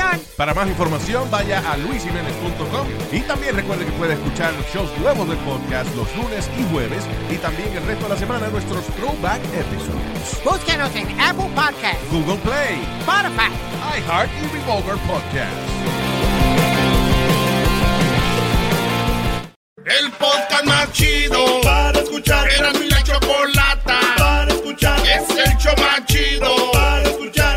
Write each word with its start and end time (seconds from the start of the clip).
Señor. 0.00 0.20
Para 0.36 0.54
más 0.54 0.68
información, 0.68 1.30
vaya 1.30 1.62
a 1.70 1.76
luisimenez.com 1.76 2.86
y 3.12 3.20
también 3.20 3.54
recuerde 3.54 3.84
que 3.84 3.92
puede 3.92 4.14
escuchar 4.14 4.52
shows 4.72 4.90
nuevos 4.98 5.28
del 5.28 5.38
podcast 5.38 5.94
los 5.94 6.14
lunes 6.16 6.48
y 6.58 6.72
jueves 6.72 7.04
y 7.30 7.36
también 7.36 7.72
el 7.76 7.84
resto 7.84 8.04
de 8.04 8.10
la 8.10 8.16
semana 8.16 8.48
nuestros 8.48 8.84
throwback 8.96 9.40
episodes. 9.54 10.44
Búsquenos 10.44 10.94
en 10.96 11.20
Apple 11.20 11.50
Podcasts, 11.54 12.10
Google 12.10 12.38
Play, 12.38 12.80
Spotify, 13.00 13.52
iHeart 13.98 14.30
y 14.42 14.56
Revolver 14.56 14.96
Podcast. 15.06 15.80
El 19.84 20.10
podcast 20.12 20.64
más 20.64 20.92
chido 20.92 21.60
para 21.62 21.98
escuchar. 21.98 22.48
Era 22.50 22.72
mi 22.74 22.88
la 22.88 23.02
chocolata 23.02 23.98
para 24.18 24.52
escuchar. 24.52 24.98
Es 25.00 25.28
el 25.30 25.56
show 25.56 25.74
más 25.78 26.04
chido 26.06 26.70
para 26.72 27.02
escuchar. 27.02 27.49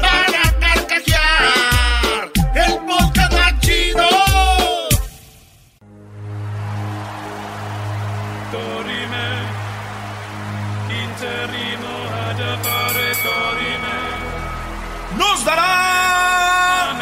Nos 15.34 15.46
dará 15.46 16.94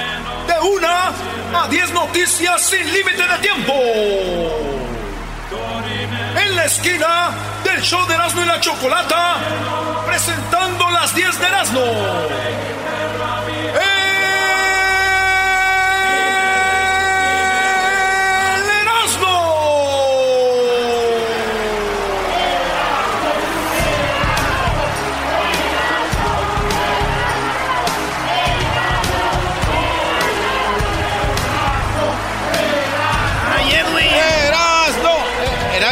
de 0.47 0.59
una 0.69 1.63
a 1.63 1.67
10 1.67 1.91
noticias 1.91 2.61
sin 2.61 2.85
límite 2.93 3.23
de 3.27 3.37
tiempo. 3.39 3.73
En 6.43 6.55
la 6.55 6.65
esquina 6.65 7.31
del 7.63 7.81
show 7.81 8.05
de 8.07 8.13
Erasmo 8.13 8.41
y 8.41 8.45
la 8.45 8.59
Chocolata, 8.61 9.35
presentando 10.05 10.89
las 10.91 11.13
10 11.13 11.39
de 11.39 11.45
Erasmo. 11.45 11.81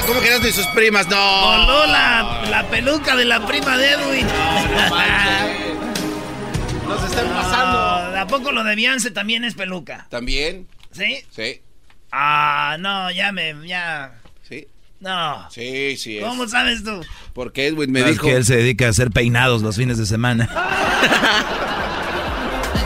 No! 0.10 0.14
Como 0.14 0.22
que 0.22 0.28
eras 0.28 0.44
de 0.44 0.52
sus 0.52 0.66
primas, 0.68 1.08
no. 1.08 1.16
Voló 1.18 1.86
la, 1.88 2.42
la 2.50 2.68
peluca 2.70 3.16
de 3.16 3.26
la 3.26 3.46
prima 3.46 3.78
de 3.78 3.92
Edwin. 3.92 4.28
Nos 6.88 7.04
están 7.04 7.28
pasando. 7.30 8.18
¿A 8.20 8.28
poco 8.28 8.52
lo 8.52 8.64
de 8.64 8.76
Beyoncé 8.76 9.12
también 9.12 9.44
es 9.44 9.54
peluca? 9.54 10.08
¿También? 10.10 10.68
¿Sí? 10.92 11.24
Sí. 11.32 11.62
Ah, 12.12 12.76
no, 12.80 13.12
ya 13.12 13.32
me, 13.32 13.56
ya. 13.68 14.14
Sí. 14.48 14.68
No. 15.00 15.50
Sí, 15.52 15.96
sí 15.98 16.18
es. 16.18 16.24
¿Cómo 16.24 16.48
sabes 16.48 16.84
tú? 16.84 17.06
Porque 17.34 17.68
Edwin 17.68 17.92
me 17.92 18.00
Es 18.02 18.06
dijo. 18.08 18.26
que 18.26 18.36
él 18.36 18.46
se 18.46 18.58
dedica 18.58 18.88
a 18.88 18.90
hacer 18.90 19.12
peinados 19.12 19.62
los 19.62 19.76
fines 19.78 19.98
de 20.00 20.06
semana. 20.06 20.50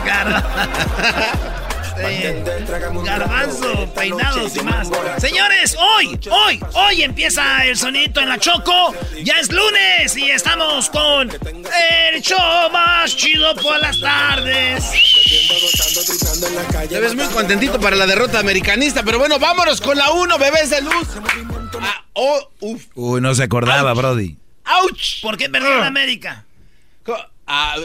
Eh, 1.96 2.44
garbanzo, 3.04 3.92
peinados 3.94 4.56
y 4.56 4.60
más. 4.62 4.88
Señores, 5.18 5.76
hoy, 5.78 6.18
hoy, 6.30 6.60
hoy 6.74 7.02
empieza 7.02 7.64
el 7.66 7.76
sonito 7.76 8.20
en 8.20 8.28
la 8.28 8.38
Choco. 8.38 8.94
Ya 9.22 9.34
es 9.40 9.50
lunes 9.52 10.16
y 10.16 10.30
estamos 10.30 10.90
con 10.90 11.30
el 11.30 12.20
show 12.22 12.70
más 12.72 13.16
chido 13.16 13.54
por 13.56 13.78
las 13.80 14.00
tardes. 14.00 14.84
Te 16.88 17.00
ves 17.00 17.14
muy 17.14 17.26
contentito 17.26 17.80
para 17.80 17.96
la 17.96 18.06
derrota 18.06 18.38
americanista, 18.38 19.02
pero 19.02 19.18
bueno, 19.18 19.38
vámonos 19.38 19.80
con 19.80 19.96
la 19.96 20.10
1, 20.10 20.38
bebés 20.38 20.70
de 20.70 20.82
luz. 20.82 21.08
Ah, 21.80 22.04
oh, 22.14 22.50
uf. 22.60 22.84
Uy, 22.94 23.20
no 23.20 23.34
se 23.34 23.44
acordaba, 23.44 23.92
Brody. 23.94 24.36
¡Auch! 24.64 25.20
¿Por 25.22 25.36
qué 25.36 25.48
perdió 25.48 25.78
la 25.78 25.86
América? 25.86 26.44
Ah, 27.46 27.76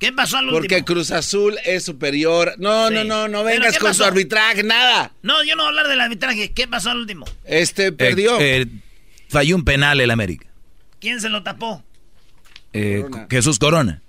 ¿Qué 0.00 0.12
pasó 0.12 0.38
al 0.38 0.44
último? 0.46 0.58
porque 0.60 0.82
Cruz 0.84 1.10
Azul 1.12 1.56
es 1.64 1.84
superior. 1.84 2.54
No, 2.58 2.88
Sí. 2.88 2.94
no, 2.94 3.04
no, 3.04 3.28
no 3.28 3.44
¿Pero 3.44 3.60
vengas 3.60 3.78
con 3.78 3.90
pasó? 3.90 4.02
tu 4.02 4.08
arbitraje, 4.08 4.62
nada. 4.64 5.12
No, 5.22 5.42
yo 5.44 5.54
no 5.54 5.62
voy 5.62 5.66
a 5.66 5.68
hablar 5.68 5.88
del 5.88 6.00
arbitraje. 6.00 6.52
¿Qué 6.52 6.66
pasó 6.66 6.90
al 6.90 6.98
último? 6.98 7.24
Este 7.44 7.92
perdió. 7.92 8.40
Eh, 8.40 8.62
eh, 8.62 8.66
falló 9.28 9.54
un 9.56 9.64
penal 9.64 10.00
el 10.00 10.10
América. 10.10 10.46
¿Quién 11.00 11.20
se 11.20 11.28
lo 11.28 11.42
tapó? 11.44 11.84
Eh, 12.72 13.02
Corona. 13.08 13.26
Jesús 13.30 13.58
Corona. 13.60 14.02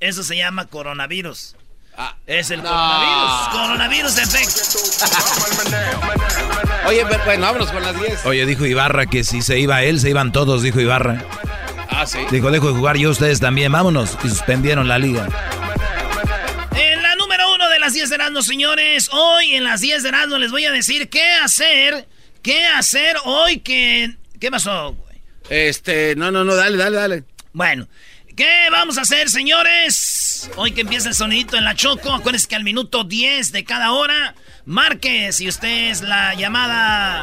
Eso 0.00 0.22
se 0.24 0.36
llama 0.36 0.66
coronavirus. 0.66 1.54
Ah, 1.96 2.16
Es 2.26 2.50
el 2.50 2.62
No. 2.62 2.68
coronavirus. 2.68 3.48
Coronavirus 3.52 4.18
effect. 4.18 4.50
Oye, 6.86 7.04
pero 7.08 7.24
bueno, 7.24 7.42
vámonos 7.46 7.70
con 7.72 7.82
las 7.82 7.98
10. 7.98 8.26
Oye, 8.26 8.44
dijo 8.44 8.66
Ibarra 8.66 9.06
que 9.06 9.24
si 9.24 9.40
se 9.40 9.58
iba 9.58 9.82
él, 9.82 9.98
se 10.00 10.10
iban 10.10 10.32
todos, 10.32 10.62
dijo 10.62 10.80
Ibarra. 10.80 11.24
Ah, 11.98 12.04
sí. 12.06 12.18
Dijo, 12.30 12.50
dejo 12.50 12.68
de 12.68 12.74
jugar 12.74 12.98
yo, 12.98 13.08
ustedes 13.08 13.40
también, 13.40 13.72
vámonos. 13.72 14.18
Y 14.22 14.28
suspendieron 14.28 14.86
la 14.86 14.98
liga. 14.98 15.26
En 16.74 17.02
la 17.02 17.16
número 17.16 17.54
uno 17.54 17.70
de 17.70 17.78
las 17.78 17.94
10 17.94 18.10
de 18.10 18.14
Erasmo, 18.16 18.42
señores. 18.42 19.08
Hoy 19.12 19.54
en 19.54 19.64
las 19.64 19.80
10 19.80 20.02
de 20.02 20.10
Erasmo 20.10 20.36
les 20.36 20.50
voy 20.50 20.66
a 20.66 20.72
decir 20.72 21.08
qué 21.08 21.24
hacer. 21.42 22.06
¿Qué 22.42 22.66
hacer 22.66 23.16
hoy 23.24 23.60
que... 23.60 24.14
¿Qué 24.38 24.50
pasó, 24.50 24.92
güey? 24.92 25.22
Este, 25.48 26.14
no, 26.16 26.30
no, 26.30 26.44
no, 26.44 26.54
dale, 26.54 26.76
dale, 26.76 26.96
dale. 26.98 27.24
Bueno, 27.54 27.88
¿qué 28.36 28.68
vamos 28.70 28.98
a 28.98 29.00
hacer, 29.00 29.30
señores? 29.30 30.50
Hoy 30.56 30.72
que 30.72 30.82
empieza 30.82 31.08
el 31.08 31.14
sonidito 31.14 31.56
en 31.56 31.64
la 31.64 31.74
Choco, 31.74 32.12
acuérdense 32.12 32.46
que 32.46 32.56
al 32.56 32.62
minuto 32.62 33.04
10 33.04 33.52
de 33.52 33.64
cada 33.64 33.92
hora, 33.92 34.34
marque 34.66 35.32
si 35.32 35.48
usted 35.48 35.90
es 35.90 36.02
la 36.02 36.34
llamada... 36.34 37.22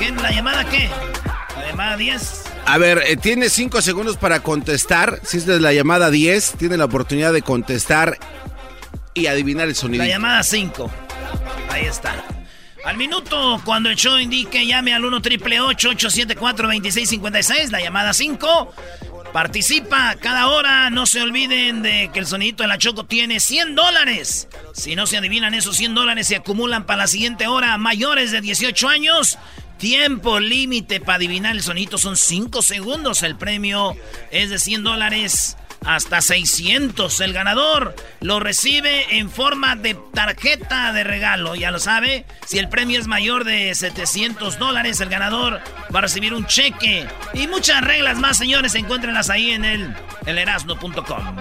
¿Qué? 0.00 0.10
¿La 0.10 0.32
llamada 0.32 0.64
qué? 0.68 0.90
¿La 1.56 1.68
llamada 1.68 1.96
10? 1.96 2.43
A 2.66 2.78
ver, 2.78 3.02
eh, 3.06 3.16
tiene 3.16 3.50
cinco 3.50 3.82
segundos 3.82 4.16
para 4.16 4.40
contestar. 4.40 5.20
Si 5.22 5.36
es 5.36 5.46
la 5.46 5.72
llamada 5.72 6.10
10, 6.10 6.54
tiene 6.58 6.76
la 6.76 6.86
oportunidad 6.86 7.32
de 7.32 7.42
contestar 7.42 8.18
y 9.12 9.26
adivinar 9.26 9.68
el 9.68 9.74
sonido. 9.74 10.02
La 10.02 10.10
llamada 10.10 10.42
5. 10.42 10.90
Ahí 11.70 11.84
está. 11.84 12.24
Al 12.84 12.96
minuto, 12.96 13.60
cuando 13.64 13.88
el 13.88 13.96
show 13.96 14.18
indique, 14.18 14.66
llame 14.66 14.92
al 14.92 15.04
1 15.04 15.22
triple 15.22 15.60
874 15.60 16.66
2656 16.68 17.70
la 17.70 17.80
llamada 17.80 18.12
5. 18.12 18.74
Participa 19.32 20.14
cada 20.20 20.48
hora. 20.48 20.90
No 20.90 21.06
se 21.06 21.20
olviden 21.20 21.82
de 21.82 22.10
que 22.12 22.20
el 22.20 22.26
sonidito 22.26 22.62
de 22.62 22.68
la 22.68 22.78
Choco 22.78 23.04
tiene 23.04 23.40
100 23.40 23.74
dólares. 23.74 24.48
Si 24.74 24.94
no 24.94 25.06
se 25.06 25.16
adivinan 25.16 25.54
esos 25.54 25.76
100 25.76 25.94
dólares, 25.94 26.28
se 26.28 26.36
acumulan 26.36 26.86
para 26.86 27.02
la 27.02 27.06
siguiente 27.08 27.46
hora. 27.46 27.76
Mayores 27.78 28.30
de 28.30 28.40
18 28.40 28.88
años. 28.88 29.38
Tiempo 29.78 30.40
límite 30.40 31.00
para 31.00 31.16
adivinar 31.16 31.54
el 31.54 31.62
sonito 31.62 31.98
son 31.98 32.16
5 32.16 32.62
segundos. 32.62 33.22
El 33.22 33.36
premio 33.36 33.96
es 34.30 34.50
de 34.50 34.58
100 34.58 34.84
dólares 34.84 35.56
hasta 35.84 36.20
600. 36.20 37.20
El 37.20 37.32
ganador 37.32 37.94
lo 38.20 38.40
recibe 38.40 39.18
en 39.18 39.30
forma 39.30 39.76
de 39.76 39.96
tarjeta 40.12 40.92
de 40.92 41.04
regalo. 41.04 41.54
Ya 41.54 41.70
lo 41.70 41.78
sabe. 41.78 42.24
Si 42.46 42.58
el 42.58 42.68
premio 42.68 42.98
es 42.98 43.06
mayor 43.06 43.44
de 43.44 43.74
700 43.74 44.58
dólares, 44.58 45.00
el 45.00 45.08
ganador 45.08 45.60
va 45.94 45.98
a 45.98 46.02
recibir 46.02 46.34
un 46.34 46.46
cheque. 46.46 47.06
Y 47.34 47.46
muchas 47.46 47.82
reglas 47.82 48.18
más, 48.18 48.38
señores. 48.38 48.74
Encuéntrenlas 48.74 49.30
ahí 49.30 49.50
en 49.50 49.64
el 49.64 49.94
elerasno.com. 50.26 51.36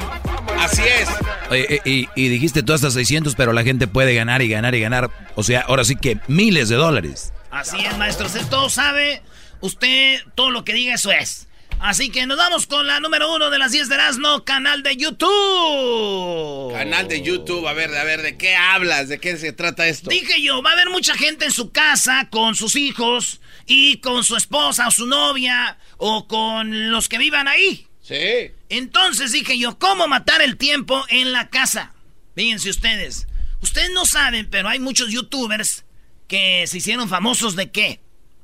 Así 0.59 0.81
es. 0.81 1.09
Oye, 1.49 1.75
eh, 1.75 1.81
y, 1.85 2.09
y 2.15 2.29
dijiste 2.29 2.63
tú 2.63 2.73
hasta 2.73 2.91
600, 2.91 3.35
pero 3.35 3.53
la 3.53 3.63
gente 3.63 3.87
puede 3.87 4.13
ganar 4.13 4.41
y 4.41 4.49
ganar 4.49 4.75
y 4.75 4.81
ganar. 4.81 5.09
O 5.35 5.43
sea, 5.43 5.61
ahora 5.61 5.83
sí 5.83 5.95
que 5.95 6.19
miles 6.27 6.69
de 6.69 6.75
dólares. 6.75 7.33
Así 7.53 7.77
es, 7.85 7.95
maestro. 7.99 8.25
Usted 8.25 8.47
todo 8.47 8.67
sabe. 8.67 9.21
Usted 9.61 10.21
todo 10.33 10.49
lo 10.49 10.65
que 10.65 10.73
diga, 10.73 10.95
eso 10.95 11.11
es. 11.11 11.47
Así 11.79 12.09
que 12.09 12.25
nos 12.25 12.37
vamos 12.37 12.65
con 12.65 12.87
la 12.87 12.99
número 12.99 13.31
uno 13.31 13.51
de 13.51 13.59
las 13.59 13.71
10 13.71 13.89
de 13.89 13.95
Erasmo, 13.95 14.43
canal 14.43 14.81
de 14.81 14.97
YouTube. 14.97 16.73
Canal 16.73 17.07
de 17.07 17.21
YouTube, 17.21 17.67
a 17.67 17.73
ver, 17.73 17.93
a 17.95 18.03
ver, 18.03 18.23
¿de 18.23 18.37
qué 18.37 18.55
hablas? 18.55 19.07
¿De 19.07 19.19
qué 19.19 19.37
se 19.37 19.53
trata 19.53 19.87
esto? 19.87 20.09
Dije 20.09 20.41
yo, 20.41 20.63
va 20.63 20.71
a 20.71 20.73
haber 20.73 20.89
mucha 20.89 21.15
gente 21.15 21.45
en 21.45 21.51
su 21.51 21.71
casa 21.71 22.27
con 22.31 22.55
sus 22.55 22.75
hijos 22.75 23.39
y 23.67 23.97
con 23.97 24.23
su 24.23 24.35
esposa 24.35 24.87
o 24.87 24.91
su 24.91 25.05
novia 25.05 25.77
o 25.97 26.27
con 26.27 26.91
los 26.91 27.07
que 27.07 27.19
vivan 27.19 27.47
ahí. 27.47 27.87
Sí. 28.01 28.51
Entonces 28.69 29.31
dije 29.31 29.59
yo, 29.59 29.77
¿cómo 29.77 30.07
matar 30.07 30.41
el 30.41 30.57
tiempo 30.57 31.05
en 31.09 31.31
la 31.31 31.49
casa? 31.49 31.93
Fíjense 32.35 32.71
ustedes. 32.71 33.27
Ustedes 33.61 33.91
no 33.91 34.05
saben, 34.05 34.49
pero 34.49 34.69
hay 34.69 34.79
muchos 34.79 35.11
youtubers 35.11 35.83
que 36.27 36.65
se 36.67 36.77
hicieron 36.77 37.09
famosos 37.09 37.55
de 37.55 37.71
qué? 37.71 38.01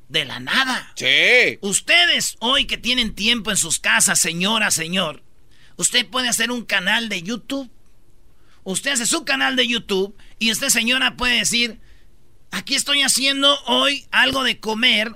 De 0.08 0.26
la 0.26 0.40
nada. 0.40 0.92
Sí. 0.96 1.60
Ustedes 1.62 2.36
hoy 2.40 2.66
que 2.66 2.78
tienen 2.78 3.14
tiempo 3.14 3.52
en 3.52 3.58
sus 3.58 3.80
casas, 3.80 4.20
señora, 4.20 4.72
señor, 4.72 5.24
usted 5.78 6.08
puede 6.08 6.30
hacer 6.30 6.52
un 6.52 6.66
canal 6.66 7.10
de 7.10 7.22
YouTube. 7.22 7.70
Usted 8.64 8.92
hace 8.92 9.06
su 9.06 9.24
canal 9.24 9.56
de 9.56 9.68
YouTube 9.68 10.16
y 10.38 10.52
usted, 10.52 10.70
señora, 10.70 11.16
puede 11.16 11.38
decir, 11.38 11.80
aquí 12.52 12.76
estoy 12.76 13.02
haciendo 13.02 13.58
hoy 13.66 14.06
algo 14.12 14.44
de 14.44 14.60
comer 14.60 15.16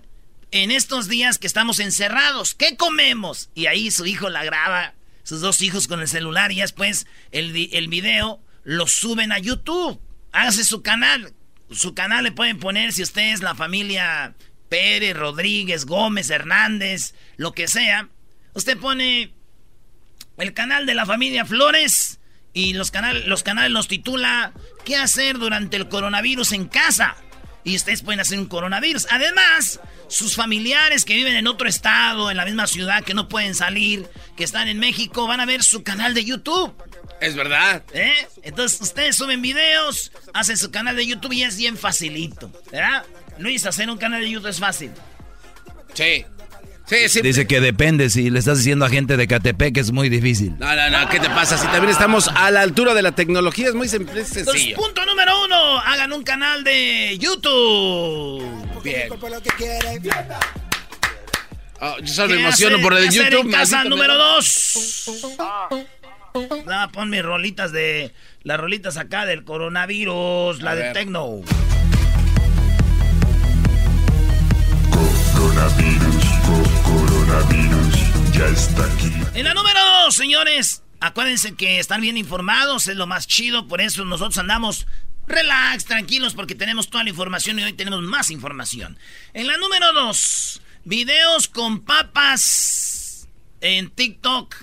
en 0.51 0.71
estos 0.71 1.07
días 1.07 1.39
que 1.39 1.47
estamos 1.47 1.79
encerrados. 1.79 2.53
¿Qué 2.53 2.77
comemos? 2.77 3.49
Y 3.55 3.65
ahí 3.65 3.91
su 3.91 4.05
hijo 4.05 4.29
la 4.29 4.43
graba, 4.43 4.93
sus 5.23 5.41
dos 5.41 5.61
hijos 5.61 5.87
con 5.87 5.99
el 5.99 6.07
celular 6.07 6.51
y 6.51 6.61
después 6.61 7.07
el, 7.31 7.69
el 7.73 7.87
video 7.87 8.39
lo 8.63 8.87
suben 8.87 9.31
a 9.31 9.39
YouTube. 9.39 9.99
Hágase 10.31 10.63
su 10.63 10.81
canal. 10.81 11.33
Su 11.73 11.93
canal 11.93 12.23
le 12.23 12.31
pueden 12.31 12.59
poner 12.59 12.93
si 12.93 13.03
usted 13.03 13.33
es 13.33 13.41
la 13.41 13.55
familia 13.55 14.35
Pérez, 14.69 15.15
Rodríguez, 15.15 15.85
Gómez, 15.85 16.29
Hernández, 16.29 17.13
lo 17.37 17.53
que 17.53 17.67
sea. 17.67 18.09
Usted 18.53 18.77
pone 18.77 19.33
el 20.37 20.53
canal 20.53 20.85
de 20.85 20.95
la 20.95 21.05
familia 21.05 21.45
Flores 21.45 22.19
y 22.53 22.73
los, 22.73 22.91
canal, 22.91 23.23
los 23.27 23.43
canales 23.43 23.71
nos 23.71 23.87
titula 23.87 24.53
¿Qué 24.85 24.95
hacer 24.95 25.37
durante 25.37 25.77
el 25.77 25.89
coronavirus 25.89 26.53
en 26.53 26.67
casa? 26.67 27.15
Y 27.63 27.75
ustedes 27.75 28.01
pueden 28.01 28.19
hacer 28.19 28.39
un 28.39 28.47
coronavirus. 28.47 29.07
Además, 29.09 29.79
sus 30.07 30.35
familiares 30.35 31.05
que 31.05 31.15
viven 31.15 31.35
en 31.35 31.47
otro 31.47 31.67
estado, 31.67 32.29
en 32.29 32.37
la 32.37 32.45
misma 32.45 32.67
ciudad, 32.67 33.03
que 33.03 33.13
no 33.13 33.29
pueden 33.29 33.55
salir, 33.55 34.07
que 34.35 34.43
están 34.43 34.67
en 34.67 34.79
México, 34.79 35.27
van 35.27 35.39
a 35.39 35.45
ver 35.45 35.63
su 35.63 35.83
canal 35.83 36.13
de 36.13 36.25
YouTube. 36.25 36.73
Es 37.21 37.35
verdad. 37.35 37.83
¿Eh? 37.93 38.27
Entonces 38.41 38.81
ustedes 38.81 39.15
suben 39.15 39.41
videos, 39.41 40.11
hacen 40.33 40.57
su 40.57 40.71
canal 40.71 40.95
de 40.95 41.07
YouTube 41.07 41.31
y 41.31 41.43
es 41.43 41.57
bien 41.57 41.77
facilito. 41.77 42.51
¿Verdad? 42.71 43.05
Luis, 43.37 43.65
hacer 43.65 43.89
un 43.89 43.97
canal 43.97 44.21
de 44.21 44.29
YouTube 44.29 44.49
es 44.49 44.59
fácil. 44.59 44.91
Sí. 45.93 46.25
Sí, 46.85 47.07
sí. 47.07 47.21
Dice 47.21 47.47
que 47.47 47.61
depende 47.61 48.09
si 48.09 48.29
le 48.29 48.39
estás 48.39 48.57
diciendo 48.57 48.83
a 48.85 48.89
gente 48.89 49.15
de 49.15 49.25
Catepec 49.27 49.73
que 49.73 49.79
es 49.79 49.91
muy 49.91 50.09
difícil. 50.09 50.53
No, 50.59 50.75
no, 50.75 50.89
no, 50.89 51.09
¿qué 51.09 51.19
te 51.19 51.29
pasa? 51.29 51.57
Si 51.57 51.65
también 51.67 51.89
estamos 51.89 52.27
a 52.27 52.51
la 52.51 52.61
altura 52.61 52.93
de 52.93 53.01
la 53.01 53.13
tecnología, 53.13 53.69
es 53.69 53.73
muy 53.73 53.87
simple, 53.87 54.19
es 54.21 54.35
Entonces, 54.35 54.61
sencillo. 54.63 54.75
punto 54.77 55.05
número 55.05 55.31
uno, 55.45 55.79
hagan 55.79 56.11
un 56.11 56.23
canal 56.23 56.63
de 56.65 57.17
YouTube. 57.19 58.43
Bien. 58.83 59.09
Oh, 61.79 61.97
yo 62.01 62.13
solo 62.13 62.29
me 62.29 62.35
¿Qué 62.35 62.41
emociono 62.43 62.75
hacer- 62.75 62.83
por 62.83 62.93
el 62.97 63.09
YouTube. 63.09 63.41
en 63.45 63.51
casa 63.51 63.83
número 63.85 64.13
me- 64.13 64.19
dos. 64.19 65.09
Ah, 66.67 66.89
pon 66.91 67.09
mis 67.09 67.21
rolitas 67.23 67.71
de... 67.71 68.11
Las 68.43 68.59
rolitas 68.59 68.97
acá 68.97 69.25
del 69.25 69.45
coronavirus, 69.45 70.61
la 70.61 70.75
de. 70.75 70.91
Tecno. 70.91 71.39
Ya 78.33 78.47
está 78.47 78.85
aquí. 78.85 79.11
En 79.33 79.45
la 79.45 79.53
número 79.53 79.79
dos, 80.03 80.15
señores, 80.15 80.83
acuérdense 80.99 81.55
que 81.55 81.79
están 81.79 82.01
bien 82.01 82.17
informados, 82.17 82.87
es 82.87 82.95
lo 82.95 83.07
más 83.07 83.27
chido, 83.27 83.67
por 83.67 83.81
eso 83.81 84.05
nosotros 84.05 84.37
andamos 84.37 84.87
relax, 85.27 85.85
tranquilos, 85.85 86.33
porque 86.33 86.55
tenemos 86.55 86.89
toda 86.89 87.03
la 87.03 87.09
información 87.11 87.59
y 87.59 87.63
hoy 87.63 87.73
tenemos 87.73 88.01
más 88.01 88.29
información. 88.31 88.97
En 89.33 89.47
la 89.47 89.57
número 89.57 89.93
dos, 89.93 90.61
videos 90.83 91.47
con 91.47 91.81
papas 91.81 93.27
en 93.61 93.89
TikTok. 93.89 94.55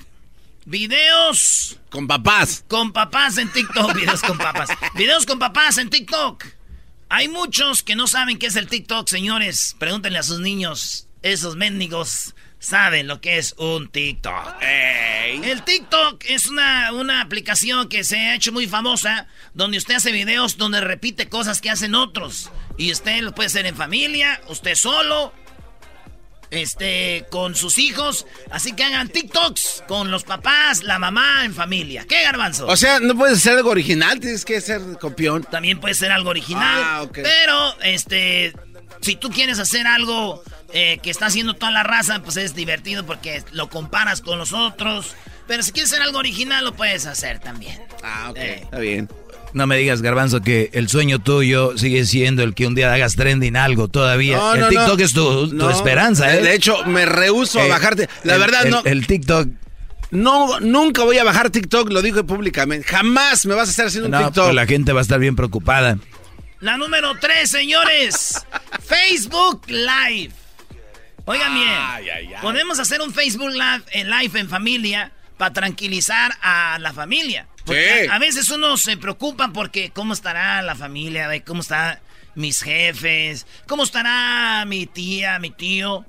Videos 0.66 1.78
Con 1.88 2.06
papás. 2.06 2.64
con 2.68 2.92
papás 2.92 3.38
en 3.38 3.50
TikTok. 3.50 3.94
Videos 3.96 4.20
con 4.20 4.36
papás. 4.38 4.68
Videos 4.94 5.26
con 5.26 5.38
papás 5.38 5.78
en 5.78 5.88
TikTok. 5.90 6.44
Hay 7.08 7.28
muchos 7.28 7.82
que 7.82 7.96
no 7.96 8.06
saben 8.06 8.38
qué 8.38 8.46
es 8.46 8.56
el 8.56 8.68
TikTok, 8.68 9.08
señores. 9.08 9.74
Pregúntenle 9.78 10.18
a 10.18 10.22
sus 10.22 10.38
niños. 10.38 11.08
Esos 11.22 11.56
mendigos 11.56 12.34
saben 12.60 13.08
lo 13.08 13.20
que 13.20 13.38
es 13.38 13.54
un 13.58 13.88
TikTok. 13.88 14.62
El 14.62 15.62
TikTok 15.64 16.24
es 16.28 16.46
una, 16.46 16.92
una 16.92 17.22
aplicación 17.22 17.88
que 17.88 18.04
se 18.04 18.16
ha 18.16 18.34
hecho 18.36 18.52
muy 18.52 18.68
famosa, 18.68 19.26
donde 19.54 19.78
usted 19.78 19.94
hace 19.94 20.12
videos 20.12 20.56
donde 20.56 20.80
repite 20.80 21.28
cosas 21.28 21.60
que 21.60 21.70
hacen 21.70 21.94
otros. 21.96 22.50
Y 22.76 22.92
usted 22.92 23.22
lo 23.22 23.34
puede 23.34 23.48
hacer 23.48 23.66
en 23.66 23.76
familia, 23.76 24.40
usted 24.48 24.74
solo, 24.74 25.32
este, 26.50 27.26
con 27.30 27.54
sus 27.54 27.78
hijos. 27.78 28.26
Así 28.50 28.72
que 28.72 28.84
hagan 28.84 29.08
TikToks 29.08 29.84
con 29.88 30.10
los 30.10 30.24
papás, 30.24 30.82
la 30.82 30.98
mamá, 30.98 31.44
en 31.44 31.54
familia. 31.54 32.04
¿Qué 32.06 32.22
garbanzo? 32.22 32.66
O 32.66 32.76
sea, 32.76 33.00
no 33.00 33.16
puedes 33.16 33.38
hacer 33.38 33.56
algo 33.56 33.70
original, 33.70 34.20
tienes 34.20 34.44
que 34.44 34.60
ser 34.60 34.82
copión. 35.00 35.44
También 35.44 35.80
puede 35.80 35.94
ser 35.94 36.12
algo 36.12 36.30
original. 36.30 36.82
Ah, 36.84 37.02
ok. 37.02 37.20
Pero, 37.22 37.80
este, 37.82 38.52
si 39.00 39.16
tú 39.16 39.30
quieres 39.30 39.58
hacer 39.58 39.86
algo 39.86 40.42
eh, 40.72 40.98
que 41.02 41.10
está 41.10 41.26
haciendo 41.26 41.54
toda 41.54 41.72
la 41.72 41.82
raza, 41.82 42.22
pues 42.22 42.36
es 42.36 42.54
divertido 42.54 43.04
porque 43.06 43.42
lo 43.52 43.68
comparas 43.68 44.20
con 44.20 44.38
los 44.38 44.52
otros. 44.52 45.14
Pero 45.46 45.62
si 45.62 45.72
quieres 45.72 45.90
hacer 45.92 46.02
algo 46.02 46.18
original, 46.18 46.64
lo 46.64 46.74
puedes 46.74 47.06
hacer 47.06 47.40
también. 47.40 47.80
Ah, 48.02 48.28
ok. 48.30 48.36
Eh. 48.38 48.60
Está 48.62 48.78
bien. 48.78 49.08
No 49.52 49.66
me 49.66 49.76
digas, 49.76 50.00
Garbanzo, 50.00 50.42
que 50.42 50.70
el 50.74 50.88
sueño 50.88 51.18
tuyo 51.18 51.76
sigue 51.76 52.04
siendo 52.04 52.44
el 52.44 52.54
que 52.54 52.68
un 52.68 52.76
día 52.76 52.92
hagas 52.92 53.16
trending 53.16 53.56
algo 53.56 53.88
todavía. 53.88 54.36
No, 54.36 54.54
el 54.54 54.60
no, 54.60 54.68
TikTok 54.68 54.98
no. 54.98 55.04
es 55.04 55.12
tu, 55.12 55.48
tu 55.48 55.54
No, 55.56 55.70
esperanza, 55.70 56.32
¿eh? 56.36 56.40
De 56.40 56.54
hecho, 56.54 56.84
me 56.84 57.04
rehuso 57.04 57.58
a 57.58 57.66
Eh, 57.66 57.68
bajarte. 57.68 58.08
La 58.22 58.34
el- 58.34 58.40
verdad, 58.40 58.64
el- 58.66 58.70
no. 58.70 58.82
El 58.84 59.06
TikTok. 59.08 59.48
No, 60.12 60.60
nunca 60.60 61.02
voy 61.02 61.18
a 61.18 61.24
bajar 61.24 61.50
TikTok, 61.50 61.90
lo 61.90 62.00
digo 62.02 62.24
públicamente. 62.24 62.86
Jamás 62.86 63.44
me 63.46 63.54
vas 63.54 63.68
a 63.68 63.70
estar 63.72 63.86
haciendo 63.86 64.08
un 64.16 64.24
TikTok. 64.24 64.44
pues 64.44 64.54
la 64.54 64.66
gente 64.66 64.92
va 64.92 65.00
a 65.00 65.02
estar 65.02 65.18
bien 65.18 65.34
preocupada. 65.34 65.98
La 66.60 66.76
número 66.76 67.14
3, 67.20 67.50
señores. 67.50 68.44
Facebook 68.86 69.62
Live. 69.68 70.32
Oigan 71.26 71.54
bien. 71.54 71.68
Ay, 71.68 72.08
ay, 72.10 72.26
ay. 72.34 72.42
Podemos 72.42 72.78
hacer 72.78 73.00
un 73.00 73.12
Facebook 73.12 73.50
Live 73.50 73.82
en, 73.92 74.10
live 74.10 74.40
en 74.40 74.48
familia 74.48 75.12
para 75.36 75.52
tranquilizar 75.52 76.32
a 76.42 76.78
la 76.80 76.92
familia. 76.92 77.46
Porque 77.64 78.02
Sí. 78.04 78.08
a, 78.08 78.14
a 78.16 78.18
veces 78.18 78.48
uno 78.50 78.76
se 78.76 78.96
preocupa 78.96 79.50
porque 79.52 79.90
cómo 79.90 80.12
estará 80.12 80.60
la 80.62 80.74
familia, 80.74 81.28
de 81.28 81.42
cómo 81.42 81.60
están 81.62 81.98
mis 82.34 82.62
jefes, 82.62 83.46
cómo 83.66 83.82
estará 83.84 84.64
mi 84.66 84.86
tía, 84.86 85.38
mi 85.38 85.50
tío. 85.50 86.04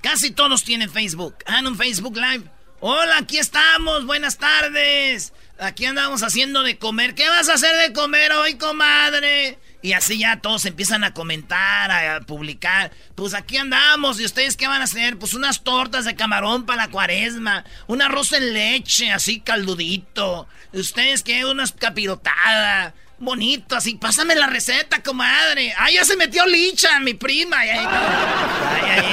Casi 0.00 0.30
todos 0.32 0.64
tienen 0.64 0.90
Facebook. 0.90 1.36
Hagan 1.46 1.66
un 1.68 1.76
Facebook 1.76 2.16
Live. 2.16 2.44
Hola, 2.80 3.18
aquí 3.18 3.38
estamos. 3.38 4.04
Buenas 4.06 4.38
tardes. 4.38 5.32
Aquí 5.60 5.84
andamos 5.84 6.22
haciendo 6.24 6.64
de 6.64 6.76
comer. 6.78 7.14
¿Qué 7.14 7.28
vas 7.28 7.48
a 7.48 7.54
hacer 7.54 7.76
de 7.76 7.92
comer 7.92 8.32
hoy, 8.32 8.54
comadre? 8.56 9.58
Y 9.82 9.94
así 9.94 10.18
ya 10.18 10.40
todos 10.40 10.64
empiezan 10.64 11.02
a 11.02 11.12
comentar, 11.12 11.90
a, 11.90 12.20
publicar. 12.20 12.92
Pues 13.16 13.34
aquí 13.34 13.56
andamos. 13.56 14.20
¿Y 14.20 14.24
ustedes 14.24 14.56
qué 14.56 14.68
van 14.68 14.80
a 14.80 14.84
hacer? 14.84 15.18
Pues 15.18 15.34
unas 15.34 15.64
tortas 15.64 16.04
de 16.04 16.14
camarón 16.14 16.64
para 16.66 16.86
la 16.86 16.90
cuaresma. 16.90 17.64
Un 17.88 18.00
arroz 18.00 18.32
en 18.32 18.54
leche, 18.54 19.10
así 19.10 19.40
caldudito. 19.40 20.46
¿Y 20.72 20.78
¿Ustedes 20.78 21.24
qué? 21.24 21.44
Unas 21.44 21.72
capirotada. 21.72 22.94
Bonito, 23.18 23.76
así. 23.76 23.96
Pásame 23.96 24.36
la 24.36 24.46
receta, 24.46 25.02
comadre. 25.02 25.74
¡Ah, 25.76 25.90
ya 25.90 26.04
se 26.04 26.16
metió 26.16 26.46
licha, 26.46 26.98
mi 27.00 27.14
prima! 27.14 27.58
Ay, 27.58 27.68
ay, 27.70 27.78
ay, 28.88 29.04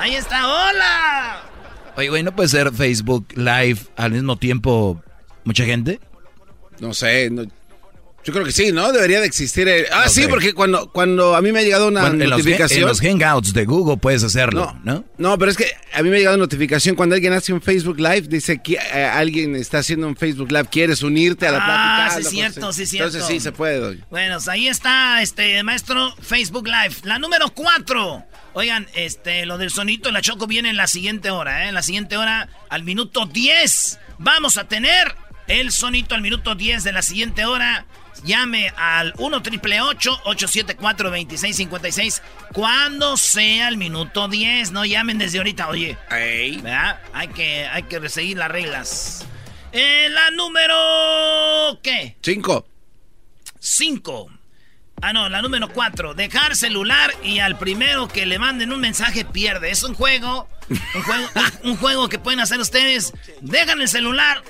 ahí 0.00 0.14
está. 0.14 0.46
¡Hola! 0.48 1.42
Oye, 1.96 2.08
güey, 2.08 2.22
¿no 2.22 2.34
puede 2.34 2.48
ser 2.48 2.72
Facebook 2.72 3.26
Live 3.34 3.80
al 3.96 4.12
mismo 4.12 4.36
tiempo 4.36 5.02
mucha 5.44 5.64
gente? 5.64 6.00
No 6.78 6.94
sé, 6.94 7.30
no- 7.30 7.46
yo 8.28 8.32
creo 8.34 8.44
que 8.44 8.52
sí, 8.52 8.72
¿no? 8.72 8.92
Debería 8.92 9.20
de 9.20 9.26
existir. 9.26 9.66
el- 9.68 9.86
Ah, 9.90 10.06
sí, 10.10 10.26
porque 10.28 10.52
cuando, 10.52 10.92
cuando 10.92 11.34
a 11.34 11.40
mí 11.40 11.50
me 11.50 11.60
ha 11.60 11.62
llegado 11.62 11.88
una 11.88 12.02
Bueno, 12.02 12.22
en, 12.24 12.28
los, 12.28 12.40
notificación. 12.40 12.82
en 12.82 12.88
los 12.88 13.00
hangouts 13.00 13.54
de 13.54 13.64
Google 13.64 13.96
puedes 13.96 14.22
hacerlo, 14.22 14.78
no, 14.84 14.92
¿no? 14.96 15.04
no, 15.16 15.38
pero 15.38 15.50
es 15.50 15.56
que 15.56 15.64
a 15.94 16.02
mí 16.02 16.10
me 16.10 16.16
ha 16.16 16.18
llegado 16.18 16.36
una 16.36 16.44
notificación 16.44 16.94
cuando 16.94 17.14
alguien 17.14 17.32
hace 17.32 17.54
un 17.54 17.62
Facebook 17.62 17.98
Live, 17.98 18.22
dice 18.28 18.60
que 18.62 18.74
eh, 18.74 19.04
alguien 19.04 19.56
está 19.56 19.78
haciendo 19.78 20.06
un 20.06 20.14
Facebook 20.14 20.52
Live, 20.52 20.66
¿quieres 20.70 21.02
unirte 21.02 21.46
a 21.46 21.52
la 21.52 21.58
Ah, 21.62 21.64
plática? 21.64 22.10
sí, 22.10 22.16
Algo 22.18 22.30
cierto, 22.52 22.72
sí, 22.74 22.86
cierto. 22.86 23.06
Entonces 23.16 23.28
sí 23.34 23.40
se 23.40 23.52
puede, 23.52 23.78
doy. 23.78 24.04
Bueno, 24.10 24.34
pues 24.34 24.48
ahí 24.48 24.68
está, 24.68 25.22
este, 25.22 25.62
maestro, 25.62 26.14
Facebook 26.20 26.66
Live. 26.66 26.96
La 27.04 27.18
número 27.18 27.48
4. 27.54 28.24
Oigan, 28.52 28.88
este, 28.94 29.46
lo 29.46 29.56
del 29.56 29.70
sonito, 29.70 30.10
la 30.10 30.20
choco 30.20 30.46
viene 30.46 30.68
en 30.68 30.76
la 30.76 30.86
siguiente 30.86 31.30
hora, 31.30 31.64
¿eh? 31.64 31.68
En 31.68 31.74
la 31.74 31.82
siguiente 31.82 32.18
hora, 32.18 32.48
al 32.68 32.82
minuto 32.82 33.24
10. 33.24 33.98
Vamos 34.18 34.56
a 34.58 34.64
tener 34.68 35.14
el 35.46 35.70
sonito 35.70 36.14
al 36.14 36.20
minuto 36.20 36.54
10 36.54 36.84
de 36.84 36.92
la 36.92 37.00
siguiente 37.02 37.44
hora. 37.46 37.86
Llame 38.24 38.72
al 38.76 39.14
1 39.18 39.42
triple 39.42 39.80
874 39.80 41.10
2656 41.10 42.22
cuando 42.52 43.16
sea 43.16 43.68
el 43.68 43.76
minuto 43.76 44.28
10. 44.28 44.72
No 44.72 44.84
llamen 44.84 45.18
desde 45.18 45.38
ahorita, 45.38 45.68
oye. 45.68 45.96
¿Verdad? 46.10 47.00
Hay 47.12 47.28
que, 47.28 47.66
hay 47.66 47.84
que 47.84 48.08
seguir 48.08 48.38
las 48.38 48.50
reglas. 48.50 49.26
Eh, 49.72 50.08
la 50.10 50.30
número... 50.30 51.78
¿Qué? 51.82 52.16
Cinco. 52.22 52.66
5. 53.60 54.30
Ah, 55.00 55.12
no, 55.12 55.28
la 55.28 55.42
número 55.42 55.68
4. 55.68 56.14
Dejar 56.14 56.56
celular 56.56 57.12
y 57.22 57.38
al 57.38 57.58
primero 57.58 58.08
que 58.08 58.26
le 58.26 58.38
manden 58.38 58.72
un 58.72 58.80
mensaje 58.80 59.24
pierde. 59.24 59.70
Es 59.70 59.82
un 59.82 59.94
juego. 59.94 60.48
Un 60.68 61.02
juego, 61.02 61.28
un 61.64 61.76
juego 61.76 62.08
que 62.08 62.18
pueden 62.18 62.40
hacer 62.40 62.58
ustedes. 62.58 63.12
Dejan 63.40 63.80
el 63.80 63.88
celular 63.88 64.42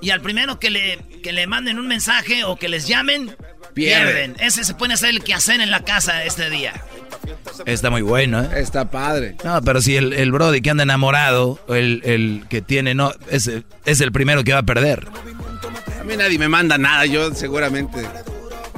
y 0.00 0.10
al 0.10 0.20
primero 0.20 0.58
que 0.58 0.70
le, 0.70 0.98
que 1.22 1.32
le 1.32 1.46
manden 1.46 1.78
un 1.78 1.88
mensaje 1.88 2.44
o 2.44 2.56
que 2.56 2.68
les 2.68 2.86
llamen, 2.86 3.36
Pierden. 3.74 4.34
Pierden. 4.34 4.36
Ese 4.38 4.64
se 4.64 4.74
puede 4.74 4.94
hacer 4.94 5.10
el 5.10 5.22
quehacer 5.22 5.60
en 5.60 5.70
la 5.70 5.84
casa 5.84 6.24
este 6.24 6.48
día. 6.50 6.72
Está 7.64 7.90
muy 7.90 8.02
bueno, 8.02 8.42
¿eh? 8.42 8.60
Está 8.60 8.90
padre. 8.90 9.36
No, 9.44 9.60
pero 9.62 9.80
si 9.80 9.96
el, 9.96 10.12
el 10.12 10.32
Brody 10.32 10.60
que 10.60 10.70
anda 10.70 10.82
enamorado, 10.82 11.58
el, 11.68 12.02
el 12.04 12.44
que 12.48 12.62
tiene, 12.62 12.94
no, 12.94 13.12
es, 13.30 13.50
es 13.84 14.00
el 14.00 14.12
primero 14.12 14.44
que 14.44 14.52
va 14.52 14.60
a 14.60 14.62
perder. 14.62 15.08
A 16.00 16.04
mí 16.04 16.16
nadie 16.16 16.38
me 16.38 16.48
manda 16.48 16.78
nada, 16.78 17.06
yo 17.06 17.34
seguramente 17.34 18.06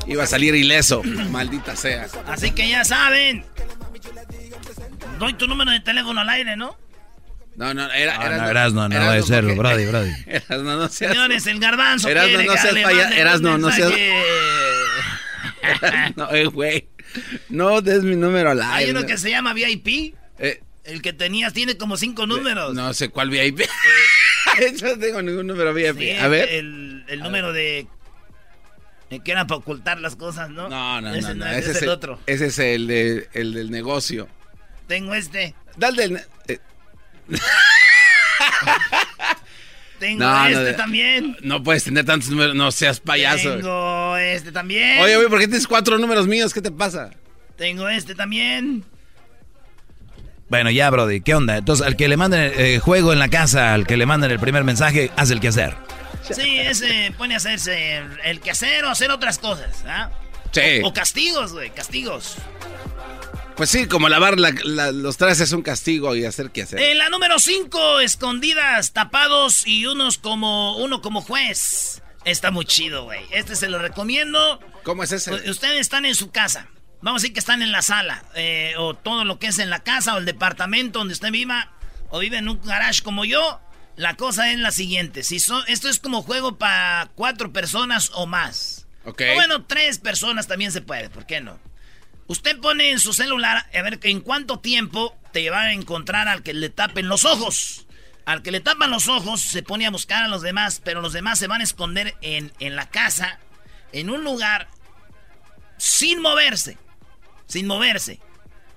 iba 0.06 0.24
a 0.24 0.26
salir 0.26 0.54
ileso, 0.54 1.02
maldita 1.30 1.76
sea. 1.76 2.06
Así 2.26 2.50
que 2.52 2.68
ya 2.68 2.84
saben. 2.84 3.44
Doy 5.18 5.34
tu 5.34 5.46
número 5.46 5.70
de 5.70 5.80
teléfono 5.80 6.20
al 6.20 6.28
aire, 6.28 6.56
¿no? 6.56 6.76
No, 7.58 7.74
no, 7.74 7.90
era, 7.92 8.16
Ah, 8.20 8.26
era- 8.26 8.36
no, 8.38 8.48
Erasno, 8.48 8.88
no 8.88 8.94
Erasno, 8.94 9.10
a 9.10 9.22
serlo, 9.26 9.54
porque- 9.56 9.68
Brody, 9.68 9.86
Brody. 9.86 10.12
Erasno, 10.26 10.76
no 10.76 10.88
seas- 10.88 11.12
Señores, 11.12 11.46
el 11.46 11.58
garbanzo 11.60 12.08
Erasno, 12.08 12.28
quiere 12.28 12.44
no 12.46 12.52
seas 12.56 12.74
falla- 12.82 13.16
Erasno, 13.18 13.58
no 13.58 13.70
seas- 13.72 13.90
mensaje. 13.90 14.12
no, 16.16 16.30
eh, 16.30 16.46
güey. 16.46 16.88
No 17.48 17.80
des 17.80 18.02
mi 18.02 18.16
número 18.16 18.50
al 18.50 18.62
Hay 18.62 18.90
uno 18.90 19.04
que 19.06 19.16
se 19.16 19.30
llama 19.30 19.54
VIP. 19.54 20.14
Eh, 20.38 20.62
El 20.84 21.02
que 21.02 21.12
tenías 21.12 21.52
tiene 21.52 21.76
como 21.76 21.96
cinco 21.96 22.26
números. 22.26 22.74
no 22.74 22.94
sé 22.94 23.08
cuál 23.08 23.30
VIP. 23.30 23.60
Yo 24.76 24.88
no 24.94 24.98
tengo 24.98 25.22
ningún 25.22 25.46
número 25.46 25.72
VIP. 25.74 25.98
Sí, 25.98 26.10
a 26.12 26.28
ver. 26.28 26.48
El, 26.50 27.04
el 27.08 27.20
número 27.20 27.52
de... 27.52 27.86
de 29.10 29.20
que 29.20 29.32
era 29.32 29.46
para 29.46 29.58
ocultar 29.58 30.00
las 30.00 30.16
cosas, 30.16 30.50
¿no? 30.50 30.68
No, 30.68 31.00
no, 31.00 31.14
Ese 31.14 31.34
no, 31.34 31.44
no, 31.44 31.46
ese 31.46 31.58
Ese 31.58 31.70
es 31.72 31.82
el 31.82 31.88
otro. 31.88 32.20
Ese 32.26 32.46
es 32.46 32.58
el, 32.58 32.86
de- 32.86 33.28
el 33.32 33.52
del 33.54 33.70
negocio. 33.70 34.28
Tengo 34.86 35.14
este. 35.14 35.54
Dale 35.76 36.04
el. 36.04 36.20
eh, 36.48 36.58
Tengo 39.98 40.20
No, 40.24 40.46
este 40.46 40.74
también. 40.74 41.36
no 41.42 41.62
puedes 41.62 41.82
tener 41.84 42.04
tantos 42.04 42.30
números, 42.30 42.54
no 42.54 42.70
seas 42.70 43.00
payaso. 43.00 43.56
Tengo 43.56 44.16
este 44.16 44.52
también. 44.52 45.00
Oye, 45.00 45.16
güey, 45.16 45.28
¿por 45.28 45.40
qué 45.40 45.48
tienes 45.48 45.66
cuatro 45.66 45.98
números 45.98 46.28
míos? 46.28 46.54
¿Qué 46.54 46.62
te 46.62 46.70
pasa? 46.70 47.10
Tengo 47.56 47.88
este 47.88 48.14
también. 48.14 48.84
Bueno, 50.48 50.70
ya, 50.70 50.88
Brody, 50.90 51.20
¿qué 51.20 51.34
onda? 51.34 51.56
Entonces, 51.58 51.84
al 51.84 51.96
que 51.96 52.06
le 52.08 52.16
manden 52.16 52.52
eh, 52.56 52.78
juego 52.78 53.12
en 53.12 53.18
la 53.18 53.28
casa, 53.28 53.74
al 53.74 53.86
que 53.86 53.96
le 53.96 54.06
manden 54.06 54.30
el 54.30 54.38
primer 54.38 54.62
mensaje, 54.64 55.10
haz 55.16 55.30
el 55.30 55.40
quehacer. 55.40 55.74
Sí, 56.30 56.58
ese 56.58 57.12
pone 57.18 57.34
a 57.34 57.38
hacerse 57.38 57.96
el, 57.96 58.04
el 58.24 58.40
quehacer 58.40 58.84
o 58.84 58.90
hacer 58.90 59.10
otras 59.10 59.38
cosas, 59.38 59.84
¿ah? 59.86 60.10
Sí. 60.52 60.80
O 60.84 60.92
castigos, 60.92 61.52
güey, 61.52 61.70
castigos. 61.70 62.36
Pues 63.58 63.70
sí, 63.70 63.86
como 63.86 64.08
lavar 64.08 64.38
la- 64.38 64.54
la- 64.64 64.92
los 64.92 65.16
trastes 65.16 65.48
es 65.48 65.52
un 65.52 65.62
castigo 65.62 66.14
y 66.14 66.24
hacer 66.24 66.50
qué 66.52 66.62
hacer. 66.62 66.80
En 66.80 66.96
la 66.96 67.08
número 67.10 67.38
5, 67.40 67.98
escondidas, 68.00 68.92
tapados 68.92 69.66
y 69.66 69.84
unos 69.86 70.16
como 70.18 70.76
uno 70.78 71.02
como 71.02 71.20
juez. 71.20 72.00
Está 72.24 72.50
muy 72.52 72.64
chido, 72.66 73.04
güey. 73.04 73.20
Este 73.32 73.56
se 73.56 73.68
lo 73.68 73.78
recomiendo. 73.80 74.60
¿Cómo 74.84 75.02
es 75.02 75.10
ese? 75.12 75.34
Ustedes 75.50 75.80
están 75.80 76.04
en 76.06 76.14
su 76.14 76.30
casa. 76.30 76.68
Vamos 77.02 77.20
a 77.20 77.22
decir 77.22 77.32
que 77.34 77.40
están 77.40 77.62
en 77.62 77.72
la 77.72 77.82
sala. 77.82 78.24
eh, 78.36 78.74
o 78.78 78.94
todo 78.94 79.24
lo 79.24 79.38
que 79.40 79.48
es 79.48 79.58
en 79.58 79.70
la 79.70 79.80
casa 79.82 80.14
o 80.14 80.18
el 80.18 80.24
departamento 80.24 81.00
donde 81.00 81.14
usted 81.14 81.30
viva. 81.32 81.72
O 82.10 82.20
vive 82.20 82.38
en 82.38 82.48
un 82.48 82.60
garage 82.62 83.02
como 83.02 83.24
yo. 83.24 83.60
La 83.96 84.14
cosa 84.14 84.52
es 84.52 84.58
la 84.60 84.70
siguiente. 84.70 85.24
Si 85.24 85.40
son, 85.40 85.62
esto 85.66 85.88
es 85.88 85.98
como 85.98 86.22
juego 86.22 86.56
para 86.58 87.10
cuatro 87.16 87.52
personas 87.52 88.10
o 88.14 88.26
más. 88.26 88.86
Ok. 89.04 89.22
O 89.32 89.34
bueno, 89.34 89.64
tres 89.64 89.98
personas 89.98 90.46
también 90.46 90.70
se 90.70 90.80
puede. 90.80 91.10
¿Por 91.10 91.26
qué 91.26 91.40
no? 91.40 91.58
Usted 92.28 92.58
pone 92.60 92.90
en 92.90 93.00
su 93.00 93.12
celular 93.14 93.66
a 93.74 93.82
ver 93.82 93.98
en 94.02 94.20
cuánto 94.20 94.60
tiempo 94.60 95.18
te 95.32 95.48
va 95.50 95.62
a 95.62 95.72
encontrar 95.72 96.28
al 96.28 96.42
que 96.42 96.54
le 96.54 96.68
tapen 96.68 97.08
los 97.08 97.24
ojos. 97.24 97.86
Al 98.26 98.42
que 98.42 98.50
le 98.50 98.60
tapan 98.60 98.90
los 98.90 99.08
ojos 99.08 99.40
se 99.40 99.62
pone 99.62 99.86
a 99.86 99.90
buscar 99.90 100.22
a 100.22 100.28
los 100.28 100.42
demás, 100.42 100.80
pero 100.84 101.00
los 101.00 101.14
demás 101.14 101.38
se 101.38 101.46
van 101.46 101.62
a 101.62 101.64
esconder 101.64 102.14
en, 102.20 102.52
en 102.60 102.76
la 102.76 102.90
casa, 102.90 103.40
en 103.92 104.10
un 104.10 104.22
lugar, 104.24 104.68
sin 105.78 106.20
moverse. 106.20 106.76
Sin 107.46 107.66
moverse. 107.66 108.20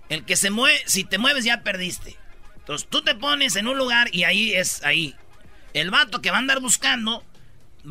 El 0.08 0.24
que 0.24 0.38
se 0.38 0.50
mueve, 0.50 0.81
si 0.86 1.03
te 1.03 1.17
mueves 1.17 1.43
ya 1.43 1.62
perdiste. 1.62 2.17
Entonces 2.55 2.88
tú 2.89 3.01
te 3.01 3.15
pones 3.15 3.58
en 3.58 3.67
un 3.67 3.77
lugar 3.77 4.08
y 4.13 4.24
ahí 4.24 4.53
es 4.53 4.81
ahí. 4.84 5.15
El 5.74 5.91
vato 5.91 6.22
que 6.22 6.31
va 6.31 6.38
a 6.38 6.39
andar 6.39 6.62
buscando 6.62 7.25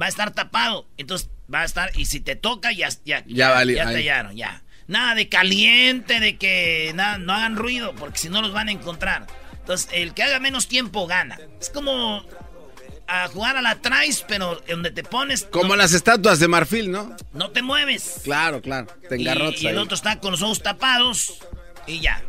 va 0.01 0.07
a 0.07 0.09
estar 0.09 0.31
tapado. 0.31 0.89
Entonces 0.97 1.29
va 1.53 1.61
a 1.61 1.65
estar, 1.65 1.91
y 1.99 2.07
si 2.07 2.21
te 2.21 2.37
toca, 2.37 2.73
ya, 2.73 2.89
ya, 3.05 3.23
Ya 3.27 3.51
valió, 3.51 3.77
ya 3.77 3.89
te 3.89 3.97
hallaron, 3.97 4.37
ya. 4.37 4.63
Nada 4.91 5.15
de 5.15 5.29
caliente, 5.29 6.19
de 6.21 6.37
que 6.37 6.91
nada, 6.95 7.17
no 7.19 7.33
hagan 7.33 7.57
ruido, 7.57 7.95
porque 7.95 8.19
si 8.19 8.29
no 8.29 8.43
los 8.43 8.53
van 8.53 8.69
a 8.69 8.73
encontrar. 8.73 9.27
Entonces, 9.53 9.89
el 9.93 10.15
que 10.15 10.25
haga 10.25 10.41
menos 10.41 10.67
tiempo 10.67 11.07
gana. 11.07 11.39
Es 11.61 11.71
como 11.71 12.25
a 13.07 13.29
jugar 13.29 13.57
a 13.57 13.63
la 13.63 13.77
traes, 13.81 14.25
pero 14.27 14.61
donde 14.69 14.91
te 14.91 15.03
pones, 15.05 15.45
Como 15.45 15.71
no, 15.71 15.77
las 15.77 15.93
estatuas 15.93 16.39
de 16.41 16.49
marfil, 16.49 16.91
¿no? 16.91 17.15
no 17.33 17.51
te 17.51 17.63
mueves. 17.63 18.21
Claro, 18.25 18.61
claro. 18.61 18.89
Te 19.09 19.17
Y, 19.17 19.21
engarrotas 19.23 19.63
y 19.63 19.67
el 19.69 19.77
ahí. 19.79 19.83
otro 19.83 19.95
está 19.95 20.19
con 20.21 20.33
los 20.33 20.43
ojos 20.43 20.63
tapados 20.63 21.39
y 21.87 22.01
ya. 22.01 22.23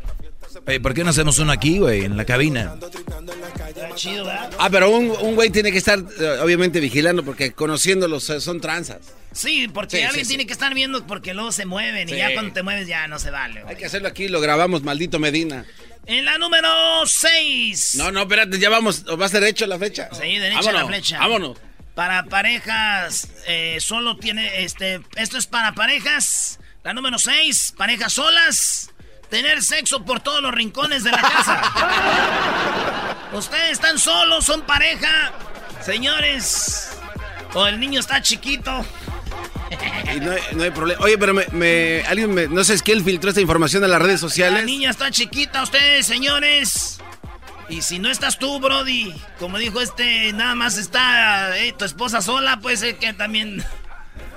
Oye, 0.67 0.79
¿por 0.79 0.93
qué 0.93 1.03
no 1.03 1.09
hacemos 1.11 1.37
uno 1.39 1.51
aquí, 1.51 1.79
güey, 1.79 2.05
en 2.05 2.17
la 2.17 2.25
cabina? 2.25 2.75
Ah, 4.59 4.69
pero 4.69 4.89
un, 4.89 5.09
un 5.21 5.35
güey 5.35 5.49
tiene 5.49 5.71
que 5.71 5.77
estar, 5.77 5.99
eh, 5.99 6.39
obviamente, 6.41 6.79
vigilando 6.79 7.23
porque 7.23 7.51
conociéndolos 7.53 8.29
eh, 8.29 8.41
son 8.41 8.59
tranzas. 8.61 8.99
Sí, 9.31 9.67
porque 9.73 9.97
Sí, 9.97 10.03
alguien 10.03 10.25
sí, 10.25 10.29
tiene 10.29 10.43
sí. 10.43 10.47
que 10.47 10.53
estar 10.53 10.73
viendo 10.73 11.05
porque 11.07 11.33
luego 11.33 11.51
se 11.51 11.65
mueven 11.65 12.09
y 12.09 12.17
ya 12.17 12.33
cuando 12.33 12.53
te 12.53 12.63
mueves 12.63 12.87
ya 12.87 13.07
no 13.07 13.17
se 13.19 13.31
vale. 13.31 13.59
Hay 13.59 13.63
güey. 13.63 13.77
que 13.77 13.85
hacerlo 13.85 14.07
aquí, 14.07 14.27
lo 14.27 14.41
grabamos, 14.41 14.83
maldito 14.83 15.19
Medina. 15.19 15.65
En 16.05 16.25
la 16.25 16.37
número 16.37 16.67
6. 17.05 17.95
No, 17.95 18.11
no, 18.11 18.21
espérate, 18.21 18.59
ya 18.59 18.69
vamos, 18.69 19.05
¿o 19.07 19.17
va 19.17 19.27
a 19.27 19.29
ser 19.29 19.43
hecho 19.43 19.65
la 19.67 19.77
fecha? 19.79 20.09
Sí, 20.13 20.37
derecha 20.37 20.55
Vámonos, 20.61 20.81
la 20.81 20.87
flecha. 20.87 21.19
Vámonos. 21.19 21.57
Para 21.95 22.23
parejas, 22.25 23.29
eh, 23.47 23.77
solo 23.79 24.17
tiene, 24.17 24.63
este, 24.63 25.01
esto 25.15 25.37
es 25.37 25.45
para 25.47 25.73
parejas. 25.73 26.59
La 26.83 26.93
número 26.93 27.19
6, 27.19 27.75
parejas 27.77 28.13
solas. 28.13 28.90
Tener 29.31 29.63
sexo 29.63 30.03
por 30.05 30.19
todos 30.19 30.41
los 30.43 30.53
rincones 30.53 31.03
de 31.03 31.11
la 31.11 31.21
casa. 31.21 31.61
Ustedes 33.33 33.71
están 33.71 33.97
solos, 33.97 34.45
son 34.45 34.61
pareja. 34.63 35.31
Señores, 35.83 36.91
o 37.53 37.65
el 37.65 37.79
niño 37.79 37.99
está 38.01 38.21
chiquito. 38.21 38.85
Y 40.13 40.19
no, 40.19 40.31
hay- 40.33 40.41
no 40.51 40.63
hay 40.63 40.71
problema. 40.71 41.01
Oye, 41.03 41.17
pero 41.17 41.33
me, 41.33 41.45
me- 41.53 42.03
alguien 42.07 42.33
me, 42.33 42.47
no 42.47 42.63
sé, 42.65 42.73
es 42.73 42.83
que 42.83 42.91
él 42.91 43.03
filtró 43.05 43.29
esta 43.29 43.39
información 43.41 43.83
en 43.85 43.91
las 43.91 44.01
redes 44.01 44.21
La 44.21 44.27
sociales. 44.29 44.65
niña 44.65 44.89
está 44.91 45.09
chiquita, 45.09 45.63
ustedes, 45.63 46.05
señores. 46.05 46.99
Y 47.69 47.81
si 47.83 47.99
no 47.99 48.11
estás 48.11 48.37
tú, 48.37 48.59
Brody, 48.59 49.15
como 49.39 49.57
dijo 49.57 49.79
este, 49.79 50.33
nada 50.33 50.55
más 50.55 50.77
está 50.77 51.57
eh, 51.57 51.71
tu 51.71 51.85
esposa 51.85 52.21
sola, 52.21 52.59
puede 52.59 52.75
ser 52.75 52.97
que 52.97 53.13
también 53.13 53.63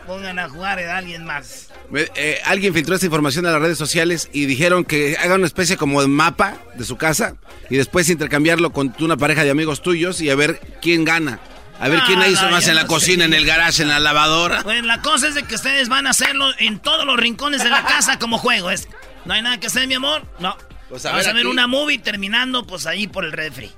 pongan 0.06 0.38
a 0.38 0.48
jugar 0.48 0.78
a 0.78 0.96
alguien 0.98 1.24
más. 1.24 1.68
Eh, 1.94 2.40
alguien 2.44 2.72
filtró 2.74 2.94
esta 2.94 3.06
información 3.06 3.44
en 3.46 3.52
las 3.52 3.60
redes 3.60 3.78
sociales 3.78 4.28
y 4.32 4.46
dijeron 4.46 4.84
que 4.84 5.16
hagan 5.18 5.38
una 5.38 5.46
especie 5.46 5.76
como 5.76 6.00
de 6.00 6.08
mapa 6.08 6.56
de 6.76 6.84
su 6.84 6.96
casa 6.96 7.36
y 7.70 7.76
después 7.76 8.08
intercambiarlo 8.08 8.72
con 8.72 8.94
una 9.00 9.16
pareja 9.16 9.44
de 9.44 9.50
amigos 9.50 9.82
tuyos 9.82 10.20
y 10.20 10.30
a 10.30 10.34
ver 10.34 10.60
quién 10.80 11.04
gana. 11.04 11.40
A 11.80 11.88
ver 11.88 11.98
Ah, 12.00 12.04
quién 12.06 12.20
hizo 12.30 12.44
no, 12.46 12.52
más 12.52 12.68
en 12.68 12.76
la 12.76 12.82
no 12.82 12.88
cocina, 12.88 13.24
sé. 13.24 13.28
en 13.28 13.34
el 13.34 13.44
garage, 13.46 13.82
en 13.82 13.88
la 13.88 13.98
lavadora. 13.98 14.62
Pues 14.62 14.82
la 14.84 15.00
cosa 15.02 15.28
es 15.28 15.34
de 15.34 15.42
que 15.42 15.56
ustedes 15.56 15.88
van 15.88 16.06
a 16.06 16.10
hacerlo 16.10 16.46
en 16.58 16.78
todos 16.78 17.04
los 17.04 17.16
rincones 17.18 17.64
de 17.64 17.70
la 17.70 17.84
casa 17.84 18.18
como 18.18 18.38
juego. 18.38 18.70
Es, 18.70 18.88
no 19.24 19.34
hay 19.34 19.42
nada 19.42 19.58
que 19.58 19.66
hacer, 19.66 19.86
mi 19.88 19.94
amor. 19.94 20.22
No. 20.38 20.56
Pues 20.88 21.04
a 21.04 21.08
Vamos 21.10 21.24
ver 21.24 21.30
a 21.30 21.34
ver 21.34 21.42
aquí. 21.46 21.50
una 21.50 21.66
movie 21.66 21.98
terminando, 21.98 22.64
pues 22.66 22.86
ahí 22.86 23.08
por 23.08 23.24
el 23.24 23.32
refri. 23.32 23.72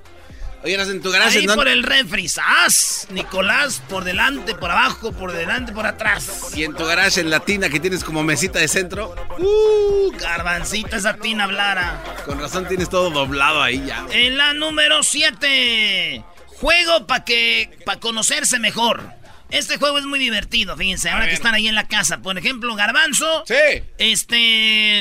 Oye, 0.63 0.73
en 0.73 1.01
tu 1.01 1.11
garage, 1.11 1.39
Ahí 1.39 1.45
¿no? 1.45 1.55
por 1.55 1.67
el 1.67 1.83
refri. 1.83 2.27
¡Sas! 2.27 3.07
Nicolás, 3.11 3.81
por 3.87 4.03
delante, 4.03 4.55
por 4.55 4.71
abajo, 4.71 5.11
por 5.11 5.31
delante, 5.31 5.71
por 5.71 5.85
atrás. 5.85 6.51
Y 6.55 6.63
en 6.63 6.73
tu 6.73 6.85
garage, 6.85 7.21
en 7.21 7.29
la 7.29 7.39
tina 7.39 7.69
que 7.69 7.79
tienes 7.79 8.03
como 8.03 8.23
mesita 8.23 8.59
de 8.59 8.67
centro. 8.67 9.13
Uh, 9.37 10.11
garbancita 10.17 10.97
esa 10.97 11.15
tina 11.17 11.43
hablara. 11.45 12.03
Con 12.25 12.39
razón 12.39 12.67
tienes 12.67 12.89
todo 12.89 13.09
doblado 13.11 13.61
ahí 13.61 13.83
ya. 13.85 14.05
En 14.11 14.37
la 14.37 14.53
número 14.53 15.03
7. 15.03 16.23
Juego 16.47 17.05
para 17.05 17.23
que 17.23 17.77
para 17.85 17.99
conocerse 17.99 18.59
mejor. 18.59 19.03
Este 19.49 19.77
juego 19.77 19.97
es 19.99 20.05
muy 20.05 20.19
divertido, 20.19 20.75
fíjense, 20.75 21.09
ahora 21.09 21.27
que 21.27 21.33
están 21.33 21.53
ahí 21.53 21.67
en 21.69 21.75
la 21.75 21.87
casa. 21.87 22.17
Por 22.17 22.37
ejemplo, 22.37 22.75
Garbanzo. 22.75 23.43
Sí. 23.47 23.53
Este. 23.97 24.99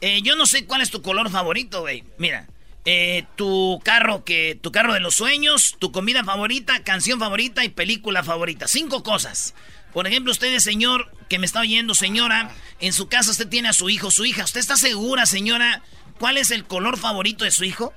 eh, 0.00 0.22
yo 0.22 0.36
no 0.36 0.46
sé 0.46 0.66
cuál 0.66 0.82
es 0.82 0.90
tu 0.90 1.02
color 1.02 1.30
favorito, 1.30 1.80
güey. 1.80 2.04
Mira. 2.18 2.46
Eh, 2.84 3.24
tu 3.36 3.80
carro 3.84 4.24
que. 4.24 4.58
Tu 4.60 4.72
carro 4.72 4.94
de 4.94 5.00
los 5.00 5.14
sueños, 5.14 5.76
tu 5.78 5.92
comida 5.92 6.24
favorita, 6.24 6.82
canción 6.84 7.18
favorita 7.18 7.64
y 7.64 7.68
película 7.68 8.22
favorita. 8.22 8.68
Cinco 8.68 9.02
cosas. 9.02 9.54
Por 9.92 10.06
ejemplo, 10.06 10.32
usted 10.32 10.58
señor 10.58 11.10
que 11.28 11.38
me 11.38 11.46
está 11.46 11.60
oyendo, 11.60 11.94
señora. 11.94 12.50
En 12.80 12.92
su 12.92 13.08
casa 13.08 13.30
usted 13.30 13.48
tiene 13.48 13.68
a 13.68 13.72
su 13.72 13.90
hijo, 13.90 14.10
su 14.10 14.24
hija. 14.24 14.44
¿Usted 14.44 14.60
está 14.60 14.76
segura, 14.76 15.26
señora, 15.26 15.82
cuál 16.18 16.36
es 16.36 16.50
el 16.50 16.64
color 16.64 16.98
favorito 16.98 17.44
de 17.44 17.50
su 17.50 17.64
hijo? 17.64 17.94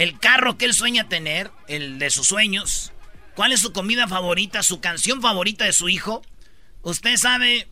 el 0.00 0.18
carro 0.18 0.56
que 0.56 0.64
él 0.64 0.72
sueña 0.72 1.10
tener, 1.10 1.50
el 1.68 1.98
de 1.98 2.08
sus 2.08 2.26
sueños, 2.26 2.90
cuál 3.34 3.52
es 3.52 3.60
su 3.60 3.74
comida 3.74 4.08
favorita, 4.08 4.62
su 4.62 4.80
canción 4.80 5.20
favorita 5.20 5.66
de 5.66 5.74
su 5.74 5.90
hijo. 5.90 6.22
Usted 6.80 7.18
sabe 7.18 7.68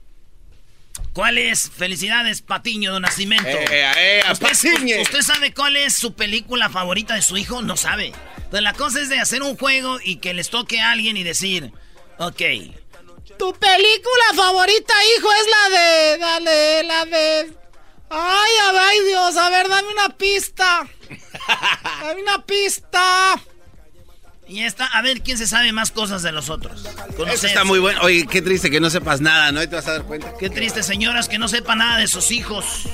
cuál 1.12 1.38
es, 1.38 1.71
felicidades, 1.71 2.43
Patiño 2.43 2.95
de 2.95 3.00
Nacimiento. 3.00 3.49
Eh, 3.49 3.93
eh, 3.97 4.23
¿Usted, 4.31 4.47
Patiñe. 4.47 5.00
¿Usted 5.00 5.23
sabe 5.23 5.52
cuál 5.52 5.76
es 5.76 5.95
su 5.95 6.14
película 6.14 6.69
favorita 6.69 7.14
de 7.14 7.23
su 7.23 7.37
hijo? 7.37 7.62
No 7.62 7.76
sabe. 7.76 8.12
Entonces 8.37 8.62
la 8.62 8.73
cosa 8.73 9.00
es 9.00 9.09
de 9.09 9.19
hacer 9.19 9.43
un 9.43 9.57
juego 9.57 9.99
y 10.02 10.17
que 10.17 10.35
les 10.35 10.50
toque 10.50 10.81
a 10.81 10.93
alguien 10.93 11.17
y 11.17 11.23
decir, 11.25 11.73
ok, 12.19 12.43
Tu 13.38 13.52
película 13.55 14.25
favorita, 14.35 14.95
hijo, 15.17 15.28
es 15.33 15.47
la 15.50 15.78
de. 15.78 16.19
Dale, 16.19 16.83
la 16.85 17.05
de. 17.05 17.52
Ay, 18.11 18.50
ay, 18.75 19.05
Dios, 19.05 19.37
a 19.37 19.50
ver, 19.50 19.69
dame 19.69 19.88
una 19.88 20.09
pista. 20.17 20.88
Dame 22.02 22.23
una 22.23 22.45
pista. 22.45 23.38
Y 24.49 24.62
esta, 24.62 24.87
a 24.87 25.02
ver 25.02 25.21
quién 25.21 25.37
se 25.37 25.47
sabe 25.47 25.73
más 25.73 25.90
cosas 25.90 26.23
de 26.23 26.33
los 26.33 26.49
otros. 26.49 26.88
Eso 27.31 27.47
está 27.47 27.64
muy 27.64 27.78
bueno. 27.78 28.00
Oye, 28.02 28.26
qué 28.26 28.40
triste 28.40 28.71
que 28.71 28.81
no 28.81 28.88
sepas 28.88 29.21
nada, 29.21 29.52
¿no? 29.52 29.61
Ahí 29.61 29.67
te 29.67 29.76
vas 29.76 29.87
a 29.88 29.93
dar 29.93 30.05
cuenta. 30.05 30.33
Qué 30.38 30.49
triste, 30.49 30.83
señoras, 30.83 31.28
que 31.28 31.38
no 31.38 31.49
sepan 31.49 31.78
nada 31.78 31.99
de 31.99 32.07
sus 32.07 32.31
hijos. 32.31 32.88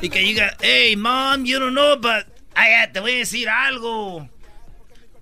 Y 0.00 0.08
que 0.08 0.20
diga, 0.20 0.56
hey, 0.60 0.96
mom, 0.96 1.44
you 1.44 1.58
don't 1.58 1.72
know, 1.72 1.96
but... 1.96 2.26
Ay, 2.54 2.90
te 2.92 3.00
voy 3.00 3.12
a 3.12 3.16
decir 3.16 3.48
algo. 3.48 4.30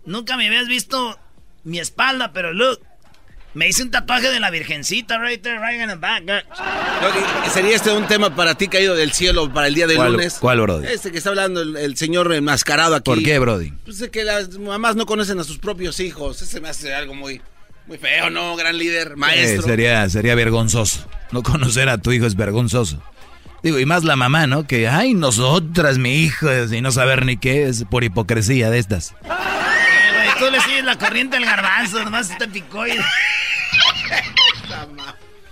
Nunca 0.04 0.36
me 0.36 0.46
habías 0.46 0.68
visto 0.68 1.18
mi 1.64 1.80
espalda, 1.80 2.32
pero 2.32 2.52
look. 2.52 2.80
Me 3.54 3.68
hice 3.68 3.84
un 3.84 3.90
tatuaje 3.92 4.30
de 4.32 4.40
la 4.40 4.50
virgencita 4.50 5.16
right 5.18 5.40
there, 5.40 5.58
right 5.60 5.80
in 5.80 5.86
the 5.88 5.94
back. 5.94 6.24
Doggy, 6.24 7.50
¿Sería 7.52 7.76
este 7.76 7.92
un 7.92 8.06
tema 8.08 8.34
para 8.34 8.56
ti 8.56 8.66
caído 8.66 8.94
del 8.96 9.12
cielo 9.12 9.52
para 9.52 9.68
el 9.68 9.74
día 9.74 9.86
de 9.86 9.94
¿Cuál- 9.94 10.12
lunes? 10.12 10.38
cuál, 10.40 10.60
Brody? 10.60 10.88
Este 10.88 11.12
que 11.12 11.18
está 11.18 11.30
hablando 11.30 11.62
el, 11.62 11.76
el 11.76 11.96
señor 11.96 12.32
enmascarado 12.34 12.96
aquí. 12.96 13.04
¿Por 13.04 13.22
qué, 13.22 13.38
Brody? 13.38 13.72
Pues 13.84 13.98
de 14.00 14.10
que 14.10 14.24
las 14.24 14.58
mamás 14.58 14.96
no 14.96 15.06
conocen 15.06 15.38
a 15.38 15.44
sus 15.44 15.58
propios 15.58 16.00
hijos. 16.00 16.42
Ese 16.42 16.60
me 16.60 16.68
hace 16.68 16.92
algo 16.94 17.14
muy, 17.14 17.40
muy 17.86 17.96
feo, 17.98 18.28
¿no? 18.28 18.56
Gran 18.56 18.76
líder, 18.76 19.12
Eh, 19.12 19.16
maestro. 19.16 19.62
sería, 19.62 20.08
sería 20.08 20.34
vergonzoso. 20.34 21.06
No 21.30 21.42
conocer 21.44 21.88
a 21.88 21.98
tu 21.98 22.10
hijo 22.10 22.26
es 22.26 22.34
vergonzoso. 22.34 23.00
Digo, 23.62 23.78
y 23.78 23.86
más 23.86 24.02
la 24.02 24.16
mamá, 24.16 24.46
¿no? 24.48 24.66
Que, 24.66 24.88
ay, 24.88 25.14
nosotras, 25.14 25.96
mi 25.98 26.16
hijo, 26.16 26.48
y 26.72 26.80
no 26.82 26.90
saber 26.90 27.24
ni 27.24 27.36
qué 27.36 27.68
es 27.68 27.84
por 27.84 28.02
hipocresía 28.04 28.68
de 28.68 28.78
estas. 28.80 29.12
Eh, 29.12 29.26
güey, 29.28 30.38
tú 30.38 30.50
le 30.50 30.60
sigues 30.60 30.73
la 30.84 30.96
corriente 30.98 31.36
al 31.36 31.44
garbanzo, 31.44 32.04
nomás 32.04 32.36
te 32.38 32.48
picó 32.48 32.86
y... 32.86 32.98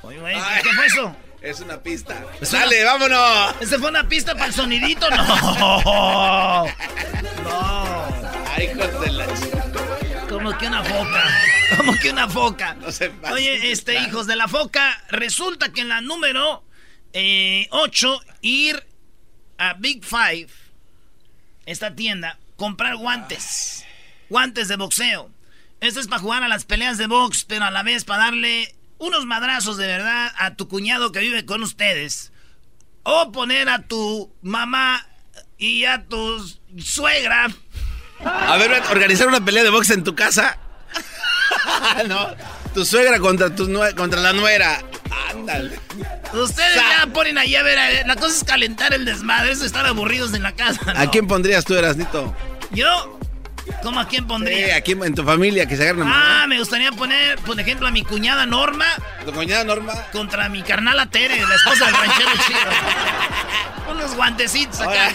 Oye, 0.03 0.19
güey, 0.19 0.37
¿qué, 0.63 0.71
fue 0.71 0.87
eso? 0.87 1.17
Es 1.41 1.61
una 1.61 1.81
pista. 1.81 2.25
Es 2.41 2.51
¡Dale, 2.53 2.83
una- 2.83 2.93
vámonos! 2.93 3.55
¿Ese 3.61 3.79
fue 3.79 3.89
una 3.91 4.09
pista 4.09 4.35
para 4.35 4.47
el 4.47 4.55
sonidito? 4.55 5.09
No. 5.11 6.65
Ay, 8.55 8.65
hijos 8.65 9.01
de 9.01 9.13
la 9.13 9.27
chica. 9.35 9.65
Como 10.29 10.57
que 10.59 10.67
una 10.67 10.83
foca. 10.83 11.25
Como 11.77 11.97
que 11.99 12.11
una 12.11 12.29
foca. 12.29 12.75
No 12.75 12.91
se 12.93 13.13
Oye, 13.33 13.71
este, 13.73 13.99
hijos 14.01 14.27
de 14.27 14.37
la 14.37 14.49
foca, 14.49 15.03
resulta 15.09 15.73
que 15.73 15.83
en 15.83 15.89
la 15.89 16.01
número 16.01 16.65
8, 17.71 18.21
ir 18.41 18.87
a 19.59 19.75
Big 19.75 20.05
Five, 20.05 20.49
esta 21.67 21.95
tienda, 21.95 22.39
comprar 22.57 22.97
guantes. 22.97 23.85
Guantes 24.33 24.67
de 24.69 24.77
boxeo. 24.77 25.31
Esto 25.81 26.01
es 26.01 26.09
para 26.09 26.23
jugar 26.23 26.43
a 26.43 26.49
las 26.49 26.65
peleas 26.65 26.97
de 26.97 27.07
box, 27.07 27.45
pero 27.45 27.67
a 27.67 27.71
la 27.71 27.83
vez 27.83 28.05
para 28.05 28.25
darle 28.25 28.75
unos 28.97 29.27
madrazos 29.27 29.77
de 29.77 29.87
verdad 29.87 30.33
a 30.39 30.55
tu 30.55 30.69
cuñado 30.69 31.13
que 31.13 31.19
vive 31.21 31.45
con 31.45 31.63
ustedes. 31.63 32.33
O 33.03 33.31
poner 33.31 33.69
a 33.69 33.83
tu 33.83 34.33
mamá 34.41 35.07
y 35.59 35.85
a 35.85 36.05
tu 36.07 36.51
suegra 36.79 37.49
A 38.25 38.57
ver, 38.57 38.83
organizar 38.91 39.29
una 39.29 39.45
pelea 39.45 39.65
de 39.65 39.71
box 39.71 39.91
en 39.91 40.03
tu 40.03 40.15
casa. 40.15 40.57
no. 42.09 42.29
Tu 42.73 42.87
suegra 42.87 43.19
contra, 43.19 43.55
tu 43.55 43.67
nue- 43.67 43.95
contra 43.95 44.19
la 44.21 44.33
nuera. 44.33 44.83
Ándale. 45.31 45.79
Ustedes 46.33 46.75
Sa- 46.75 47.05
ya 47.05 47.13
ponen 47.13 47.37
ahí 47.37 47.55
a 47.55 47.63
ver, 47.63 48.07
la 48.07 48.17
cosa 48.17 48.35
es 48.35 48.45
calentar 48.45 48.95
el 48.95 49.05
desmadre, 49.05 49.53
es 49.53 49.61
estar 49.61 49.85
aburridos 49.85 50.33
en 50.33 50.43
la 50.43 50.53
casa. 50.53 50.81
¿no? 50.95 50.99
¿A 50.99 51.11
quién 51.11 51.27
pondrías 51.27 51.67
tú, 51.67 51.75
Erasnito? 51.75 52.35
Yo, 52.71 53.19
¿cómo 53.83 54.01
a 54.01 54.09
quién 54.09 54.23
Sí, 54.25 54.29
pondría? 54.29 54.77
¿A 54.77 54.81
quién 54.81 55.03
en 55.05 55.15
tu 55.15 55.25
familia 55.25 55.67
que 55.67 55.77
se 55.77 55.83
agarren 55.85 56.07
a 56.09 56.43
ah, 56.43 56.47
me 56.47 56.59
gustaría 56.59 56.93
poner, 56.93 57.39
por 57.41 57.59
ejemplo, 57.59 57.87
a 57.87 57.91
mi 57.91 58.03
cuñada 58.05 58.47
Norma 58.47 58.87
Tu 59.25 59.33
cuñada 59.33 59.65
Norma. 59.65 59.93
contra 60.13 60.49
mi 60.49 60.63
carnala 60.63 61.07
Tere, 61.07 61.41
la 61.47 61.55
esposa 61.55 61.87
del 61.87 61.95
ranchero 61.95 62.31
chido. 62.47 63.93
Unos 63.93 64.15
guantecitos 64.15 64.81
acá. 64.81 65.13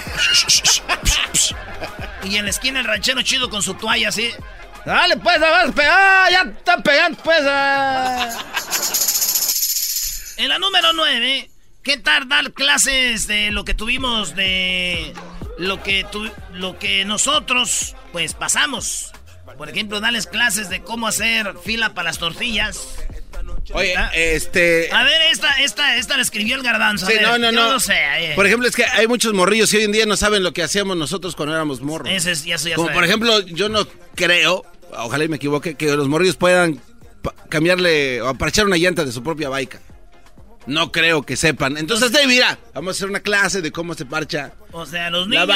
y 2.23 2.35
en 2.37 2.45
la 2.45 2.49
esquina 2.51 2.79
el 2.79 2.85
ranchero 2.85 3.21
chido 3.21 3.49
con 3.49 3.61
su 3.63 3.73
toalla 3.75 4.09
así. 4.09 4.31
Dale, 4.85 5.17
pues, 5.17 5.39
vas 5.39 5.67
a 5.69 5.71
pegar, 5.73 6.31
ya 6.31 6.41
está 6.43 6.77
pegando, 6.81 7.17
pues. 7.23 7.39
ah. 7.43 8.29
En 10.37 10.49
la 10.49 10.59
número 10.59 10.93
9, 10.93 11.49
¿qué 11.83 11.97
tal 11.97 12.29
dar 12.29 12.51
clases 12.53 13.27
de 13.27 13.51
lo 13.51 13.65
que 13.65 13.73
tuvimos 13.73 14.35
de 14.35 15.13
lo 15.57 15.81
que 15.83 16.05
tu- 16.11 16.31
lo 16.53 16.77
que 16.77 17.03
nosotros 17.05 17.95
pues 18.11 18.33
pasamos? 18.33 19.11
Por 19.57 19.69
ejemplo, 19.69 19.99
darles 19.99 20.27
clases 20.27 20.69
de 20.69 20.81
cómo 20.81 21.07
hacer 21.07 21.53
fila 21.63 21.93
para 21.93 22.09
las 22.09 22.17
tortillas. 22.19 22.95
Oye, 23.73 23.95
Ah. 23.97 24.11
este. 24.13 24.89
A 24.93 25.03
ver, 25.03 25.21
esta, 25.31 25.49
esta, 25.61 25.95
esta 25.97 26.15
la 26.15 26.21
escribió 26.23 26.55
el 26.55 26.63
garbanzo. 26.63 27.05
Sí, 27.05 27.13
ver, 27.13 27.23
no, 27.23 27.37
no, 27.37 27.51
no. 27.51 27.71
No 27.73 27.79
sé. 27.79 27.95
eh. 28.19 28.33
Por 28.35 28.45
ejemplo, 28.45 28.67
es 28.67 28.75
que 28.75 28.85
hay 28.85 29.07
muchos 29.07 29.33
morrillos 29.33 29.69
que 29.71 29.77
hoy 29.77 29.83
en 29.83 29.91
día 29.91 30.05
no 30.05 30.15
saben 30.15 30.43
lo 30.43 30.53
que 30.53 30.63
hacíamos 30.63 30.95
nosotros 30.97 31.35
cuando 31.35 31.53
éramos 31.55 31.81
morros. 31.81 32.09
Ese 32.11 32.31
es, 32.31 32.43
ya, 32.45 32.55
eso 32.55 32.69
ya 32.69 32.75
Como 32.75 32.87
sabe. 32.87 32.95
por 32.95 33.03
ejemplo, 33.05 33.39
yo 33.41 33.67
no 33.69 33.87
creo, 34.15 34.65
ojalá 34.91 35.23
y 35.25 35.27
me 35.27 35.35
equivoque, 35.37 35.75
que 35.75 35.87
los 35.95 36.07
morrillos 36.07 36.35
puedan 36.37 36.81
cambiarle 37.49 38.21
o 38.21 38.33
parchar 38.35 38.65
una 38.65 38.77
llanta 38.77 39.03
de 39.05 39.11
su 39.11 39.21
propia 39.23 39.49
baica. 39.49 39.79
No 40.67 40.91
creo 40.91 41.23
que 41.23 41.35
sepan. 41.37 41.77
Entonces, 41.77 42.11
Dave, 42.11 42.27
mira, 42.27 42.59
vamos 42.73 42.89
a 42.89 42.97
hacer 42.97 43.09
una 43.09 43.21
clase 43.21 43.61
de 43.61 43.71
cómo 43.71 43.93
se 43.93 44.05
parcha. 44.05 44.51
O 44.73 44.85
sea, 44.85 45.09
los 45.09 45.27
niños, 45.27 45.47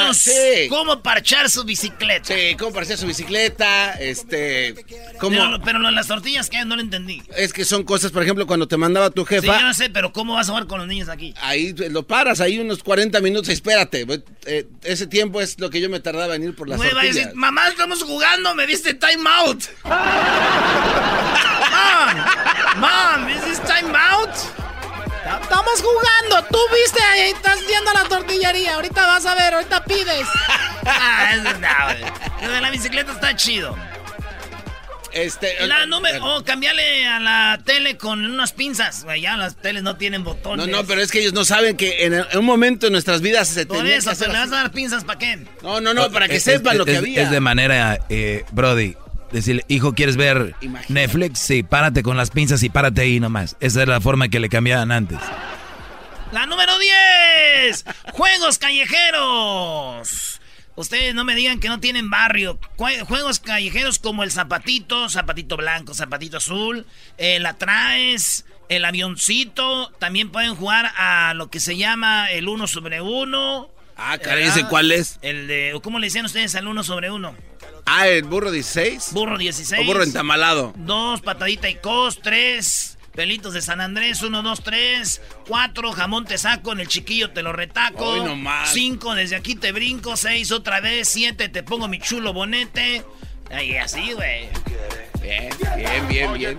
cómo 0.70 1.02
parchar 1.02 1.50
su 1.50 1.64
bicicleta. 1.64 2.34
Sí, 2.34 2.56
cómo 2.58 2.72
parchar 2.72 2.96
su 2.96 3.06
bicicleta, 3.06 3.92
este, 3.92 4.74
cómo... 5.20 5.36
Pero, 5.36 5.60
pero 5.62 5.78
las 5.90 6.06
tortillas, 6.08 6.48
¿qué? 6.48 6.64
No 6.64 6.76
lo 6.76 6.82
entendí. 6.82 7.22
Es 7.36 7.52
que 7.52 7.64
son 7.66 7.84
cosas, 7.84 8.10
por 8.10 8.22
ejemplo, 8.22 8.46
cuando 8.46 8.66
te 8.66 8.76
mandaba 8.78 9.10
tu 9.10 9.22
Sí, 9.26 9.34
jefa, 9.36 9.60
yo 9.60 9.66
no 9.66 9.74
sé, 9.74 9.90
pero 9.90 10.12
¿cómo 10.12 10.34
vas 10.34 10.48
a 10.48 10.52
jugar 10.52 10.66
con 10.66 10.78
los 10.78 10.88
niños 10.88 11.08
aquí? 11.10 11.34
ahí 11.42 11.72
lo 11.90 12.04
paras, 12.06 12.40
ahí 12.40 12.58
unos 12.58 12.82
40 12.82 13.20
minutos, 13.20 13.50
espérate. 13.50 14.06
eh, 14.46 14.66
ese 14.82 15.06
tiempo 15.06 15.40
es 15.42 15.60
lo 15.60 15.68
que 15.68 15.80
yo 15.80 15.90
me 15.90 16.00
tardaba 16.00 16.34
en 16.34 16.44
ir 16.44 16.56
por 16.56 16.68
las 16.68 16.78
Güey, 16.78 16.90
va 16.92 17.00
a 17.00 17.02
tortillas. 17.02 17.26
decir, 17.26 17.36
mamá, 17.36 17.68
estamos 17.68 18.02
jugando, 18.02 18.54
me 18.54 18.66
diste 18.66 18.94
time 18.94 19.22
out. 19.28 19.62
Mom, 21.70 22.80
mom, 22.80 23.28
¿is 23.28 23.44
this 23.44 23.60
time 23.62 23.92
out? 23.96 24.30
Estamos 25.24 25.80
jugando, 25.82 26.48
tú 26.50 26.58
viste 26.74 27.00
ahí, 27.02 27.30
estás 27.30 27.58
yendo 27.66 27.90
a 27.92 27.94
la 28.02 28.08
tortillería, 28.08 28.74
ahorita 28.74 29.06
vas 29.06 29.24
a 29.26 29.34
ver, 29.34 29.54
ahorita 29.54 29.84
pides. 29.84 30.26
ah, 30.86 31.32
eso 31.34 31.42
no, 31.58 31.68
güey. 31.84 32.12
Lo 32.42 32.52
de 32.52 32.60
la 32.60 32.70
bicicleta 32.70 33.12
está 33.12 33.36
chido. 33.36 33.76
Este, 35.12 35.66
La 35.66 35.84
número, 35.86 36.24
oh, 36.24 36.42
cambiarle 36.42 37.06
a 37.06 37.20
la 37.20 37.60
tele 37.64 37.98
con 37.98 38.24
unas 38.24 38.52
pinzas. 38.54 39.04
Güey, 39.04 39.20
ya 39.20 39.36
las 39.36 39.56
teles 39.56 39.82
no 39.82 39.96
tienen 39.96 40.22
No, 40.24 40.30
botones. 40.30 40.68
no, 40.68 40.84
pero 40.84 41.02
es 41.02 41.10
que 41.12 41.20
ellos 41.20 41.34
no 41.34 41.44
saben 41.44 41.76
que 41.76 42.06
en, 42.06 42.14
en 42.14 42.38
un 42.38 42.44
momento 42.46 42.86
en 42.86 42.92
nuestras 42.94 43.20
vidas 43.20 43.46
se 43.48 43.66
Por 43.66 43.86
eso, 43.86 44.08
que 44.08 44.12
hacer 44.14 44.28
¿te 44.28 44.32
le 44.32 44.38
vas 44.38 44.52
a 44.52 44.56
dar 44.56 44.70
pinzas 44.72 45.04
para 45.04 45.18
qué? 45.18 45.46
No, 45.62 45.80
no, 45.82 45.92
no, 45.92 46.10
para 46.10 46.28
que 46.28 46.36
Es- 46.36 46.44
sepan 46.44 46.72
es- 46.72 46.78
lo 46.78 46.84
que 46.86 46.92
es- 46.92 46.98
había. 46.98 47.22
Es 47.22 47.30
de 47.30 47.40
manera, 47.40 47.98
eh, 48.08 48.46
Brody, 48.52 48.96
decirle, 49.32 49.64
hijo, 49.68 49.94
¿quieres 49.94 50.16
ver 50.16 50.54
Imagínate. 50.60 50.92
Netflix? 50.92 51.38
Sí, 51.40 51.62
párate 51.62 52.02
con 52.02 52.16
las 52.16 52.30
pinzas 52.30 52.62
y 52.62 52.68
párate 52.70 53.00
ahí 53.02 53.18
nomás. 53.20 53.56
Esa 53.60 53.82
es 53.82 53.88
la 53.88 54.00
forma 54.00 54.28
que 54.28 54.40
le 54.40 54.48
cambiaban 54.48 54.92
antes. 54.92 55.18
La 56.32 56.46
número 56.46 56.72
10. 56.78 57.84
Juegos 58.12 58.58
callejeros. 58.58 60.40
Ustedes 60.74 61.14
no 61.14 61.24
me 61.24 61.34
digan 61.34 61.60
que 61.60 61.68
no 61.68 61.80
tienen 61.80 62.08
barrio. 62.08 62.58
Jue- 62.78 63.02
Juegos 63.04 63.38
callejeros 63.40 63.98
como 63.98 64.22
el 64.22 64.30
zapatito, 64.30 65.10
zapatito 65.10 65.56
blanco, 65.58 65.92
zapatito 65.92 66.38
azul, 66.38 66.86
eh, 67.18 67.38
la 67.40 67.54
traes, 67.54 68.46
el 68.70 68.84
avioncito. 68.86 69.90
También 69.98 70.30
pueden 70.30 70.54
jugar 70.54 70.90
a 70.96 71.34
lo 71.34 71.50
que 71.50 71.60
se 71.60 71.76
llama 71.76 72.30
el 72.30 72.48
uno 72.48 72.66
sobre 72.66 73.02
uno. 73.02 73.68
Ah, 73.96 74.18
caray, 74.18 74.44
¿ese 74.44 74.64
cuál 74.64 74.90
es? 74.92 75.18
El 75.22 75.46
de, 75.46 75.78
¿cómo 75.82 75.98
le 75.98 76.06
decían 76.06 76.24
ustedes 76.24 76.54
al 76.54 76.66
uno 76.66 76.82
sobre 76.82 77.10
uno? 77.10 77.34
Ah, 77.86 78.08
el 78.08 78.24
burro 78.24 78.50
16. 78.50 79.10
Burro 79.12 79.38
16. 79.38 79.82
O 79.82 79.84
burro 79.84 80.02
entamalado. 80.02 80.72
Dos, 80.76 81.20
patadita 81.20 81.68
y 81.68 81.74
cos. 81.76 82.20
Tres, 82.22 82.96
pelitos 83.14 83.54
de 83.54 83.60
San 83.62 83.80
Andrés. 83.80 84.22
Uno, 84.22 84.42
dos, 84.42 84.62
tres. 84.62 85.20
Cuatro, 85.46 85.92
jamón 85.92 86.24
te 86.24 86.38
saco. 86.38 86.72
En 86.72 86.80
el 86.80 86.88
chiquillo 86.88 87.30
te 87.30 87.42
lo 87.42 87.52
retaco. 87.52 88.04
Hoy 88.04 88.20
nomás. 88.24 88.72
Cinco, 88.72 89.14
desde 89.14 89.36
aquí 89.36 89.56
te 89.56 89.72
brinco. 89.72 90.16
Seis, 90.16 90.52
otra 90.52 90.80
vez. 90.80 91.08
Siete, 91.08 91.48
te 91.48 91.62
pongo 91.62 91.88
mi 91.88 91.98
chulo 91.98 92.32
bonete. 92.32 93.04
Ahí, 93.50 93.76
así, 93.76 94.12
güey. 94.12 94.48
Bien, 95.20 95.50
bien, 95.76 96.08
bien, 96.08 96.32
bien. 96.34 96.58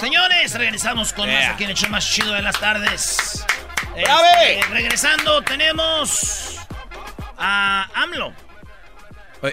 Señores, 0.00 0.54
regresamos 0.54 1.12
con 1.12 1.26
más 1.28 1.38
Yeah. 1.40 1.50
aquí 1.52 1.64
en 1.64 1.70
el 1.70 1.76
show 1.76 1.88
más 1.90 2.08
chido 2.12 2.32
de 2.34 2.42
las 2.42 2.58
tardes. 2.60 3.44
¡Brave! 3.92 4.58
Este, 4.58 4.72
regresando, 4.72 5.42
tenemos 5.42 6.53
a 7.38 7.88
AMLO. 8.02 8.32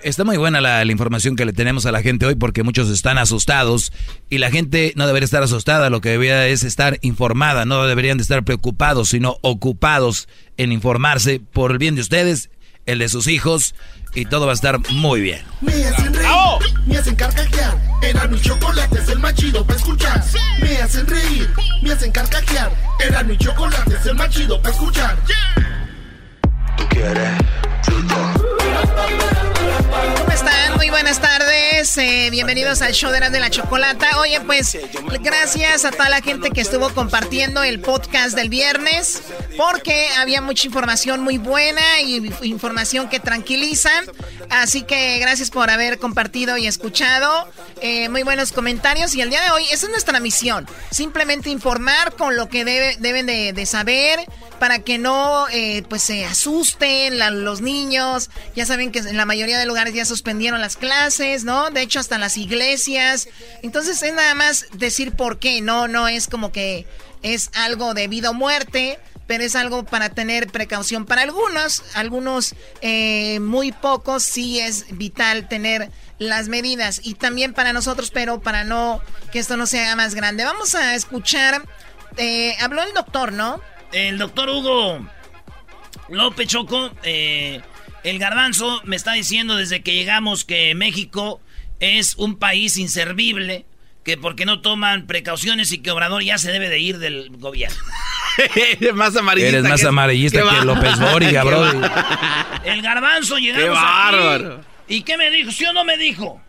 Está 0.03 0.23
muy 0.23 0.37
buena 0.37 0.61
la, 0.61 0.85
la 0.85 0.91
información 0.93 1.35
que 1.35 1.43
le 1.43 1.51
tenemos 1.51 1.85
a 1.85 1.91
la 1.91 2.01
gente 2.01 2.25
hoy 2.25 2.35
porque 2.35 2.63
muchos 2.63 2.89
están 2.89 3.17
asustados 3.17 3.91
y 4.29 4.37
la 4.37 4.49
gente 4.49 4.93
no 4.95 5.05
debería 5.05 5.25
estar 5.25 5.43
asustada, 5.43 5.89
lo 5.89 5.99
que 5.99 6.09
debería 6.11 6.47
es 6.47 6.63
estar 6.63 6.97
informada, 7.01 7.65
no 7.65 7.85
deberían 7.85 8.17
de 8.17 8.21
estar 8.21 8.41
preocupados, 8.45 9.09
sino 9.09 9.35
ocupados 9.41 10.29
en 10.55 10.71
informarse 10.71 11.41
por 11.41 11.71
el 11.71 11.77
bien 11.77 11.95
de 11.95 12.01
ustedes. 12.01 12.49
el 12.85 12.99
de 12.99 13.09
sus 13.09 13.27
hijos 13.27 13.75
y 14.13 14.25
todo 14.25 14.45
va 14.45 14.53
a 14.53 14.55
estar 14.55 14.79
muy 14.91 15.21
bien. 15.21 15.41
Me 15.61 15.73
hacen 15.73 16.13
reír, 16.13 16.29
me 16.85 16.97
hacen 16.97 17.15
carcajear. 17.15 17.77
Era 18.01 18.27
mi 18.27 18.39
chocolate 18.39 18.99
es 18.99 19.09
el 19.09 19.19
más 19.19 19.33
chido 19.35 19.65
para 19.65 19.77
escuchar. 19.77 20.23
Me 20.61 20.77
hacen 20.77 21.07
reír, 21.07 21.49
me 21.83 21.91
hacen 21.91 22.11
carcajear. 22.11 22.71
Era 23.05 23.23
mi 23.23 23.37
chocolate 23.37 23.95
es 23.95 24.05
el 24.05 24.15
más 24.15 24.29
chido 24.29 24.61
para 24.61 24.73
escuchar. 24.73 25.17
¿Tú 26.77 26.85
quieres? 26.89 27.31
¿Cómo 27.85 28.01
están? 30.33 30.75
Muy 30.77 30.89
buenas 30.89 31.19
tardes. 31.19 31.97
eh, 31.97 32.29
bienvenidos 32.31 32.81
al 32.81 32.93
show 32.93 33.11
de 33.11 33.19
las 33.19 33.31
de 33.31 33.39
la 33.39 33.49
chocolata. 33.49 34.19
Oye, 34.19 34.39
pues 34.41 34.77
gracias 35.21 35.85
a 35.85 35.91
toda 35.91 36.09
la 36.09 36.21
gente 36.21 36.51
que 36.51 36.61
estuvo 36.61 36.89
compartiendo 36.93 37.63
el 37.63 37.79
podcast 37.81 38.35
del 38.35 38.49
viernes, 38.49 39.21
porque 39.57 40.07
había 40.17 40.41
mucha 40.41 40.67
información 40.67 41.21
muy 41.21 41.37
buena 41.37 41.81
y 42.03 42.31
información 42.43 43.09
que 43.09 43.19
tranquiliza. 43.19 43.89
Así 44.49 44.83
que 44.83 45.17
gracias 45.19 45.49
por 45.49 45.69
haber 45.69 45.97
compartido 45.97 46.57
y 46.57 46.67
escuchado. 46.67 47.49
eh, 47.81 48.09
muy 48.09 48.21
buenos 48.23 48.51
comentarios. 48.51 49.15
Y 49.15 49.21
el 49.21 49.29
día 49.31 49.41
de 49.41 49.49
hoy, 49.51 49.63
esa 49.71 49.87
es 49.87 49.91
nuestra 49.91 50.19
misión. 50.19 50.67
Simplemente 50.91 51.49
informar 51.49 52.15
con 52.15 52.35
lo 52.35 52.47
que 52.47 52.63
debe- 52.63 52.95
deben 52.99 53.25
de, 53.25 53.53
de 53.53 53.65
saber 53.65 54.19
para 54.61 54.77
que 54.77 54.99
no 54.99 55.47
eh, 55.49 55.81
pues 55.89 56.03
se 56.03 56.23
asusten 56.23 57.17
los 57.43 57.61
niños. 57.61 58.29
Ya 58.55 58.67
saben 58.67 58.91
que 58.91 58.99
en 58.99 59.17
la 59.17 59.25
mayoría 59.25 59.57
de 59.57 59.65
lugares 59.65 59.95
ya 59.95 60.05
suspendieron 60.05 60.61
las 60.61 60.77
clases, 60.77 61.43
¿no? 61.43 61.71
De 61.71 61.81
hecho, 61.81 61.99
hasta 61.99 62.19
las 62.19 62.37
iglesias. 62.37 63.27
Entonces 63.63 64.03
es 64.03 64.13
nada 64.13 64.35
más 64.35 64.67
decir 64.73 65.13
por 65.13 65.39
qué. 65.39 65.61
No, 65.61 65.87
no 65.87 66.07
es 66.07 66.27
como 66.27 66.51
que 66.51 66.85
es 67.23 67.49
algo 67.55 67.95
de 67.95 68.07
vida 68.07 68.29
o 68.29 68.35
muerte. 68.35 68.99
Pero 69.25 69.43
es 69.43 69.55
algo 69.55 69.83
para 69.83 70.09
tener 70.09 70.45
precaución. 70.45 71.07
Para 71.07 71.23
algunos, 71.23 71.81
algunos 71.95 72.53
eh, 72.81 73.39
muy 73.39 73.71
pocos, 73.71 74.21
sí 74.21 74.59
es 74.59 74.95
vital 74.95 75.47
tener 75.47 75.89
las 76.19 76.49
medidas. 76.49 77.01
Y 77.03 77.15
también 77.15 77.53
para 77.55 77.73
nosotros, 77.73 78.11
pero 78.11 78.41
para 78.41 78.63
no 78.63 79.01
que 79.31 79.39
esto 79.39 79.57
no 79.57 79.65
se 79.65 79.79
haga 79.79 79.95
más 79.95 80.13
grande. 80.13 80.43
Vamos 80.43 80.75
a 80.75 80.93
escuchar. 80.93 81.63
eh, 82.17 82.55
habló 82.59 82.83
el 82.83 82.93
doctor, 82.93 83.31
¿no? 83.31 83.59
El 83.91 84.17
doctor 84.17 84.49
Hugo 84.49 85.05
López 86.09 86.47
Choco, 86.47 86.91
eh, 87.03 87.61
el 88.03 88.19
garbanzo 88.19 88.81
me 88.85 88.95
está 88.95 89.13
diciendo 89.13 89.55
desde 89.57 89.81
que 89.81 89.93
llegamos 89.93 90.43
que 90.45 90.73
México 90.75 91.41
es 91.79 92.15
un 92.15 92.37
país 92.37 92.77
inservible, 92.77 93.65
que 94.03 94.17
porque 94.17 94.45
no 94.45 94.61
toman 94.61 95.07
precauciones 95.07 95.71
y 95.71 95.79
que 95.79 95.91
Obrador 95.91 96.23
ya 96.23 96.37
se 96.37 96.51
debe 96.51 96.69
de 96.69 96.79
ir 96.79 96.97
del 96.99 97.29
gobierno. 97.37 97.77
más 98.93 99.15
amarillista. 99.15 99.57
Eres 99.59 99.69
más 99.69 99.81
que- 99.81 99.87
amarillista 99.87 100.39
que. 100.41 100.65
López 100.65 100.97
brody. 100.99 101.33
bárbaro. 101.33 101.81
El 102.63 102.81
garbanzo 102.81 103.37
llegamos 103.37 103.63
Qué 103.65 103.69
bárbaro. 103.69 104.53
aquí. 104.55 104.95
¿Y 104.95 105.01
qué 105.03 105.17
me 105.17 105.29
dijo? 105.31 105.51
¿Sí 105.51 105.65
o 105.65 105.73
no 105.73 105.83
me 105.85 105.97
dijo? 105.97 106.41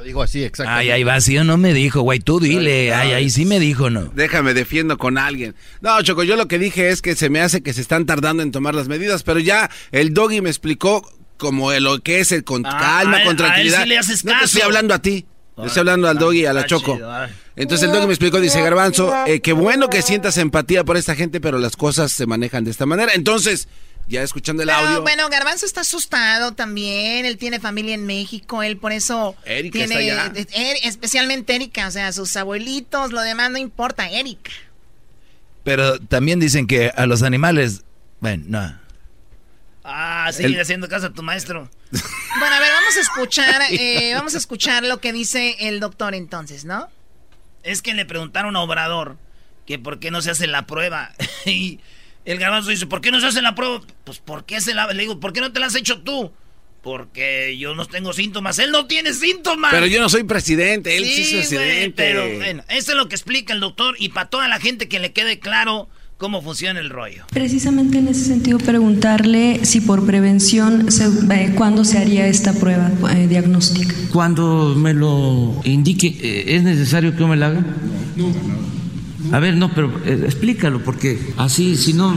Lo 0.00 0.06
digo 0.06 0.22
así, 0.22 0.42
exactamente. 0.42 0.80
Ay, 0.80 0.90
ahí 0.92 1.04
va, 1.04 1.20
sí 1.20 1.36
o 1.36 1.44
no 1.44 1.58
me 1.58 1.74
dijo, 1.74 2.00
güey. 2.00 2.20
Tú 2.20 2.40
dile. 2.40 2.94
Ay, 2.94 3.12
ahí 3.12 3.28
sí 3.28 3.44
me 3.44 3.60
dijo, 3.60 3.90
¿no? 3.90 4.10
Déjame 4.14 4.54
defiendo 4.54 4.96
con 4.96 5.18
alguien. 5.18 5.54
No, 5.82 6.00
Choco, 6.00 6.22
yo 6.22 6.36
lo 6.36 6.48
que 6.48 6.58
dije 6.58 6.88
es 6.88 7.02
que 7.02 7.14
se 7.16 7.28
me 7.28 7.40
hace 7.42 7.62
que 7.62 7.74
se 7.74 7.82
están 7.82 8.06
tardando 8.06 8.42
en 8.42 8.50
tomar 8.50 8.74
las 8.74 8.88
medidas, 8.88 9.22
pero 9.24 9.40
ya 9.40 9.70
el 9.92 10.14
doggy 10.14 10.40
me 10.40 10.48
explicó 10.48 11.06
como 11.36 11.70
lo 11.72 11.98
que 12.00 12.20
es 12.20 12.32
el 12.32 12.44
con 12.44 12.64
Ah, 12.64 12.78
calma, 12.80 13.18
a 13.18 13.20
él- 13.20 13.26
con 13.26 13.28
a 13.28 13.30
él 13.32 13.36
tranquilidad. 13.36 13.82
sí 13.82 13.88
le 13.90 13.98
haces 13.98 14.24
No 14.24 14.32
te 14.38 14.44
estoy 14.46 14.60
caso. 14.60 14.68
hablando 14.68 14.94
a 14.94 15.02
ti. 15.02 15.26
Le 15.58 15.66
estoy 15.66 15.80
hablando 15.80 16.08
al 16.08 16.16
doggy 16.16 16.40
y 16.40 16.46
a 16.46 16.54
la 16.54 16.60
Está 16.62 16.76
Choco. 16.76 16.98
ay. 17.06 17.30
Entonces 17.56 17.86
el 17.86 17.92
doggy 17.92 18.06
me 18.06 18.14
explicó, 18.14 18.40
dice 18.40 18.62
Garbanzo, 18.62 19.12
eh, 19.26 19.40
qué 19.40 19.52
bueno 19.52 19.88
que 19.90 20.00
sientas 20.00 20.38
empatía 20.38 20.82
por 20.82 20.96
esta 20.96 21.14
gente, 21.14 21.42
pero 21.42 21.58
las 21.58 21.76
cosas 21.76 22.10
se 22.10 22.24
manejan 22.24 22.64
de 22.64 22.70
esta 22.70 22.86
manera. 22.86 23.12
Entonces, 23.14 23.68
ya 24.10 24.22
escuchando 24.22 24.62
el 24.62 24.68
Pero, 24.68 24.78
audio. 24.80 25.02
bueno, 25.02 25.28
Garbanzo 25.30 25.64
está 25.64 25.80
asustado 25.80 26.52
también. 26.52 27.24
Él 27.24 27.38
tiene 27.38 27.60
familia 27.60 27.94
en 27.94 28.04
México. 28.04 28.62
Él 28.62 28.76
por 28.76 28.92
eso 28.92 29.34
Erika 29.46 29.78
tiene, 29.78 30.08
está 30.08 30.24
allá. 30.24 30.32
Er- 30.52 30.78
especialmente 30.82 31.54
Erika, 31.54 31.86
o 31.88 31.90
sea, 31.90 32.12
sus 32.12 32.36
abuelitos, 32.36 33.12
lo 33.12 33.22
demás 33.22 33.50
no 33.50 33.58
importa, 33.58 34.10
Erika. 34.10 34.50
Pero 35.64 35.98
también 35.98 36.40
dicen 36.40 36.66
que 36.66 36.90
a 36.94 37.06
los 37.06 37.22
animales. 37.22 37.82
Bueno, 38.20 38.44
no. 38.48 38.80
Ah, 39.84 40.30
sigue 40.32 40.48
El- 40.48 40.60
haciendo 40.60 40.88
caso 40.88 41.06
a 41.06 41.10
tu 41.12 41.22
maestro. 41.22 41.70
Bueno, 42.38 42.54
a 42.54 42.60
ver, 42.60 42.70
vamos 42.72 42.96
a 42.96 43.00
escuchar, 43.00 43.62
eh, 43.70 44.12
vamos 44.14 44.34
a 44.36 44.38
escuchar 44.38 44.84
lo 44.84 45.00
que 45.00 45.12
dice 45.12 45.56
el 45.58 45.80
doctor 45.80 46.14
entonces, 46.14 46.64
¿no? 46.64 46.88
Es 47.64 47.82
que 47.82 47.92
le 47.92 48.04
preguntaron 48.06 48.54
a 48.54 48.60
Obrador 48.60 49.16
que 49.66 49.80
por 49.80 49.98
qué 49.98 50.12
no 50.12 50.22
se 50.22 50.30
hace 50.30 50.46
la 50.46 50.64
prueba. 50.66 51.10
y 51.44 51.80
el 52.30 52.38
garbanzo 52.38 52.70
dice, 52.70 52.86
¿por 52.86 53.00
qué 53.00 53.10
no 53.10 53.20
se 53.20 53.26
hace 53.26 53.42
la 53.42 53.54
prueba? 53.54 53.80
Pues, 54.04 54.18
¿por 54.18 54.44
qué 54.44 54.60
se 54.60 54.74
la...? 54.74 54.92
Le 54.92 55.02
digo, 55.02 55.20
¿por 55.20 55.32
qué 55.32 55.40
no 55.40 55.52
te 55.52 55.60
la 55.60 55.66
has 55.66 55.74
hecho 55.74 56.00
tú? 56.02 56.32
Porque 56.82 57.56
yo 57.58 57.74
no 57.74 57.84
tengo 57.84 58.12
síntomas. 58.12 58.58
Él 58.58 58.70
no 58.70 58.86
tiene 58.86 59.12
síntomas. 59.12 59.70
Pero 59.70 59.86
yo 59.86 60.00
no 60.00 60.08
soy 60.08 60.24
presidente, 60.24 60.96
él 60.96 61.04
sí, 61.04 61.22
es 61.22 61.48
presidente. 61.48 61.92
pero 61.94 62.36
bueno, 62.36 62.64
eso 62.68 62.92
es 62.92 62.96
lo 62.96 63.08
que 63.08 63.14
explica 63.14 63.52
el 63.52 63.60
doctor 63.60 63.96
y 63.98 64.10
para 64.10 64.30
toda 64.30 64.48
la 64.48 64.58
gente 64.58 64.88
que 64.88 64.98
le 64.98 65.12
quede 65.12 65.38
claro 65.38 65.88
cómo 66.20 66.42
funciona 66.42 66.80
el 66.80 66.90
rollo. 66.90 67.24
Precisamente 67.32 67.98
en 67.98 68.08
ese 68.08 68.24
sentido 68.24 68.58
preguntarle 68.58 69.64
si 69.64 69.80
por 69.80 70.04
prevención, 70.04 70.92
se, 70.92 71.06
eh, 71.06 71.52
¿cuándo 71.56 71.84
se 71.84 71.98
haría 71.98 72.26
esta 72.28 72.52
prueba 72.52 72.90
eh, 73.14 73.26
diagnóstica? 73.26 73.94
Cuando 74.12 74.74
me 74.76 74.92
lo 74.92 75.60
indique, 75.64 76.08
eh, 76.20 76.56
¿es 76.56 76.62
necesario 76.62 77.12
que 77.12 77.20
yo 77.20 77.28
me 77.28 77.36
la 77.36 77.46
haga? 77.46 77.64
A 79.32 79.38
ver, 79.38 79.56
no, 79.56 79.72
pero 79.74 79.92
eh, 80.04 80.22
explícalo, 80.24 80.82
porque 80.82 81.18
así, 81.36 81.76
si 81.76 81.92
no... 81.92 82.16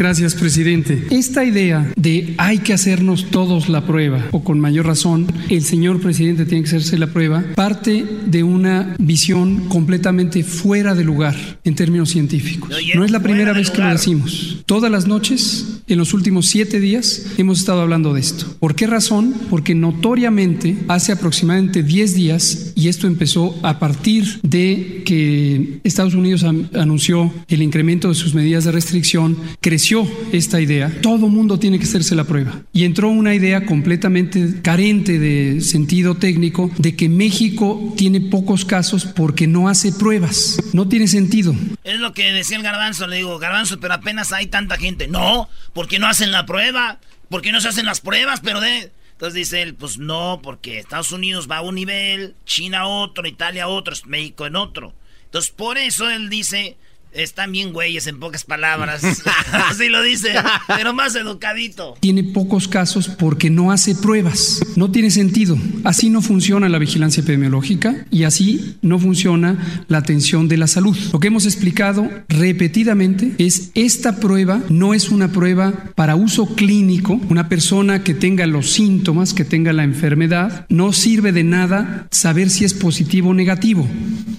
Gracias, 0.00 0.34
presidente. 0.34 1.08
Esta 1.10 1.44
idea 1.44 1.92
de 1.94 2.32
hay 2.38 2.60
que 2.60 2.72
hacernos 2.72 3.26
todos 3.30 3.68
la 3.68 3.84
prueba, 3.86 4.28
o 4.30 4.42
con 4.42 4.58
mayor 4.58 4.86
razón, 4.86 5.26
el 5.50 5.62
señor 5.62 6.00
presidente 6.00 6.46
tiene 6.46 6.62
que 6.62 6.68
hacerse 6.70 6.96
la 6.96 7.08
prueba, 7.08 7.44
parte 7.54 8.06
de 8.24 8.42
una 8.42 8.96
visión 8.98 9.68
completamente 9.68 10.42
fuera 10.42 10.94
de 10.94 11.04
lugar 11.04 11.36
en 11.64 11.74
términos 11.74 12.08
científicos. 12.08 12.70
No 12.94 13.04
es 13.04 13.10
la 13.10 13.20
primera 13.20 13.52
vez 13.52 13.70
que 13.70 13.82
lo 13.82 13.88
decimos. 13.90 14.62
Todas 14.64 14.90
las 14.90 15.06
noches, 15.06 15.82
en 15.86 15.98
los 15.98 16.14
últimos 16.14 16.46
siete 16.46 16.80
días, 16.80 17.26
hemos 17.36 17.58
estado 17.58 17.82
hablando 17.82 18.14
de 18.14 18.20
esto. 18.20 18.56
¿Por 18.58 18.74
qué 18.74 18.86
razón? 18.86 19.34
Porque 19.50 19.74
notoriamente 19.74 20.78
hace 20.88 21.12
aproximadamente 21.12 21.82
10 21.82 22.14
días, 22.14 22.72
y 22.74 22.88
esto 22.88 23.06
empezó 23.06 23.54
a 23.62 23.78
partir 23.78 24.40
de 24.42 25.02
que 25.04 25.80
Estados 25.84 26.14
Unidos 26.14 26.42
an- 26.44 26.70
anunció 26.74 27.30
el 27.48 27.60
incremento 27.60 28.08
de 28.08 28.14
sus 28.14 28.32
medidas 28.32 28.64
de 28.64 28.72
restricción, 28.72 29.36
creció 29.60 29.89
esta 30.32 30.60
idea. 30.60 30.92
Todo 31.02 31.28
mundo 31.28 31.58
tiene 31.58 31.78
que 31.78 31.84
hacerse 31.84 32.14
la 32.14 32.24
prueba. 32.24 32.62
Y 32.72 32.84
entró 32.84 33.08
una 33.08 33.34
idea 33.34 33.66
completamente 33.66 34.62
carente 34.62 35.18
de 35.18 35.60
sentido 35.60 36.16
técnico 36.16 36.70
de 36.78 36.96
que 36.96 37.08
México 37.08 37.92
tiene 37.96 38.20
pocos 38.20 38.64
casos 38.64 39.04
porque 39.04 39.46
no 39.46 39.68
hace 39.68 39.92
pruebas. 39.92 40.58
No 40.72 40.88
tiene 40.88 41.08
sentido. 41.08 41.54
Es 41.84 41.98
lo 41.98 42.12
que 42.12 42.32
decía 42.32 42.56
el 42.56 42.62
garbanzo. 42.62 43.06
Le 43.06 43.16
digo, 43.16 43.38
garbanzo, 43.38 43.80
pero 43.80 43.94
apenas 43.94 44.32
hay 44.32 44.46
tanta 44.46 44.76
gente. 44.76 45.08
No, 45.08 45.48
porque 45.72 45.98
no 45.98 46.06
hacen 46.06 46.30
la 46.32 46.46
prueba. 46.46 47.00
¿Por 47.28 47.42
qué 47.42 47.52
no 47.52 47.60
se 47.60 47.68
hacen 47.68 47.86
las 47.86 48.00
pruebas? 48.00 48.40
Pero 48.40 48.60
de... 48.60 48.92
Entonces 49.12 49.34
dice 49.34 49.60
él, 49.60 49.74
pues 49.74 49.98
no, 49.98 50.40
porque 50.42 50.78
Estados 50.78 51.12
Unidos 51.12 51.46
va 51.50 51.58
a 51.58 51.60
un 51.60 51.74
nivel, 51.74 52.34
China 52.46 52.80
a 52.80 52.86
otro, 52.86 53.28
Italia 53.28 53.64
a 53.64 53.68
otro, 53.68 53.94
México 54.06 54.46
en 54.46 54.56
otro. 54.56 54.94
Entonces 55.26 55.50
por 55.50 55.76
eso 55.76 56.08
él 56.08 56.30
dice, 56.30 56.78
están 57.12 57.52
bien 57.52 57.72
güeyes 57.72 58.06
en 58.06 58.18
pocas 58.20 58.44
palabras. 58.44 59.02
Así 59.52 59.88
lo 59.88 60.02
dice, 60.02 60.32
pero 60.68 60.94
más 60.94 61.14
educadito. 61.16 61.96
tiene 62.00 62.24
pocos 62.24 62.68
casos 62.68 63.08
porque 63.08 63.50
no 63.50 63.72
hace 63.72 63.94
pruebas. 63.94 64.60
No 64.76 64.90
tiene 64.90 65.10
sentido. 65.10 65.58
Así 65.84 66.10
no 66.10 66.22
funciona 66.22 66.68
la 66.68 66.78
vigilancia 66.78 67.22
epidemiológica 67.22 68.06
y 68.10 68.24
así 68.24 68.76
no 68.82 68.98
funciona 68.98 69.84
la 69.88 69.98
atención 69.98 70.48
de 70.48 70.56
la 70.56 70.66
salud. 70.66 70.96
Lo 71.12 71.20
que 71.20 71.28
hemos 71.28 71.46
explicado 71.46 72.08
repetidamente 72.28 73.32
es 73.38 73.70
esta 73.74 74.16
prueba 74.16 74.60
no 74.68 74.94
es 74.94 75.10
una 75.10 75.32
prueba 75.32 75.72
para 75.94 76.16
uso 76.16 76.54
clínico. 76.54 77.20
Una 77.28 77.48
persona 77.48 78.04
que 78.04 78.14
tenga 78.14 78.46
los 78.46 78.70
síntomas, 78.70 79.34
que 79.34 79.44
tenga 79.44 79.72
la 79.72 79.84
enfermedad, 79.84 80.66
no 80.68 80.92
sirve 80.92 81.32
de 81.32 81.44
nada 81.44 82.06
saber 82.10 82.50
si 82.50 82.64
es 82.64 82.74
positivo 82.74 83.30
o 83.30 83.34
negativo. 83.34 83.86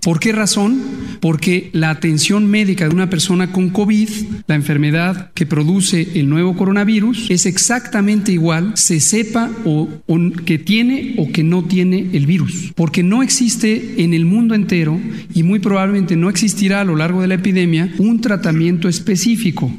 ¿Por 0.04 0.20
qué 0.20 0.32
razón? 0.32 0.82
Porque 1.20 1.70
la 1.74 1.90
atención 1.90 2.48
médica 2.48 2.61
de 2.66 2.88
una 2.90 3.10
persona 3.10 3.52
con 3.52 3.70
COVID, 3.70 4.10
la 4.48 4.56
enfermedad 4.56 5.32
que 5.34 5.46
produce 5.46 6.20
el 6.20 6.30
nuevo 6.30 6.56
coronavirus, 6.56 7.30
es 7.30 7.46
exactamente 7.46 8.32
igual, 8.32 8.74
se 8.76 9.00
sepa 9.00 9.50
o, 9.66 9.90
o 10.08 10.18
que 10.46 10.60
tiene 10.60 11.16
o 11.18 11.32
que 11.32 11.44
no 11.44 11.64
tiene 11.64 12.10
el 12.14 12.26
virus. 12.26 12.72
Porque 12.76 13.04
no 13.04 13.24
existe 13.24 14.04
en 14.04 14.14
el 14.14 14.26
mundo 14.26 14.56
entero 14.56 15.00
y 15.34 15.44
muy 15.44 15.60
probablemente 15.60 16.16
no 16.16 16.30
existirá 16.30 16.82
a 16.82 16.86
lo 16.86 16.96
largo 16.96 17.22
de 17.22 17.28
la 17.28 17.36
epidemia 17.36 17.92
un 17.98 18.22
tratamiento 18.22 18.88
específico. 18.88 19.72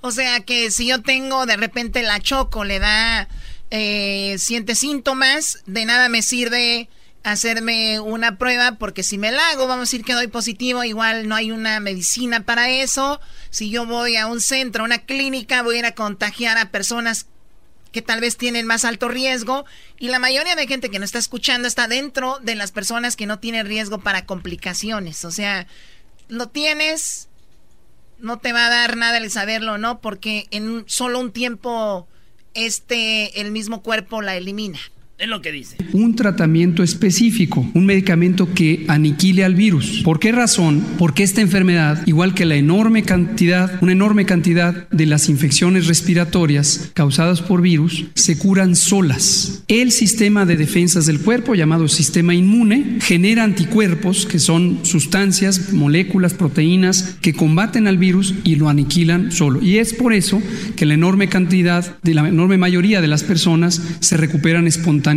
O 0.00 0.10
sea 0.10 0.40
que 0.40 0.70
si 0.70 0.88
yo 0.88 1.02
tengo 1.02 1.46
de 1.46 1.56
repente 1.56 2.02
la 2.02 2.20
choco, 2.20 2.64
le 2.64 2.78
da, 2.78 3.28
eh, 3.70 4.36
siente 4.38 4.74
síntomas, 4.74 5.62
de 5.66 5.84
nada 5.84 6.08
me 6.08 6.22
sirve 6.22 6.88
hacerme 7.22 8.00
una 8.00 8.38
prueba 8.38 8.72
porque 8.72 9.02
si 9.02 9.18
me 9.18 9.30
la 9.30 9.50
hago, 9.50 9.66
vamos 9.66 9.88
a 9.88 9.90
decir 9.90 10.04
que 10.04 10.14
doy 10.14 10.28
positivo, 10.28 10.84
igual 10.84 11.28
no 11.28 11.34
hay 11.34 11.50
una 11.50 11.80
medicina 11.80 12.44
para 12.44 12.70
eso. 12.70 13.20
si 13.50 13.70
yo 13.70 13.84
voy 13.86 14.16
a 14.16 14.26
un 14.26 14.40
centro, 14.40 14.82
a 14.82 14.86
una 14.86 14.98
clínica, 14.98 15.62
voy 15.62 15.76
a 15.76 15.78
ir 15.80 15.86
a 15.86 15.94
contagiar 15.94 16.56
a 16.58 16.70
personas 16.70 17.26
que 17.92 18.02
tal 18.02 18.20
vez 18.20 18.36
tienen 18.36 18.66
más 18.66 18.84
alto 18.84 19.08
riesgo 19.08 19.64
y 19.98 20.08
la 20.08 20.18
mayoría 20.18 20.54
de 20.54 20.66
gente 20.66 20.90
que 20.90 20.98
nos 20.98 21.08
está 21.08 21.18
escuchando 21.18 21.66
está 21.66 21.88
dentro 21.88 22.38
de 22.40 22.54
las 22.54 22.70
personas 22.70 23.16
que 23.16 23.26
no 23.26 23.38
tienen 23.38 23.66
riesgo 23.66 23.98
para 24.00 24.26
complicaciones. 24.26 25.24
O 25.24 25.30
sea, 25.30 25.66
lo 26.28 26.48
tienes, 26.48 27.28
no 28.18 28.38
te 28.38 28.52
va 28.52 28.66
a 28.66 28.70
dar 28.70 28.96
nada 28.96 29.18
el 29.18 29.30
saberlo, 29.30 29.76
¿no? 29.76 30.00
Porque 30.00 30.46
en 30.50 30.84
solo 30.86 31.18
un 31.18 31.32
tiempo 31.32 32.08
este 32.54 33.40
el 33.40 33.50
mismo 33.50 33.82
cuerpo 33.82 34.22
la 34.22 34.36
elimina. 34.36 34.78
Es 35.20 35.28
lo 35.28 35.42
que 35.42 35.52
dice. 35.52 35.76
Un 35.92 36.16
tratamiento 36.16 36.82
específico, 36.82 37.70
un 37.74 37.84
medicamento 37.84 38.54
que 38.54 38.86
aniquile 38.88 39.44
al 39.44 39.54
virus. 39.54 40.00
¿Por 40.02 40.18
qué 40.18 40.32
razón? 40.32 40.82
Porque 40.96 41.22
esta 41.22 41.42
enfermedad, 41.42 42.06
igual 42.06 42.32
que 42.32 42.46
la 42.46 42.54
enorme 42.54 43.02
cantidad, 43.02 43.70
una 43.82 43.92
enorme 43.92 44.24
cantidad 44.24 44.88
de 44.88 45.04
las 45.04 45.28
infecciones 45.28 45.88
respiratorias 45.88 46.90
causadas 46.94 47.42
por 47.42 47.60
virus, 47.60 48.06
se 48.14 48.38
curan 48.38 48.74
solas. 48.74 49.62
El 49.68 49.92
sistema 49.92 50.46
de 50.46 50.56
defensas 50.56 51.04
del 51.04 51.20
cuerpo, 51.20 51.54
llamado 51.54 51.86
sistema 51.88 52.34
inmune, 52.34 52.96
genera 53.02 53.44
anticuerpos, 53.44 54.24
que 54.24 54.38
son 54.38 54.78
sustancias, 54.84 55.74
moléculas, 55.74 56.32
proteínas 56.32 57.18
que 57.20 57.34
combaten 57.34 57.88
al 57.88 57.98
virus 57.98 58.36
y 58.42 58.56
lo 58.56 58.70
aniquilan 58.70 59.32
solo. 59.32 59.60
Y 59.62 59.76
es 59.76 59.92
por 59.92 60.14
eso 60.14 60.42
que 60.76 60.86
la 60.86 60.94
enorme 60.94 61.28
cantidad, 61.28 61.98
de 62.02 62.14
la 62.14 62.26
enorme 62.26 62.56
mayoría 62.56 63.02
de 63.02 63.08
las 63.08 63.22
personas 63.22 63.82
se 64.00 64.16
recuperan 64.16 64.66
espontáneamente 64.66 65.09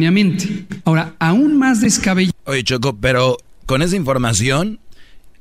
Ahora, 0.85 1.15
aún 1.19 1.57
más 1.57 1.81
descabellado. 1.81 2.37
Oye, 2.45 2.63
Choco, 2.63 2.97
pero 2.97 3.37
con 3.65 3.81
esa 3.81 3.95
información, 3.95 4.79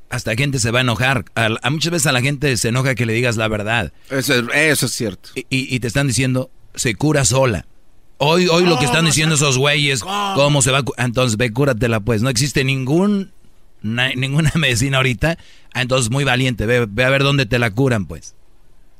hasta 0.09 0.35
gente 0.35 0.59
se 0.59 0.71
va 0.71 0.79
a 0.79 0.81
enojar. 0.81 1.25
A, 1.35 1.69
muchas 1.69 1.91
veces 1.91 2.07
a 2.07 2.11
la 2.11 2.21
gente 2.21 2.55
se 2.57 2.69
enoja 2.69 2.95
que 2.95 3.05
le 3.05 3.13
digas 3.13 3.35
la 3.35 3.47
verdad. 3.47 3.91
Eso, 4.09 4.33
eso 4.53 4.85
es 4.85 4.91
cierto. 4.91 5.29
Y, 5.49 5.79
te 5.79 5.87
están 5.87 6.07
diciendo, 6.07 6.51
se 6.75 6.95
cura 6.95 7.25
sola. 7.25 7.65
Hoy, 8.17 8.47
hoy 8.47 8.65
lo 8.65 8.77
que 8.77 8.85
están 8.85 9.05
diciendo 9.05 9.35
esos 9.35 9.57
güeyes, 9.57 10.01
¿cómo 10.01 10.61
se 10.61 10.71
va 10.71 10.83
a 10.97 11.03
Entonces 11.03 11.35
ve, 11.35 11.51
cúratela 11.51 11.99
pues. 11.99 12.21
No 12.21 12.29
existe 12.29 12.63
ningún, 12.63 13.31
ninguna 13.81 14.51
medicina 14.55 14.97
ahorita. 14.97 15.37
Ah, 15.73 15.81
entonces 15.81 16.11
muy 16.11 16.23
valiente, 16.23 16.67
ve, 16.67 16.85
ve, 16.87 17.03
a 17.03 17.09
ver 17.09 17.23
dónde 17.23 17.45
te 17.45 17.57
la 17.57 17.71
curan 17.71 18.05
pues. 18.05 18.35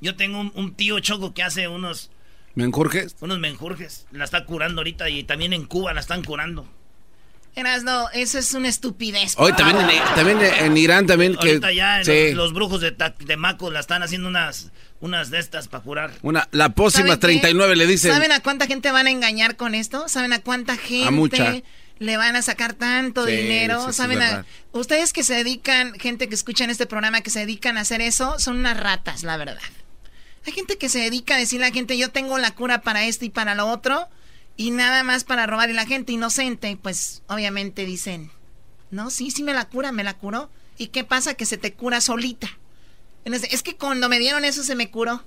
Yo 0.02 0.16
tengo 0.16 0.52
un 0.54 0.74
tío 0.74 1.00
Choco 1.00 1.34
que 1.34 1.44
hace 1.44 1.68
unos 1.68 2.10
¿Menjurjes? 2.56 3.16
Unos 3.20 3.40
menjurjes. 3.40 4.06
La 4.12 4.26
está 4.26 4.46
curando 4.46 4.82
ahorita 4.82 5.10
y 5.10 5.24
también 5.24 5.54
en 5.54 5.66
Cuba 5.66 5.94
la 5.94 6.02
están 6.02 6.24
curando. 6.24 6.68
no, 7.56 8.10
eso 8.12 8.38
es 8.38 8.54
una 8.54 8.70
estupidez. 8.70 9.36
Hoy 9.38 9.54
también, 9.54 9.90
en, 9.90 10.16
también 10.16 10.40
en 10.42 10.78
Irán 10.78 11.08
también 11.08 11.36
ahorita 11.38 11.72
ya 11.72 12.02
los, 12.34 12.54
brujos 12.54 12.82
de, 12.82 12.92
de 12.92 13.38
Maco 13.38 13.72
la 13.72 13.80
están 13.80 14.04
haciendo 14.04 14.28
unas, 14.28 14.72
unas 15.00 15.32
de 15.32 15.40
estas 15.40 15.68
para 15.68 15.84
curar. 15.84 16.12
Una, 16.22 16.48
la 16.52 16.70
pócima 16.70 17.20
39 17.20 17.76
le 17.76 17.88
dicen. 17.88 18.12
¿Saben 18.12 18.32
a 18.32 18.40
cuánta 18.42 18.68
gente 18.68 18.92
van 18.92 19.08
a 19.08 19.12
engañar 19.12 19.56
con 19.56 19.74
esto? 19.74 20.08
¿Saben 20.08 20.34
a 20.34 20.40
cuánta 20.40 20.78
gente 20.78 21.64
le 22.00 22.18
van 22.18 22.36
a 22.36 22.42
sacar 22.44 22.74
tanto 22.74 23.26
dinero? 23.26 23.92
¿Saben 23.94 24.22
a, 24.22 24.46
ustedes 24.74 25.12
que 25.12 25.24
se 25.24 25.34
dedican, 25.34 25.94
gente 26.00 26.30
que 26.30 26.36
escuchan 26.36 26.70
este 26.70 26.86
programa 26.86 27.22
que 27.22 27.32
se 27.32 27.40
dedican 27.40 27.78
a 27.78 27.82
hacer 27.82 28.02
eso, 28.02 28.38
son 28.38 28.58
unas 28.58 28.78
ratas, 28.78 29.24
la 29.24 29.38
verdad. 29.38 29.60
Hay 30.46 30.54
gente 30.54 30.78
que 30.78 30.90
se 30.90 31.00
dedica 31.00 31.36
a 31.36 31.38
decirle 31.38 31.66
a 31.66 31.70
la 31.70 31.74
gente, 31.74 31.98
yo 31.98 32.12
tengo 32.12 32.38
la 32.38 32.54
cura 32.54 32.82
para 32.82 33.06
esto 33.06 33.26
y 33.26 33.30
para 33.30 33.56
lo 33.56 33.68
otro, 33.68 34.08
y 34.58 34.72
nada 34.72 35.04
más 35.04 35.24
para 35.24 35.48
robar. 35.48 35.70
Y 35.70 35.74
la 35.74 35.86
gente 35.86 36.12
inocente, 36.12 36.78
pues 36.82 37.24
obviamente 37.28 37.86
dicen, 37.86 38.32
no, 38.92 39.10
sí, 39.10 39.32
sí 39.32 39.44
me 39.44 39.54
la 39.54 39.66
cura, 39.66 39.92
me 39.92 40.04
la 40.04 40.16
curó. 40.16 40.50
¿Y 40.78 40.88
qué 40.88 41.04
pasa? 41.04 41.36
Que 41.36 41.46
se 41.46 41.58
te 41.58 41.74
cura 41.74 42.02
solita. 42.02 42.50
Es 43.26 43.64
que 43.64 43.76
cuando 43.76 44.10
me 44.10 44.20
dieron 44.20 44.44
eso 44.44 44.64
se 44.64 44.76
me 44.76 44.92
curó. 44.92 45.24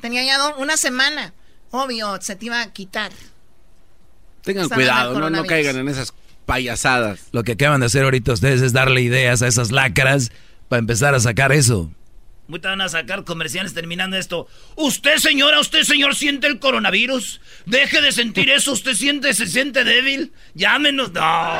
Tenía 0.00 0.22
ya 0.24 0.54
una 0.56 0.76
semana. 0.76 1.32
Obvio, 1.70 2.20
se 2.20 2.36
te 2.36 2.46
iba 2.46 2.60
a 2.60 2.72
quitar. 2.72 3.10
Tengan 4.42 4.68
cuidado, 4.68 5.18
no, 5.18 5.30
no 5.30 5.44
caigan 5.44 5.76
en 5.76 5.88
esas 5.88 6.12
payasadas. 6.44 7.20
Lo 7.32 7.42
que 7.42 7.52
acaban 7.52 7.80
de 7.80 7.86
hacer 7.86 8.04
ahorita 8.04 8.32
ustedes 8.32 8.60
es 8.60 8.72
darle 8.72 9.00
ideas 9.00 9.42
a 9.42 9.48
esas 9.48 9.72
lacras 9.72 10.30
para 10.68 10.78
empezar 10.78 11.14
a 11.14 11.20
sacar 11.20 11.52
eso. 11.52 11.90
Ahorita 12.48 12.70
van 12.70 12.80
a 12.80 12.88
sacar 12.88 13.24
comerciales 13.24 13.74
terminando 13.74 14.16
esto. 14.16 14.48
Usted, 14.76 15.16
señora, 15.18 15.60
usted, 15.60 15.82
señor, 15.82 16.14
siente 16.14 16.46
el 16.46 16.60
coronavirus. 16.60 17.40
Deje 17.66 18.00
de 18.00 18.12
sentir 18.12 18.50
eso. 18.50 18.72
Usted 18.72 18.94
siente, 18.94 19.34
se 19.34 19.46
siente 19.46 19.84
débil. 19.84 20.32
Llámenos. 20.54 21.12
No. 21.12 21.58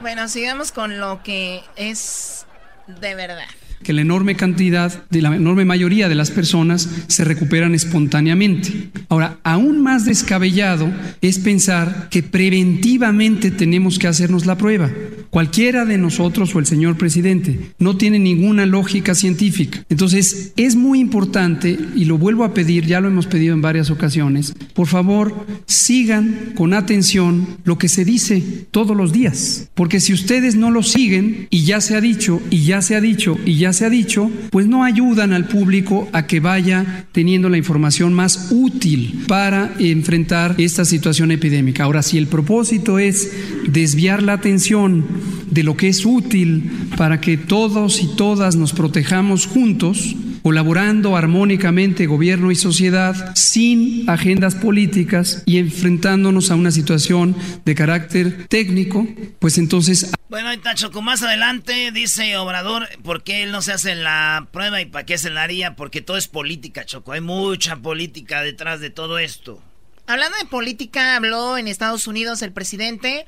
Bueno, 0.00 0.28
sigamos 0.28 0.70
con 0.70 1.00
lo 1.00 1.22
que 1.22 1.62
es 1.76 2.46
de 2.86 3.14
verdad 3.14 3.48
que 3.84 3.92
la 3.92 4.02
enorme 4.02 4.34
cantidad, 4.34 5.04
de 5.10 5.22
la 5.22 5.36
enorme 5.36 5.64
mayoría 5.64 6.08
de 6.08 6.16
las 6.16 6.32
personas 6.32 6.88
se 7.06 7.22
recuperan 7.22 7.74
espontáneamente. 7.74 8.88
Ahora, 9.08 9.38
aún 9.44 9.82
más 9.82 10.04
descabellado 10.04 10.92
es 11.20 11.38
pensar 11.38 12.08
que 12.10 12.22
preventivamente 12.22 13.52
tenemos 13.52 13.98
que 13.98 14.08
hacernos 14.08 14.46
la 14.46 14.58
prueba. 14.58 14.90
Cualquiera 15.30 15.84
de 15.84 15.98
nosotros 15.98 16.54
o 16.54 16.58
el 16.58 16.66
señor 16.66 16.96
presidente 16.96 17.72
no 17.78 17.96
tiene 17.96 18.18
ninguna 18.18 18.66
lógica 18.66 19.14
científica. 19.14 19.84
Entonces, 19.88 20.52
es 20.56 20.76
muy 20.76 21.00
importante, 21.00 21.76
y 21.94 22.04
lo 22.04 22.18
vuelvo 22.18 22.44
a 22.44 22.54
pedir, 22.54 22.86
ya 22.86 23.00
lo 23.00 23.08
hemos 23.08 23.26
pedido 23.26 23.52
en 23.52 23.60
varias 23.60 23.90
ocasiones, 23.90 24.54
por 24.72 24.86
favor, 24.86 25.46
sigan 25.66 26.52
con 26.54 26.72
atención 26.72 27.58
lo 27.64 27.78
que 27.78 27.88
se 27.88 28.04
dice 28.04 28.42
todos 28.70 28.96
los 28.96 29.12
días. 29.12 29.68
Porque 29.74 30.00
si 30.00 30.12
ustedes 30.12 30.54
no 30.54 30.70
lo 30.70 30.82
siguen, 30.82 31.48
y 31.50 31.64
ya 31.64 31.80
se 31.80 31.96
ha 31.96 32.00
dicho, 32.00 32.40
y 32.50 32.64
ya 32.64 32.80
se 32.80 32.94
ha 32.94 33.00
dicho, 33.00 33.36
y 33.44 33.56
ya 33.56 33.72
se 33.74 33.84
ha 33.84 33.90
dicho, 33.90 34.30
pues 34.50 34.66
no 34.66 34.84
ayudan 34.84 35.32
al 35.32 35.46
público 35.46 36.08
a 36.12 36.26
que 36.26 36.40
vaya 36.40 37.06
teniendo 37.12 37.48
la 37.48 37.58
información 37.58 38.14
más 38.14 38.48
útil 38.50 39.24
para 39.28 39.74
enfrentar 39.78 40.54
esta 40.58 40.84
situación 40.84 41.30
epidémica. 41.30 41.84
Ahora, 41.84 42.02
si 42.02 42.16
el 42.16 42.26
propósito 42.26 42.98
es 42.98 43.32
desviar 43.68 44.22
la 44.22 44.32
atención 44.34 45.04
de 45.50 45.62
lo 45.62 45.76
que 45.76 45.88
es 45.88 46.06
útil 46.06 46.70
para 46.96 47.20
que 47.20 47.36
todos 47.36 48.02
y 48.02 48.16
todas 48.16 48.56
nos 48.56 48.72
protejamos 48.72 49.46
juntos, 49.46 50.16
colaborando 50.44 51.16
armónicamente 51.16 52.04
gobierno 52.04 52.50
y 52.50 52.54
sociedad, 52.54 53.34
sin 53.34 54.04
agendas 54.10 54.54
políticas 54.54 55.42
y 55.46 55.56
enfrentándonos 55.56 56.50
a 56.50 56.54
una 56.54 56.70
situación 56.70 57.34
de 57.64 57.74
carácter 57.74 58.46
técnico, 58.48 59.08
pues 59.38 59.56
entonces... 59.56 60.12
Bueno, 60.28 60.50
ahí 60.50 60.56
está 60.56 60.74
Choco, 60.74 61.00
más 61.00 61.22
adelante 61.22 61.92
dice 61.92 62.36
Obrador, 62.36 62.86
¿por 63.02 63.22
qué 63.22 63.42
él 63.42 63.52
no 63.52 63.62
se 63.62 63.72
hace 63.72 63.94
la 63.94 64.46
prueba 64.52 64.82
y 64.82 64.84
para 64.84 65.06
qué 65.06 65.16
se 65.16 65.30
la 65.30 65.44
haría? 65.44 65.76
Porque 65.76 66.02
todo 66.02 66.18
es 66.18 66.28
política, 66.28 66.84
Choco, 66.84 67.12
hay 67.12 67.22
mucha 67.22 67.76
política 67.76 68.42
detrás 68.42 68.80
de 68.80 68.90
todo 68.90 69.18
esto. 69.18 69.62
Hablando 70.06 70.36
de 70.36 70.44
política, 70.44 71.16
habló 71.16 71.56
en 71.56 71.68
Estados 71.68 72.06
Unidos 72.06 72.42
el 72.42 72.52
presidente 72.52 73.24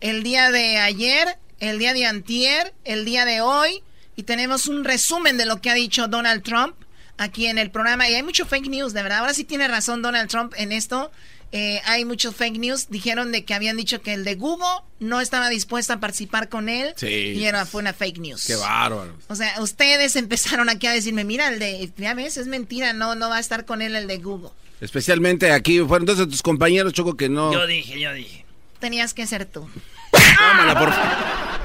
el 0.00 0.22
día 0.22 0.52
de 0.52 0.78
ayer, 0.78 1.36
el 1.58 1.80
día 1.80 1.94
de 1.94 2.06
antier, 2.06 2.72
el 2.84 3.04
día 3.04 3.24
de 3.24 3.40
hoy 3.40 3.82
y 4.20 4.22
tenemos 4.22 4.66
un 4.66 4.84
resumen 4.84 5.38
de 5.38 5.46
lo 5.46 5.62
que 5.62 5.70
ha 5.70 5.74
dicho 5.74 6.06
Donald 6.06 6.42
Trump 6.42 6.74
aquí 7.16 7.46
en 7.46 7.56
el 7.56 7.70
programa. 7.70 8.06
Y 8.06 8.14
hay 8.14 8.22
mucho 8.22 8.44
fake 8.44 8.68
news, 8.68 8.92
de 8.92 9.02
verdad. 9.02 9.20
Ahora 9.20 9.32
sí 9.32 9.44
tiene 9.44 9.66
razón 9.66 10.02
Donald 10.02 10.28
Trump 10.28 10.52
en 10.58 10.72
esto. 10.72 11.10
Eh, 11.52 11.80
hay 11.86 12.04
muchos 12.04 12.36
fake 12.36 12.58
news. 12.58 12.90
Dijeron 12.90 13.32
de 13.32 13.46
que 13.46 13.54
habían 13.54 13.78
dicho 13.78 14.02
que 14.02 14.12
el 14.12 14.24
de 14.24 14.34
Google 14.34 14.84
no 14.98 15.22
estaba 15.22 15.48
dispuesto 15.48 15.94
a 15.94 16.00
participar 16.00 16.50
con 16.50 16.68
él. 16.68 16.92
Sí. 16.96 17.06
Y 17.06 17.44
era, 17.46 17.64
fue 17.64 17.80
una 17.80 17.94
fake 17.94 18.18
news. 18.18 18.44
Qué 18.46 18.56
bárbaro. 18.56 19.16
O 19.28 19.34
sea, 19.34 19.54
ustedes 19.62 20.14
empezaron 20.16 20.68
aquí 20.68 20.86
a 20.86 20.92
decirme, 20.92 21.24
mira, 21.24 21.48
el 21.48 21.58
de, 21.58 21.90
ya 21.96 22.12
ves, 22.12 22.36
es 22.36 22.46
mentira, 22.46 22.92
no, 22.92 23.14
no 23.14 23.30
va 23.30 23.38
a 23.38 23.40
estar 23.40 23.64
con 23.64 23.80
él 23.80 23.96
el 23.96 24.06
de 24.06 24.18
Google. 24.18 24.50
Especialmente 24.82 25.50
aquí, 25.50 25.78
fueron 25.78 26.02
entonces 26.02 26.28
tus 26.28 26.42
compañeros, 26.42 26.92
Choco, 26.92 27.16
que 27.16 27.30
no. 27.30 27.54
Yo 27.54 27.66
dije, 27.66 27.98
yo 27.98 28.12
dije. 28.12 28.44
Tenías 28.80 29.14
que 29.14 29.26
ser 29.26 29.46
tú. 29.46 29.66
Tómala, 30.12 30.78
por 30.78 31.59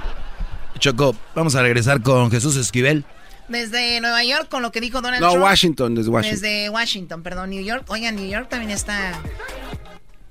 Choco, 0.79 1.15
vamos 1.33 1.55
a 1.55 1.61
regresar 1.61 2.01
con 2.01 2.29
Jesús 2.31 2.55
Esquivel. 2.57 3.05
Desde 3.47 4.01
Nueva 4.01 4.23
York, 4.23 4.49
con 4.49 4.61
lo 4.61 4.71
que 4.71 4.81
dijo 4.81 5.01
Donald 5.01 5.21
no, 5.21 5.29
Trump. 5.29 5.43
No, 5.43 5.45
Washington, 5.45 5.95
desde 5.95 6.09
Washington. 6.09 6.41
Desde 6.41 6.69
Washington, 6.69 7.23
perdón, 7.23 7.49
New 7.51 7.63
York. 7.63 7.85
Oigan, 7.87 8.15
New 8.15 8.27
York 8.27 8.49
también 8.49 8.71
está. 8.71 9.19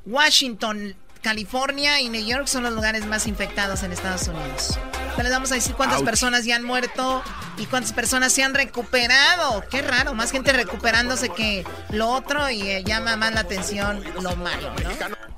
Washington, 0.07 0.97
California 1.23 2.01
y 2.01 2.09
New 2.09 2.25
York 2.25 2.47
son 2.47 2.65
los 2.65 2.75
lugares 2.75 3.07
más 3.07 3.27
infectados 3.27 3.83
en 3.83 3.93
Estados 3.93 4.29
Unidos. 4.29 4.79
les 5.17 5.31
vamos 5.31 5.51
a 5.53 5.55
decir 5.55 5.75
cuántas 5.75 6.03
personas 6.03 6.45
ya 6.45 6.57
han 6.57 6.65
muerto 6.65 7.23
y 7.57 7.67
cuántas 7.67 7.93
personas 7.93 8.33
se 8.33 8.43
han 8.43 8.53
recuperado. 8.53 9.65
Qué 9.71 9.81
raro, 9.81 10.13
más 10.15 10.33
gente 10.33 10.53
recuperándose 10.53 11.31
que 11.31 11.65
lo 11.91 12.11
otro 12.11 12.51
y 12.51 12.63
eh, 12.63 12.85
llama 12.85 13.17
más 13.17 13.33
la 13.33 13.41
atención 13.41 14.03
lo 14.21 14.37
malo, 14.37 14.73
¿no? 14.83 15.34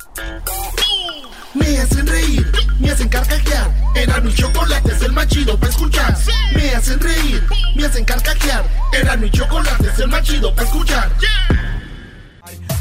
Me 1.54 1.78
hacen 1.78 2.06
reír, 2.06 2.52
me 2.78 2.90
hacen 2.90 3.08
carcajear. 3.08 3.70
Era 3.94 4.20
mi 4.20 4.32
chocolate 4.34 4.92
es 4.92 5.02
el 5.02 5.12
más 5.12 5.26
chido 5.28 5.58
para 5.58 5.70
escuchar. 5.70 6.16
Me 6.54 6.70
hacen 6.70 7.00
reír, 7.00 7.42
me 7.74 7.86
hacen 7.86 8.04
carcajear. 8.04 8.64
Era 8.92 9.16
mi 9.16 9.30
chocolate 9.30 9.88
es 9.88 9.98
el 9.98 10.08
más 10.08 10.22
chido 10.22 10.54
para 10.54 10.66
escuchar. 10.68 11.10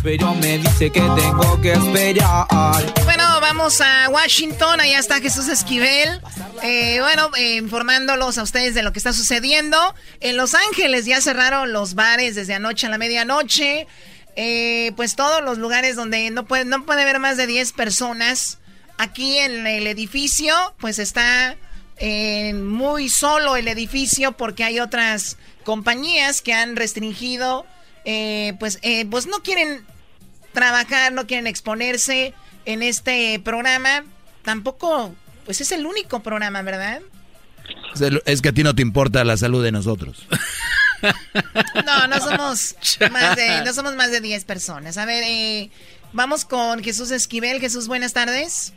pero 0.04 0.34
me 0.36 0.58
dice 0.60 0.92
que 0.92 1.00
tengo 1.00 1.62
que 1.62 1.74
esperar. 1.74 2.48
Bueno, 3.06 3.24
vamos 3.42 3.80
a 3.82 4.10
Washington, 4.10 4.82
allá 4.82 5.00
está 5.00 5.20
Jesús 5.20 5.48
Esquivel. 5.48 6.22
Eh, 6.62 7.00
bueno, 7.00 7.32
eh, 7.38 7.56
informándolos 7.56 8.38
a 8.38 8.44
ustedes 8.44 8.76
de 8.76 8.84
lo 8.84 8.92
que 8.92 9.00
está 9.00 9.14
sucediendo. 9.14 9.78
En 10.20 10.38
Los 10.38 10.54
Ángeles 10.54 11.06
ya 11.06 11.22
cerraron 11.22 11.72
los 11.74 11.96
bares 11.96 12.36
desde 12.36 12.54
anoche 12.54 12.88
a 12.88 12.90
la 12.90 12.98
medianoche. 12.98 13.88
Eh, 14.36 14.92
pues 14.96 15.16
todos 15.16 15.44
los 15.44 15.58
lugares 15.58 15.96
donde 15.96 16.30
no 16.30 16.46
puede, 16.46 16.66
no 16.66 16.86
puede 16.86 17.04
haber 17.04 17.20
más 17.20 17.38
de 17.38 17.48
10 17.48 17.74
personas. 17.74 18.60
Aquí 18.98 19.38
en 19.38 19.68
el 19.68 19.88
edificio, 19.88 20.54
pues 20.80 21.00
está 21.00 21.58
muy 22.54 23.08
solo 23.08 23.56
el 23.56 23.70
edificio 23.70 24.34
porque 24.34 24.66
hay 24.66 24.80
otras 24.80 25.38
compañías 25.64 26.42
que 26.42 26.54
han 26.54 26.76
restringido, 26.76 27.66
pues, 28.04 28.80
pues 29.10 29.28
no 29.28 29.44
quieren 29.44 29.86
trabajar, 30.54 31.14
no 31.14 31.28
quieren 31.28 31.48
exponerse 31.48 32.34
en 32.66 32.82
este 32.82 33.40
programa. 33.40 34.04
Tampoco, 34.42 35.14
pues 35.46 35.62
es 35.62 35.72
el 35.72 35.86
único 35.86 36.22
programa, 36.22 36.62
¿verdad? 36.64 37.02
Es 38.26 38.42
que 38.42 38.50
a 38.50 38.54
ti 38.54 38.64
no 38.64 38.76
te 38.76 38.82
importa 38.82 39.24
la 39.24 39.38
salud 39.38 39.64
de 39.64 39.72
nosotros. 39.72 40.28
No, 41.86 42.08
no 42.08 42.20
somos 42.20 42.76
más 43.12 43.36
de, 43.36 43.64
no 43.66 43.74
somos 43.74 43.96
más 43.96 44.12
de 44.12 44.22
10 44.22 44.46
personas. 44.46 44.98
A 44.98 45.06
ver, 45.06 45.24
eh, 45.28 45.70
vamos 46.14 46.46
con 46.46 46.84
Jesús 46.84 47.12
Esquivel. 47.12 47.60
Jesús, 47.60 47.88
buenas 47.88 48.14
tardes. 48.14 48.74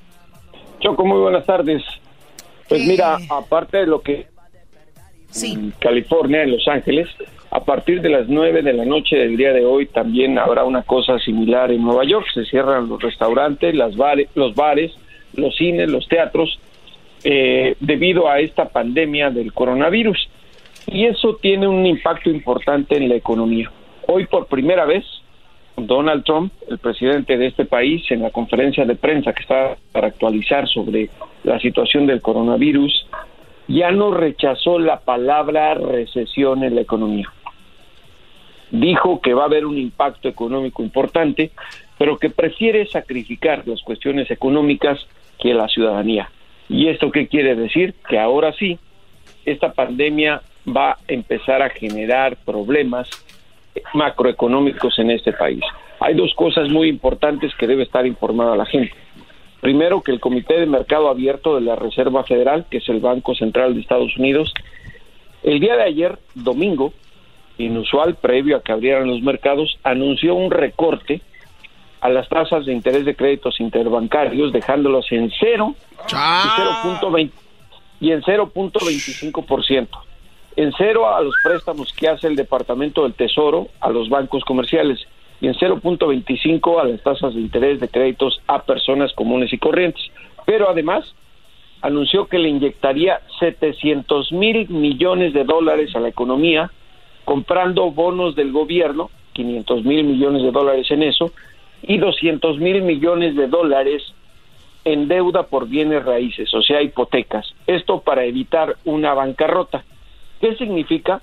Choco, 0.81 1.05
muy 1.05 1.19
buenas 1.19 1.45
tardes. 1.47 1.83
Pues 2.69 2.87
mira, 2.87 3.19
aparte 3.31 3.79
de 3.79 3.87
lo 3.87 4.03
que 4.03 4.29
en 5.43 5.73
California, 5.79 6.43
en 6.43 6.53
Los 6.53 6.67
Ángeles, 6.69 7.09
a 7.51 7.65
partir 7.65 8.03
de 8.03 8.11
las 8.11 8.29
9 8.29 8.63
de 8.63 8.73
la 8.73 8.85
noche 8.85 9.17
del 9.17 9.37
día 9.37 9.53
de 9.53 9.65
hoy 9.65 9.87
también 9.87 10.39
habrá 10.39 10.65
una 10.65 10.83
cosa 10.83 11.19
similar 11.19 11.71
en 11.71 11.83
Nueva 11.83 12.05
York. 12.05 12.27
Se 12.35 12.45
cierran 12.45 12.89
los 12.89 13.01
restaurantes, 13.03 13.75
las 13.75 13.97
bares, 13.97 14.29
los 14.35 14.55
bares, 14.55 14.93
los 15.35 15.57
cines, 15.57 15.89
los 15.89 16.07
teatros, 16.09 16.59
eh, 17.25 17.75
debido 17.81 18.29
a 18.29 18.41
esta 18.41 18.69
pandemia 18.69 19.31
del 19.31 19.53
coronavirus. 19.53 20.29
Y 20.91 21.05
eso 21.05 21.37
tiene 21.41 21.69
un 21.69 21.85
impacto 21.85 22.31
importante 22.31 22.97
en 22.97 23.09
la 23.11 23.17
economía. 23.17 23.71
Hoy 24.07 24.27
por 24.27 24.47
primera 24.47 24.87
vez, 24.87 25.05
Donald 25.77 26.25
Trump, 26.25 26.53
el 26.69 26.79
presidente 26.79 27.37
de 27.37 27.47
este 27.47 27.67
país, 27.67 28.11
en 28.11 28.23
la 28.23 28.31
conferencia 28.31 28.87
de 28.87 28.95
prensa 28.97 29.35
que 29.35 29.43
está 29.43 29.77
para 29.93 30.09
actualizar 30.09 30.67
sobre 30.67 31.11
la 31.45 31.61
situación 31.61 32.07
del 32.07 32.23
coronavirus, 32.23 33.07
ya 33.69 33.91
no 33.91 34.13
rechazó 34.13 34.79
la 34.79 35.01
palabra 35.01 35.75
recesión 35.75 36.65
en 36.65 36.75
la 36.75 36.81
economía. 36.81 37.31
Dijo 38.71 39.21
que 39.21 39.35
va 39.35 39.43
a 39.43 39.47
haber 39.47 39.67
un 39.67 39.77
impacto 39.77 40.29
económico 40.29 40.83
importante, 40.83 41.51
pero 41.99 42.17
que 42.17 42.31
prefiere 42.31 42.87
sacrificar 42.87 43.63
las 43.67 43.83
cuestiones 43.83 44.31
económicas 44.31 44.99
que 45.39 45.53
la 45.53 45.69
ciudadanía. 45.69 46.31
¿Y 46.71 46.89
esto 46.89 47.11
qué 47.11 47.29
quiere 47.29 47.55
decir? 47.57 47.95
Que 48.09 48.19
ahora 48.19 48.53
sí, 48.55 48.79
esta 49.45 49.73
pandemia 49.73 50.43
va 50.75 50.93
a 50.93 50.99
empezar 51.09 51.63
a 51.63 51.71
generar 51.71 52.37
problemas 52.37 53.09
macroeconómicos 53.95 54.99
en 54.99 55.11
este 55.11 55.33
país. 55.33 55.63
Hay 56.01 56.15
dos 56.15 56.33
cosas 56.35 56.69
muy 56.69 56.89
importantes 56.89 57.53
que 57.57 57.67
debe 57.67 57.83
estar 57.83 58.07
informada 58.07 58.57
la 58.57 58.67
gente. 58.67 58.95
Primero, 59.61 60.03
que 60.03 60.13
el 60.13 60.21
Comité 60.21 60.61
de 60.61 60.67
Mercado 60.67 61.09
Abierto 61.09 61.57
de 61.57 61.63
la 61.63 61.75
Reserva 61.75 62.23
Federal, 62.23 62.67
que 62.71 62.79
es 62.79 62.89
el 62.89 63.01
Banco 63.01 63.35
Central 63.35 63.75
de 63.75 63.81
Estados 63.81 64.17
Unidos, 64.17 64.55
el 65.43 65.59
día 65.61 65.77
de 65.77 65.83
ayer, 65.83 66.19
domingo, 66.35 66.93
inusual, 67.59 68.15
previo 68.15 68.57
a 68.57 68.63
que 68.63 68.73
abrieran 68.73 69.09
los 69.09 69.21
mercados, 69.23 69.79
anunció 69.83 70.35
un 70.35 70.51
recorte 70.51 71.23
a 72.01 72.09
las 72.09 72.29
tasas 72.29 72.67
de 72.67 72.73
interés 72.73 73.05
de 73.05 73.17
créditos 73.17 73.59
interbancarios, 73.61 74.53
dejándolos 74.53 75.11
en 75.11 75.33
cero 75.39 75.75
y, 78.01 78.13
en 78.13 78.23
0.25%. 78.23 79.89
En 80.57 80.73
cero 80.77 81.09
a 81.15 81.21
los 81.23 81.35
préstamos 81.43 81.93
que 81.93 82.09
hace 82.09 82.27
el 82.27 82.37
Departamento 82.37 83.05
del 83.05 83.15
Tesoro 83.15 83.69
a 83.81 83.91
los 83.91 84.09
bancos 84.09 84.45
comerciales 84.45 84.99
y 85.41 85.47
en 85.47 85.55
0.25 85.55 86.81
a 86.81 86.85
las 86.85 87.03
tasas 87.03 87.35
de 87.35 87.41
interés 87.41 87.81
de 87.81 87.89
créditos 87.89 88.41
a 88.47 88.63
personas 88.63 89.13
comunes 89.13 89.53
y 89.53 89.59
corrientes. 89.59 90.03
Pero 90.47 90.69
además 90.69 91.15
anunció 91.81 92.27
que 92.27 92.39
le 92.39 92.49
inyectaría 92.49 93.21
700 93.39 94.33
mil 94.33 94.69
millones 94.69 95.33
de 95.33 95.45
dólares 95.45 95.95
a 95.95 96.01
la 96.01 96.09
economía 96.09 96.71
comprando 97.25 97.91
bonos 97.91 98.35
del 98.35 98.53
gobierno, 98.53 99.11
500 99.35 99.85
mil 99.85 100.03
millones 100.05 100.43
de 100.43 100.51
dólares 100.51 100.91
en 100.91 101.03
eso, 101.03 101.31
y 101.83 101.99
200 101.99 102.59
mil 102.59 102.83
millones 102.83 103.37
de 103.37 103.47
dólares 103.47 104.03
en 104.85 105.09
deuda 105.09 105.43
por 105.43 105.69
bienes 105.69 106.05
raíces, 106.05 106.53
o 106.55 106.63
sea, 106.63 106.81
hipotecas. 106.81 107.55
Esto 107.67 108.01
para 108.01 108.25
evitar 108.25 108.77
una 108.87 109.13
bancarrota. 109.13 109.85
¿Qué 110.41 110.55
significa? 110.57 111.23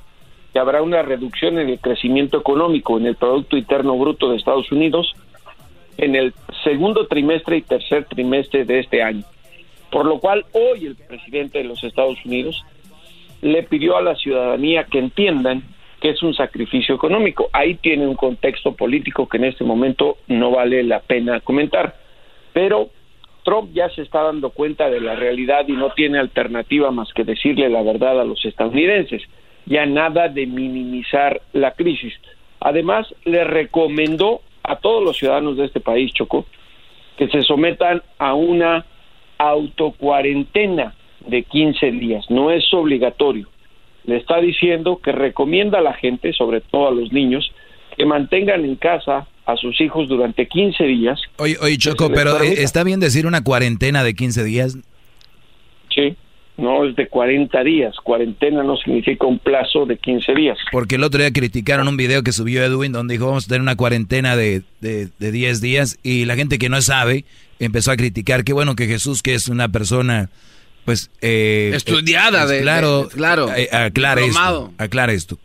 que 0.55 0.59
habrá 0.59 0.81
una 0.81 1.01
reducción 1.01 1.59
en 1.59 1.67
el 1.67 1.79
crecimiento 1.81 2.37
económico, 2.37 2.97
en 2.97 3.07
el 3.07 3.15
Producto 3.15 3.57
Interno 3.57 3.97
Bruto 3.97 4.29
de 4.29 4.37
Estados 4.37 4.71
Unidos, 4.71 5.11
en 5.97 6.15
el 6.15 6.33
segundo 6.63 7.07
trimestre 7.07 7.57
y 7.57 7.61
tercer 7.61 8.05
trimestre 8.05 8.63
de 8.63 8.79
este 8.79 9.03
año. 9.03 9.25
Por 9.91 10.05
lo 10.05 10.17
cual, 10.19 10.45
hoy 10.53 10.85
el 10.85 10.95
presidente 10.95 11.57
de 11.57 11.65
los 11.65 11.83
Estados 11.83 12.23
Unidos 12.23 12.63
le 13.41 13.63
pidió 13.63 13.97
a 13.97 14.01
la 14.01 14.15
ciudadanía 14.15 14.85
que 14.85 14.99
entiendan 14.99 15.61
que 15.99 16.11
es 16.11 16.23
un 16.23 16.33
sacrificio 16.33 16.95
económico. 16.95 17.49
Ahí 17.51 17.75
tiene 17.75 18.07
un 18.07 18.15
contexto 18.15 18.77
político 18.77 19.27
que 19.27 19.35
en 19.35 19.43
este 19.43 19.65
momento 19.65 20.19
no 20.27 20.51
vale 20.51 20.83
la 20.83 21.01
pena 21.01 21.41
comentar. 21.41 21.97
Pero 22.53 22.91
Trump 23.45 23.71
ya 23.73 23.87
se 23.89 24.01
está 24.01 24.23
dando 24.23 24.49
cuenta 24.49 24.89
de 24.89 24.99
la 24.99 25.15
realidad 25.15 25.65
y 25.67 25.73
no 25.73 25.91
tiene 25.91 26.19
alternativa 26.19 26.91
más 26.91 27.13
que 27.13 27.23
decirle 27.23 27.69
la 27.69 27.83
verdad 27.83 28.19
a 28.19 28.25
los 28.25 28.43
estadounidenses 28.43 29.21
ya 29.65 29.85
nada 29.85 30.27
de 30.27 30.45
minimizar 30.45 31.41
la 31.53 31.71
crisis. 31.71 32.13
Además, 32.59 33.07
le 33.23 33.43
recomendó 33.43 34.41
a 34.63 34.77
todos 34.77 35.03
los 35.03 35.17
ciudadanos 35.17 35.57
de 35.57 35.65
este 35.65 35.79
país, 35.79 36.13
Choco, 36.13 36.45
que 37.17 37.27
se 37.29 37.41
sometan 37.41 38.01
a 38.17 38.33
una 38.33 38.85
autocuarentena 39.37 40.95
de 41.21 41.43
15 41.43 41.91
días. 41.91 42.29
No 42.29 42.51
es 42.51 42.71
obligatorio. 42.73 43.47
Le 44.05 44.17
está 44.17 44.39
diciendo 44.39 44.99
que 45.03 45.11
recomienda 45.11 45.79
a 45.79 45.83
la 45.83 45.93
gente, 45.93 46.33
sobre 46.33 46.61
todo 46.61 46.87
a 46.87 46.91
los 46.91 47.11
niños, 47.11 47.51
que 47.97 48.05
mantengan 48.05 48.65
en 48.65 48.75
casa 48.75 49.27
a 49.45 49.55
sus 49.57 49.79
hijos 49.81 50.07
durante 50.07 50.47
15 50.47 50.83
días. 50.85 51.19
Oye, 51.37 51.57
oye 51.61 51.77
Choco, 51.77 52.09
pero 52.11 52.41
eh, 52.41 52.63
¿está 52.63 52.83
bien 52.83 52.99
decir 52.99 53.27
una 53.27 53.43
cuarentena 53.43 54.03
de 54.03 54.13
15 54.13 54.43
días? 54.43 54.77
Sí 55.93 56.15
no 56.57 56.85
es 56.85 56.95
de 56.95 57.07
40 57.07 57.63
días. 57.63 57.95
Cuarentena 58.03 58.63
no 58.63 58.77
significa 58.77 59.25
un 59.25 59.39
plazo 59.39 59.85
de 59.85 59.97
15 59.97 60.33
días. 60.33 60.57
Porque 60.71 60.95
el 60.95 61.03
otro 61.03 61.19
día 61.19 61.31
criticaron 61.31 61.87
un 61.87 61.97
video 61.97 62.23
que 62.23 62.31
subió 62.31 62.63
Edwin 62.63 62.91
donde 62.91 63.13
dijo 63.15 63.27
vamos 63.27 63.45
a 63.45 63.47
tener 63.47 63.61
una 63.61 63.75
cuarentena 63.75 64.35
de, 64.35 64.63
de, 64.79 65.09
10 65.19 65.61
días 65.61 65.97
y 66.03 66.25
la 66.25 66.35
gente 66.35 66.57
que 66.57 66.69
no 66.69 66.81
sabe 66.81 67.25
empezó 67.59 67.91
a 67.91 67.97
criticar. 67.97 68.43
Qué 68.43 68.53
bueno 68.53 68.75
que 68.75 68.87
Jesús, 68.87 69.21
que 69.21 69.33
es 69.33 69.49
una 69.49 69.69
persona 69.69 70.29
pues... 70.85 71.11
Eh, 71.21 71.71
Estudiada, 71.73 72.45
pues, 72.45 72.51
de, 72.51 72.61
claro, 72.61 73.09
claro. 73.13 73.53
Eh, 73.55 73.69
aclara 73.71 74.21
esto, 74.21 74.71
aclara 74.77 75.13
esto. 75.13 75.37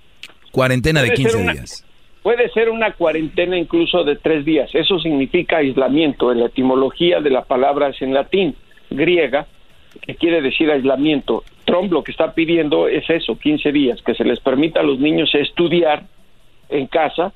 Cuarentena 0.53 1.03
de 1.03 1.13
15 1.13 1.43
días. 1.43 1.85
Puede 2.23 2.51
ser 2.51 2.69
una 2.69 2.93
cuarentena 2.93 3.57
incluso 3.57 4.05
de 4.05 4.17
tres 4.17 4.45
días. 4.45 4.71
Eso 4.75 4.99
significa 4.99 5.59
aislamiento. 5.59 6.33
En 6.33 6.41
la 6.41 6.47
etimología 6.47 7.21
de 7.21 7.31
la 7.31 7.45
palabra 7.45 7.89
es 7.89 8.03
en 8.03 8.13
latín, 8.13 8.55
griega, 8.91 9.47
que 10.03 10.15
quiere 10.17 10.43
decir 10.43 10.71
aislamiento. 10.71 11.45
Trump 11.65 11.91
lo 11.93 12.05
que 12.05 12.13
está 12.13 12.35
pidiendo 12.35 12.89
es 12.89 13.09
eso, 13.09 13.39
15 13.39 13.73
días, 13.73 14.03
que 14.03 14.15
se 14.15 14.25
les 14.25 14.39
permita 14.41 14.81
a 14.81 14.83
los 14.83 14.99
niños 14.99 15.35
estudiar 15.35 16.05
en 16.69 16.87
casa, 16.89 17.33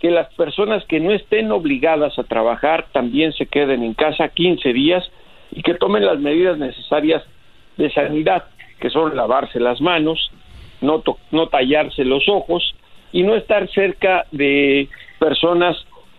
que 0.00 0.10
las 0.10 0.32
personas 0.34 0.84
que 0.84 1.00
no 1.00 1.12
estén 1.12 1.50
obligadas 1.50 2.18
a 2.18 2.24
trabajar 2.24 2.86
también 2.92 3.32
se 3.32 3.46
queden 3.46 3.82
en 3.82 3.94
casa 3.94 4.28
15 4.28 4.72
días 4.74 5.10
y 5.50 5.62
que 5.62 5.74
tomen 5.74 6.04
las 6.04 6.18
medidas 6.18 6.58
necesarias 6.58 7.22
de 7.78 7.90
sanidad, 7.90 8.44
que 8.80 8.90
son 8.90 9.16
lavarse 9.16 9.60
las 9.60 9.80
manos, 9.80 10.30
no, 10.82 11.02
no 11.30 11.48
tallarse 11.48 12.04
los 12.04 12.28
ojos 12.28 12.74
y 13.12 13.22
no 13.22 13.34
estar 13.34 13.68
cerca 13.70 14.26
de 14.32 14.88
personas, 15.18 15.76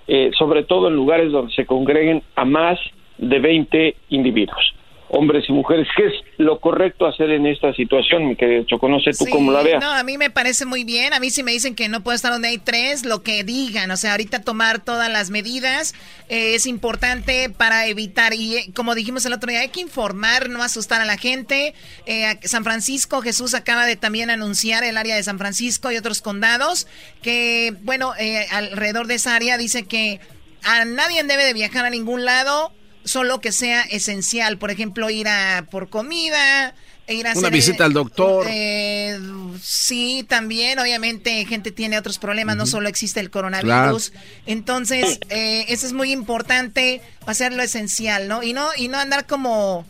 eh, 0.08 0.32
sobre 0.38 0.64
todo 0.64 0.88
en 0.88 0.96
lugares 0.96 1.32
donde 1.32 1.54
se 1.54 1.66
congreguen 1.66 2.24
a 2.36 2.46
más 2.46 2.80
de 3.18 3.40
20 3.40 3.96
individuos 4.10 4.77
hombres 5.10 5.46
y 5.48 5.52
mujeres. 5.52 5.88
¿Qué 5.96 6.08
es 6.08 6.14
lo 6.38 6.60
correcto 6.60 7.06
hacer 7.06 7.32
en 7.32 7.46
esta 7.46 7.74
situación, 7.74 8.28
mi 8.28 8.36
querido 8.36 8.64
Choco? 8.66 8.90
No 8.90 9.00
sé 9.00 9.12
tú 9.12 9.26
cómo 9.30 9.52
la 9.52 9.62
veas. 9.62 9.82
No, 9.82 9.92
a 9.92 10.04
mí 10.04 10.18
me 10.18 10.30
parece 10.30 10.66
muy 10.66 10.84
bien. 10.84 11.14
A 11.14 11.20
mí 11.20 11.30
si 11.30 11.44
me 11.44 11.52
dicen 11.52 11.76
que 11.76 11.90
no 11.90 12.02
puedo 12.02 12.16
estar 12.16 12.32
donde 12.32 12.50
hay 12.50 12.58
tres, 12.58 13.06
lo 13.06 13.24
que 13.24 13.44
digan. 13.44 13.92
O 13.92 13.98
sea, 13.98 14.12
ahorita 14.12 14.42
tomar 14.42 14.84
todas 14.84 15.12
las 15.12 15.30
medidas 15.30 15.94
eh, 16.30 16.56
es 16.56 16.66
importante 16.66 17.50
para 17.50 17.88
evitar. 17.88 18.34
Y 18.34 18.58
eh, 18.58 18.70
como 18.76 18.96
dijimos 18.96 19.26
el 19.26 19.34
otro 19.34 19.50
día, 19.50 19.62
hay 19.62 19.70
que 19.70 19.82
informar, 19.82 20.50
no 20.50 20.62
asustar 20.62 21.02
a 21.02 21.06
la 21.06 21.18
gente. 21.18 21.74
Eh, 22.06 22.38
San 22.44 22.64
Francisco, 22.64 23.22
Jesús 23.22 23.54
acaba 23.54 23.86
de 23.86 23.96
también 23.96 24.30
anunciar 24.30 24.84
el 24.84 24.98
área 24.98 25.16
de 25.16 25.24
San 25.24 25.38
Francisco 25.38 25.92
y 25.92 25.98
otros 25.98 26.22
condados 26.22 26.88
que, 27.22 27.74
bueno, 27.82 28.14
alrededor 28.52 29.08
de 29.08 29.16
esa 29.16 29.36
área 29.36 29.58
dice 29.58 29.86
que 29.86 30.20
a 30.64 30.86
nadie 30.86 31.24
debe 31.24 31.46
de 31.46 31.54
viajar 31.54 31.86
a 31.86 31.90
ningún 31.90 32.26
lado, 32.26 32.72
solo 33.08 33.42
que 33.42 33.52
sea 33.52 33.82
esencial. 33.82 34.58
Por 34.58 34.72
ejemplo, 34.72 35.10
ir 35.10 35.28
a 35.28 35.66
por 35.72 35.90
comida, 35.90 36.76
ir 37.08 37.26
a 37.28 37.32
Una 37.32 37.40
hacer, 37.40 37.52
visita 37.52 37.86
al 37.86 37.94
doctor. 37.94 38.46
eh, 38.50 39.18
sí, 39.62 40.26
también, 40.28 40.78
obviamente, 40.80 41.46
gente 41.46 41.72
tiene 41.72 41.98
otros 41.98 42.20
problemas, 42.20 42.58
no 42.58 42.66
solo 42.66 42.90
existe 42.90 43.20
el 43.20 43.30
coronavirus. 43.30 44.14
Entonces, 44.46 45.20
eh, 45.30 45.66
eso 45.70 45.88
es 45.88 45.94
muy 45.94 46.12
importante, 46.12 47.02
hacer 47.26 47.54
lo 47.54 47.64
esencial, 47.64 48.28
¿no? 48.28 48.44
Y 48.44 48.54
no, 48.54 48.68
y 48.78 48.88
no 48.90 48.98
andar 48.98 49.26
como 49.26 49.86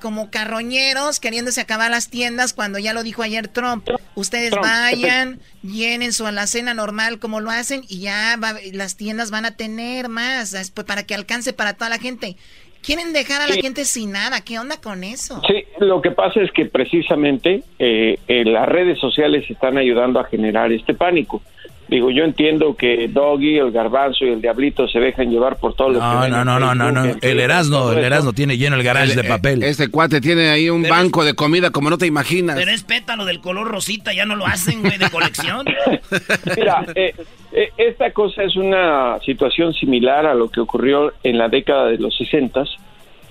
como 0.00 0.30
carroñeros 0.30 1.20
queriéndose 1.20 1.60
acabar 1.60 1.90
las 1.90 2.08
tiendas 2.08 2.52
cuando 2.52 2.78
ya 2.78 2.92
lo 2.92 3.02
dijo 3.02 3.22
ayer 3.22 3.48
Trump. 3.48 3.88
Ustedes 4.14 4.50
Trump, 4.50 4.66
vayan, 4.66 5.40
llenen 5.62 6.12
su 6.12 6.26
alacena 6.26 6.74
normal 6.74 7.18
como 7.18 7.40
lo 7.40 7.50
hacen 7.50 7.82
y 7.88 8.00
ya 8.00 8.36
va- 8.42 8.56
las 8.72 8.96
tiendas 8.96 9.30
van 9.30 9.44
a 9.44 9.56
tener 9.56 10.08
más 10.08 10.50
después 10.50 10.86
para 10.86 11.04
que 11.04 11.14
alcance 11.14 11.52
para 11.52 11.74
toda 11.74 11.90
la 11.90 11.98
gente. 11.98 12.36
Quieren 12.82 13.12
dejar 13.12 13.42
a 13.42 13.46
la 13.46 13.54
Sí. 13.56 13.60
gente 13.60 13.84
sin 13.84 14.12
nada. 14.12 14.40
¿Qué 14.40 14.58
onda 14.58 14.80
con 14.80 15.04
eso? 15.04 15.42
Sí, 15.46 15.64
lo 15.80 16.00
que 16.00 16.12
pasa 16.12 16.40
es 16.40 16.50
que 16.52 16.64
precisamente 16.64 17.62
eh, 17.78 18.18
eh, 18.26 18.44
las 18.46 18.66
redes 18.66 18.98
sociales 18.98 19.44
están 19.50 19.76
ayudando 19.76 20.18
a 20.18 20.24
generar 20.24 20.72
este 20.72 20.94
pánico. 20.94 21.42
Digo, 21.90 22.10
yo 22.12 22.22
entiendo 22.22 22.76
que 22.76 23.08
Doggy, 23.08 23.58
el 23.58 23.72
Garbanzo 23.72 24.24
y 24.24 24.28
el 24.28 24.40
Diablito 24.40 24.86
se 24.86 25.00
dejan 25.00 25.28
llevar 25.28 25.56
por 25.58 25.74
todo 25.74 25.88
lo 25.88 25.94
que 25.94 26.00
No, 26.00 26.28
no, 26.28 26.44
no, 26.44 26.60
no, 26.60 26.74
no, 26.74 26.92
no. 26.92 27.14
El 27.20 27.40
Erasmo, 27.40 27.90
el. 27.90 27.98
Erasmo 27.98 28.32
tiene 28.32 28.56
lleno 28.56 28.76
el 28.76 28.84
garage 28.84 29.14
de 29.16 29.22
Eh, 29.22 29.28
papel. 29.28 29.62
Este 29.64 29.88
cuate 29.88 30.20
tiene 30.20 30.50
ahí 30.50 30.70
un 30.70 30.82
banco 30.84 31.24
de 31.24 31.34
comida 31.34 31.70
como 31.70 31.90
no 31.90 31.98
te 31.98 32.06
imaginas. 32.06 32.56
Pero 32.56 32.70
es 32.70 32.84
pétalo 32.84 33.24
del 33.24 33.40
color 33.40 33.66
rosita, 33.68 34.12
ya 34.12 34.24
no 34.24 34.36
lo 34.36 34.46
hacen, 34.46 34.82
güey, 34.82 34.98
de 34.98 35.10
colección. 35.10 35.66
Mira, 36.56 36.84
eh, 36.94 37.12
eh, 37.52 37.70
esta 37.76 38.12
cosa 38.12 38.44
es 38.44 38.54
una 38.54 39.18
situación 39.26 39.74
similar 39.74 40.26
a 40.26 40.34
lo 40.34 40.48
que 40.48 40.60
ocurrió 40.60 41.12
en 41.24 41.38
la 41.38 41.48
década 41.48 41.86
de 41.86 41.98
los 41.98 42.16
60, 42.16 42.62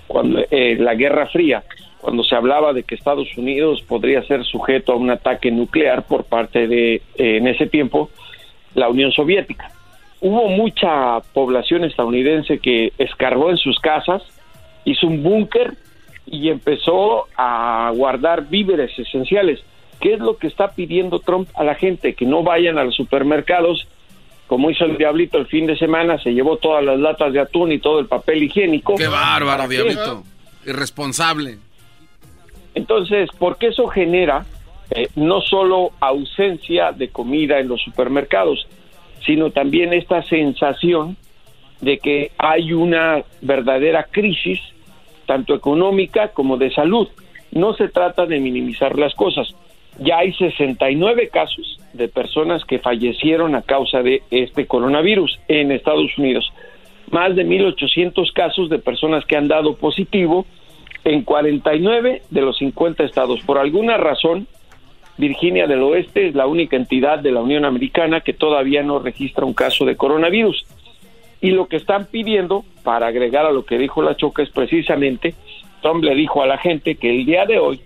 cuando 0.06 0.40
eh, 0.50 0.76
la 0.78 0.94
Guerra 0.94 1.26
Fría, 1.28 1.62
cuando 1.98 2.22
se 2.24 2.34
hablaba 2.34 2.74
de 2.74 2.82
que 2.82 2.94
Estados 2.94 3.28
Unidos 3.38 3.82
podría 3.88 4.22
ser 4.24 4.44
sujeto 4.44 4.92
a 4.92 4.96
un 4.96 5.10
ataque 5.10 5.50
nuclear 5.50 6.02
por 6.06 6.24
parte 6.24 6.66
de, 6.68 6.94
eh, 6.94 7.36
en 7.38 7.46
ese 7.46 7.66
tiempo, 7.66 8.10
la 8.74 8.88
Unión 8.88 9.12
Soviética. 9.12 9.70
Hubo 10.20 10.48
mucha 10.48 11.20
población 11.32 11.84
estadounidense 11.84 12.58
que 12.58 12.92
escarbó 12.98 13.50
en 13.50 13.56
sus 13.56 13.78
casas, 13.78 14.22
hizo 14.84 15.06
un 15.06 15.22
búnker 15.22 15.74
y 16.26 16.50
empezó 16.50 17.26
a 17.36 17.90
guardar 17.94 18.48
víveres 18.48 18.96
esenciales. 18.98 19.60
¿Qué 19.98 20.14
es 20.14 20.20
lo 20.20 20.36
que 20.36 20.46
está 20.46 20.68
pidiendo 20.68 21.18
Trump 21.18 21.48
a 21.54 21.64
la 21.64 21.74
gente? 21.74 22.14
Que 22.14 22.26
no 22.26 22.42
vayan 22.42 22.78
a 22.78 22.84
los 22.84 22.94
supermercados, 22.94 23.86
como 24.46 24.70
hizo 24.70 24.84
el 24.84 24.96
diablito 24.96 25.38
el 25.38 25.46
fin 25.46 25.66
de 25.66 25.76
semana, 25.76 26.18
se 26.18 26.32
llevó 26.32 26.56
todas 26.56 26.84
las 26.84 26.98
latas 26.98 27.32
de 27.32 27.40
atún 27.40 27.72
y 27.72 27.78
todo 27.78 28.00
el 28.00 28.06
papel 28.06 28.42
higiénico. 28.42 28.96
Qué 28.96 29.08
bárbaro, 29.08 29.68
diablito. 29.68 30.24
Irresponsable. 30.66 31.58
Entonces, 32.74 33.28
porque 33.38 33.68
eso 33.68 33.88
genera 33.88 34.44
eh, 34.90 35.08
no 35.14 35.40
solo 35.40 35.92
ausencia 36.00 36.92
de 36.92 37.08
comida 37.08 37.58
en 37.60 37.68
los 37.68 37.80
supermercados, 37.82 38.66
sino 39.24 39.50
también 39.50 39.92
esta 39.92 40.22
sensación 40.22 41.16
de 41.80 41.98
que 41.98 42.32
hay 42.38 42.72
una 42.72 43.22
verdadera 43.40 44.04
crisis, 44.10 44.60
tanto 45.26 45.54
económica 45.54 46.28
como 46.28 46.56
de 46.56 46.70
salud. 46.72 47.08
No 47.52 47.74
se 47.74 47.88
trata 47.88 48.26
de 48.26 48.40
minimizar 48.40 48.98
las 48.98 49.14
cosas. 49.14 49.54
Ya 49.98 50.18
hay 50.18 50.32
69 50.32 51.28
casos 51.28 51.78
de 51.92 52.08
personas 52.08 52.64
que 52.64 52.78
fallecieron 52.78 53.54
a 53.54 53.62
causa 53.62 54.02
de 54.02 54.22
este 54.30 54.66
coronavirus 54.66 55.38
en 55.48 55.72
Estados 55.72 56.16
Unidos. 56.16 56.52
Más 57.10 57.34
de 57.34 57.44
1.800 57.44 58.32
casos 58.32 58.70
de 58.70 58.78
personas 58.78 59.24
que 59.24 59.36
han 59.36 59.48
dado 59.48 59.76
positivo 59.76 60.46
en 61.04 61.22
49 61.22 62.22
de 62.30 62.40
los 62.40 62.58
50 62.58 63.04
estados. 63.04 63.40
Por 63.42 63.58
alguna 63.58 63.96
razón, 63.96 64.46
Virginia 65.20 65.66
del 65.66 65.82
Oeste 65.82 66.28
es 66.28 66.34
la 66.34 66.46
única 66.46 66.76
entidad 66.76 67.18
de 67.18 67.30
la 67.30 67.42
Unión 67.42 67.64
Americana 67.64 68.22
que 68.22 68.32
todavía 68.32 68.82
no 68.82 68.98
registra 68.98 69.44
un 69.44 69.52
caso 69.52 69.84
de 69.84 69.96
coronavirus. 69.96 70.66
Y 71.42 71.50
lo 71.50 71.68
que 71.68 71.76
están 71.76 72.06
pidiendo, 72.06 72.64
para 72.82 73.06
agregar 73.06 73.46
a 73.46 73.52
lo 73.52 73.64
que 73.64 73.78
dijo 73.78 74.02
la 74.02 74.16
Choca, 74.16 74.42
es 74.42 74.50
precisamente, 74.50 75.34
Trump 75.82 76.02
le 76.02 76.14
dijo 76.14 76.42
a 76.42 76.46
la 76.46 76.58
gente 76.58 76.96
que 76.96 77.10
el 77.10 77.26
día 77.26 77.44
de 77.44 77.58
hoy 77.58 77.80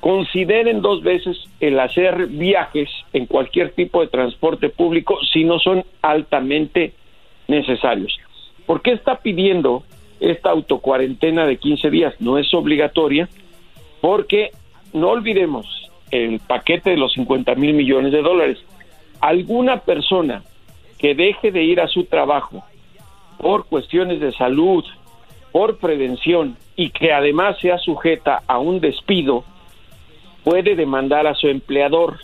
consideren 0.00 0.80
dos 0.80 1.02
veces 1.02 1.36
el 1.60 1.78
hacer 1.78 2.26
viajes 2.26 2.88
en 3.12 3.26
cualquier 3.26 3.72
tipo 3.72 4.00
de 4.00 4.08
transporte 4.08 4.70
público 4.70 5.18
si 5.32 5.44
no 5.44 5.58
son 5.58 5.84
altamente 6.00 6.94
necesarios. 7.48 8.18
¿Por 8.64 8.80
qué 8.80 8.92
está 8.92 9.16
pidiendo 9.16 9.82
esta 10.20 10.50
autocuarentena 10.50 11.46
de 11.46 11.58
15 11.58 11.90
días? 11.90 12.14
No 12.18 12.38
es 12.38 12.52
obligatoria 12.54 13.28
porque 14.00 14.52
no 14.94 15.10
olvidemos 15.10 15.89
el 16.10 16.40
paquete 16.40 16.90
de 16.90 16.96
los 16.96 17.12
50 17.12 17.54
mil 17.54 17.74
millones 17.74 18.12
de 18.12 18.22
dólares. 18.22 18.58
Alguna 19.20 19.80
persona 19.80 20.42
que 20.98 21.14
deje 21.14 21.50
de 21.50 21.62
ir 21.62 21.80
a 21.80 21.88
su 21.88 22.04
trabajo 22.04 22.64
por 23.38 23.66
cuestiones 23.66 24.20
de 24.20 24.32
salud, 24.32 24.84
por 25.52 25.78
prevención 25.78 26.56
y 26.76 26.90
que 26.90 27.12
además 27.12 27.58
sea 27.60 27.78
sujeta 27.78 28.42
a 28.46 28.58
un 28.58 28.80
despido, 28.80 29.44
puede 30.44 30.76
demandar 30.76 31.26
a 31.26 31.34
su 31.34 31.48
empleador. 31.48 32.18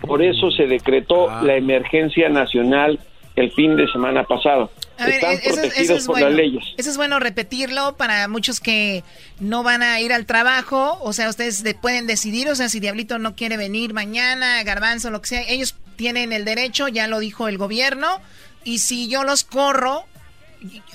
Por 0.00 0.22
eso 0.22 0.50
se 0.50 0.66
decretó 0.66 1.28
la 1.42 1.56
emergencia 1.56 2.28
nacional 2.28 2.98
el 3.34 3.50
fin 3.52 3.76
de 3.76 3.86
semana 3.88 4.24
pasado. 4.24 4.70
A 4.98 5.06
ver, 5.06 5.20
eso, 5.42 5.60
es- 5.62 5.78
eso 5.78 5.94
es 5.96 6.06
por 6.06 6.14
bueno. 6.14 6.28
las 6.30 6.36
leyes. 6.36 6.64
Eso 6.76 6.90
es 6.90 6.96
bueno 6.96 7.18
repetirlo 7.20 7.96
para 7.96 8.28
muchos 8.28 8.60
que 8.60 9.04
no 9.40 9.62
van 9.62 9.82
a 9.82 10.00
ir 10.00 10.12
al 10.12 10.26
trabajo. 10.26 10.98
O 11.02 11.12
sea, 11.12 11.28
ustedes 11.28 11.62
de- 11.62 11.74
pueden 11.74 12.06
decidir. 12.06 12.48
O 12.48 12.54
sea, 12.54 12.68
si 12.68 12.80
Diablito 12.80 13.18
no 13.18 13.34
quiere 13.36 13.56
venir 13.56 13.92
mañana, 13.94 14.62
Garbanzo, 14.62 15.10
lo 15.10 15.20
que 15.22 15.28
sea, 15.28 15.42
ellos 15.48 15.74
tienen 15.96 16.32
el 16.32 16.44
derecho, 16.44 16.88
ya 16.88 17.06
lo 17.08 17.18
dijo 17.18 17.48
el 17.48 17.58
gobierno. 17.58 18.20
Y 18.64 18.78
si 18.78 19.08
yo 19.08 19.22
los 19.24 19.44
corro, 19.44 20.04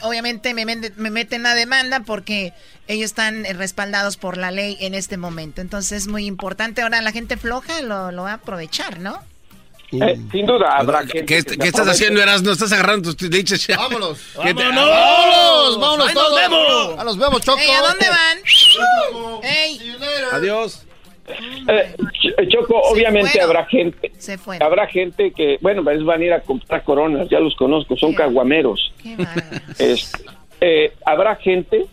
obviamente 0.01 0.53
me, 0.53 0.65
me 0.65 1.09
meten 1.09 1.43
la 1.43 1.55
demanda 1.55 2.01
porque 2.01 2.53
ellos 2.87 3.05
están 3.05 3.45
respaldados 3.45 4.17
por 4.17 4.37
la 4.37 4.51
ley 4.51 4.77
en 4.81 4.93
este 4.95 5.17
momento. 5.17 5.61
Entonces 5.61 6.03
es 6.03 6.07
muy 6.07 6.25
importante. 6.25 6.81
Ahora 6.81 7.01
la 7.01 7.11
gente 7.11 7.37
floja 7.37 7.81
lo, 7.81 8.11
lo 8.11 8.23
va 8.23 8.31
a 8.31 8.35
aprovechar, 8.35 8.99
¿no? 8.99 9.21
Eh, 9.93 10.17
sin 10.31 10.45
duda 10.45 10.77
habrá 10.77 11.03
¿Qué, 11.05 11.25
qué- 11.25 11.43
que 11.43 11.57
qué 11.57 11.67
estás 11.67 11.87
haciendo, 11.87 12.21
Erasmo? 12.21 12.51
¿Estás 12.51 12.71
agarrando 12.71 13.13
tus 13.13 13.29
dichos 13.29 13.65
ya? 13.67 13.75
Vámonos. 13.77 14.19
¿Qué 14.43 14.53
te- 14.53 14.63
¡Vámonos! 14.63 14.87
¡Vámonos! 14.87 15.79
¡Vámonos 15.79 16.07
¡Ahí 16.07 16.13
nos 16.15 16.23
todos! 16.23 16.39
vemos! 16.41 16.95
¡Ah, 16.97 17.03
nos 17.03 17.17
vemos, 17.17 17.41
Choco! 17.41 17.59
Ey, 17.59 17.69
¿a 17.71 17.81
dónde 17.81 18.05
van? 18.09 19.43
Ey, 19.43 19.95
Adiós. 20.31 20.85
Eh, 21.27 21.95
Ch- 21.97 22.49
Choco, 22.49 22.79
obviamente 22.81 23.29
fueron. 23.31 23.49
habrá 23.49 23.65
gente, 23.67 24.11
se 24.17 24.37
habrá 24.59 24.87
gente 24.87 25.31
que, 25.31 25.57
bueno, 25.61 25.83
pues 25.83 26.03
van 26.03 26.21
a 26.21 26.25
ir 26.25 26.33
a 26.33 26.41
comprar 26.41 26.83
coronas, 26.83 27.29
ya 27.29 27.39
los 27.39 27.55
conozco, 27.55 27.95
son 27.95 28.13
caguameros. 28.13 28.91
Qué 29.01 29.15
bárbaros. 29.15 29.61
Este, 29.79 30.23
eh, 30.61 30.93
habrá 31.05 31.35
gente 31.37 31.85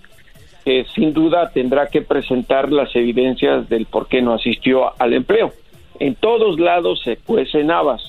que 0.65 0.85
sin 0.95 1.13
duda 1.13 1.51
tendrá 1.51 1.87
que 1.87 2.03
presentar 2.03 2.71
las 2.73 2.95
evidencias 2.97 3.69
del 3.69 3.87
por 3.87 4.09
qué 4.09 4.21
no 4.23 4.35
asistió 4.35 4.93
al 5.01 5.15
empleo. 5.15 5.53
En 6.01 6.15
todos 6.15 6.59
lados 6.59 7.01
se 7.03 7.17
cuecen 7.17 7.71
habas. 7.71 8.03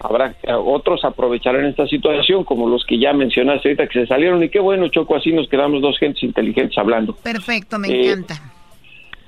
Habrá 0.00 0.34
eh, 0.42 0.52
otros 0.52 1.04
aprovecharán 1.04 1.64
esta 1.66 1.86
situación, 1.86 2.44
como 2.44 2.68
los 2.68 2.84
que 2.84 2.98
ya 2.98 3.12
mencionaste 3.12 3.68
ahorita 3.68 3.86
que 3.86 4.00
se 4.00 4.06
salieron. 4.06 4.42
Y 4.42 4.48
qué 4.48 4.58
bueno, 4.60 4.88
Choco, 4.88 5.16
así 5.16 5.32
nos 5.32 5.48
quedamos 5.48 5.80
dos 5.80 5.98
gentes 5.98 6.22
inteligentes 6.22 6.76
hablando. 6.76 7.14
Perfecto, 7.14 7.78
me 7.78 7.88
Eh, 7.88 8.10
encanta. 8.10 8.52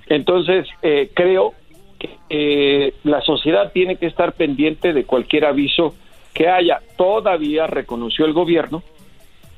Entonces, 0.08 0.66
eh, 0.82 1.10
creo 1.14 1.54
que 1.98 2.10
eh, 2.28 2.94
la 3.04 3.20
sociedad 3.22 3.72
tiene 3.72 3.96
que 3.96 4.06
estar 4.06 4.32
pendiente 4.32 4.92
de 4.92 5.04
cualquier 5.04 5.44
aviso 5.46 5.94
que 6.32 6.48
haya. 6.48 6.80
Todavía 6.96 7.66
reconoció 7.66 8.26
el 8.26 8.32
gobierno 8.32 8.82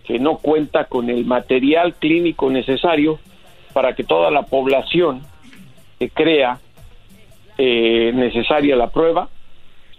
que 0.05 0.19
no 0.19 0.37
cuenta 0.39 0.85
con 0.85 1.11
el 1.11 1.25
material 1.25 1.95
clínico 1.95 2.49
necesario 2.51 3.19
para 3.73 3.95
que 3.95 4.05
toda 4.05 4.31
la 4.31 4.43
población 4.43 5.23
que 5.99 6.11
crea 6.11 6.61
eh, 7.59 8.13
necesaria 8.15 8.77
la 8.77 8.91
prueba 8.91 9.29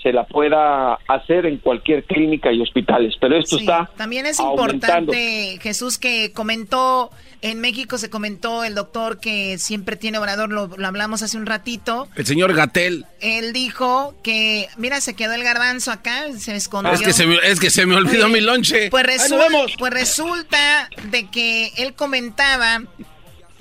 se 0.01 0.13
la 0.13 0.25
pueda 0.25 0.93
hacer 1.07 1.45
en 1.45 1.57
cualquier 1.57 2.03
clínica 2.03 2.51
y 2.51 2.61
hospitales. 2.61 3.15
Pero 3.19 3.37
esto 3.37 3.57
Sí, 3.57 3.63
está 3.63 3.89
También 3.97 4.25
es 4.25 4.39
aumentando. 4.39 5.11
importante, 5.11 5.59
Jesús, 5.61 5.97
que 5.97 6.31
comentó, 6.33 7.09
en 7.41 7.59
México 7.59 7.97
se 7.97 8.09
comentó 8.09 8.63
el 8.63 8.75
doctor 8.75 9.19
que 9.19 9.57
siempre 9.57 9.95
tiene 9.95 10.17
obrador, 10.17 10.51
lo, 10.51 10.67
lo 10.67 10.87
hablamos 10.87 11.23
hace 11.23 11.37
un 11.37 11.45
ratito. 11.45 12.07
El 12.15 12.25
señor 12.25 12.53
Gatel. 12.53 13.05
Él 13.21 13.53
dijo 13.53 14.15
que, 14.23 14.67
mira, 14.77 15.01
se 15.01 15.15
quedó 15.15 15.33
el 15.33 15.43
garbanzo 15.43 15.91
acá, 15.91 16.31
se 16.37 16.55
escondió. 16.55 16.93
Es 16.93 17.01
que 17.01 17.13
se 17.13 17.25
me, 17.25 17.35
es 17.43 17.59
que 17.59 17.69
se 17.69 17.85
me 17.85 17.95
olvidó 17.95 18.29
mi 18.29 18.39
lonche. 18.39 18.89
Pues, 18.89 19.29
vemos. 19.29 19.73
pues 19.77 19.93
resulta 19.93 20.89
de 21.11 21.27
que 21.29 21.71
él 21.77 21.95
comentaba 21.95 22.81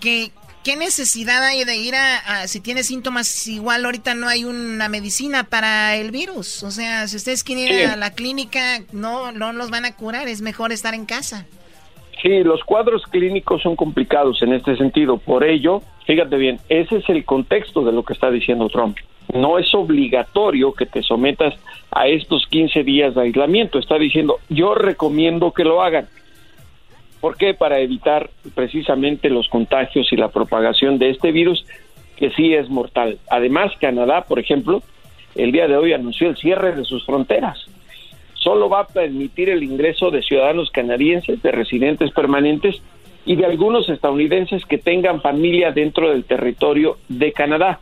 que 0.01 0.31
¿qué 0.67 0.75
necesidad 0.75 1.45
hay 1.45 1.63
de 1.63 1.77
ir 1.77 1.95
a, 1.95 2.49
si 2.49 2.61
tiene 2.61 2.83
síntomas? 2.83 3.47
Igual 3.47 3.85
ahorita 3.85 4.17
no 4.17 4.27
hay 4.27 4.45
una 4.45 4.89
medicina 4.89 5.45
para 5.45 5.95
el 5.95 6.11
virus. 6.11 6.65
O 6.65 6.73
sea, 6.73 7.07
si 7.07 7.17
ustedes 7.17 7.45
quieren 7.45 7.73
ir 7.73 7.87
a 7.87 7.95
la 7.95 8.15
clínica, 8.15 8.81
no, 8.93 9.31
no 9.31 9.53
los 9.53 9.71
van 9.71 9.85
a 9.85 9.95
curar, 9.95 10.27
es 10.27 10.43
mejor 10.43 10.73
estar 10.73 10.93
en 10.93 11.07
casa. 11.07 11.47
Sí, 12.21 12.43
los 12.43 12.65
cuadros 12.65 13.05
clínicos 13.05 13.63
son 13.63 13.77
complicados 13.77 14.43
en 14.43 14.55
este 14.55 14.77
sentido. 14.77 15.19
Por 15.19 15.45
ello, 15.45 15.83
fíjate 16.05 16.37
bien, 16.37 16.59
ese 16.69 16.97
es 16.97 17.09
el 17.11 17.25
contexto 17.25 17.85
de 17.85 17.93
lo 17.93 18.03
que 18.03 18.15
está 18.15 18.33
diciendo 18.33 18.69
Trump. 18.69 18.97
No 19.33 19.61
es 19.61 19.73
obligatorio 19.73 20.73
que 20.73 20.87
te 20.87 21.05
sometas 21.05 21.55
a 21.93 22.09
estos 22.09 22.45
15 22.49 22.83
días 22.83 23.15
de 23.15 23.23
aislamiento. 23.23 23.79
Está 23.79 23.99
diciendo, 23.99 24.41
yo 24.49 24.75
recomiendo 24.75 25.53
que 25.53 25.63
lo 25.63 25.81
hagan. 25.81 26.09
¿Por 27.21 27.37
qué? 27.37 27.55
Para 27.55 27.81
evitar 27.81 28.31
precisamente 28.55 29.31
los 29.31 29.49
contagios 29.49 30.13
y 30.13 30.17
la 30.17 30.29
propagación 30.29 30.99
de 30.99 31.11
este 31.11 31.33
virus 31.33 31.65
que 32.17 32.31
sí 32.31 32.55
es 32.55 32.69
mortal. 32.69 33.19
Además, 33.31 33.73
Canadá, 33.81 34.23
por 34.23 34.39
ejemplo, 34.39 34.83
el 35.35 35.53
día 35.53 35.69
de 35.69 35.77
hoy 35.77 35.93
anunció 35.93 36.29
el 36.29 36.37
cierre 36.37 36.75
de 36.75 36.85
sus 36.85 37.05
fronteras. 37.05 37.67
Solo 38.35 38.69
va 38.69 38.81
a 38.81 38.87
permitir 38.87 39.49
el 39.51 39.63
ingreso 39.63 40.11
de 40.11 40.23
ciudadanos 40.23 40.71
canadienses, 40.71 41.43
de 41.43 41.53
residentes 41.53 42.11
permanentes 42.13 42.81
y 43.25 43.37
de 43.37 43.45
algunos 43.45 43.89
estadounidenses 43.89 44.65
que 44.65 44.79
tengan 44.79 45.21
familia 45.21 45.73
dentro 45.73 46.11
del 46.11 46.25
territorio 46.25 46.99
de 47.09 47.33
Canadá. 47.33 47.81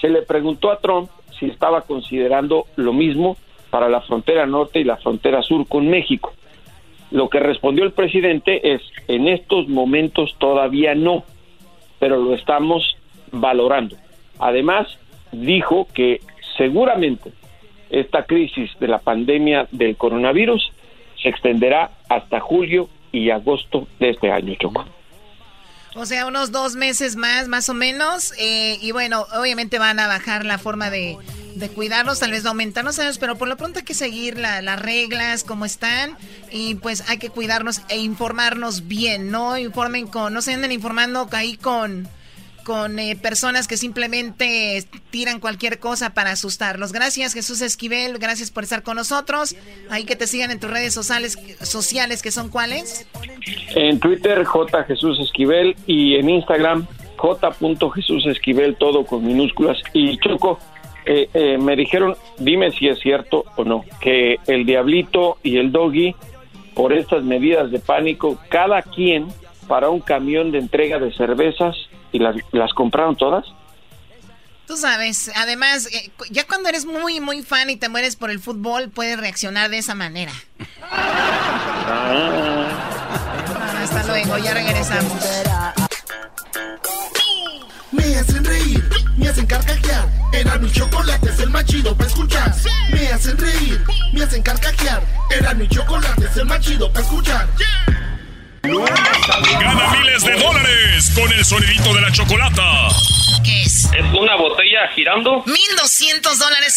Se 0.00 0.08
le 0.08 0.22
preguntó 0.22 0.70
a 0.70 0.78
Trump 0.78 1.10
si 1.38 1.46
estaba 1.46 1.82
considerando 1.82 2.64
lo 2.76 2.92
mismo 2.92 3.36
para 3.70 3.88
la 3.88 4.00
frontera 4.00 4.46
norte 4.46 4.80
y 4.80 4.84
la 4.84 4.96
frontera 4.96 5.42
sur 5.42 5.68
con 5.68 5.88
México. 5.88 6.32
Lo 7.10 7.28
que 7.28 7.40
respondió 7.40 7.84
el 7.84 7.92
presidente 7.92 8.74
es, 8.74 8.82
en 9.06 9.28
estos 9.28 9.68
momentos 9.68 10.36
todavía 10.38 10.94
no, 10.94 11.24
pero 11.98 12.16
lo 12.16 12.34
estamos 12.34 12.96
valorando. 13.32 13.96
Además, 14.38 14.98
dijo 15.32 15.88
que 15.94 16.20
seguramente 16.56 17.32
esta 17.90 18.24
crisis 18.24 18.70
de 18.78 18.88
la 18.88 18.98
pandemia 18.98 19.66
del 19.70 19.96
coronavirus 19.96 20.72
se 21.22 21.28
extenderá 21.28 21.90
hasta 22.08 22.40
julio 22.40 22.88
y 23.10 23.30
agosto 23.30 23.88
de 23.98 24.10
este 24.10 24.30
año, 24.30 24.54
Choco. 24.56 24.84
O 25.94 26.06
sea, 26.06 26.26
unos 26.26 26.52
dos 26.52 26.76
meses 26.76 27.16
más, 27.16 27.48
más 27.48 27.68
o 27.68 27.74
menos. 27.74 28.32
Eh, 28.38 28.78
y 28.80 28.92
bueno, 28.92 29.26
obviamente 29.34 29.78
van 29.78 29.98
a 29.98 30.06
bajar 30.06 30.44
la 30.44 30.58
forma 30.58 30.90
de, 30.90 31.16
de 31.58 31.68
cuidarnos, 31.68 32.20
tal 32.20 32.30
vez 32.30 32.44
va 32.44 32.48
a 32.48 32.50
aumentar, 32.50 32.84
no 32.84 32.92
sabemos, 32.92 33.18
pero 33.18 33.36
por 33.36 33.48
lo 33.48 33.56
pronto 33.56 33.80
hay 33.80 33.84
que 33.84 33.94
seguir 33.94 34.38
las 34.38 34.80
reglas 34.80 35.44
como 35.44 35.64
están 35.64 36.16
y 36.50 36.76
pues 36.76 37.04
hay 37.08 37.18
que 37.18 37.30
cuidarnos 37.30 37.80
e 37.88 37.98
informarnos 37.98 38.86
bien, 38.86 39.30
no 39.30 39.58
informen 39.58 40.06
con, 40.06 40.32
no 40.32 40.40
se 40.40 40.54
anden 40.54 40.72
informando 40.72 41.28
ahí 41.32 41.56
con 41.56 42.08
con 42.68 42.98
eh, 42.98 43.16
personas 43.16 43.66
que 43.66 43.78
simplemente 43.78 44.84
tiran 45.08 45.40
cualquier 45.40 45.78
cosa 45.78 46.12
para 46.12 46.32
asustarlos. 46.32 46.92
Gracias 46.92 47.32
Jesús 47.32 47.62
Esquivel, 47.62 48.18
gracias 48.18 48.50
por 48.50 48.62
estar 48.62 48.82
con 48.82 48.96
nosotros. 48.96 49.56
Ahí 49.88 50.04
que 50.04 50.16
te 50.16 50.26
sigan 50.26 50.50
en 50.50 50.60
tus 50.60 50.70
redes 50.70 50.92
sociales, 50.92 51.38
sociales 51.62 52.20
que 52.20 52.30
son 52.30 52.50
cuáles. 52.50 53.08
En 53.74 53.98
Twitter 54.00 54.44
J 54.44 54.84
Jesús 54.84 55.18
Esquivel 55.18 55.76
y 55.86 56.16
en 56.16 56.28
Instagram 56.28 56.86
J. 57.16 57.50
Jesús 57.94 58.26
Esquivel, 58.26 58.76
todo 58.76 59.06
con 59.06 59.24
minúsculas. 59.24 59.78
Y 59.94 60.18
Choco, 60.18 60.58
eh, 61.06 61.30
eh, 61.32 61.56
me 61.56 61.74
dijeron, 61.74 62.16
dime 62.38 62.70
si 62.72 62.88
es 62.88 62.98
cierto 62.98 63.46
o 63.56 63.64
no, 63.64 63.82
que 63.98 64.36
el 64.46 64.66
diablito 64.66 65.38
y 65.42 65.56
el 65.56 65.72
doggy, 65.72 66.14
por 66.74 66.92
estas 66.92 67.24
medidas 67.24 67.70
de 67.70 67.78
pánico, 67.78 68.38
cada 68.50 68.82
quien 68.82 69.28
para 69.68 69.88
un 69.88 70.00
camión 70.00 70.52
de 70.52 70.58
entrega 70.58 70.98
de 70.98 71.14
cervezas 71.14 71.87
y 72.12 72.18
las, 72.18 72.36
las 72.52 72.72
compraron 72.72 73.16
todas. 73.16 73.44
Tú 74.68 74.76
sabes, 74.76 75.30
además, 75.34 75.88
eh, 75.92 76.10
ya 76.30 76.46
cuando 76.46 76.68
eres 76.68 76.84
muy, 76.84 77.20
muy 77.20 77.42
fan 77.42 77.70
y 77.70 77.76
te 77.76 77.88
mueres 77.88 78.16
por 78.16 78.30
el 78.30 78.38
fútbol, 78.38 78.90
puedes 78.90 79.18
reaccionar 79.18 79.70
de 79.70 79.78
esa 79.78 79.94
manera. 79.94 80.32
Ah. 80.82 82.68
hasta 83.82 84.04
luego, 84.04 84.36
ya 84.36 84.52
regresamos. 84.52 85.24
Me 87.92 88.16
hacen 88.16 88.44
reír, 88.44 88.86
me 89.16 89.28
hacen 89.28 89.46
carcajear. 89.46 90.06
Era 90.34 90.58
mi 90.58 90.70
chocolate, 90.70 91.30
es 91.30 91.40
el 91.40 91.48
más 91.48 91.64
chido 91.64 91.96
para 91.96 92.10
escuchar. 92.10 92.54
Me 92.92 93.08
hacen 93.08 93.38
reír, 93.38 93.82
me 94.12 94.22
hacen 94.22 94.42
carcajear. 94.42 95.02
Era 95.30 95.54
mi 95.54 95.66
chocolate, 95.66 96.26
es 96.26 96.36
el 96.36 96.44
más 96.44 96.60
chido 96.60 96.92
para 96.92 97.06
escuchar. 97.06 97.48
Gana 98.62 99.88
miles 99.92 100.24
de 100.24 100.32
dólares 100.32 101.12
con 101.14 101.32
el 101.32 101.44
sonidito 101.44 101.94
de 101.94 102.00
la 102.00 102.10
chocolata. 102.10 102.88
¿Qué 103.44 103.62
es? 103.62 103.84
¿Es 103.84 104.04
una 104.12 104.34
botella 104.36 104.88
girando? 104.94 105.42
1200 105.46 106.38
dólares. 106.38 106.76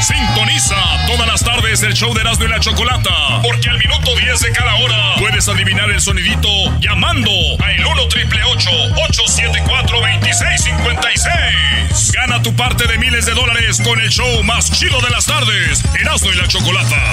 Sintoniza 0.00 0.76
todas 1.06 1.26
las 1.26 1.42
tardes 1.42 1.82
el 1.82 1.94
show 1.94 2.14
de 2.14 2.20
Erasmo 2.20 2.44
y 2.44 2.48
la 2.48 2.60
Chocolata. 2.60 3.40
Porque 3.42 3.68
al 3.70 3.78
minuto 3.78 4.14
10 4.16 4.40
de 4.40 4.52
cada 4.52 4.74
hora 4.76 5.14
puedes 5.18 5.48
adivinar 5.48 5.90
el 5.90 6.00
sonidito 6.00 6.48
llamando 6.80 7.30
a 7.62 7.72
el 7.72 7.84
1 7.84 8.08
triple 8.08 8.42
874 8.44 10.00
2656. 10.00 12.12
Gana 12.12 12.40
tu 12.42 12.54
parte 12.54 12.86
de 12.86 12.98
miles 12.98 13.26
de 13.26 13.32
dólares 13.34 13.80
con 13.84 14.00
el 14.00 14.10
show 14.10 14.42
más 14.44 14.70
chido 14.70 15.00
de 15.00 15.10
las 15.10 15.26
tardes. 15.26 15.82
Erasmo 16.00 16.30
y 16.30 16.34
la 16.36 16.46
Chocolata. 16.46 17.12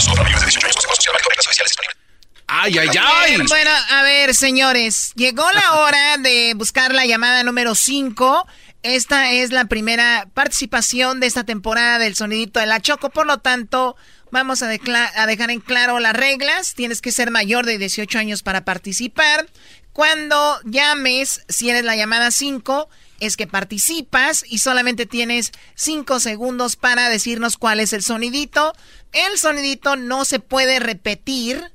¡Ay, 2.48 2.78
ay, 2.78 2.90
ay! 3.00 3.38
Bueno, 3.48 3.72
a 3.90 4.04
ver, 4.04 4.34
señores. 4.34 5.12
Llegó 5.16 5.44
la 5.52 5.76
hora 5.82 6.18
de 6.18 6.54
buscar 6.56 6.94
la 6.94 7.06
llamada 7.06 7.44
número 7.44 7.76
5. 7.76 8.48
Esta 8.84 9.32
es 9.32 9.52
la 9.52 9.66
primera 9.66 10.30
participación 10.34 11.20
de 11.20 11.28
esta 11.28 11.44
temporada 11.44 12.00
del 12.00 12.16
sonidito 12.16 12.62
de 12.62 12.66
la 12.66 12.80
Choco. 12.80 13.10
Por 13.10 13.28
lo 13.28 13.40
tanto, 13.40 13.98
vamos 14.32 14.64
a, 14.64 14.70
a 14.70 15.26
dejar 15.28 15.52
en 15.52 15.60
claro 15.60 16.00
las 16.00 16.14
reglas. 16.14 16.74
Tienes 16.74 17.02
que 17.02 17.12
ser 17.12 17.32
mayor 17.32 17.66
de 17.66 17.78
18 17.78 18.18
años 18.18 18.44
para 18.44 18.64
participar. 18.64 19.48
Cuando 19.92 20.58
llames, 20.64 21.42
si 21.50 21.70
eres 21.70 21.84
la 21.84 21.98
llamada 21.98 22.32
5, 22.32 22.88
es 23.20 23.36
que 23.36 23.48
participas 23.48 24.46
y 24.48 24.60
solamente 24.60 25.06
tienes 25.06 25.52
5 25.76 26.22
segundos 26.22 26.78
para 26.78 27.10
decirnos 27.10 27.58
cuál 27.58 27.82
es 27.82 27.92
el 27.92 28.04
sonidito. 28.04 28.74
El 29.12 29.38
sonidito 29.38 29.98
no 29.98 30.24
se 30.24 30.40
puede 30.40 30.80
repetir 30.80 31.72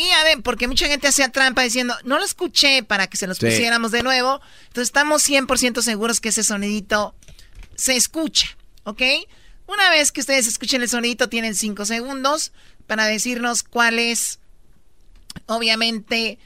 y 0.00 0.10
a 0.12 0.24
ver, 0.24 0.42
porque 0.42 0.66
mucha 0.66 0.86
gente 0.86 1.08
hacía 1.08 1.30
trampa 1.30 1.62
diciendo, 1.62 1.94
no 2.04 2.18
lo 2.18 2.24
escuché 2.24 2.82
para 2.82 3.06
que 3.06 3.16
se 3.16 3.26
los 3.26 3.38
pusiéramos 3.38 3.90
de 3.90 4.02
nuevo. 4.02 4.40
Entonces 4.68 4.88
estamos 4.88 5.28
100% 5.28 5.82
seguros 5.82 6.20
que 6.20 6.30
ese 6.30 6.42
sonidito 6.42 7.14
se 7.74 7.96
escucha, 7.96 8.56
¿ok? 8.84 9.02
Una 9.66 9.90
vez 9.90 10.10
que 10.10 10.20
ustedes 10.20 10.46
escuchen 10.46 10.82
el 10.82 10.88
sonidito, 10.88 11.28
tienen 11.28 11.54
5 11.54 11.84
segundos 11.84 12.52
para 12.86 13.04
decirnos 13.04 13.62
cuál 13.62 13.98
es, 13.98 14.40
obviamente, 15.46 16.38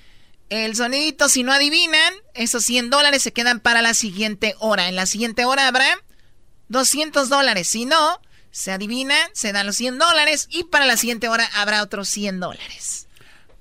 el 0.50 0.76
sonidito. 0.76 1.28
Si 1.28 1.42
no 1.42 1.52
adivinan, 1.52 2.12
esos 2.34 2.64
100 2.64 2.90
dólares 2.90 3.22
se 3.22 3.32
quedan 3.32 3.60
para 3.60 3.82
la 3.82 3.94
siguiente 3.94 4.56
hora. 4.58 4.88
En 4.88 4.96
la 4.96 5.06
siguiente 5.06 5.44
hora 5.44 5.68
habrá 5.68 5.96
200 6.68 7.28
dólares. 7.28 7.68
Si 7.68 7.86
no, 7.86 8.20
se 8.50 8.72
adivinan, 8.72 9.30
se 9.32 9.52
dan 9.52 9.66
los 9.66 9.76
100 9.76 9.98
dólares 9.98 10.48
y 10.50 10.64
para 10.64 10.86
la 10.86 10.96
siguiente 10.96 11.28
hora 11.28 11.48
habrá 11.54 11.82
otros 11.82 12.08
100 12.08 12.40
dólares. 12.40 13.03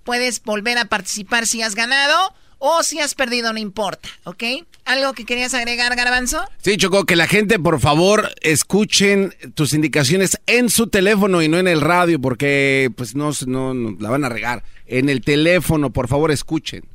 Puedes 0.03 0.41
volver 0.43 0.77
a 0.77 0.85
participar 0.85 1.47
si 1.47 1.61
has 1.61 1.75
ganado 1.75 2.33
o 2.65 2.81
si 2.81 2.99
has 2.99 3.13
perdido, 3.13 3.51
no 3.51 3.59
importa, 3.59 4.07
¿ok? 4.23 4.43
¿Algo 4.85 5.13
que 5.13 5.25
querías 5.25 5.53
agregar, 5.53 5.95
Garbanzo? 5.95 6.43
Sí, 6.61 6.77
Choco, 6.77 7.05
que 7.05 7.15
la 7.15 7.27
gente, 7.27 7.59
por 7.59 7.79
favor, 7.79 8.33
escuchen 8.41 9.33
tus 9.53 9.73
indicaciones 9.73 10.39
en 10.45 10.69
su 10.69 10.87
teléfono 10.87 11.41
y 11.41 11.47
no 11.47 11.57
en 11.57 11.67
el 11.67 11.81
radio, 11.81 12.19
porque 12.19 12.89
pues 12.95 13.15
no, 13.15 13.31
no, 13.47 13.73
la 13.99 14.09
van 14.09 14.23
a 14.25 14.29
regar. 14.29 14.63
En 14.87 15.09
el 15.09 15.21
teléfono, 15.21 15.91
por 15.91 16.07
favor, 16.07 16.31
escuchen. 16.31 16.85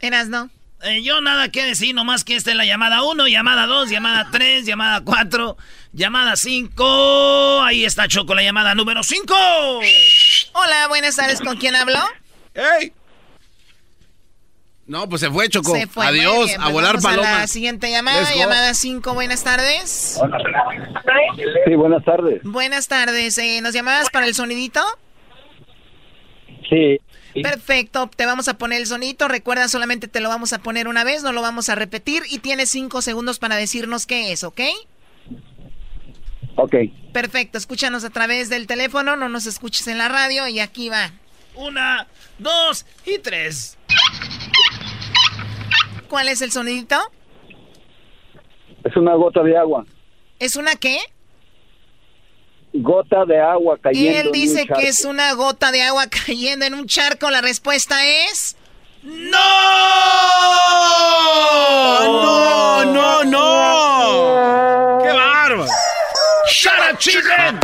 ¿Eras 0.00 0.28
no? 0.28 0.50
Eh, 0.82 1.02
yo 1.02 1.22
nada 1.22 1.50
que 1.50 1.64
decir, 1.64 1.94
nomás 1.94 2.24
que 2.24 2.36
esta 2.36 2.50
es 2.50 2.56
la 2.56 2.66
llamada 2.66 3.02
1, 3.02 3.26
llamada 3.28 3.66
2, 3.66 3.88
llamada 3.88 4.28
3, 4.30 4.66
llamada 4.66 5.02
4, 5.02 5.56
llamada 5.94 6.36
5. 6.36 7.62
Ahí 7.62 7.86
está 7.86 8.08
Choco, 8.08 8.34
la 8.34 8.42
llamada 8.42 8.74
número 8.74 9.02
5. 9.02 9.34
Hola, 10.52 10.88
buenas 10.88 11.16
tardes, 11.16 11.40
¿con 11.40 11.56
quién 11.56 11.74
hablo? 11.74 11.98
¡Ey! 12.54 12.92
No, 14.86 15.08
pues 15.08 15.22
se 15.22 15.30
fue, 15.30 15.48
Choco. 15.48 15.74
Se 15.74 15.86
fue. 15.86 16.06
Adiós, 16.06 16.52
a 16.58 16.64
pues 16.64 16.72
volar 16.72 17.00
paloma. 17.00 17.40
la 17.40 17.46
siguiente 17.46 17.90
llamada, 17.90 18.34
llamada 18.34 18.74
5, 18.74 19.14
buenas 19.14 19.42
tardes. 19.42 20.20
Sí, 21.66 21.74
buenas 21.74 22.04
tardes. 22.04 22.42
Buenas 22.42 22.88
tardes. 22.88 23.38
Eh, 23.38 23.60
¿Nos 23.62 23.72
llamabas 23.72 24.10
para 24.10 24.26
el 24.26 24.34
sonidito? 24.34 24.80
Sí. 26.68 26.98
Perfecto, 27.42 28.08
te 28.14 28.26
vamos 28.26 28.46
a 28.48 28.58
poner 28.58 28.80
el 28.80 28.86
sonidito. 28.86 29.26
Recuerda, 29.26 29.68
solamente 29.68 30.06
te 30.06 30.20
lo 30.20 30.28
vamos 30.28 30.52
a 30.52 30.58
poner 30.58 30.86
una 30.86 31.02
vez, 31.02 31.22
no 31.22 31.32
lo 31.32 31.40
vamos 31.40 31.68
a 31.68 31.74
repetir. 31.74 32.22
Y 32.30 32.38
tienes 32.38 32.70
cinco 32.70 33.00
segundos 33.02 33.38
para 33.38 33.56
decirnos 33.56 34.06
qué 34.06 34.32
es, 34.32 34.44
¿ok? 34.44 34.60
Ok. 36.56 36.74
Perfecto, 37.12 37.58
escúchanos 37.58 38.04
a 38.04 38.10
través 38.10 38.50
del 38.50 38.66
teléfono, 38.66 39.16
no 39.16 39.28
nos 39.28 39.46
escuches 39.46 39.88
en 39.88 39.98
la 39.98 40.08
radio 40.08 40.46
y 40.46 40.60
aquí 40.60 40.88
va. 40.88 41.10
Una, 41.54 42.06
dos 42.38 42.84
y 43.04 43.18
tres. 43.18 43.78
¿Cuál 46.08 46.28
es 46.28 46.42
el 46.42 46.52
sonidito? 46.52 46.96
Es 48.84 48.96
una 48.96 49.14
gota 49.14 49.42
de 49.42 49.56
agua. 49.56 49.84
¿Es 50.38 50.56
una 50.56 50.74
qué? 50.76 50.98
Gota 52.72 53.24
de 53.24 53.40
agua 53.40 53.78
cayendo. 53.80 54.20
Él 54.20 54.30
dice 54.32 54.66
que 54.66 54.88
es 54.88 55.04
una 55.04 55.32
gota 55.34 55.70
de 55.70 55.82
agua 55.82 56.06
cayendo 56.08 56.66
en 56.66 56.74
un 56.74 56.86
charco. 56.86 57.30
La 57.30 57.40
respuesta 57.40 58.04
es... 58.04 58.56
¡No! 59.02 59.38
¡No, 62.04 62.84
no, 62.84 63.24
no! 63.24 64.98
¡Qué 65.02 65.08
bárbaro! 65.08 65.66
¡Shut 66.48 66.72
up, 66.90 66.98
children! 66.98 67.60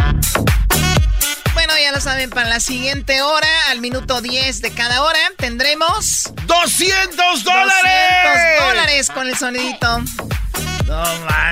Bueno, 1.70 1.84
ya 1.84 1.92
lo 1.92 2.00
saben, 2.00 2.30
para 2.30 2.48
la 2.48 2.58
siguiente 2.58 3.22
hora, 3.22 3.46
al 3.68 3.80
minuto 3.80 4.20
10 4.20 4.60
de 4.60 4.72
cada 4.72 5.04
hora, 5.04 5.20
tendremos... 5.36 6.24
¡200 6.48 7.42
dólares! 7.44 7.92
200 8.58 8.68
dólares 8.68 9.10
con 9.10 9.28
el 9.28 9.38
sonidito. 9.38 10.02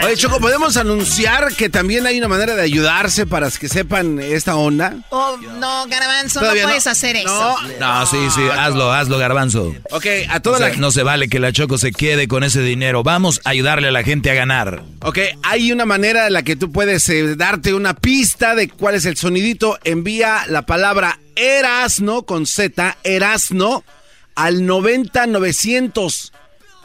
Oye, 0.05 0.16
Choco, 0.16 0.41
¿podemos 0.41 0.76
anunciar 0.76 1.55
que 1.55 1.68
también 1.68 2.07
hay 2.07 2.18
una 2.18 2.28
manera 2.28 2.55
de 2.55 2.62
ayudarse 2.62 3.26
para 3.26 3.51
que 3.51 3.68
sepan 3.68 4.18
esta 4.18 4.57
onda? 4.57 4.97
Oh, 5.11 5.36
no, 5.59 5.86
Garbanzo, 5.86 6.41
no 6.41 6.51
puedes 6.51 6.86
no. 6.86 6.91
hacer 6.91 7.16
eso. 7.16 7.57
No, 7.78 8.07
sí, 8.07 8.16
sí, 8.34 8.43
hazlo, 8.57 8.93
hazlo, 8.93 9.18
garbanzo. 9.18 9.74
Ok, 9.91 10.07
a 10.28 10.41
toda 10.41 10.57
O 10.57 10.59
sea, 10.61 10.68
la 10.70 10.76
No 10.76 10.91
se 10.91 11.03
vale 11.03 11.28
que 11.28 11.39
la 11.39 11.53
Choco 11.53 11.78
se 11.78 11.93
quede 11.93 12.26
con 12.26 12.43
ese 12.43 12.62
dinero. 12.62 13.03
Vamos 13.03 13.41
a 13.45 13.51
ayudarle 13.51 13.89
a 13.89 13.93
la 13.93 14.03
gente 14.03 14.30
a 14.30 14.34
ganar. 14.34 14.82
Ok, 15.03 15.18
hay 15.43 15.72
una 15.72 15.84
manera 15.84 16.26
en 16.26 16.32
la 16.32 16.43
que 16.43 16.57
tú 16.57 16.72
puedes 16.72 17.09
eh, 17.09 17.36
darte 17.36 17.74
una 17.74 17.95
pista 17.95 18.55
de 18.55 18.68
cuál 18.68 18.95
es 18.95 19.05
el 19.05 19.16
sonidito. 19.16 19.78
Envía 19.84 20.45
la 20.49 20.62
palabra 20.62 21.18
Erasno 21.36 22.22
con 22.22 22.47
Z, 22.47 22.97
Erasno, 23.05 23.84
al 24.34 24.66
90900. 24.66 26.32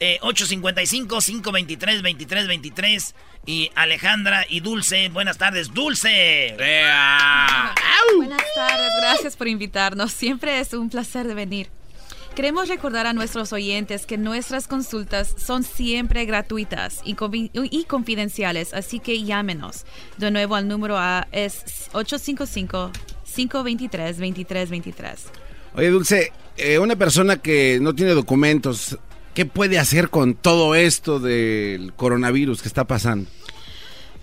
Eh, 0.00 0.18
855-523-2323. 0.20 3.14
Y 3.46 3.70
Alejandra 3.74 4.44
y 4.48 4.60
Dulce. 4.60 5.08
Buenas 5.08 5.38
tardes, 5.38 5.72
Dulce. 5.72 6.54
Buenas 8.16 8.42
tardes, 8.54 8.90
gracias 9.00 9.34
por 9.36 9.48
invitarnos. 9.48 10.12
Siempre 10.12 10.60
es 10.60 10.74
un 10.74 10.90
placer 10.90 11.26
de 11.26 11.32
venir. 11.34 11.70
Queremos 12.34 12.68
recordar 12.68 13.06
a 13.06 13.12
nuestros 13.12 13.52
oyentes 13.52 14.06
que 14.06 14.18
nuestras 14.18 14.66
consultas 14.66 15.36
son 15.38 15.62
siempre 15.62 16.24
gratuitas 16.24 17.00
y, 17.04 17.14
y 17.52 17.84
confidenciales, 17.84 18.74
así 18.74 18.98
que 18.98 19.22
llámenos. 19.22 19.86
De 20.16 20.32
nuevo, 20.32 20.56
al 20.56 20.66
número 20.66 20.98
A 20.98 21.28
es 21.30 21.62
855-523-2323. 23.36 25.16
Oye, 25.76 25.90
Dulce, 25.90 26.32
eh, 26.56 26.78
una 26.78 26.96
persona 26.96 27.36
que 27.38 27.78
no 27.80 27.94
tiene 27.94 28.12
documentos, 28.12 28.98
¿qué 29.34 29.44
puede 29.46 29.78
hacer 29.78 30.08
con 30.10 30.34
todo 30.34 30.74
esto 30.74 31.18
del 31.18 31.92
coronavirus 31.94 32.62
que 32.62 32.68
está 32.68 32.84
pasando? 32.84 33.28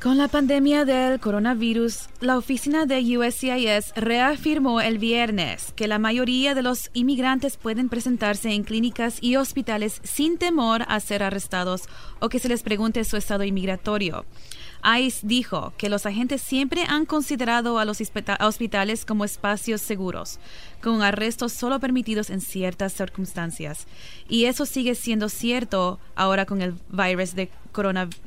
Con 0.01 0.17
la 0.17 0.27
pandemia 0.27 0.83
del 0.83 1.19
coronavirus, 1.19 2.07
la 2.21 2.35
oficina 2.35 2.87
de 2.87 3.01
USCIS 3.19 3.93
reafirmó 3.95 4.81
el 4.81 4.97
viernes 4.97 5.73
que 5.75 5.87
la 5.87 5.99
mayoría 5.99 6.55
de 6.55 6.63
los 6.63 6.89
inmigrantes 6.93 7.55
pueden 7.55 7.87
presentarse 7.87 8.51
en 8.51 8.63
clínicas 8.63 9.19
y 9.21 9.35
hospitales 9.35 10.01
sin 10.03 10.39
temor 10.39 10.85
a 10.87 10.99
ser 11.01 11.21
arrestados 11.21 11.83
o 12.19 12.29
que 12.29 12.39
se 12.39 12.49
les 12.49 12.63
pregunte 12.63 13.03
su 13.03 13.15
estado 13.15 13.43
inmigratorio. 13.43 14.25
ICE 14.83 15.19
dijo 15.27 15.73
que 15.77 15.89
los 15.89 16.05
agentes 16.05 16.41
siempre 16.41 16.83
han 16.87 17.05
considerado 17.05 17.79
a 17.79 17.85
los 17.85 17.99
hospita- 18.01 18.37
hospitales 18.45 19.05
como 19.05 19.25
espacios 19.25 19.81
seguros, 19.81 20.39
con 20.81 21.01
arrestos 21.01 21.53
solo 21.53 21.79
permitidos 21.79 22.29
en 22.29 22.41
ciertas 22.41 22.93
circunstancias. 22.93 23.87
Y 24.27 24.45
eso 24.45 24.65
sigue 24.65 24.95
siendo 24.95 25.29
cierto 25.29 25.99
ahora 26.15 26.45
con 26.45 26.61
el 26.61 26.73
virus 26.89 27.35
de 27.35 27.49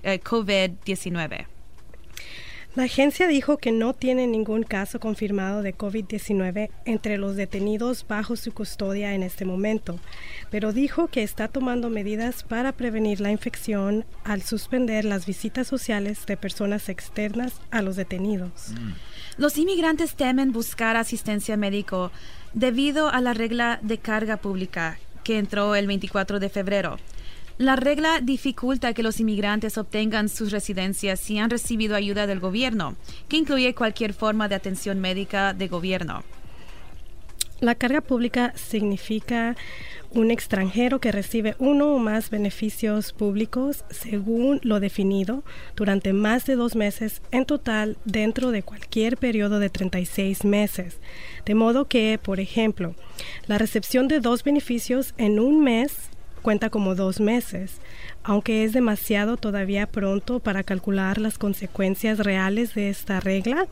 eh, 0.03 0.21
COVID-19. 0.23 1.47
La 2.75 2.85
agencia 2.85 3.29
dijo 3.29 3.57
que 3.59 3.71
no 3.71 3.95
tiene 3.95 4.27
ningún 4.27 4.65
caso 4.65 4.99
confirmado 4.99 5.63
de 5.63 5.77
COVID-19 5.77 6.71
entre 6.85 7.19
los 7.19 7.37
detenidos 7.37 8.05
bajo 8.09 8.35
su 8.35 8.53
custodia 8.53 9.15
en 9.15 9.23
este 9.23 9.45
momento, 9.45 10.01
pero 10.51 10.73
dijo 10.73 11.07
que 11.07 11.23
está 11.23 11.47
tomando 11.47 11.89
medidas 11.89 12.43
para 12.43 12.73
prevenir 12.73 13.21
la 13.21 13.31
infección 13.31 14.05
al 14.25 14.43
suspender 14.43 15.05
las 15.05 15.25
visitas 15.25 15.69
sociales 15.69 16.27
de 16.27 16.37
personas 16.37 16.89
externas 16.89 17.61
a 17.71 17.81
los 17.81 17.95
detenidos. 17.95 18.73
Los 19.37 19.57
inmigrantes 19.57 20.17
temen 20.17 20.51
buscar 20.51 20.97
asistencia 20.97 21.57
médica 21.57 22.11
debido 22.55 23.09
a 23.09 23.21
la 23.21 23.35
regla 23.35 23.79
de 23.83 23.99
carga 23.99 24.37
pública 24.39 24.99
que 25.23 25.39
entró 25.39 25.77
el 25.77 25.87
24 25.87 26.41
de 26.41 26.49
febrero. 26.49 26.99
La 27.57 27.77
regla 27.77 28.21
dificulta 28.21 28.95
que 28.95 29.05
los 29.05 29.21
inmigrantes 29.21 29.79
obtengan 29.79 30.29
sus 30.29 30.51
residencias 30.51 31.21
si 31.21 31.39
han 31.39 31.51
recibido 31.51 31.95
ayuda 31.95 32.27
del 32.27 32.41
gobierno, 32.41 32.97
que 33.29 33.37
incluye 33.37 33.77
cualquier 33.77 34.13
forma 34.13 34.49
de 34.49 34.57
atención 34.57 34.99
médica 35.01 35.55
de 35.55 35.69
gobierno. 35.69 36.25
La 37.61 37.77
carga 37.77 38.01
pública 38.01 38.53
significa 38.57 39.57
un 40.11 40.33
extranjero 40.33 41.01
que 41.01 41.13
recibe 41.13 41.55
uno 41.61 41.95
o 41.95 41.99
más 41.99 42.29
beneficios 42.29 43.13
públicos 43.13 43.85
según 43.89 44.61
lo 44.63 44.81
definido 44.81 45.45
durante 45.77 46.13
más 46.13 46.47
de 46.47 46.57
dos 46.57 46.75
meses 46.75 47.23
en 47.31 47.47
total 47.47 47.97
dentro 48.05 48.51
de 48.51 48.65
cualquier 48.65 49.17
periodo 49.17 49.61
de 49.61 49.71
36 49.71 50.45
meses. 50.45 50.99
De 51.47 51.55
modo 51.55 51.87
que, 51.87 52.19
por 52.23 52.41
ejemplo, 52.41 52.97
la 53.47 53.59
recepción 53.59 54.09
de 54.09 54.19
dos 54.19 54.43
beneficios 54.43 55.15
en 55.17 55.39
un 55.39 55.63
mes 55.63 56.11
cuenta 56.45 56.69
como 56.69 56.95
dos 56.95 57.21
meses, 57.21 57.81
aunque 58.23 58.65
es 58.65 58.75
demasiado 58.75 59.39
todavía 59.39 59.87
pronto 59.87 60.41
para 60.41 60.63
calcular 60.63 61.17
las 61.19 61.39
consecuencias 61.39 62.19
reales 62.19 62.75
de 62.75 62.91
esta 62.91 63.19
regla, 63.19 63.67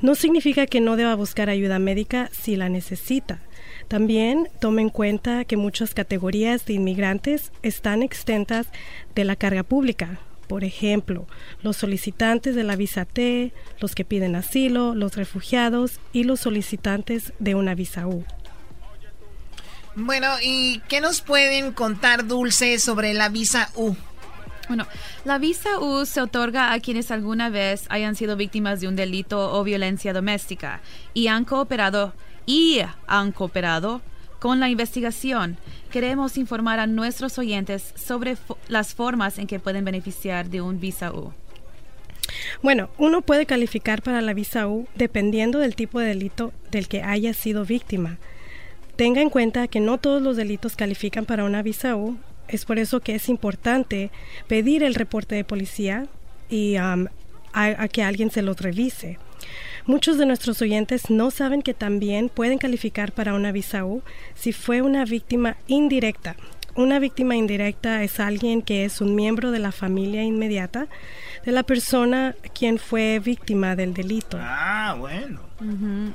no 0.00 0.14
significa 0.14 0.66
que 0.66 0.80
no 0.80 0.94
deba 0.96 1.16
buscar 1.16 1.50
ayuda 1.50 1.80
médica 1.80 2.30
si 2.32 2.54
la 2.54 2.68
necesita. 2.68 3.40
También 3.88 4.48
tome 4.60 4.80
en 4.80 4.90
cuenta 4.90 5.44
que 5.44 5.56
muchas 5.56 5.92
categorías 5.92 6.64
de 6.66 6.74
inmigrantes 6.74 7.50
están 7.62 8.02
exentas 8.04 8.68
de 9.16 9.24
la 9.24 9.34
carga 9.34 9.64
pública. 9.64 10.20
Por 10.46 10.62
ejemplo, 10.62 11.26
los 11.62 11.76
solicitantes 11.78 12.54
de 12.54 12.62
la 12.62 12.76
visa 12.76 13.06
T, 13.06 13.52
los 13.80 13.96
que 13.96 14.04
piden 14.04 14.36
asilo, 14.36 14.94
los 14.94 15.16
refugiados 15.16 15.98
y 16.12 16.22
los 16.22 16.38
solicitantes 16.38 17.32
de 17.40 17.56
una 17.56 17.74
visa 17.74 18.06
U. 18.06 18.24
Bueno, 19.96 20.28
¿y 20.42 20.80
qué 20.88 21.00
nos 21.00 21.20
pueden 21.20 21.72
contar, 21.72 22.26
Dulce, 22.26 22.80
sobre 22.80 23.14
la 23.14 23.28
visa 23.28 23.70
U? 23.76 23.94
Bueno, 24.66 24.88
la 25.24 25.38
visa 25.38 25.78
U 25.78 26.04
se 26.04 26.20
otorga 26.20 26.72
a 26.72 26.80
quienes 26.80 27.12
alguna 27.12 27.48
vez 27.48 27.84
hayan 27.90 28.16
sido 28.16 28.36
víctimas 28.36 28.80
de 28.80 28.88
un 28.88 28.96
delito 28.96 29.52
o 29.52 29.62
violencia 29.62 30.12
doméstica 30.12 30.80
y 31.12 31.28
han 31.28 31.44
cooperado 31.44 32.12
y 32.44 32.80
han 33.06 33.30
cooperado 33.30 34.00
con 34.40 34.58
la 34.58 34.68
investigación. 34.68 35.58
Queremos 35.92 36.38
informar 36.38 36.80
a 36.80 36.88
nuestros 36.88 37.38
oyentes 37.38 37.94
sobre 37.94 38.36
las 38.66 38.94
formas 38.94 39.38
en 39.38 39.46
que 39.46 39.60
pueden 39.60 39.84
beneficiar 39.84 40.50
de 40.50 40.60
un 40.60 40.80
visa 40.80 41.12
U. 41.12 41.32
Bueno, 42.62 42.90
uno 42.98 43.22
puede 43.22 43.46
calificar 43.46 44.02
para 44.02 44.22
la 44.22 44.34
visa 44.34 44.66
U 44.66 44.88
dependiendo 44.96 45.60
del 45.60 45.76
tipo 45.76 46.00
de 46.00 46.08
delito 46.08 46.52
del 46.72 46.88
que 46.88 47.02
haya 47.02 47.32
sido 47.32 47.64
víctima. 47.64 48.18
Tenga 48.96 49.20
en 49.20 49.30
cuenta 49.30 49.66
que 49.66 49.80
no 49.80 49.98
todos 49.98 50.22
los 50.22 50.36
delitos 50.36 50.76
califican 50.76 51.24
para 51.24 51.44
una 51.44 51.62
visa 51.62 51.96
U. 51.96 52.16
Es 52.46 52.64
por 52.64 52.78
eso 52.78 53.00
que 53.00 53.16
es 53.16 53.28
importante 53.28 54.10
pedir 54.46 54.82
el 54.84 54.94
reporte 54.94 55.34
de 55.34 55.44
policía 55.44 56.06
y 56.48 56.76
um, 56.78 57.06
a, 57.52 57.88
que 57.88 58.02
alguien 58.02 58.30
se 58.30 58.42
lo 58.42 58.54
revise. 58.54 59.18
Muchos 59.86 60.16
de 60.16 60.26
nuestros 60.26 60.62
oyentes 60.62 61.10
no 61.10 61.30
saben 61.30 61.62
que 61.62 61.74
también 61.74 62.28
pueden 62.28 62.58
calificar 62.58 63.12
para 63.12 63.34
una 63.34 63.52
visa 63.52 63.84
U 63.84 64.02
si 64.34 64.52
fue 64.52 64.80
una 64.80 65.04
víctima 65.04 65.56
indirecta. 65.66 66.36
Una 66.76 66.98
víctima 66.98 67.36
indirecta 67.36 68.02
es 68.02 68.18
alguien 68.18 68.60
que 68.60 68.84
es 68.84 69.00
un 69.00 69.14
miembro 69.14 69.52
de 69.52 69.60
la 69.60 69.70
familia 69.70 70.24
inmediata 70.24 70.88
de 71.44 71.52
la 71.52 71.62
persona 71.62 72.34
quien 72.52 72.78
fue 72.78 73.20
víctima 73.20 73.76
del 73.76 73.94
delito. 73.94 74.38
Ah, 74.40 74.96
bueno. 74.98 75.38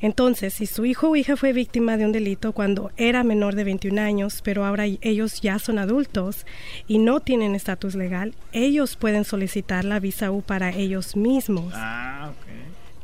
Entonces, 0.00 0.54
si 0.54 0.66
su 0.66 0.84
hijo 0.84 1.10
o 1.10 1.16
hija 1.16 1.36
fue 1.36 1.52
víctima 1.52 1.96
de 1.96 2.04
un 2.04 2.12
delito 2.12 2.52
cuando 2.52 2.90
era 2.96 3.24
menor 3.24 3.54
de 3.54 3.64
21 3.64 4.00
años, 4.00 4.40
pero 4.42 4.64
ahora 4.64 4.84
ellos 4.84 5.40
ya 5.40 5.58
son 5.58 5.78
adultos 5.78 6.46
y 6.86 6.98
no 6.98 7.20
tienen 7.20 7.54
estatus 7.54 7.94
legal, 7.94 8.34
ellos 8.52 8.96
pueden 8.96 9.24
solicitar 9.24 9.84
la 9.84 10.00
visa 10.00 10.30
U 10.30 10.42
para 10.42 10.70
ellos 10.70 11.16
mismos. 11.16 11.72
Ah, 11.74 12.32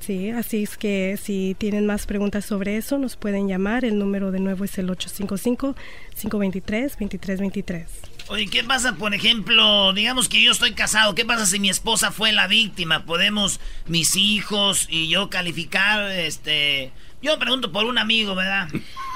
Sí, 0.03 0.30
así 0.30 0.64
es 0.64 0.76
que 0.76 1.16
si 1.22 1.55
tienen 1.57 1.86
más 1.86 2.07
preguntas 2.07 2.44
sobre 2.44 2.76
eso, 2.76 2.98
nos 2.98 3.14
pueden 3.16 3.46
llamar. 3.46 3.84
El 3.84 4.00
número 4.00 4.32
de 4.32 4.40
nuevo 4.40 4.64
es 4.64 4.76
el 4.78 4.88
855-523-2323. 4.88 7.84
Oye, 8.26 8.48
¿qué 8.48 8.64
pasa, 8.64 8.96
por 8.96 9.14
ejemplo, 9.14 9.92
digamos 9.92 10.28
que 10.28 10.42
yo 10.42 10.50
estoy 10.50 10.72
casado, 10.72 11.14
¿qué 11.14 11.24
pasa 11.24 11.46
si 11.46 11.61
mi 11.61 11.70
esposa 11.70 12.11
fue 12.11 12.32
la 12.32 12.48
víctima? 12.48 13.05
¿Podemos 13.05 13.61
mis 13.86 14.16
hijos 14.16 14.88
y 14.90 15.07
yo 15.09 15.30
calificar, 15.30 16.11
este... 16.11 16.90
Yo 17.20 17.38
pregunto 17.38 17.70
por 17.70 17.84
un 17.84 17.98
amigo, 17.98 18.34
¿verdad? 18.34 18.66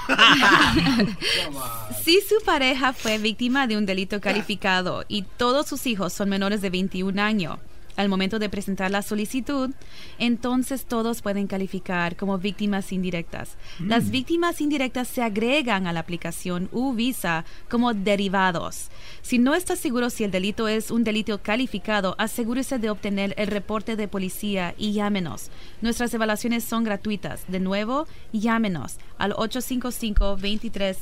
si 2.04 2.20
su 2.20 2.36
pareja 2.44 2.92
fue 2.92 3.18
víctima 3.18 3.66
de 3.66 3.76
un 3.76 3.86
delito 3.86 4.20
calificado 4.20 5.04
y 5.08 5.22
todos 5.22 5.66
sus 5.66 5.84
hijos 5.88 6.12
son 6.12 6.28
menores 6.28 6.62
de 6.62 6.70
21 6.70 7.20
años, 7.20 7.58
al 7.96 8.08
momento 8.08 8.38
de 8.38 8.48
presentar 8.48 8.90
la 8.90 9.02
solicitud, 9.02 9.70
entonces 10.18 10.84
todos 10.86 11.22
pueden 11.22 11.46
calificar 11.46 12.16
como 12.16 12.38
víctimas 12.38 12.92
indirectas. 12.92 13.56
Las 13.78 14.04
mm. 14.04 14.10
víctimas 14.10 14.60
indirectas 14.60 15.08
se 15.08 15.22
agregan 15.22 15.86
a 15.86 15.92
la 15.92 16.00
aplicación 16.00 16.68
U-Visa 16.72 17.44
como 17.68 17.94
derivados. 17.94 18.88
Si 19.22 19.38
no 19.38 19.54
está 19.54 19.76
seguro 19.76 20.10
si 20.10 20.24
el 20.24 20.30
delito 20.30 20.68
es 20.68 20.90
un 20.90 21.04
delito 21.04 21.42
calificado, 21.42 22.14
asegúrese 22.18 22.78
de 22.78 22.90
obtener 22.90 23.34
el 23.36 23.48
reporte 23.48 23.96
de 23.96 24.08
policía 24.08 24.74
y 24.78 24.92
llámenos. 24.92 25.50
Nuestras 25.80 26.12
evaluaciones 26.14 26.64
son 26.64 26.84
gratuitas. 26.84 27.44
De 27.48 27.60
nuevo, 27.60 28.06
llámenos 28.32 28.98
al 29.18 29.32
855 29.32 30.36
23 30.36 30.96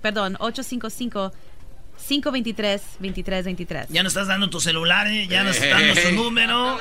perdón, 0.00 0.36
855 0.40 1.32
523-2323. 2.08 3.86
Ya 3.88 4.02
nos 4.02 4.12
estás 4.12 4.28
dando 4.28 4.50
tu 4.50 4.60
celular, 4.60 5.06
¿eh? 5.06 5.26
ya 5.28 5.44
nos 5.44 5.56
estás 5.56 5.80
dando 5.80 5.94
su 6.00 6.12
número. 6.14 6.78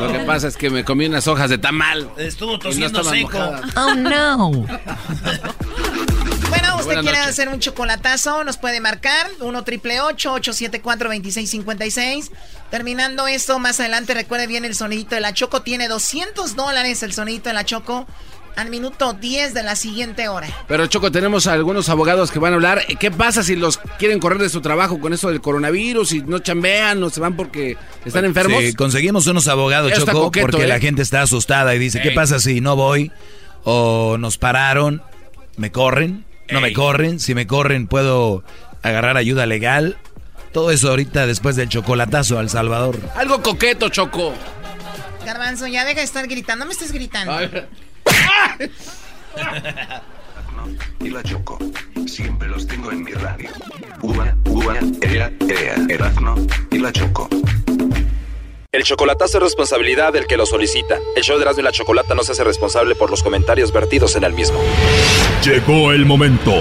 Lo 0.00 0.12
que 0.12 0.20
pasa 0.20 0.48
es 0.48 0.56
que 0.56 0.70
me 0.70 0.84
comí 0.84 1.06
unas 1.06 1.26
hojas 1.28 1.50
de 1.50 1.58
tamal. 1.58 2.10
Estuvo 2.16 2.58
tosiendo 2.58 3.04
seco. 3.04 3.38
Oh, 3.76 3.94
no. 3.94 4.50
bueno, 6.48 6.76
usted 6.78 7.00
quiere 7.00 7.18
hacer 7.18 7.48
un 7.48 7.60
chocolatazo, 7.60 8.44
nos 8.44 8.56
puede 8.56 8.80
marcar 8.80 9.28
1 9.40 9.64
triple 9.64 10.00
874 10.00 11.08
2656. 11.08 12.30
Terminando 12.70 13.26
esto, 13.26 13.58
más 13.58 13.80
adelante 13.80 14.14
recuerde 14.14 14.46
bien 14.46 14.64
el 14.64 14.74
sonidito 14.74 15.14
de 15.14 15.20
la 15.20 15.34
Choco. 15.34 15.62
Tiene 15.62 15.88
200 15.88 16.56
dólares 16.56 17.02
el 17.02 17.12
sonidito 17.12 17.50
de 17.50 17.54
la 17.54 17.64
Choco 17.64 18.06
al 18.56 18.70
minuto 18.70 19.12
10 19.14 19.54
de 19.54 19.62
la 19.62 19.76
siguiente 19.76 20.28
hora. 20.28 20.48
Pero 20.68 20.86
Choco, 20.86 21.10
tenemos 21.10 21.46
algunos 21.46 21.88
abogados 21.88 22.30
que 22.30 22.38
van 22.38 22.52
a 22.52 22.56
hablar. 22.56 22.84
¿Qué 22.98 23.10
pasa 23.10 23.42
si 23.42 23.56
los 23.56 23.78
quieren 23.98 24.18
correr 24.18 24.38
de 24.38 24.48
su 24.48 24.60
trabajo 24.60 25.00
con 25.00 25.12
eso 25.12 25.28
del 25.28 25.40
coronavirus 25.40 26.12
y 26.12 26.20
no 26.22 26.38
chambean 26.38 27.02
o 27.02 27.10
se 27.10 27.20
van 27.20 27.36
porque 27.36 27.76
están 28.04 28.24
enfermos? 28.24 28.62
Sí, 28.62 28.74
conseguimos 28.74 29.26
unos 29.26 29.48
abogados, 29.48 29.92
Choco, 29.92 30.30
porque 30.30 30.66
la 30.66 30.76
¿eh? 30.76 30.80
gente 30.80 31.02
está 31.02 31.22
asustada 31.22 31.74
y 31.74 31.78
dice, 31.78 32.00
¿qué 32.00 32.10
pasa 32.10 32.38
si 32.38 32.60
no 32.60 32.76
voy? 32.76 33.10
O 33.64 34.16
nos 34.18 34.38
pararon, 34.38 35.02
me 35.56 35.70
corren, 35.70 36.24
no 36.50 36.60
me 36.60 36.72
corren, 36.72 37.20
si 37.20 37.34
me 37.34 37.46
corren 37.46 37.86
puedo 37.86 38.44
agarrar 38.82 39.16
ayuda 39.16 39.46
legal. 39.46 39.96
Todo 40.52 40.70
eso 40.70 40.90
ahorita 40.90 41.26
después 41.26 41.56
del 41.56 41.70
chocolatazo 41.70 42.38
al 42.38 42.50
Salvador. 42.50 42.98
Algo 43.16 43.40
coqueto, 43.40 43.88
Choco. 43.88 44.34
Garbanzo, 45.24 45.66
ya 45.66 45.84
deja 45.84 46.00
de 46.00 46.04
estar 46.04 46.26
gritando, 46.26 46.64
no 46.64 46.68
me 46.68 46.72
estés 46.72 46.92
gritando. 46.92 47.32
Y 51.00 51.10
la 51.10 51.22
Choco. 51.22 51.58
Siempre 52.06 52.48
los 52.48 52.66
tengo 52.66 52.92
en 52.92 53.04
mi 53.04 53.12
radio. 53.12 53.50
Uva, 54.02 54.34
uva, 54.46 54.76
ea, 55.00 55.32
ea, 55.48 55.76
Erazno 55.88 56.34
y 56.70 56.78
la 56.78 56.92
Choco. 56.92 57.28
El 58.72 58.84
chocolatazo 58.84 59.36
es 59.36 59.44
responsabilidad 59.44 60.14
del 60.14 60.26
que 60.26 60.36
lo 60.36 60.46
solicita. 60.46 60.98
El 61.14 61.22
show 61.22 61.36
de 61.36 61.42
Erasmo 61.42 61.60
y 61.60 61.64
la 61.64 61.72
Chocolata 61.72 62.14
no 62.14 62.22
se 62.22 62.32
hace 62.32 62.42
responsable 62.42 62.94
por 62.94 63.10
los 63.10 63.22
comentarios 63.22 63.70
vertidos 63.70 64.16
en 64.16 64.24
el 64.24 64.32
mismo. 64.32 64.58
Llegó 65.44 65.92
el 65.92 66.06
momento 66.06 66.54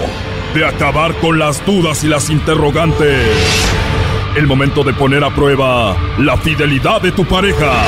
de 0.53 0.65
acabar 0.65 1.13
con 1.21 1.39
las 1.39 1.65
dudas 1.65 2.03
y 2.03 2.07
las 2.07 2.29
interrogantes. 2.29 3.25
El 4.35 4.45
momento 4.45 4.83
de 4.83 4.93
poner 4.93 5.23
a 5.23 5.33
prueba 5.33 5.95
la 6.17 6.37
fidelidad 6.37 7.01
de 7.01 7.13
tu 7.13 7.23
pareja. 7.23 7.85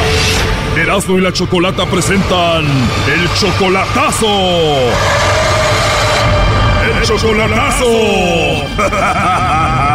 Erasmo 0.78 1.17
y 1.19 1.21
la 1.21 1.32
Chocolata 1.32 1.86
presentan 1.86 2.65
el 2.65 3.34
chocolatazo. 3.36 4.28
El 6.89 7.03
chocolatazo. 7.03 7.86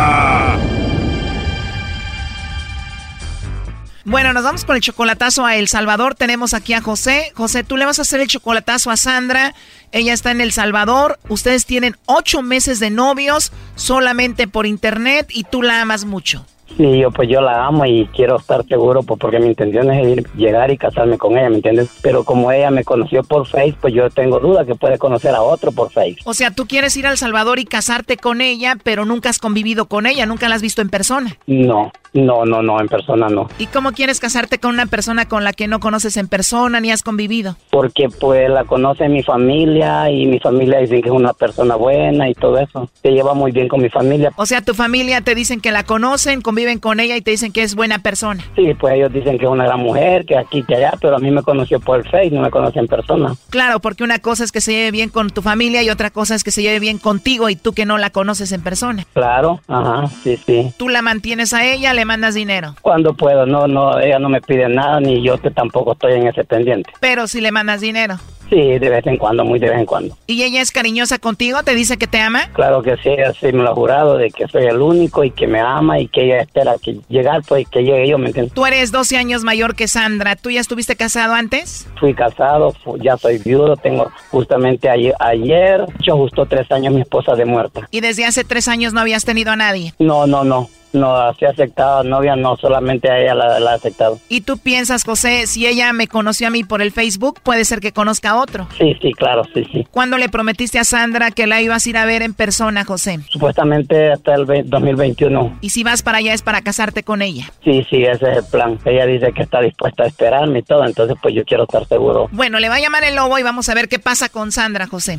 Bueno, 4.09 4.33
nos 4.33 4.43
vamos 4.43 4.65
con 4.65 4.75
el 4.75 4.81
chocolatazo 4.81 5.45
a 5.45 5.57
El 5.57 5.69
Salvador. 5.69 6.15
Tenemos 6.15 6.55
aquí 6.55 6.73
a 6.73 6.81
José. 6.81 7.31
José, 7.35 7.63
tú 7.63 7.77
le 7.77 7.85
vas 7.85 7.99
a 7.99 8.03
hacer 8.03 8.21
el 8.21 8.27
chocolatazo 8.27 8.91
a 8.91 8.97
Sandra. 8.97 9.55
Ella 9.93 10.15
está 10.15 10.31
en 10.31 10.41
El 10.41 10.51
Salvador. 10.51 11.19
Ustedes 11.29 11.67
tienen 11.67 11.95
ocho 12.07 12.41
meses 12.41 12.81
de 12.81 12.89
novios 12.89 13.53
solamente 13.75 14.49
por 14.49 14.65
internet 14.65 15.27
y 15.29 15.45
tú 15.45 15.61
la 15.61 15.83
amas 15.83 16.07
mucho. 16.07 16.47
Sí, 16.77 16.99
yo 16.99 17.11
pues 17.11 17.29
yo 17.29 17.41
la 17.41 17.67
amo 17.67 17.85
y 17.87 18.07
quiero 18.15 18.37
estar 18.37 18.65
seguro 18.67 19.03
pues, 19.03 19.19
porque 19.19 19.41
mi 19.41 19.47
intención 19.49 19.91
es 19.91 20.07
ir, 20.07 20.29
llegar 20.37 20.71
y 20.71 20.79
casarme 20.79 21.19
con 21.19 21.37
ella, 21.37 21.51
¿me 21.51 21.57
entiendes? 21.57 21.89
Pero 22.03 22.25
como 22.25 22.53
ella 22.53 22.71
me 22.71 22.85
conoció 22.85 23.23
por 23.25 23.47
Facebook, 23.47 23.79
pues 23.81 23.95
yo 23.95 24.11
tengo 24.11 24.39
duda 24.39 24.65
que 24.65 24.75
puede 24.75 24.99
conocer 24.99 25.35
a 25.35 25.43
otro 25.43 25.73
por 25.73 25.91
Facebook. 25.91 26.23
O 26.25 26.35
sea, 26.35 26.51
tú 26.51 26.67
quieres 26.67 26.97
ir 26.97 27.07
a 27.07 27.11
El 27.11 27.17
Salvador 27.17 27.59
y 27.59 27.65
casarte 27.65 28.17
con 28.17 28.41
ella, 28.41 28.77
pero 28.83 29.05
nunca 29.05 29.31
has 29.31 29.39
convivido 29.39 29.87
con 29.87 30.07
ella, 30.07 30.27
nunca 30.27 30.49
la 30.49 30.55
has 30.55 30.63
visto 30.63 30.83
en 30.83 30.91
persona. 30.91 31.37
No, 31.47 31.93
no, 32.27 32.45
no, 32.45 32.63
no, 32.63 32.81
en 32.81 32.89
persona 32.89 33.29
no. 33.29 33.49
¿Y 33.59 33.67
cómo 33.67 33.93
quieres 33.93 34.21
casarte 34.21 34.59
con 34.59 34.75
una 34.75 34.87
persona 34.87 35.27
con 35.27 35.45
la 35.45 35.53
que 35.53 35.67
no 35.67 35.81
conoces 35.81 36.17
en 36.17 36.29
persona 36.29 36.81
ni 36.81 36.91
has 36.91 37.03
convivido? 37.03 37.57
Porque 37.71 38.09
pues 38.09 38.51
la 38.51 38.65
conoce 38.65 39.09
mi 39.09 39.23
familia 39.23 40.11
y 40.11 40.27
mi 40.27 40.39
familia 40.39 40.79
dicen 40.79 41.01
que 41.01 41.09
es 41.09 41.15
una 41.15 41.33
persona 41.33 41.77
buena 41.77 42.29
y 42.29 42.35
todo 42.35 42.59
eso. 42.59 42.91
Se 43.03 43.11
lleva 43.11 43.33
muy 43.33 43.53
bien 43.53 43.69
con 43.69 43.81
mi 43.81 43.89
familia. 43.89 44.33
O 44.37 44.45
sea, 44.45 44.61
tu 44.61 44.75
familia 44.75 45.23
te 45.23 45.35
dicen 45.35 45.61
que 45.61 45.71
la 45.71 45.85
conocen, 45.85 46.43
viven 46.59 46.79
con 46.79 47.01
ella 47.01 47.17
y 47.17 47.21
te 47.21 47.31
dicen 47.31 47.53
que 47.53 47.63
es 47.63 47.75
buena 47.75 48.01
persona. 48.01 48.45
Sí, 48.57 48.75
pues 48.75 48.95
ellos 48.95 49.13
dicen 49.13 49.39
que 49.39 49.45
es 49.45 49.51
una 49.51 49.65
gran 49.65 49.81
mujer, 49.81 50.27
que 50.27 50.37
aquí, 50.37 50.63
que 50.63 50.75
allá, 50.75 50.95
pero 51.01 51.17
a 51.17 51.19
mí 51.19 51.31
me 51.31 51.43
conoció 51.43 51.81
por 51.81 51.99
el 52.01 52.05
Face, 52.05 52.31
no 52.31 52.41
me 52.41 52.51
conoce 52.51 52.79
en 52.79 52.89
persona. 52.89 53.35
Claro, 53.51 53.81
porque 53.81 54.05
una 54.05 54.19
cosa 54.19 54.45
es 54.45 54.53
que 54.53 54.61
se 54.61 54.73
lleve 54.73 54.91
bien 54.91 55.09
con 55.09 55.31
tu 55.31 55.43
familia 55.43 55.83
y 55.83 55.91
otra 55.91 56.11
cosa 56.11 56.35
es 56.35 56.45
que 56.45 56.51
se 56.51 56.63
lleve 56.63 56.81
bien 56.81 56.99
contigo 56.99 57.49
y 57.49 57.57
tú 57.57 57.73
que 57.73 57.87
no 57.87 57.99
la 57.99 58.11
conoces 58.11 58.53
en 58.53 58.63
persona. 58.63 59.07
Claro, 59.13 59.61
ajá, 59.69 60.09
sí, 60.23 60.37
sí. 60.45 60.73
¿Tú 60.77 60.89
la 60.89 61.03
mantienes 61.03 61.53
a 61.53 61.65
ella, 61.65 61.95
le 61.95 62.05
mandas 62.09 62.35
dinero? 62.35 62.75
Cuando 62.83 63.15
puedo, 63.15 63.47
no, 63.47 63.69
no, 63.69 64.01
ella 64.01 64.19
no 64.19 64.29
me 64.29 64.41
pide 64.41 64.69
nada 64.69 64.99
ni 64.99 65.23
yo 65.23 65.39
que 65.39 65.53
tampoco 65.53 65.93
estoy 65.93 66.15
en 66.15 66.27
ese 66.27 66.43
pendiente. 66.43 66.91
Pero 66.99 67.29
si 67.29 67.41
le 67.41 67.53
mandas 67.53 67.81
dinero. 67.81 68.19
Sí, 68.51 68.57
de 68.57 68.89
vez 68.89 69.07
en 69.07 69.19
cuando, 69.19 69.45
muy 69.45 69.59
de 69.59 69.69
vez 69.69 69.79
en 69.79 69.85
cuando. 69.85 70.17
¿Y 70.27 70.43
ella 70.43 70.63
es 70.63 70.71
cariñosa 70.71 71.19
contigo? 71.19 71.63
¿Te 71.63 71.75
dice 71.75 71.99
que 71.99 72.07
te 72.07 72.19
ama? 72.19 72.49
Claro 72.55 72.83
que 72.83 72.97
sí, 72.97 73.11
ella 73.11 73.33
sí 73.39 73.53
me 73.53 73.63
lo 73.63 73.73
ha 73.73 73.75
jurado 73.75 74.17
de 74.17 74.31
que 74.31 74.49
soy 74.49 74.65
el 74.65 74.81
único 74.81 75.23
y 75.23 75.31
que 75.31 75.47
me 75.47 75.61
ama 75.61 76.01
y 76.01 76.09
que 76.09 76.25
ella 76.25 76.41
espera 76.41 76.77
que 76.83 76.99
llegar, 77.09 77.43
pues 77.47 77.69
que 77.69 77.83
llegue 77.83 78.09
yo, 78.09 78.17
¿me 78.17 78.29
entiendes? 78.29 78.55
Tú 78.55 78.65
eres 78.65 78.91
12 78.91 79.19
años 79.19 79.45
mayor 79.45 79.75
que 79.75 79.87
Sandra. 79.87 80.35
¿Tú 80.35 80.51
ya 80.51 80.61
estuviste 80.61 80.97
casado 80.97 81.35
antes? 81.35 81.87
Fui 82.01 82.15
casado, 82.15 82.75
ya 83.03 83.19
soy 83.19 83.37
viudo, 83.39 83.77
tengo 83.77 84.11
justamente 84.31 84.89
ayer, 84.89 85.15
ayer, 85.21 85.85
yo 86.01 86.17
justo 86.17 86.47
tres 86.47 86.73
años 86.73 86.95
mi 86.95 87.03
esposa 87.03 87.35
de 87.35 87.45
muerta. 87.45 87.87
¿Y 87.91 88.01
desde 88.01 88.25
hace 88.25 88.45
tres 88.45 88.67
años 88.69 88.95
no 88.95 89.01
habías 89.01 89.27
tenido 89.27 89.53
a 89.53 89.57
nadie? 89.57 89.93
No, 89.99 90.27
no, 90.27 90.45
no. 90.45 90.71
No, 90.93 91.17
así 91.17 91.45
aceptado, 91.45 92.03
novia 92.03 92.35
no, 92.37 92.57
solamente 92.57 93.11
a 93.11 93.19
ella 93.21 93.35
la, 93.35 93.61
la, 93.61 93.73
ha 93.73 93.75
aceptado. 93.75 94.19
¿Y 94.29 94.41
tú 94.41 94.59
piensas, 94.59 95.05
José, 95.05 95.47
si 95.47 95.67
ella 95.67 95.93
me 95.93 96.09
conoció 96.09 96.47
a 96.47 96.51
mí 96.51 96.65
por 96.65 96.81
el 96.81 96.93
Facebook, 96.93 97.41
puede 97.43 97.65
ser 97.65 97.81
que 97.81 97.93
conozca 97.93 98.31
a 98.31 98.37
otro? 98.41 98.67
Sí, 98.79 98.97
sí, 99.01 99.13
claro, 99.13 99.45
sí, 99.53 99.67
sí. 99.71 99.87
¿Cuándo 99.91 100.19
le 100.19 100.29
prometiste 100.29 100.79
a 100.79 100.85
Sandra 100.85 101.31
que 101.31 101.47
la 101.47 101.61
ibas 101.61 101.87
a 101.87 101.91
ir 101.91 101.97
a 101.97 102.07
ver 102.07 102.23
en 102.23 102.35
persona, 102.35 102.85
José? 102.85 103.21
Supuestamente 103.29 104.13
hasta 104.13 104.35
el 104.35 104.47
2021. 104.47 105.59
¿Y 105.61 105.71
si 105.71 105.85
vas 105.85 106.03
para 106.03 106.19
allá 106.19 106.33
es 106.33 106.43
para 106.43 106.63
casarte 106.63 107.03
con 107.03 107.23
ella? 107.23 107.51
Sí, 107.65 107.87
sí, 107.91 108.03
ese 108.03 108.31
es 108.31 108.39
el 108.39 108.45
plan. 108.51 108.79
Ella 108.85 109.07
dice 109.07 109.33
que 109.33 109.43
está 109.43 109.61
dispuesta 109.61 110.05
a 110.05 110.07
esperarme 110.07 110.61
y 110.61 110.63
todo, 110.63 110.85
entonces 110.85 111.17
pues 111.21 111.35
yo 111.35 111.45
quiero 111.45 111.65
estar 111.65 111.87
seguro. 111.87 112.29
Bueno, 112.33 112.59
le 112.61 112.69
va 112.69 112.77
a 112.77 112.81
llamar 112.81 113.05
el 113.05 113.17
lobo 113.17 113.39
y 113.39 113.43
vamos 113.43 113.69
a 113.69 113.75
ver 113.75 113.89
qué 113.89 113.99
pasa 113.99 114.29
con 114.29 114.53
Sandra, 114.53 114.87
José. 114.87 115.19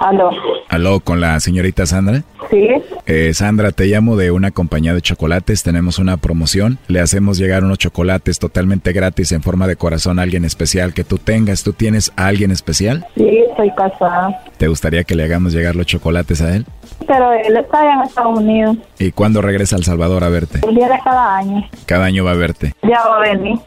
Aló. 0.00 0.30
Aló, 0.68 1.00
con 1.00 1.20
la 1.20 1.38
señorita 1.40 1.86
Sandra. 1.86 2.22
Sí. 2.50 2.68
Eh, 3.06 3.32
Sandra, 3.34 3.72
te 3.72 3.86
llamo 3.86 4.16
de 4.16 4.30
una 4.30 4.50
compañía 4.50 4.94
de 4.94 5.00
chocolates. 5.00 5.62
Tenemos 5.62 5.98
una 5.98 6.16
promoción. 6.16 6.78
Le 6.88 7.00
hacemos 7.00 7.38
llegar 7.38 7.64
unos 7.64 7.78
chocolates 7.78 8.38
totalmente 8.38 8.92
gratis 8.92 9.32
en 9.32 9.42
forma 9.42 9.66
de 9.66 9.76
corazón 9.76 10.18
a 10.18 10.22
alguien 10.22 10.44
especial 10.44 10.92
que 10.92 11.04
tú 11.04 11.18
tengas. 11.18 11.62
¿Tú 11.62 11.72
tienes 11.72 12.12
a 12.16 12.26
alguien 12.26 12.50
especial? 12.50 13.06
Sí, 13.16 13.44
estoy 13.48 13.70
casada. 13.74 14.42
¿Te 14.58 14.68
gustaría 14.68 15.04
que 15.04 15.14
le 15.14 15.24
hagamos 15.24 15.52
llegar 15.52 15.76
los 15.76 15.86
chocolates 15.86 16.42
a 16.42 16.54
él? 16.54 16.66
Pero 17.06 17.32
él 17.32 17.56
está 17.56 17.92
en 17.92 18.00
Estados 18.02 18.38
Unidos. 18.38 18.76
¿Y 18.98 19.12
cuándo 19.12 19.40
regresa 19.40 19.76
a 19.76 19.78
El 19.78 19.84
Salvador 19.84 20.24
a 20.24 20.28
verte? 20.28 20.60
El 20.66 20.74
día 20.74 20.88
de 20.88 20.98
cada 21.02 21.36
año. 21.36 21.68
Cada 21.86 22.04
año 22.04 22.24
va 22.24 22.32
a 22.32 22.36
verte. 22.36 22.74
Ya 22.82 23.00
va 23.06 23.18
a 23.18 23.20
venir. 23.20 23.58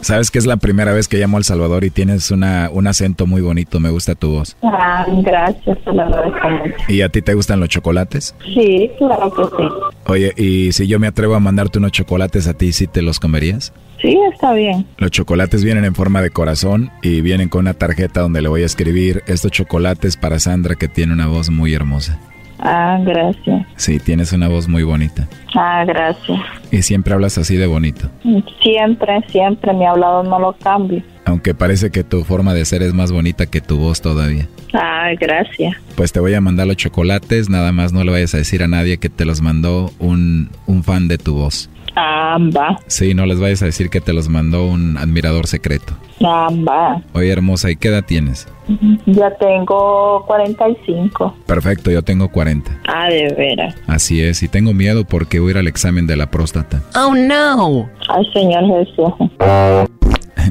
Sabes 0.00 0.30
que 0.30 0.38
es 0.38 0.46
la 0.46 0.56
primera 0.56 0.92
vez 0.92 1.08
que 1.08 1.18
llamo 1.18 1.36
a 1.36 1.40
El 1.40 1.44
Salvador 1.44 1.84
y 1.84 1.90
tienes 1.90 2.30
una, 2.30 2.70
un 2.72 2.86
acento 2.86 3.26
muy 3.26 3.40
bonito, 3.40 3.80
me 3.80 3.90
gusta 3.90 4.14
tu 4.14 4.30
voz. 4.30 4.56
Ah, 4.62 5.06
gracias, 5.22 5.78
te 5.84 5.92
lo 5.92 6.02
agradezco 6.02 6.50
mucho. 6.50 6.74
¿Y 6.88 7.02
a 7.02 7.08
ti 7.08 7.22
te 7.22 7.34
gustan 7.34 7.60
los 7.60 7.68
chocolates? 7.68 8.34
Sí, 8.44 8.90
claro 8.98 9.32
que 9.32 9.44
sí. 9.44 9.68
Oye, 10.06 10.32
¿y 10.36 10.72
si 10.72 10.86
yo 10.86 10.98
me 10.98 11.06
atrevo 11.06 11.34
a 11.34 11.40
mandarte 11.40 11.78
unos 11.78 11.92
chocolates 11.92 12.46
a 12.48 12.54
ti, 12.54 12.72
sí 12.72 12.86
te 12.86 13.02
los 13.02 13.20
comerías? 13.20 13.72
Sí, 14.00 14.16
está 14.32 14.52
bien. 14.52 14.86
Los 14.96 15.10
chocolates 15.10 15.64
vienen 15.64 15.84
en 15.84 15.94
forma 15.94 16.22
de 16.22 16.30
corazón 16.30 16.90
y 17.02 17.20
vienen 17.20 17.48
con 17.48 17.60
una 17.62 17.74
tarjeta 17.74 18.20
donde 18.20 18.42
le 18.42 18.48
voy 18.48 18.62
a 18.62 18.66
escribir 18.66 19.22
estos 19.26 19.50
chocolates 19.50 20.16
para 20.16 20.38
Sandra 20.38 20.76
que 20.76 20.88
tiene 20.88 21.12
una 21.12 21.26
voz 21.26 21.50
muy 21.50 21.74
hermosa. 21.74 22.18
Ah, 22.60 22.98
gracias. 23.04 23.66
Sí, 23.76 23.98
tienes 23.98 24.32
una 24.32 24.48
voz 24.48 24.68
muy 24.68 24.82
bonita. 24.82 25.28
Ah, 25.54 25.84
gracias. 25.86 26.38
Y 26.70 26.82
siempre 26.82 27.14
hablas 27.14 27.38
así 27.38 27.56
de 27.56 27.66
bonito. 27.66 28.10
Siempre, 28.62 29.20
siempre. 29.28 29.72
Mi 29.72 29.86
hablado 29.86 30.22
no 30.24 30.38
lo 30.38 30.52
cambio. 30.54 31.02
Aunque 31.24 31.54
parece 31.54 31.90
que 31.90 32.04
tu 32.04 32.24
forma 32.24 32.54
de 32.54 32.64
ser 32.64 32.82
es 32.82 32.94
más 32.94 33.12
bonita 33.12 33.46
que 33.46 33.60
tu 33.60 33.76
voz 33.78 34.00
todavía. 34.00 34.48
Ah, 34.72 35.08
gracias. 35.20 35.76
Pues 35.94 36.12
te 36.12 36.20
voy 36.20 36.34
a 36.34 36.40
mandar 36.40 36.66
los 36.66 36.76
chocolates, 36.76 37.48
nada 37.48 37.70
más 37.72 37.92
no 37.92 38.02
le 38.04 38.10
vayas 38.12 38.34
a 38.34 38.38
decir 38.38 38.62
a 38.62 38.68
nadie 38.68 38.98
que 38.98 39.08
te 39.08 39.24
los 39.24 39.40
mandó 39.40 39.90
un, 39.98 40.50
un 40.66 40.82
fan 40.84 41.08
de 41.08 41.18
tu 41.18 41.34
voz. 41.34 41.70
Va. 41.98 42.78
Sí, 42.86 43.14
no 43.14 43.26
les 43.26 43.40
vayas 43.40 43.62
a 43.62 43.66
decir 43.66 43.90
que 43.90 44.00
te 44.00 44.12
los 44.12 44.28
mandó 44.28 44.66
un 44.66 44.96
admirador 44.96 45.46
secreto. 45.46 45.94
Va. 46.22 47.02
Oye, 47.12 47.30
hermosa, 47.30 47.70
¿y 47.70 47.76
qué 47.76 47.88
edad 47.88 48.04
tienes? 48.04 48.48
Ya 49.06 49.30
tengo 49.36 50.24
45. 50.26 51.36
Perfecto, 51.46 51.90
yo 51.90 52.02
tengo 52.02 52.28
40. 52.28 52.70
Ah, 52.86 53.08
de 53.08 53.34
veras. 53.36 53.74
Así 53.86 54.22
es, 54.22 54.42
y 54.42 54.48
tengo 54.48 54.74
miedo 54.74 55.04
porque 55.04 55.40
voy 55.40 55.48
a 55.48 55.50
ir 55.52 55.58
al 55.58 55.68
examen 55.68 56.06
de 56.06 56.16
la 56.16 56.30
próstata. 56.30 56.82
Oh, 56.94 57.14
no. 57.14 57.88
Ay, 58.08 58.24
Señor 58.32 58.64
Jesús. 58.66 59.12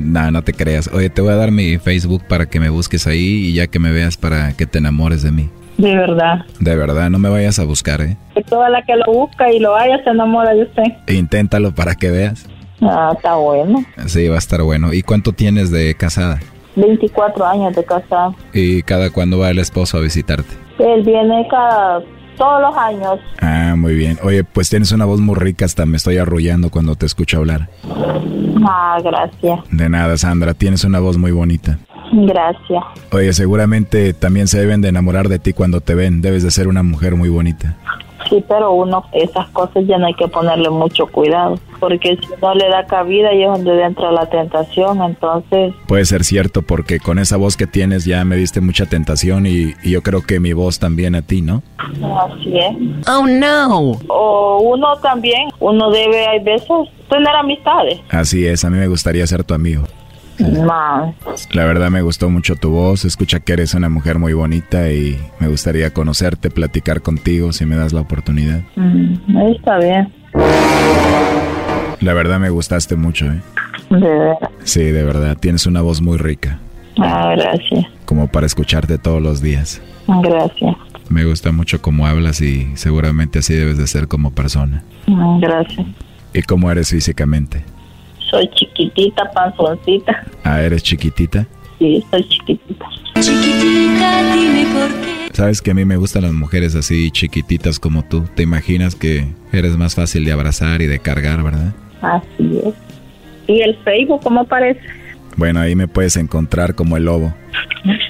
no, 0.01 0.31
no 0.31 0.41
te 0.41 0.53
creas. 0.53 0.89
Oye, 0.93 1.09
te 1.09 1.21
voy 1.21 1.31
a 1.31 1.35
dar 1.35 1.51
mi 1.51 1.77
Facebook 1.77 2.23
para 2.27 2.47
que 2.47 2.59
me 2.59 2.69
busques 2.69 3.07
ahí 3.07 3.47
y 3.47 3.53
ya 3.53 3.67
que 3.67 3.79
me 3.79 3.91
veas 3.91 4.17
para 4.17 4.53
que 4.53 4.65
te 4.65 4.79
enamores 4.79 5.21
de 5.21 5.31
mí. 5.31 5.49
De 5.77 5.95
verdad. 5.95 6.45
De 6.59 6.75
verdad, 6.75 7.09
no 7.09 7.19
me 7.19 7.29
vayas 7.29 7.59
a 7.59 7.65
buscar, 7.65 8.01
¿eh? 8.01 8.17
Que 8.33 8.41
toda 8.43 8.69
la 8.69 8.81
que 8.83 8.95
lo 8.95 9.05
busca 9.11 9.51
y 9.51 9.59
lo 9.59 9.75
haya 9.75 10.03
se 10.03 10.09
enamora 10.09 10.53
de 10.53 10.63
usted. 10.63 10.83
Inténtalo 11.07 11.73
para 11.73 11.95
que 11.95 12.09
veas. 12.09 12.47
Ah, 12.81 13.11
está 13.15 13.35
bueno. 13.35 13.83
Sí, 14.07 14.27
va 14.27 14.35
a 14.35 14.39
estar 14.39 14.61
bueno. 14.63 14.93
¿Y 14.93 15.03
cuánto 15.03 15.33
tienes 15.33 15.71
de 15.71 15.95
casada? 15.95 16.39
24 16.75 17.45
años 17.45 17.75
de 17.75 17.83
casado. 17.83 18.35
¿Y 18.53 18.83
cada 18.83 19.09
cuándo 19.09 19.39
va 19.39 19.49
el 19.49 19.59
esposo 19.59 19.97
a 19.97 20.01
visitarte? 20.01 20.53
Él 20.79 21.03
viene 21.03 21.47
cada 21.49 22.01
todos 22.37 22.61
los 22.61 22.77
años. 22.77 23.19
Ah, 23.41 23.73
muy 23.75 23.95
bien. 23.95 24.17
Oye, 24.23 24.43
pues 24.43 24.69
tienes 24.69 24.91
una 24.91 25.05
voz 25.05 25.19
muy 25.19 25.35
rica, 25.35 25.65
hasta 25.65 25.85
me 25.85 25.97
estoy 25.97 26.17
arrullando 26.17 26.69
cuando 26.69 26.95
te 26.95 27.05
escucho 27.05 27.37
hablar. 27.37 27.67
Ah, 28.63 28.97
gracias. 29.03 29.59
De 29.71 29.89
nada, 29.89 30.17
Sandra, 30.17 30.53
tienes 30.53 30.83
una 30.83 30.99
voz 30.99 31.17
muy 31.17 31.31
bonita. 31.31 31.79
Gracias. 32.11 32.83
Oye, 33.11 33.33
seguramente 33.33 34.13
también 34.13 34.47
se 34.47 34.59
deben 34.59 34.81
de 34.81 34.89
enamorar 34.89 35.29
de 35.29 35.39
ti 35.39 35.53
cuando 35.53 35.81
te 35.81 35.95
ven. 35.95 36.21
Debes 36.21 36.43
de 36.43 36.51
ser 36.51 36.67
una 36.67 36.83
mujer 36.83 37.15
muy 37.15 37.29
bonita. 37.29 37.75
Sí, 38.29 38.43
pero 38.47 38.73
uno, 38.73 39.05
esas 39.13 39.47
cosas 39.49 39.85
ya 39.87 39.97
no 39.97 40.07
hay 40.07 40.13
que 40.13 40.27
ponerle 40.27 40.69
mucho 40.69 41.07
cuidado, 41.07 41.57
porque 41.79 42.17
si 42.17 42.27
no 42.41 42.53
le 42.55 42.67
da 42.67 42.85
cabida 42.85 43.33
y 43.33 43.43
es 43.43 43.47
donde 43.47 43.81
entra 43.81 44.11
la 44.11 44.25
tentación, 44.25 45.01
entonces... 45.01 45.73
Puede 45.87 46.03
ser 46.03 46.25
cierto, 46.25 46.61
porque 46.61 46.99
con 46.99 47.19
esa 47.19 47.37
voz 47.37 47.55
que 47.55 47.67
tienes 47.67 48.03
ya 48.03 48.25
me 48.25 48.35
diste 48.35 48.59
mucha 48.59 48.85
tentación 48.85 49.45
y, 49.45 49.73
y 49.81 49.91
yo 49.91 50.01
creo 50.01 50.23
que 50.23 50.39
mi 50.39 50.51
voz 50.51 50.79
también 50.79 51.15
a 51.15 51.21
ti, 51.21 51.41
¿no? 51.41 51.63
Así 51.77 52.57
es. 52.57 53.07
Oh, 53.07 53.25
no. 53.25 53.91
O 54.09 54.59
uno 54.61 54.97
también, 54.97 55.47
uno 55.59 55.89
debe, 55.91 56.27
hay 56.27 56.43
veces, 56.43 56.69
tener 57.09 57.33
amistades. 57.33 58.01
Así 58.09 58.45
es, 58.45 58.65
a 58.65 58.69
mí 58.69 58.77
me 58.77 58.87
gustaría 58.87 59.25
ser 59.25 59.45
tu 59.45 59.53
amigo. 59.53 59.83
No. 60.39 61.15
La 61.51 61.65
verdad 61.65 61.89
me 61.89 62.01
gustó 62.01 62.29
mucho 62.29 62.55
tu 62.55 62.69
voz, 62.69 63.05
escucha 63.05 63.39
que 63.39 63.53
eres 63.53 63.73
una 63.73 63.89
mujer 63.89 64.19
muy 64.19 64.33
bonita 64.33 64.91
y 64.91 65.19
me 65.39 65.47
gustaría 65.47 65.91
conocerte, 65.91 66.49
platicar 66.49 67.01
contigo 67.01 67.51
si 67.53 67.65
me 67.65 67.75
das 67.75 67.93
la 67.93 68.01
oportunidad. 68.01 68.61
Mm, 68.75 69.37
está 69.55 69.77
bien. 69.79 70.13
La 72.01 72.13
verdad 72.13 72.39
me 72.39 72.49
gustaste 72.49 72.95
mucho, 72.95 73.25
¿eh? 73.25 73.41
De 73.89 73.99
verdad. 73.99 74.49
Sí, 74.63 74.83
de 74.83 75.03
verdad, 75.03 75.37
tienes 75.39 75.65
una 75.65 75.81
voz 75.81 76.01
muy 76.01 76.17
rica. 76.17 76.59
Ah, 76.99 77.33
gracias. 77.35 77.85
Como 78.05 78.27
para 78.27 78.45
escucharte 78.45 78.97
todos 78.97 79.21
los 79.21 79.41
días. 79.41 79.81
Gracias. 80.07 80.75
Me 81.09 81.25
gusta 81.25 81.51
mucho 81.51 81.81
cómo 81.81 82.05
hablas 82.05 82.41
y 82.41 82.69
seguramente 82.75 83.39
así 83.39 83.53
debes 83.53 83.77
de 83.77 83.87
ser 83.87 84.07
como 84.07 84.31
persona. 84.31 84.83
Mm, 85.07 85.39
Gracias. 85.39 85.87
¿Y 86.33 86.41
cómo 86.43 86.69
eres 86.69 86.89
físicamente? 86.89 87.63
Soy 88.29 88.49
chiquitita, 88.55 89.29
panzoncita. 89.31 90.23
Ah, 90.43 90.61
¿eres 90.61 90.83
chiquitita? 90.83 91.45
Sí, 91.79 92.03
soy 92.11 92.27
chiquitita. 92.27 92.85
Chiquitita, 93.19 94.33
dime 94.35 94.65
por 94.73 94.87
qué. 95.01 95.33
Sabes 95.33 95.61
que 95.61 95.71
a 95.71 95.73
mí 95.73 95.85
me 95.85 95.97
gustan 95.97 96.23
las 96.23 96.33
mujeres 96.33 96.75
así 96.75 97.11
chiquititas 97.11 97.79
como 97.79 98.03
tú. 98.03 98.23
¿Te 98.35 98.43
imaginas 98.43 98.95
que 98.95 99.27
eres 99.53 99.77
más 99.77 99.95
fácil 99.95 100.25
de 100.25 100.31
abrazar 100.31 100.81
y 100.81 100.87
de 100.87 100.99
cargar, 100.99 101.43
verdad? 101.43 101.73
Así 102.01 102.59
es. 102.65 102.73
¿Y 103.47 103.61
el 103.61 103.75
Facebook 103.83 104.21
cómo 104.23 104.45
parece? 104.45 104.81
Bueno, 105.35 105.59
ahí 105.59 105.75
me 105.75 105.87
puedes 105.87 106.17
encontrar 106.17 106.73
como 106.75 106.97
el 106.97 107.05
lobo. 107.05 107.33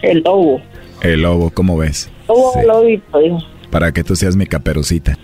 El 0.02 0.22
lobo. 0.24 0.62
El 1.02 1.22
lobo, 1.22 1.50
¿cómo 1.52 1.78
ves? 1.78 2.10
Lobo, 2.28 2.54
Sí. 2.54 2.60
lobito, 2.66 3.20
dijo. 3.20 3.40
Para 3.70 3.92
que 3.92 4.04
tú 4.04 4.16
seas 4.16 4.36
mi 4.36 4.46
caperucita. 4.48 5.18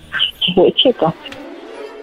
Uy, 0.58 0.74
chica. 0.74 1.14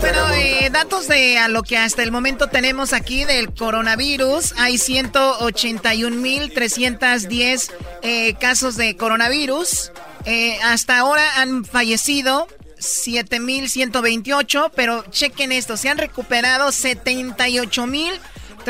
Bueno, 0.00 0.34
eh, 0.34 0.68
datos 0.72 1.06
de 1.06 1.38
a 1.38 1.46
lo 1.48 1.62
que 1.62 1.78
hasta 1.78 2.02
el 2.02 2.10
momento 2.10 2.48
tenemos 2.48 2.92
aquí 2.92 3.24
del 3.24 3.54
coronavirus. 3.54 4.54
Hay 4.56 4.74
181.310 4.74 7.70
eh, 8.02 8.34
casos 8.34 8.76
de 8.76 8.96
coronavirus. 8.96 9.92
Eh, 10.24 10.58
hasta 10.62 10.98
ahora 10.98 11.40
han 11.40 11.64
fallecido 11.64 12.48
7.128, 12.78 14.72
pero 14.74 15.04
chequen 15.10 15.52
esto, 15.52 15.76
se 15.76 15.88
han 15.88 15.98
recuperado 15.98 16.70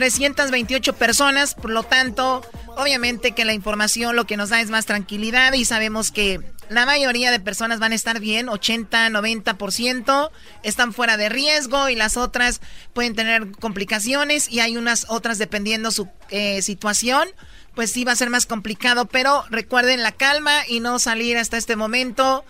78.328 0.07 0.95
personas, 0.95 1.55
por 1.55 1.71
lo 1.71 1.83
tanto, 1.83 2.43
obviamente 2.77 3.33
que 3.33 3.45
la 3.45 3.53
información 3.53 4.17
lo 4.17 4.27
que 4.27 4.37
nos 4.37 4.51
da 4.51 4.61
es 4.61 4.71
más 4.71 4.87
tranquilidad 4.87 5.53
y 5.53 5.65
sabemos 5.65 6.11
que 6.11 6.41
la 6.69 6.85
mayoría 6.87 7.31
de 7.31 7.41
personas 7.41 7.81
van 7.81 7.93
a 7.93 7.95
estar 7.95 8.21
bien, 8.21 8.49
80, 8.49 9.09
90%, 9.09 10.31
están 10.63 10.93
fuera 10.93 11.17
de 11.17 11.29
riesgo 11.29 11.89
y 11.89 11.95
las 11.95 12.17
otras 12.17 12.61
pueden 12.93 13.15
tener 13.15 13.51
complicaciones 13.53 14.51
y 14.51 14.61
hay 14.61 14.77
unas 14.77 15.07
otras 15.09 15.39
dependiendo 15.39 15.91
su 15.91 16.09
eh, 16.31 16.61
situación, 16.63 17.29
pues 17.75 17.91
sí 17.93 18.05
va 18.05 18.13
a 18.13 18.17
ser 18.17 18.29
más 18.29 18.45
complicado, 18.45 19.07
pero 19.07 19.45
recuerden 19.51 20.03
la 20.03 20.13
calma 20.13 20.67
y 20.67 20.81
no 20.81 20.99
salir 20.99 21.39
hasta 21.39 21.57
este 21.57 21.77
momento 21.77 22.45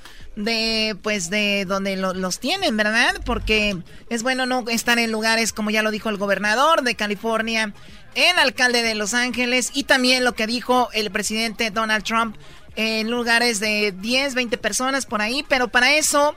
de 0.45 0.97
pues 1.03 1.31
de 1.31 1.65
donde 1.67 1.97
lo- 1.97 2.15
los 2.15 2.39
tienen, 2.39 2.77
¿verdad? 2.77 3.21
Porque 3.25 3.77
es 4.09 4.23
bueno 4.23 4.47
no 4.47 4.65
estar 4.69 4.99
en 5.01 5.11
lugares 5.11 5.53
como 5.53 5.71
ya 5.71 5.83
lo 5.83 5.91
dijo 5.91 6.09
el 6.11 6.17
gobernador 6.17 6.83
de 6.83 6.95
California, 6.95 7.75
el 8.15 8.39
alcalde 8.39 8.83
de 8.83 8.95
Los 8.95 9.15
Ángeles 9.15 9.71
y 9.75 9.83
también 9.83 10.25
lo 10.25 10.35
que 10.35 10.47
dijo 10.47 10.91
el 10.93 11.11
presidente 11.11 11.71
Donald 11.73 12.05
Trump 12.05 12.37
en 12.77 13.11
lugares 13.11 13.59
de 13.59 13.93
10, 13.93 14.35
20 14.35 14.57
personas 14.59 15.07
por 15.07 15.21
ahí, 15.23 15.45
pero 15.49 15.67
para 15.69 15.95
eso 15.95 16.37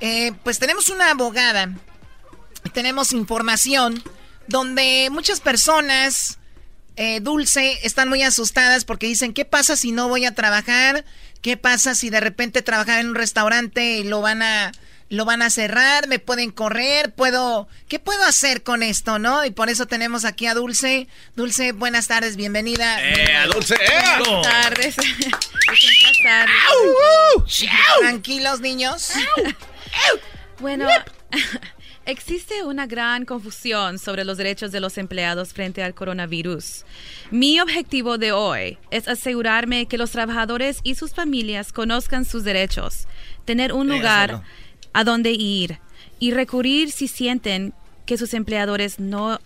eh, 0.00 0.32
pues 0.44 0.58
tenemos 0.58 0.90
una 0.90 1.10
abogada, 1.10 1.70
tenemos 2.74 3.12
información 3.12 4.02
donde 4.46 5.08
muchas 5.10 5.40
personas 5.40 6.38
eh, 6.96 7.20
Dulce 7.20 7.78
están 7.84 8.08
muy 8.08 8.22
asustadas 8.22 8.84
porque 8.84 9.06
dicen, 9.06 9.32
¿qué 9.32 9.44
pasa 9.44 9.76
si 9.76 9.92
no 9.92 10.08
voy 10.08 10.24
a 10.26 10.34
trabajar? 10.34 11.04
¿Qué 11.42 11.56
pasa 11.56 11.94
si 11.94 12.10
de 12.10 12.20
repente 12.20 12.62
trabajar 12.62 13.00
en 13.00 13.08
un 13.10 13.14
restaurante 13.14 13.98
y 13.98 14.04
lo 14.04 14.20
van 14.20 14.42
a 14.42 14.72
lo 15.10 15.24
van 15.24 15.40
a 15.40 15.50
cerrar? 15.50 16.06
¿Me 16.08 16.18
pueden 16.18 16.50
correr? 16.50 17.12
¿Puedo 17.12 17.68
qué 17.88 17.98
puedo 17.98 18.24
hacer 18.24 18.62
con 18.62 18.82
esto, 18.82 19.18
no? 19.18 19.44
Y 19.44 19.50
por 19.50 19.70
eso 19.70 19.86
tenemos 19.86 20.24
aquí 20.24 20.46
a 20.46 20.54
Dulce. 20.54 21.08
Dulce, 21.36 21.72
buenas 21.72 22.08
tardes, 22.08 22.36
bienvenida. 22.36 22.98
¡Eh, 23.02 23.36
a 23.36 23.46
Dulce! 23.46 23.74
¡Eh! 23.76 23.78
Buenas 24.18 24.42
tardes. 24.42 24.98
Es 24.98 25.84
un 25.84 26.22
placer. 26.22 26.48
Tranquilos, 28.00 28.60
niños. 28.60 29.12
Bueno, 30.58 30.88
existe 32.08 32.64
una 32.64 32.86
gran 32.86 33.26
confusión 33.26 33.98
sobre 33.98 34.24
los 34.24 34.38
derechos 34.38 34.72
de 34.72 34.80
los 34.80 34.96
empleados 34.96 35.52
frente 35.52 35.82
al 35.82 35.94
coronavirus. 35.94 36.86
Mi 37.30 37.60
objetivo 37.60 38.16
de 38.16 38.32
hoy 38.32 38.78
es 38.90 39.08
asegurarme 39.08 39.84
que 39.86 39.98
los 39.98 40.10
trabajadores 40.10 40.80
y 40.82 40.94
sus 40.94 41.12
familias 41.12 41.70
conozcan 41.70 42.24
sus 42.24 42.44
derechos, 42.44 43.06
tener 43.44 43.74
un 43.74 43.88
lugar 43.88 44.42
a 44.94 45.04
donde 45.04 45.32
ir 45.32 45.80
y 46.18 46.30
recurrir 46.30 46.90
si 46.92 47.08
sienten 47.08 47.74
que 48.06 48.16
sus 48.16 48.32
empleadores 48.32 48.98
no 48.98 49.38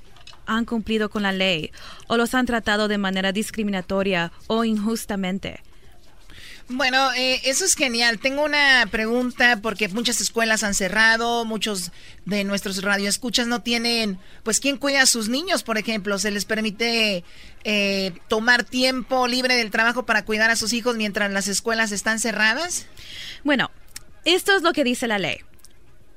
han 0.47 0.65
cumplido 0.65 1.11
con 1.11 1.25
la 1.25 1.33
ley 1.33 1.73
o 2.07 2.17
los 2.17 2.33
han 2.33 2.47
tratado 2.47 2.87
de 2.87 2.97
manera 2.97 3.33
discriminatoria 3.33 4.31
o 4.47 4.63
injustamente. 4.63 5.61
Bueno, 6.69 7.13
eh, 7.13 7.41
eso 7.45 7.65
es 7.65 7.75
genial. 7.75 8.19
Tengo 8.19 8.45
una 8.45 8.87
pregunta 8.91 9.59
porque 9.61 9.89
muchas 9.89 10.21
escuelas 10.21 10.63
han 10.63 10.75
cerrado, 10.75 11.45
muchos 11.45 11.93
de 12.25 12.45
nuestros 12.45 12.83
radioescuchas 12.83 13.47
no 13.47 13.63
tienen, 13.63 14.19
pues, 14.43 14.61
¿quién 14.61 14.77
cuida 14.77 15.03
a 15.03 15.07
sus 15.07 15.29
niños, 15.29 15.63
por 15.63 15.79
ejemplo? 15.79 16.19
¿Se 16.19 16.31
les 16.31 16.45
permite 16.45 17.25
eh, 17.65 18.13
tomar 18.29 18.65
tiempo 18.65 19.27
libre 19.27 19.57
del 19.57 19.71
trabajo 19.71 20.07
para 20.07 20.25
cuidar 20.25 20.51
a 20.51 20.57
sus 20.57 20.73
hijos 20.73 20.97
mientras 20.97 21.31
las 21.31 21.49
escuelas 21.49 21.93
están 21.93 22.19
cerradas? 22.19 22.87
Bueno, 23.45 23.71
esto 24.25 24.57
es 24.57 24.63
lo 24.63 24.73
que 24.73 24.85
dice 24.85 25.07
la 25.07 25.19
ley. 25.19 25.39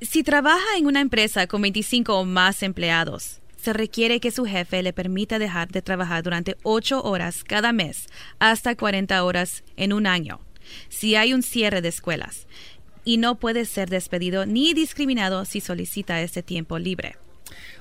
Si 0.02 0.24
trabaja 0.24 0.78
en 0.78 0.86
una 0.86 1.02
empresa 1.02 1.48
con 1.48 1.62
25 1.62 2.14
o 2.14 2.26
más 2.26 2.62
empleados, 2.64 3.39
se 3.66 3.74
requiere 3.74 4.20
que 4.20 4.30
su 4.30 4.45
jefe 4.45 4.84
le 4.84 4.93
permita 4.93 5.39
dejar 5.39 5.70
de 5.70 5.82
trabajar 5.82 6.22
durante 6.22 6.55
8 6.61 7.01
horas 7.01 7.43
cada 7.43 7.74
mes 7.74 8.05
hasta 8.38 8.76
40 8.76 9.24
horas 9.24 9.63
en 9.76 9.91
un 9.91 10.05
año, 10.05 10.39
si 10.88 11.16
hay 11.16 11.34
un 11.34 11.41
cierre 11.41 11.82
de 11.82 11.89
escuelas, 11.89 12.45
y 13.05 13.18
no 13.18 13.39
puede 13.39 13.66
ser 13.66 13.89
despedido 13.89 14.45
ni 14.45 14.76
discriminado 14.76 15.45
si 15.45 15.61
solicita 15.61 16.22
este 16.22 16.43
tiempo 16.43 16.78
libre. 16.78 17.18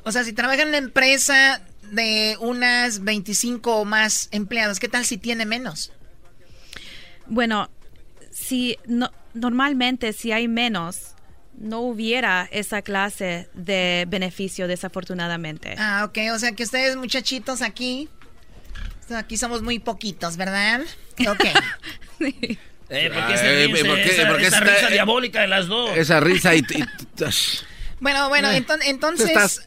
O 0.04 0.12
sea, 0.12 0.24
si 0.24 0.32
trabaja 0.32 0.62
en 0.62 0.68
una 0.68 0.78
empresa 0.78 1.60
de 1.92 2.38
unas 2.40 3.04
25 3.04 3.76
o 3.76 3.84
más 3.84 4.30
empleados, 4.32 4.80
¿qué 4.80 4.88
tal 4.88 5.04
si 5.04 5.18
tiene 5.18 5.44
menos? 5.44 5.92
Bueno, 7.26 7.68
si 8.30 8.78
no, 8.86 9.10
normalmente 9.34 10.14
si 10.14 10.32
hay 10.32 10.48
menos, 10.48 11.13
no 11.58 11.80
hubiera 11.80 12.48
esa 12.50 12.82
clase 12.82 13.48
de 13.54 14.06
beneficio 14.08 14.68
desafortunadamente. 14.68 15.74
Ah, 15.78 16.04
ok, 16.06 16.18
o 16.34 16.38
sea 16.38 16.52
que 16.52 16.64
ustedes 16.64 16.96
muchachitos 16.96 17.62
aquí, 17.62 18.08
aquí 19.14 19.36
somos 19.36 19.62
muy 19.62 19.78
poquitos, 19.78 20.36
¿verdad? 20.36 20.82
Ok. 21.28 21.44
Eh, 22.90 23.10
¿por 23.10 23.26
qué 23.26 23.38
se 23.38 23.66
ríen? 23.66 24.40
esa, 24.40 24.60
risa 24.60 24.88
diabólica 24.88 25.40
de 25.40 25.48
las 25.48 25.66
dos. 25.66 25.96
Esa 25.96 26.20
risa 26.20 26.54
y... 26.54 26.62
bueno, 28.00 28.28
bueno, 28.28 28.50
eh, 28.50 28.64
entonces... 28.84 29.62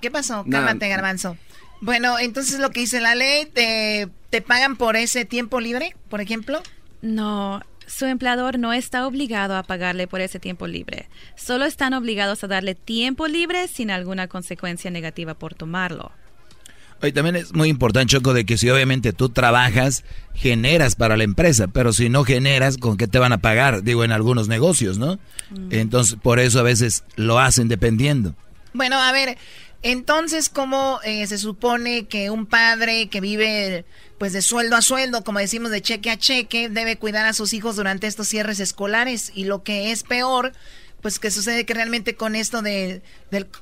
¿Qué 0.00 0.10
pasó? 0.10 0.46
Cálmate, 0.48 0.88
garbanzo. 0.88 1.36
Bueno, 1.80 2.18
entonces 2.18 2.60
lo 2.60 2.70
que 2.70 2.80
dice 2.80 3.00
la 3.00 3.16
ley, 3.16 3.46
¿te, 3.46 4.08
¿te 4.30 4.40
pagan 4.40 4.76
por 4.76 4.96
ese 4.96 5.24
tiempo 5.24 5.60
libre, 5.60 5.96
por 6.08 6.20
ejemplo? 6.20 6.62
No, 7.02 7.60
su 7.86 8.06
empleador 8.06 8.58
no 8.58 8.72
está 8.72 9.06
obligado 9.06 9.56
a 9.56 9.62
pagarle 9.62 10.06
por 10.06 10.20
ese 10.20 10.38
tiempo 10.38 10.66
libre. 10.66 11.08
Solo 11.36 11.64
están 11.64 11.94
obligados 11.94 12.44
a 12.44 12.48
darle 12.48 12.74
tiempo 12.74 13.28
libre 13.28 13.68
sin 13.68 13.90
alguna 13.90 14.28
consecuencia 14.28 14.90
negativa 14.90 15.34
por 15.34 15.54
tomarlo. 15.54 16.12
Y 17.02 17.12
también 17.12 17.36
es 17.36 17.52
muy 17.52 17.68
importante, 17.68 18.12
Choco, 18.12 18.32
de 18.32 18.46
que 18.46 18.56
si 18.56 18.70
obviamente 18.70 19.12
tú 19.12 19.28
trabajas, 19.28 20.04
generas 20.34 20.94
para 20.94 21.16
la 21.16 21.24
empresa, 21.24 21.68
pero 21.68 21.92
si 21.92 22.08
no 22.08 22.24
generas, 22.24 22.78
¿con 22.78 22.96
qué 22.96 23.06
te 23.06 23.18
van 23.18 23.32
a 23.32 23.38
pagar? 23.38 23.82
Digo, 23.82 24.04
en 24.04 24.12
algunos 24.12 24.48
negocios, 24.48 24.96
¿no? 24.96 25.18
Mm. 25.50 25.68
Entonces, 25.70 26.16
por 26.22 26.38
eso 26.38 26.60
a 26.60 26.62
veces 26.62 27.04
lo 27.16 27.38
hacen 27.38 27.68
dependiendo. 27.68 28.34
Bueno, 28.72 28.96
a 28.96 29.12
ver, 29.12 29.36
entonces, 29.84 30.48
¿cómo 30.48 30.98
eh, 31.04 31.26
se 31.26 31.36
supone 31.36 32.06
que 32.06 32.30
un 32.30 32.46
padre 32.46 33.10
que 33.10 33.20
vive 33.20 33.84
pues 34.16 34.32
de 34.32 34.40
sueldo 34.40 34.76
a 34.76 34.80
sueldo, 34.80 35.22
como 35.24 35.40
decimos 35.40 35.70
de 35.70 35.82
cheque 35.82 36.10
a 36.10 36.16
cheque, 36.16 36.70
debe 36.70 36.96
cuidar 36.96 37.26
a 37.26 37.34
sus 37.34 37.52
hijos 37.52 37.76
durante 37.76 38.06
estos 38.06 38.26
cierres 38.26 38.60
escolares? 38.60 39.30
Y 39.34 39.44
lo 39.44 39.62
que 39.62 39.92
es 39.92 40.02
peor, 40.02 40.54
pues 41.02 41.18
que 41.18 41.30
sucede 41.30 41.66
que 41.66 41.74
realmente 41.74 42.16
con 42.16 42.34
esto 42.34 42.62
de, 42.62 43.02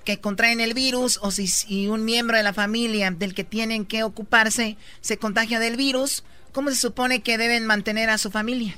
que 0.04 0.20
contraen 0.20 0.60
el 0.60 0.74
virus 0.74 1.18
o 1.22 1.32
si, 1.32 1.88
un 1.88 2.04
miembro 2.04 2.36
de 2.36 2.44
la 2.44 2.52
familia 2.52 3.10
del 3.10 3.34
que 3.34 3.42
tienen 3.42 3.84
que 3.84 4.04
ocuparse 4.04 4.76
se 5.00 5.16
contagia 5.16 5.58
del 5.58 5.76
virus, 5.76 6.22
¿cómo 6.52 6.70
se 6.70 6.76
supone 6.76 7.22
que 7.22 7.36
deben 7.36 7.66
mantener 7.66 8.10
a 8.10 8.18
su 8.18 8.30
familia? 8.30 8.76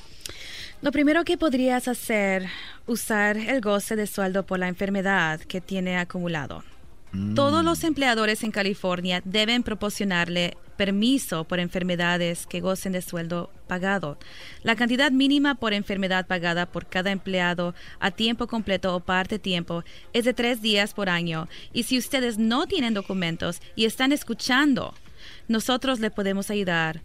Lo 0.80 0.92
primero 0.92 1.24
que 1.24 1.36
podrías 1.36 1.88
hacer, 1.88 2.46
usar 2.86 3.36
el 3.36 3.60
goce 3.60 3.96
de 3.96 4.06
sueldo 4.06 4.46
por 4.46 4.58
la 4.58 4.68
enfermedad 4.68 5.40
que 5.40 5.60
tiene 5.60 5.98
acumulado. 5.98 6.64
Todos 7.34 7.64
los 7.64 7.82
mm. 7.82 7.86
empleadores 7.86 8.42
en 8.42 8.50
California 8.50 9.22
deben 9.24 9.62
proporcionarle 9.62 10.56
permiso 10.76 11.44
por 11.44 11.60
enfermedades 11.60 12.46
que 12.46 12.60
gocen 12.60 12.92
de 12.92 13.02
sueldo 13.02 13.50
pagado. 13.68 14.18
La 14.62 14.74
cantidad 14.74 15.12
mínima 15.12 15.54
por 15.54 15.72
enfermedad 15.72 16.26
pagada 16.26 16.66
por 16.66 16.86
cada 16.86 17.12
empleado 17.12 17.74
a 18.00 18.10
tiempo 18.10 18.48
completo 18.48 18.94
o 18.94 19.00
parte 19.00 19.38
tiempo 19.38 19.84
es 20.12 20.24
de 20.24 20.34
tres 20.34 20.60
días 20.60 20.92
por 20.92 21.08
año. 21.08 21.48
Y 21.72 21.84
si 21.84 21.98
ustedes 21.98 22.38
no 22.38 22.66
tienen 22.66 22.94
documentos 22.94 23.60
y 23.76 23.84
están 23.84 24.10
escuchando, 24.10 24.94
nosotros 25.46 26.00
le 26.00 26.10
podemos 26.10 26.50
ayudar 26.50 27.02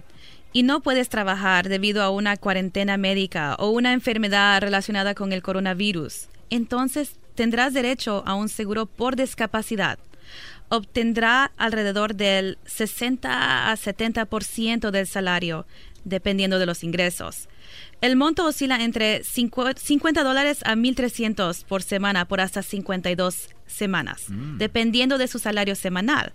y 0.51 0.63
no 0.63 0.81
puedes 0.81 1.09
trabajar 1.09 1.69
debido 1.69 2.03
a 2.03 2.09
una 2.09 2.37
cuarentena 2.37 2.97
médica 2.97 3.55
o 3.55 3.69
una 3.69 3.93
enfermedad 3.93 4.61
relacionada 4.61 5.15
con 5.15 5.31
el 5.31 5.41
coronavirus, 5.41 6.27
entonces 6.49 7.13
tendrás 7.35 7.73
derecho 7.73 8.23
a 8.25 8.35
un 8.35 8.49
seguro 8.49 8.85
por 8.85 9.15
discapacidad 9.15 9.99
obtendrá 10.69 11.51
alrededor 11.57 12.15
del 12.15 12.57
60 12.65 13.71
a 13.71 13.75
70% 13.75 14.91
del 14.91 15.07
salario, 15.07 15.65
dependiendo 16.03 16.59
de 16.59 16.65
los 16.65 16.83
ingresos. 16.83 17.49
El 18.01 18.15
monto 18.15 18.45
oscila 18.45 18.81
entre 18.81 19.23
50 19.23 20.23
dólares 20.23 20.59
a 20.63 20.75
1.300 20.75 21.65
por 21.65 21.83
semana 21.83 22.25
por 22.25 22.39
hasta 22.39 22.63
52 22.63 23.49
semanas, 23.67 24.29
mm. 24.29 24.57
dependiendo 24.57 25.17
de 25.17 25.27
su 25.27 25.37
salario 25.37 25.75
semanal. 25.75 26.31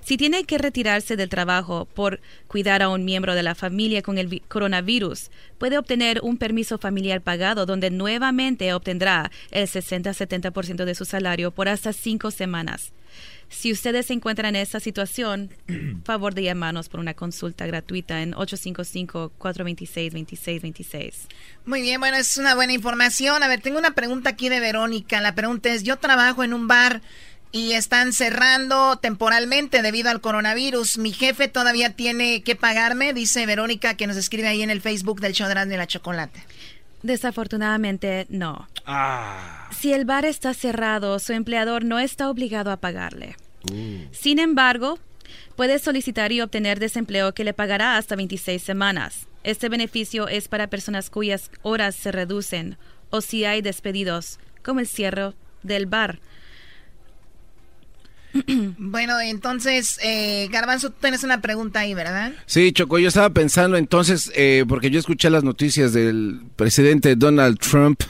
Si 0.00 0.16
tiene 0.16 0.44
que 0.44 0.58
retirarse 0.58 1.16
del 1.16 1.28
trabajo 1.28 1.86
por 1.86 2.20
cuidar 2.46 2.82
a 2.82 2.88
un 2.88 3.04
miembro 3.04 3.34
de 3.34 3.42
la 3.42 3.56
familia 3.56 4.00
con 4.00 4.16
el 4.16 4.42
coronavirus, 4.42 5.30
puede 5.58 5.76
obtener 5.76 6.20
un 6.22 6.38
permiso 6.38 6.78
familiar 6.78 7.20
pagado 7.20 7.66
donde 7.66 7.90
nuevamente 7.90 8.72
obtendrá 8.72 9.30
el 9.50 9.66
60-70% 9.66 10.84
de 10.84 10.94
su 10.94 11.04
salario 11.04 11.50
por 11.50 11.68
hasta 11.68 11.92
cinco 11.92 12.30
semanas. 12.30 12.92
Si 13.48 13.72
ustedes 13.72 14.06
se 14.06 14.12
encuentran 14.12 14.54
en 14.54 14.62
esta 14.62 14.78
situación, 14.80 15.50
favor 16.04 16.34
de 16.34 16.42
llamarnos 16.42 16.88
por 16.88 17.00
una 17.00 17.14
consulta 17.14 17.66
gratuita 17.66 18.22
en 18.22 18.34
855-426-2626. 18.34 21.14
Muy 21.64 21.82
bien, 21.82 22.00
bueno, 22.00 22.18
es 22.18 22.36
una 22.36 22.54
buena 22.54 22.74
información. 22.74 23.42
A 23.42 23.48
ver, 23.48 23.60
tengo 23.60 23.78
una 23.78 23.90
pregunta 23.92 24.30
aquí 24.30 24.48
de 24.48 24.60
Verónica. 24.60 25.20
La 25.20 25.34
pregunta 25.34 25.70
es, 25.70 25.82
yo 25.82 25.96
trabajo 25.96 26.44
en 26.44 26.52
un 26.52 26.68
bar 26.68 27.02
y 27.50 27.72
están 27.72 28.12
cerrando 28.12 28.98
temporalmente 28.98 29.82
debido 29.82 30.10
al 30.10 30.20
coronavirus. 30.20 30.98
Mi 30.98 31.12
jefe 31.12 31.48
todavía 31.48 31.94
tiene 31.94 32.42
que 32.42 32.56
pagarme, 32.56 33.14
dice 33.14 33.46
Verónica, 33.46 33.94
que 33.94 34.06
nos 34.06 34.16
escribe 34.16 34.48
ahí 34.48 34.62
en 34.62 34.70
el 34.70 34.82
Facebook 34.82 35.20
del 35.20 35.32
show 35.32 35.48
de 35.48 35.76
la 35.76 35.86
chocolate. 35.86 36.44
Desafortunadamente, 37.02 38.26
no. 38.28 38.68
Ah. 38.86 39.68
Si 39.70 39.92
el 39.92 40.04
bar 40.04 40.24
está 40.24 40.54
cerrado, 40.54 41.18
su 41.18 41.32
empleador 41.32 41.84
no 41.84 41.98
está 41.98 42.28
obligado 42.30 42.70
a 42.70 42.78
pagarle. 42.78 43.36
Uh. 43.70 44.00
Sin 44.12 44.38
embargo, 44.38 44.98
puede 45.56 45.78
solicitar 45.78 46.32
y 46.32 46.40
obtener 46.40 46.78
desempleo 46.78 47.34
que 47.34 47.44
le 47.44 47.54
pagará 47.54 47.96
hasta 47.96 48.16
26 48.16 48.62
semanas. 48.62 49.26
Este 49.44 49.68
beneficio 49.68 50.28
es 50.28 50.48
para 50.48 50.68
personas 50.68 51.10
cuyas 51.10 51.50
horas 51.62 51.94
se 51.94 52.12
reducen 52.12 52.76
o 53.10 53.20
si 53.20 53.44
hay 53.44 53.62
despedidos, 53.62 54.38
como 54.62 54.80
el 54.80 54.86
cierre 54.86 55.32
del 55.62 55.86
bar 55.86 56.20
bueno, 58.78 59.20
entonces, 59.20 59.98
eh, 60.02 60.48
Garbanzo, 60.50 60.90
tú 60.90 60.96
tienes 61.00 61.24
una 61.24 61.40
pregunta 61.40 61.80
ahí, 61.80 61.94
¿verdad? 61.94 62.32
Sí, 62.46 62.72
Choco, 62.72 62.98
yo 62.98 63.08
estaba 63.08 63.30
pensando 63.30 63.76
entonces, 63.76 64.32
eh, 64.34 64.64
porque 64.68 64.90
yo 64.90 64.98
escuché 64.98 65.30
las 65.30 65.44
noticias 65.44 65.92
del 65.92 66.40
presidente 66.56 67.16
Donald 67.16 67.58
Trump. 67.58 68.02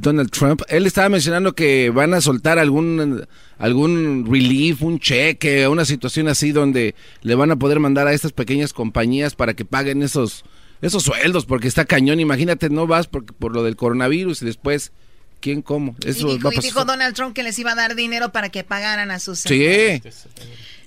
Donald 0.00 0.30
Trump, 0.30 0.62
él 0.68 0.86
estaba 0.86 1.08
mencionando 1.08 1.56
que 1.56 1.90
van 1.90 2.14
a 2.14 2.20
soltar 2.20 2.60
algún 2.60 3.26
algún 3.58 4.26
relief, 4.30 4.80
un 4.80 5.00
cheque, 5.00 5.66
una 5.66 5.84
situación 5.84 6.28
así 6.28 6.52
donde 6.52 6.94
le 7.22 7.34
van 7.34 7.50
a 7.50 7.56
poder 7.56 7.80
mandar 7.80 8.06
a 8.06 8.12
estas 8.12 8.30
pequeñas 8.30 8.72
compañías 8.72 9.34
para 9.34 9.54
que 9.54 9.64
paguen 9.64 10.04
esos 10.04 10.44
esos 10.82 11.02
sueldos, 11.02 11.46
porque 11.46 11.66
está 11.66 11.84
cañón. 11.84 12.20
Imagínate, 12.20 12.70
no 12.70 12.86
vas 12.86 13.08
por, 13.08 13.24
por 13.24 13.52
lo 13.52 13.64
del 13.64 13.74
coronavirus 13.74 14.42
y 14.42 14.46
después 14.46 14.92
¿Quién 15.40 15.62
cómo? 15.62 15.94
Eso 16.04 16.28
y 16.28 16.38
dijo, 16.60 16.84
Donald 16.84 17.14
Trump 17.14 17.34
que 17.34 17.42
les 17.42 17.58
iba 17.58 17.72
a 17.72 17.74
dar 17.74 17.94
dinero 17.94 18.32
para 18.32 18.48
que 18.48 18.64
pagaran 18.64 19.10
a 19.10 19.18
sus... 19.18 19.40
Sí. 19.40 20.02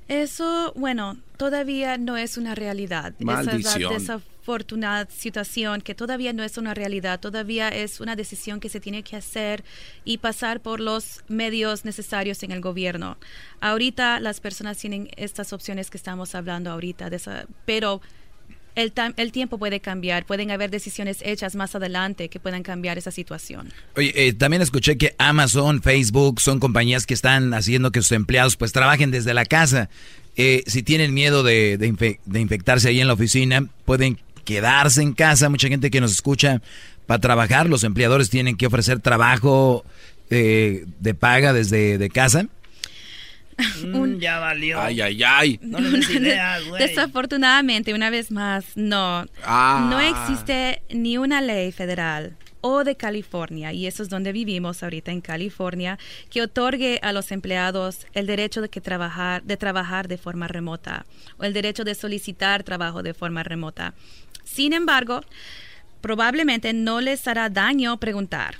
Eso, 0.07 0.73
bueno, 0.75 1.17
todavía 1.37 1.97
no 1.97 2.17
es 2.17 2.35
una 2.35 2.53
realidad. 2.53 3.13
Maldición. 3.19 3.93
Esa 3.93 4.19
desafortunada 4.41 5.07
situación 5.09 5.81
que 5.81 5.95
todavía 5.95 6.33
no 6.33 6.43
es 6.43 6.57
una 6.57 6.73
realidad, 6.73 7.19
todavía 7.19 7.69
es 7.69 8.01
una 8.01 8.15
decisión 8.15 8.59
que 8.59 8.69
se 8.69 8.79
tiene 8.79 9.03
que 9.03 9.15
hacer 9.15 9.63
y 10.03 10.17
pasar 10.17 10.61
por 10.61 10.79
los 10.79 11.23
medios 11.27 11.85
necesarios 11.85 12.41
en 12.43 12.51
el 12.51 12.59
gobierno. 12.59 13.17
Ahorita 13.61 14.19
las 14.19 14.39
personas 14.39 14.77
tienen 14.77 15.09
estas 15.15 15.53
opciones 15.53 15.89
que 15.89 15.97
estamos 15.97 16.33
hablando 16.33 16.71
ahorita, 16.71 17.09
de 17.09 17.17
esa, 17.17 17.45
pero 17.65 18.01
el, 18.75 18.93
el, 19.17 19.31
tiempo 19.31 19.57
puede 19.57 19.79
cambiar, 19.79 20.25
pueden 20.25 20.51
haber 20.51 20.69
decisiones 20.69 21.19
hechas 21.21 21.55
más 21.55 21.75
adelante 21.75 22.29
que 22.29 22.39
puedan 22.39 22.63
cambiar 22.63 22.97
esa 22.97 23.11
situación. 23.11 23.69
Oye, 23.95 24.13
eh, 24.15 24.33
también 24.33 24.61
escuché 24.61 24.97
que 24.97 25.15
Amazon, 25.17 25.81
Facebook 25.81 26.39
son 26.39 26.59
compañías 26.59 27.05
que 27.05 27.13
están 27.13 27.53
haciendo 27.53 27.91
que 27.91 28.01
sus 28.01 28.13
empleados 28.13 28.57
pues 28.57 28.71
trabajen 28.71 29.11
desde 29.11 29.33
la 29.33 29.45
casa. 29.45 29.89
Eh, 30.37 30.63
si 30.67 30.83
tienen 30.83 31.13
miedo 31.13 31.43
de, 31.43 31.77
de, 31.77 32.39
infectarse 32.39 32.89
ahí 32.89 33.01
en 33.01 33.07
la 33.07 33.13
oficina, 33.13 33.67
pueden 33.85 34.17
quedarse 34.45 35.01
en 35.01 35.13
casa. 35.13 35.49
Mucha 35.49 35.67
gente 35.67 35.91
que 35.91 36.01
nos 36.01 36.11
escucha 36.11 36.61
para 37.05 37.19
trabajar, 37.19 37.67
los 37.67 37.83
empleadores 37.83 38.29
tienen 38.29 38.55
que 38.55 38.67
ofrecer 38.67 38.99
trabajo 38.99 39.83
eh, 40.29 40.85
de 40.99 41.13
paga 41.13 41.51
desde 41.51 41.97
de 41.97 42.09
casa. 42.09 42.47
Mm, 43.85 44.19
ya 44.19 44.39
valió. 44.39 44.81
Ay, 44.81 45.01
ay, 45.01 45.23
ay. 45.23 45.59
No 45.61 45.79
le 45.79 45.89
des 45.89 46.09
ideas, 46.15 46.65
güey. 46.67 46.87
Desafortunadamente, 46.87 47.93
una 47.93 48.09
vez 48.09 48.31
más, 48.31 48.65
no. 48.75 49.25
Ah. 49.43 49.87
No 49.89 49.99
existe 49.99 50.81
ni 50.89 51.17
una 51.17 51.41
ley 51.41 51.71
federal 51.71 52.37
o 52.61 52.83
de 52.83 52.95
California, 52.95 53.73
y 53.73 53.87
eso 53.87 54.03
es 54.03 54.09
donde 54.09 54.31
vivimos 54.31 54.83
ahorita 54.83 55.11
en 55.11 55.21
California, 55.21 55.97
que 56.29 56.43
otorgue 56.43 56.99
a 57.01 57.11
los 57.11 57.31
empleados 57.31 58.05
el 58.13 58.27
derecho 58.27 58.61
de, 58.61 58.69
que 58.69 58.81
trabajar, 58.81 59.43
de 59.43 59.57
trabajar 59.57 60.07
de 60.07 60.17
forma 60.17 60.47
remota 60.47 61.05
o 61.37 61.43
el 61.43 61.53
derecho 61.53 61.83
de 61.83 61.95
solicitar 61.95 62.63
trabajo 62.63 63.01
de 63.01 63.15
forma 63.15 63.43
remota. 63.43 63.93
Sin 64.43 64.73
embargo, 64.73 65.21
probablemente 66.01 66.73
no 66.73 67.01
les 67.01 67.27
hará 67.27 67.49
daño 67.49 67.97
preguntar 67.97 68.55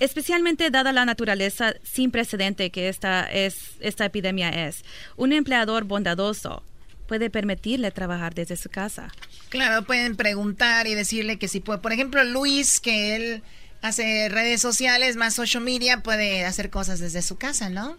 especialmente 0.00 0.70
dada 0.70 0.92
la 0.92 1.04
naturaleza 1.04 1.74
sin 1.82 2.10
precedente 2.10 2.70
que 2.70 2.88
esta, 2.88 3.30
es, 3.30 3.72
esta 3.80 4.06
epidemia 4.06 4.48
es. 4.48 4.84
Un 5.16 5.32
empleador 5.32 5.84
bondadoso 5.84 6.62
puede 7.06 7.30
permitirle 7.30 7.90
trabajar 7.90 8.34
desde 8.34 8.56
su 8.56 8.68
casa. 8.68 9.12
Claro, 9.48 9.84
pueden 9.84 10.16
preguntar 10.16 10.86
y 10.86 10.94
decirle 10.94 11.38
que 11.38 11.48
si 11.48 11.60
puede. 11.60 11.80
Por 11.80 11.92
ejemplo, 11.92 12.22
Luis, 12.24 12.80
que 12.80 13.16
él 13.16 13.42
hace 13.82 14.28
redes 14.28 14.60
sociales, 14.60 15.16
más 15.16 15.34
social 15.34 15.62
media, 15.62 16.02
puede 16.02 16.44
hacer 16.44 16.70
cosas 16.70 17.00
desde 17.00 17.22
su 17.22 17.36
casa, 17.36 17.68
¿no? 17.68 17.96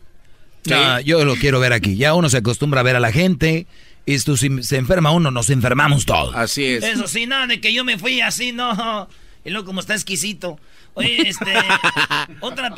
Ah, 0.71 1.01
yo 1.01 1.25
lo 1.25 1.35
quiero 1.35 1.59
ver 1.59 1.73
aquí. 1.73 1.97
Ya 1.97 2.13
uno 2.13 2.29
se 2.29 2.37
acostumbra 2.37 2.81
a 2.81 2.83
ver 2.83 2.95
a 2.95 2.99
la 2.99 3.11
gente. 3.11 3.67
Y 4.05 4.13
esto, 4.13 4.37
si 4.37 4.63
se 4.63 4.77
enferma 4.77 5.11
uno, 5.11 5.29
nos 5.29 5.49
enfermamos 5.49 6.05
todos. 6.05 6.33
Así 6.35 6.65
es. 6.65 6.83
Eso 6.83 7.07
sí, 7.07 7.25
nada 7.25 7.47
de 7.47 7.59
que 7.59 7.73
yo 7.73 7.83
me 7.83 7.97
fui 7.97 8.21
así, 8.21 8.51
no. 8.51 9.07
Y 9.43 9.49
luego 9.49 9.65
como 9.65 9.81
está 9.81 9.93
exquisito. 9.93 10.59
Oye, 10.93 11.27
este. 11.29 11.53
otra. 12.41 12.73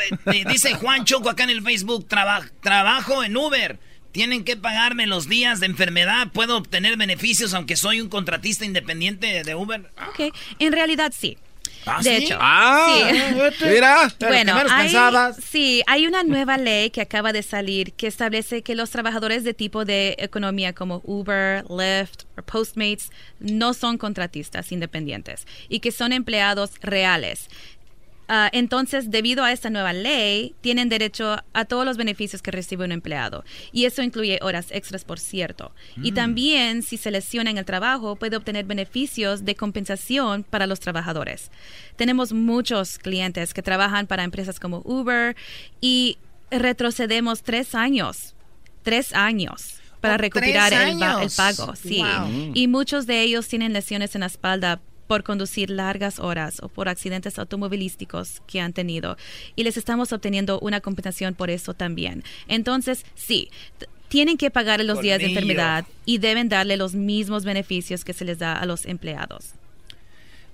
Dice 0.47 0.73
Juan 0.75 1.05
Choco 1.05 1.29
acá 1.29 1.43
en 1.43 1.49
el 1.51 1.61
Facebook: 1.63 2.07
"Traba- 2.07 2.49
trabajo 2.61 3.23
en 3.23 3.35
Uber. 3.37 3.79
Tienen 4.11 4.43
que 4.43 4.55
pagarme 4.55 5.07
los 5.07 5.27
días 5.27 5.59
de 5.59 5.65
enfermedad. 5.65 6.27
¿Puedo 6.31 6.57
obtener 6.57 6.97
beneficios 6.97 7.55
aunque 7.55 7.75
soy 7.75 7.99
un 7.99 8.09
contratista 8.09 8.63
independiente 8.63 9.43
de 9.43 9.55
Uber? 9.55 9.89
Ok, 10.09 10.31
en 10.59 10.71
realidad 10.71 11.11
sí. 11.17 11.37
¿Ah, 11.85 11.99
de 12.01 12.17
sí? 12.17 12.23
hecho, 12.25 12.37
Ah, 12.39 12.95
sí. 13.59 13.65
mira. 13.65 14.09
bueno, 14.19 14.55
hay, 14.69 14.83
pensabas. 14.85 15.35
sí, 15.43 15.81
hay 15.85 16.07
una 16.07 16.23
nueva 16.23 16.57
ley 16.57 16.91
que 16.91 17.01
acaba 17.01 17.33
de 17.33 17.43
salir 17.43 17.91
que 17.93 18.07
establece 18.07 18.61
que 18.61 18.73
los 18.75 18.89
trabajadores 18.91 19.43
de 19.43 19.53
tipo 19.53 19.83
de 19.83 20.15
economía 20.19 20.71
como 20.71 21.01
Uber, 21.03 21.65
Lyft 21.69 22.23
o 22.37 22.41
Postmates 22.43 23.11
no 23.41 23.73
son 23.73 23.97
contratistas 23.97 24.71
independientes 24.71 25.45
y 25.67 25.81
que 25.81 25.91
son 25.91 26.13
empleados 26.13 26.71
reales. 26.81 27.49
Ah, 28.29 28.49
entonces, 28.53 29.11
debido 29.11 29.43
a 29.43 29.51
esta 29.51 29.69
nueva 29.69 29.91
ley, 29.93 30.55
tienen 30.61 30.87
derecho 30.89 31.35
a 31.53 31.65
todos 31.65 31.85
los 31.85 31.97
beneficios 31.97 32.41
que 32.41 32.51
recibe 32.51 32.85
un 32.85 32.91
empleado. 32.93 33.43
Y 33.71 33.85
eso 33.85 34.01
incluye 34.01 34.39
horas 34.41 34.67
extras, 34.71 35.03
por 35.03 35.19
cierto. 35.19 35.73
Y 36.01 36.11
Mm. 36.11 36.15
también, 36.15 36.83
si 36.83 36.97
se 36.97 37.11
lesiona 37.11 37.51
en 37.51 37.57
el 37.57 37.65
trabajo, 37.65 38.15
puede 38.15 38.37
obtener 38.37 38.65
beneficios 38.65 39.43
de 39.45 39.55
compensación 39.55 40.43
para 40.43 40.67
los 40.67 40.79
trabajadores. 40.79 41.51
Tenemos 41.97 42.31
muchos 42.33 42.97
clientes 42.97 43.53
que 43.53 43.61
trabajan 43.61 44.07
para 44.07 44.23
empresas 44.23 44.59
como 44.59 44.81
Uber 44.85 45.35
y 45.81 46.17
retrocedemos 46.49 47.43
tres 47.43 47.75
años. 47.75 48.35
Tres 48.83 49.13
años 49.13 49.79
para 50.01 50.15
Oh, 50.15 50.17
recuperar 50.17 50.73
el, 50.73 50.97
pago. 51.35 51.75
Sí. 51.75 51.99
Wow. 52.01 52.51
Y 52.53 52.67
muchos 52.67 53.05
de 53.07 53.21
ellos 53.21 53.47
tienen 53.47 53.71
lesiones 53.73 54.15
en 54.15 54.21
la 54.21 54.27
espalda 54.27 54.81
por 55.13 55.23
conducir 55.23 55.69
largas 55.69 56.17
horas 56.17 56.57
o 56.63 56.69
por 56.69 56.89
accidentes 56.89 57.37
automovilísticos 57.37 58.41
que 58.47 58.59
han 58.59 58.73
tenido. 58.73 59.15
Y 59.55 59.63
les 59.63 59.77
estamos 59.77 60.11
obteniendo 60.11 60.59
una 60.59 60.81
compensación 60.81 61.35
por 61.35 61.51
eso 61.51 61.75
también. 61.75 62.23
Entonces, 62.47 63.05
sí, 63.13 63.51
tienen 64.07 64.37
que 64.37 64.49
pagar 64.49 64.83
los 64.83 65.01
días 65.01 65.19
de 65.19 65.27
enfermedad 65.27 65.85
y 66.03 66.17
deben 66.17 66.49
darle 66.49 66.77
los 66.77 66.95
mismos 66.95 67.45
beneficios 67.45 68.03
que 68.03 68.13
se 68.13 68.25
les 68.25 68.39
da 68.39 68.53
a 68.57 68.65
los 68.65 68.87
empleados. 68.87 69.51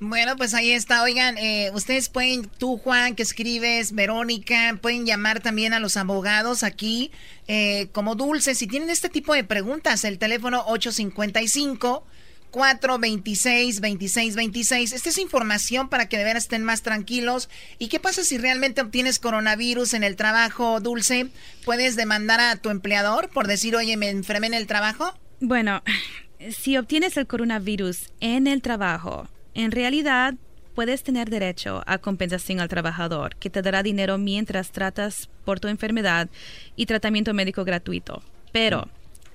Bueno, 0.02 0.36
pues 0.36 0.54
ahí 0.54 0.72
está. 0.72 1.04
Oigan, 1.04 1.38
eh, 1.38 1.72
ustedes 1.74 2.10
pueden, 2.10 2.50
tú 2.58 2.80
Juan, 2.80 3.16
que 3.16 3.24
escribes, 3.24 3.94
Verónica, 3.94 4.78
pueden 4.82 5.06
llamar 5.06 5.40
también 5.40 5.72
a 5.72 5.80
los 5.80 5.96
abogados 5.96 6.64
aquí 6.64 7.12
eh, 7.48 7.88
como 7.94 8.16
Dulce. 8.16 8.56
Si 8.56 8.68
tienen 8.68 8.90
este 8.90 9.08
tipo 9.08 9.34
de 9.34 9.46
preguntas, 9.46 10.04
el 10.04 10.20
teléfono 10.20 10.66
855. 10.68 12.04
426-2626. 12.52 14.94
Esta 14.94 15.10
es 15.10 15.18
información 15.18 15.90
para 15.90 16.08
que 16.08 16.18
de 16.18 16.24
veras 16.24 16.44
estén 16.44 16.64
más 16.64 16.82
tranquilos. 16.82 17.50
¿Y 17.78 17.90
qué 17.90 18.00
pasa 18.00 18.24
si 18.24 18.38
realmente 18.38 18.82
obtienes 18.82 19.20
coronavirus 19.20 19.94
en 19.94 20.04
el 20.04 20.16
trabajo, 20.16 20.80
Dulce? 20.80 21.28
¿Puedes 21.66 21.96
demandar 21.96 22.40
a 22.40 22.56
tu 22.56 22.70
empleador 22.70 23.30
por 23.30 23.48
decir, 23.48 23.76
oye, 23.76 23.98
me 23.98 24.10
enfermé 24.10 24.48
en 24.48 24.54
el 24.54 24.68
trabajo? 24.68 25.14
Bueno, 25.40 25.84
si 26.50 26.78
obtienes 26.78 27.18
el 27.18 27.28
coronavirus 27.28 28.12
en 28.20 28.48
el 28.48 28.62
trabajo, 28.62 29.28
en 29.54 29.72
realidad 29.72 30.36
puedes 30.76 31.04
tener 31.04 31.30
derecho 31.30 31.84
a 31.88 31.98
compensación 31.98 32.62
al 32.62 32.70
trabajador, 32.70 33.36
que 33.36 33.50
te 33.50 33.62
dará 33.62 33.84
dinero 33.84 34.18
mientras 34.18 34.72
tratas 34.72 35.30
por 35.44 35.60
tu 35.60 35.68
enfermedad 35.68 36.30
y 36.78 36.86
tratamiento 36.86 37.34
médico 37.34 37.66
gratuito. 37.66 38.24
Pero 38.54 38.88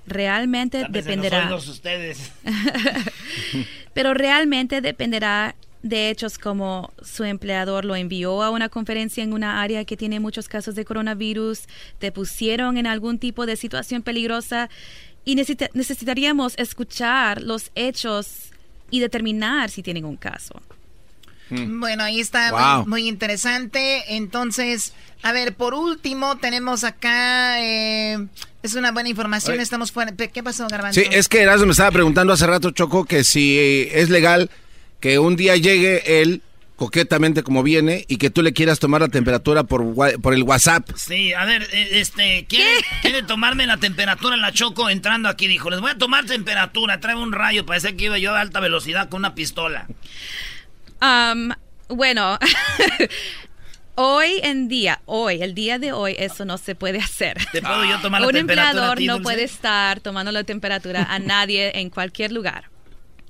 realmente 0.07 0.81
Tápense 0.81 1.01
dependerá. 1.09 1.55
ustedes. 1.55 2.31
Pero 3.93 4.13
realmente 4.13 4.81
dependerá 4.81 5.55
de 5.81 6.09
hechos 6.09 6.37
como 6.39 6.91
su 7.03 7.23
empleador 7.23 7.85
lo 7.85 7.95
envió 7.95 8.41
a 8.41 8.49
una 8.49 8.69
conferencia 8.69 9.23
en 9.23 9.33
una 9.33 9.61
área 9.61 9.85
que 9.85 9.95
tiene 9.95 10.19
muchos 10.19 10.49
casos 10.49 10.73
de 10.75 10.83
coronavirus, 10.83 11.61
te 11.99 12.11
pusieron 12.11 12.77
en 12.77 12.87
algún 12.87 13.19
tipo 13.19 13.45
de 13.45 13.55
situación 13.55 14.01
peligrosa 14.01 14.69
y 15.25 15.35
necesita- 15.35 15.69
necesitaríamos 15.73 16.55
escuchar 16.57 17.41
los 17.43 17.71
hechos 17.75 18.49
y 18.89 18.99
determinar 18.99 19.69
si 19.69 19.83
tienen 19.83 20.05
un 20.05 20.17
caso. 20.17 20.59
Bueno, 21.51 22.03
ahí 22.03 22.19
está 22.19 22.49
Wow. 22.51 22.79
muy, 22.81 23.01
muy 23.01 23.07
interesante. 23.07 24.15
Entonces, 24.15 24.93
a 25.21 25.31
ver, 25.31 25.53
por 25.53 25.75
último, 25.75 26.37
tenemos 26.37 26.83
acá. 26.83 27.63
eh, 27.63 28.27
es 28.65 28.75
una 28.75 28.91
buena 28.91 29.09
información. 29.09 29.53
Oye. 29.53 29.63
Estamos 29.63 29.91
fuera. 29.91 30.11
¿Qué 30.11 30.43
pasó, 30.43 30.67
Garbanzo? 30.67 30.99
Sí, 30.99 31.07
es 31.11 31.27
que 31.27 31.41
Erasmo 31.41 31.67
me 31.67 31.71
estaba 31.71 31.91
preguntando 31.91 32.33
hace 32.33 32.47
rato, 32.47 32.71
Choco, 32.71 33.05
que 33.05 33.23
si 33.23 33.57
eh, 33.57 34.01
es 34.01 34.09
legal 34.09 34.49
que 34.99 35.19
un 35.19 35.35
día 35.35 35.55
llegue 35.55 36.21
él 36.21 36.41
coquetamente 36.75 37.43
como 37.43 37.63
viene 37.63 38.05
y 38.07 38.17
que 38.17 38.29
tú 38.29 38.41
le 38.41 38.53
quieras 38.53 38.79
tomar 38.79 39.01
la 39.01 39.07
temperatura 39.07 39.63
por, 39.63 39.93
por 40.21 40.33
el 40.33 40.43
WhatsApp. 40.43 40.89
Sí, 40.95 41.33
a 41.33 41.45
ver, 41.45 41.63
eh, 41.71 41.89
este, 41.93 42.45
¿quiere, 42.49 42.71
quiere 43.01 43.23
tomarme 43.23 43.65
la 43.65 43.77
temperatura 43.77 44.35
en 44.35 44.41
la 44.41 44.51
Choco 44.51 44.89
entrando 44.89 45.29
aquí? 45.29 45.47
Dijo, 45.47 45.69
les 45.69 45.79
voy 45.79 45.91
a 45.91 45.97
tomar 45.97 46.25
temperatura, 46.25 46.99
trae 46.99 47.15
un 47.15 47.31
rayo, 47.31 47.65
parece 47.65 47.95
que 47.95 48.05
iba 48.05 48.17
yo 48.17 48.35
a 48.35 48.41
alta 48.41 48.59
velocidad 48.59 49.09
con 49.09 49.19
una 49.19 49.35
pistola. 49.35 49.87
Am, 50.99 51.53
bueno, 51.87 52.37
hoy 53.95 54.39
en 54.43 54.67
día, 54.67 55.01
hoy, 55.05 55.41
el 55.41 55.53
día 55.55 55.79
de 55.79 55.91
hoy, 55.91 56.15
eso 56.19 56.45
no 56.45 56.57
se 56.57 56.75
puede 56.75 56.99
hacer. 56.99 57.37
¿Te 57.51 57.61
puedo 57.61 57.83
yo 57.85 57.99
tomar 58.01 58.21
la 58.21 58.27
Un 58.27 58.33
temperatura 58.33 58.67
a 58.67 58.69
empleador 58.71 58.97
ti, 58.97 59.07
no 59.07 59.21
puede 59.21 59.43
estar 59.43 59.99
tomando 60.01 60.31
la 60.31 60.43
temperatura 60.43 61.03
a 61.09 61.19
nadie 61.19 61.79
en 61.79 61.89
cualquier 61.89 62.31
lugar. 62.31 62.69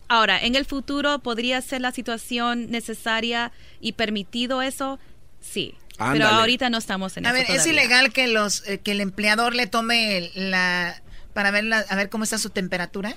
Ahora, 0.07 0.39
en 0.39 0.55
el 0.55 0.65
futuro 0.65 1.19
podría 1.19 1.61
ser 1.61 1.81
la 1.81 1.91
situación 1.91 2.69
necesaria 2.69 3.51
y 3.81 3.93
permitido 3.93 4.61
eso, 4.61 4.99
sí. 5.41 5.73
Pero 5.97 6.27
ahorita 6.27 6.69
no 6.69 6.77
estamos 6.77 7.15
en 7.17 7.25
A 7.25 7.29
eso 7.29 7.37
ver, 7.47 7.57
¿es 7.57 7.65
ilegal 7.65 8.11
que 8.11 8.27
los 8.27 8.67
eh, 8.67 8.79
que 8.79 8.91
el 8.91 8.99
empleador 9.01 9.55
le 9.55 9.65
tome 9.65 10.29
la 10.35 11.01
para 11.33 11.51
ver 11.51 11.63
la- 11.63 11.79
a 11.89 11.95
ver 11.95 12.09
cómo 12.09 12.23
está 12.25 12.37
su 12.37 12.49
temperatura? 12.49 13.15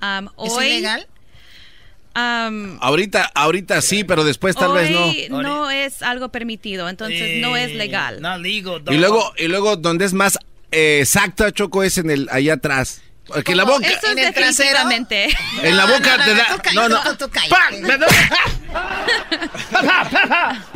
¿Es 0.00 0.30
hoy, 0.36 0.66
ilegal? 0.66 1.06
Am, 2.14 2.78
Ahorita, 2.80 3.30
ahorita 3.34 3.80
sí, 3.82 4.04
pero 4.04 4.24
después 4.24 4.56
tal 4.56 4.72
vez 4.72 4.90
no. 5.30 5.42
no 5.42 5.70
es 5.70 6.02
algo 6.02 6.30
permitido, 6.30 6.88
entonces 6.88 7.40
no 7.40 7.56
es 7.56 7.72
legal. 7.74 8.20
No 8.20 8.38
digo, 8.38 8.80
Y 8.88 8.98
luego, 8.98 9.32
y 9.36 9.48
luego 9.48 9.76
donde 9.76 10.04
es 10.04 10.12
más 10.12 10.38
eh, 10.72 11.00
exacta, 11.02 11.52
Choco, 11.52 11.82
es 11.82 11.98
en 11.98 12.10
el 12.10 12.28
allá 12.30 12.54
atrás. 12.54 13.02
Porque 13.26 13.54
la 13.54 13.64
boca. 13.64 13.86
Eso 13.86 14.08
es 14.08 14.16
definitivamente. 14.16 15.28
En 15.62 15.76
la 15.76 15.86
boca 15.86 16.24
te 16.24 16.34
da. 16.34 16.46
No, 16.74 16.88
no. 16.88 17.00
¡Pam! 17.48 17.80
Me 17.80 17.96
da- 17.96 18.08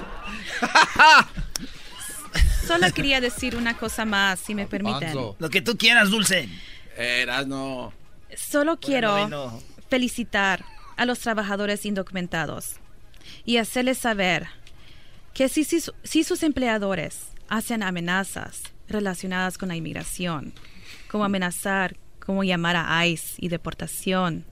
Solo 2.67 2.91
quería 2.93 3.21
decir 3.21 3.57
una 3.57 3.77
cosa 3.77 4.05
más, 4.05 4.41
si 4.41 4.55
me 4.55 4.67
permiten. 4.67 5.15
Lo 5.39 5.51
que 5.51 5.61
tú 5.61 5.77
quieras, 5.77 6.11
Dulce. 6.11 6.49
Erasmo. 6.97 7.93
Solo 8.37 8.79
quiero 8.79 9.13
bueno. 9.13 9.61
felicitar 9.91 10.65
a 10.97 11.07
los 11.07 11.19
trabajadores 11.21 11.85
indocumentados 11.87 12.77
y 13.45 13.57
hacerles 13.57 13.99
saber 13.99 14.47
que 15.33 15.49
si, 15.49 15.65
si, 15.65 15.81
su- 15.81 15.95
si 16.03 16.25
sus 16.25 16.43
empleadores 16.43 17.29
hacen 17.49 17.83
amenazas 17.83 18.63
relacionadas 18.89 19.59
con 19.59 19.69
la 19.71 19.77
inmigración, 19.77 20.53
como 21.11 21.25
amenazar, 21.25 21.97
como 22.25 22.45
llamar 22.45 22.77
a 22.77 23.07
ICE 23.07 23.35
y 23.39 23.49
deportación, 23.49 24.45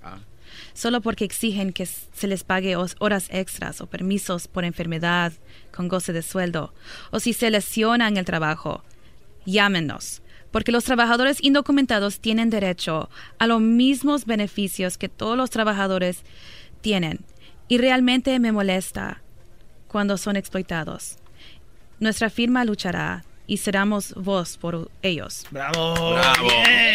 solo 0.74 1.01
porque 1.01 1.24
exigen 1.24 1.73
que 1.73 1.86
se 1.86 2.27
les 2.27 2.44
pague 2.44 2.77
horas 2.77 3.27
extras 3.31 3.81
o 3.81 3.86
permisos 3.86 4.48
por 4.48 4.64
enfermedad 4.64 5.32
con 5.74 5.89
goce 5.89 6.12
de 6.12 6.23
sueldo, 6.23 6.74
o 7.10 7.20
si 7.20 7.32
se 7.32 7.51
lesiona 7.51 8.09
en 8.09 8.16
el 8.16 8.24
trabajo, 8.24 8.82
llámenos. 9.47 10.22
Porque 10.53 10.70
los 10.70 10.85
trabajadores 10.85 11.39
indocumentados 11.43 12.20
tienen 12.20 12.51
derecho 12.51 13.11
a 13.39 13.49
los 13.49 13.61
mismos 13.61 14.27
beneficios 14.27 14.99
que 14.99 15.09
todos 15.09 15.37
los 15.37 15.51
trabajadores 15.51 16.23
tienen. 16.83 17.24
Y 17.66 17.79
realmente 17.79 18.39
me 18.39 18.53
molesta 18.53 19.23
cuando 19.89 20.16
son 20.19 20.37
explotados. 20.37 21.16
Nuestra 21.99 22.31
firma 22.31 22.65
luchará 22.65 23.24
y 23.53 23.59
seremos 23.59 24.15
voz 24.16 24.57
por 24.57 24.89
ellos. 25.03 25.45
¡Bravo! 25.51 26.15
¡Bravo! 26.15 26.49
Bien. 26.49 26.95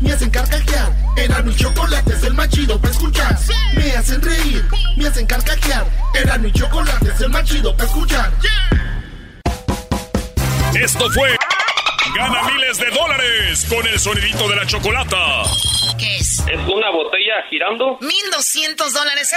me 0.00 0.12
hacen 0.12 0.30
carcajear. 0.30 0.92
Era 1.16 1.42
mi 1.42 1.54
chocolate 1.54 2.12
es 2.12 2.22
el 2.22 2.34
más 2.34 2.48
chido 2.48 2.80
para 2.80 2.92
escuchar. 2.92 3.38
Me 3.74 3.92
hacen 3.92 4.22
reír, 4.22 4.64
me 4.96 5.08
hacen 5.08 5.26
carcajear. 5.26 5.86
Era 6.14 6.38
mi 6.38 6.52
chocolate 6.52 7.10
es 7.14 7.20
el 7.20 7.30
más 7.30 7.44
chido 7.44 7.76
para 7.76 7.88
escuchar. 7.88 8.32
Esto 10.74 11.10
fue 11.10 11.37
Gana 12.18 12.42
miles 12.50 12.76
de 12.78 12.90
dólares 12.90 13.64
con 13.70 13.86
el 13.86 13.96
sonidito 13.96 14.48
de 14.48 14.56
la 14.56 14.66
chocolata. 14.66 15.44
¿Qué 15.96 16.16
es? 16.16 16.40
¿Es 16.40 16.58
una 16.66 16.90
botella 16.90 17.44
girando? 17.48 17.96
1200 18.00 18.92
dólares. 18.92 19.30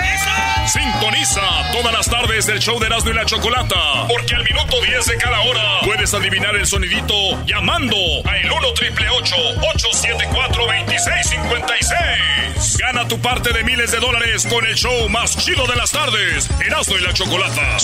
Sintoniza 0.66 1.72
todas 1.74 1.94
las 1.94 2.10
tardes 2.10 2.48
del 2.48 2.58
show 2.58 2.80
de 2.80 2.88
Erasmo 2.88 3.12
y 3.12 3.14
la 3.14 3.24
Chocolata. 3.24 4.08
Porque 4.08 4.34
al 4.34 4.44
minuto 4.44 4.82
10 4.82 5.06
de 5.06 5.18
cada 5.18 5.42
hora 5.42 5.82
puedes 5.86 6.12
adivinar 6.16 6.56
el 6.56 6.66
sonidito 6.66 7.14
llamando 7.46 7.96
a 8.26 8.38
el 8.40 8.52
1 8.52 8.74
triple 8.74 9.08
874 9.10 10.66
2656. 10.66 12.78
Gana 12.80 13.08
tu 13.08 13.22
parte 13.22 13.54
de 13.54 13.64
miles 13.64 13.92
de 13.92 14.00
dólares 14.00 14.48
con 14.50 14.66
el 14.66 14.74
show 14.74 15.08
más 15.08 15.38
chido 15.38 15.68
de 15.68 15.76
las 15.76 15.92
tardes. 15.92 16.50
Erasmo 16.60 16.98
y 16.98 17.02
la 17.02 17.14
Chocolata. 17.14 17.78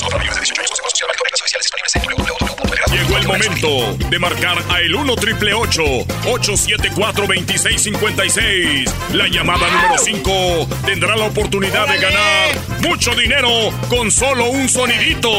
Llegó 2.92 3.18
el 3.18 3.28
momento 3.28 3.98
de 4.10 4.20
marcar 4.20 4.58
a 4.70 4.80
el 4.80 4.96
1 4.96 5.16
triple 5.16 5.54
874 5.54 7.28
2656. 7.28 9.14
La 9.14 9.28
llamada 9.28 9.68
número 9.70 9.98
5 9.98 10.68
tendrá 10.86 11.16
la 11.16 11.26
oportunidad 11.26 11.88
de 11.88 11.98
ganar 11.98 12.56
mucho 12.82 13.14
dinero 13.16 13.50
con 13.90 14.10
solo 14.10 14.46
un 14.50 14.70
sonidito. 14.70 15.30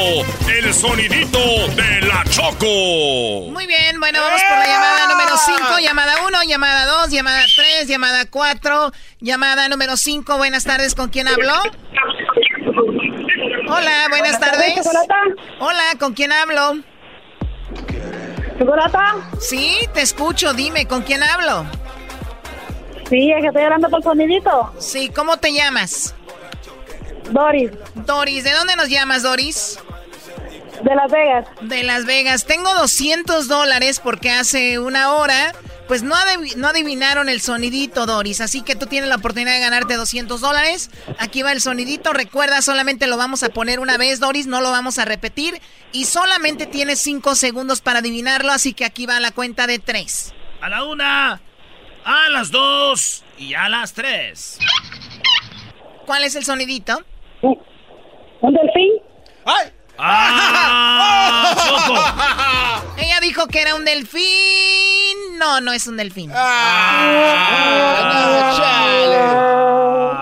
El 0.46 0.74
sonidito 0.74 1.38
de 1.74 2.00
la 2.02 2.24
Choco. 2.24 3.50
Muy 3.50 3.66
bien, 3.66 3.98
bueno, 3.98 4.20
vamos 4.20 4.42
por 4.42 4.58
la 4.58 4.66
llamada 4.66 5.06
número 5.08 5.36
5, 5.36 5.78
llamada 5.80 6.14
1, 6.26 6.42
llamada 6.44 6.86
2, 6.86 7.10
llamada 7.10 7.44
3, 7.56 7.88
llamada 7.88 8.26
4, 8.26 8.92
llamada 9.20 9.68
número 9.68 9.96
5. 9.96 10.36
Buenas 10.36 10.64
tardes, 10.64 10.94
¿con 10.94 11.08
quién 11.08 11.28
hablo? 11.28 11.54
Hola, 13.68 14.06
buenas 14.10 14.38
tardes. 14.38 14.86
Hola, 15.60 15.82
¿con 15.98 16.14
quién 16.14 16.32
hablo? 16.32 16.76
¿Chocolata? 18.58 19.16
Sí, 19.40 19.78
te 19.94 20.02
escucho, 20.02 20.52
dime, 20.52 20.86
¿con 20.86 21.02
quién 21.02 21.22
hablo? 21.22 21.64
Sí, 23.08 23.30
es 23.30 23.40
que 23.40 23.46
estoy 23.46 23.62
hablando 23.62 23.88
por 23.88 24.02
sonidito. 24.02 24.72
Sí, 24.78 25.08
¿cómo 25.08 25.36
te 25.36 25.52
llamas? 25.52 26.14
Doris. 27.30 27.70
Doris, 27.94 28.44
¿de 28.44 28.52
dónde 28.52 28.76
nos 28.76 28.88
llamas, 28.88 29.22
Doris? 29.22 29.78
De 30.82 30.94
Las 30.94 31.10
Vegas. 31.10 31.46
De 31.62 31.82
Las 31.82 32.04
Vegas. 32.06 32.44
Tengo 32.46 32.72
200 32.74 33.48
dólares 33.48 34.00
porque 34.00 34.30
hace 34.30 34.78
una 34.78 35.12
hora, 35.14 35.52
pues 35.88 36.02
no, 36.02 36.14
adiv- 36.14 36.54
no 36.56 36.68
adivinaron 36.68 37.28
el 37.28 37.40
sonidito, 37.40 38.06
Doris. 38.06 38.40
Así 38.40 38.62
que 38.62 38.76
tú 38.76 38.86
tienes 38.86 39.08
la 39.08 39.16
oportunidad 39.16 39.54
de 39.54 39.60
ganarte 39.60 39.94
200 39.96 40.40
dólares. 40.40 40.90
Aquí 41.18 41.42
va 41.42 41.52
el 41.52 41.60
sonidito. 41.60 42.12
Recuerda, 42.12 42.62
solamente 42.62 43.06
lo 43.06 43.16
vamos 43.16 43.42
a 43.42 43.48
poner 43.48 43.80
una 43.80 43.96
vez, 43.98 44.20
Doris. 44.20 44.46
No 44.46 44.60
lo 44.60 44.70
vamos 44.70 44.98
a 44.98 45.04
repetir. 45.04 45.60
Y 45.92 46.04
solamente 46.04 46.66
tienes 46.66 47.00
5 47.00 47.34
segundos 47.34 47.80
para 47.80 47.98
adivinarlo. 47.98 48.52
Así 48.52 48.72
que 48.72 48.84
aquí 48.84 49.06
va 49.06 49.18
la 49.20 49.30
cuenta 49.32 49.66
de 49.66 49.78
3. 49.78 50.34
A 50.60 50.68
la 50.68 50.84
una, 50.84 51.40
a 52.04 52.28
las 52.30 52.50
dos 52.50 53.24
y 53.38 53.54
a 53.54 53.68
las 53.68 53.92
tres. 53.92 54.58
¿Cuál 56.06 56.24
es 56.24 56.34
el 56.36 56.44
sonidito? 56.44 57.00
¿Un 57.42 58.52
delfín? 58.54 58.92
¡Ay! 59.44 59.72
¡Ah! 59.98 61.54
Choco. 62.88 62.94
Ella 62.98 63.20
dijo 63.20 63.46
que 63.48 63.60
era 63.60 63.74
un 63.74 63.84
delfín. 63.84 64.24
No, 65.38 65.60
no 65.60 65.72
es 65.72 65.86
un 65.86 65.96
delfín. 65.96 66.30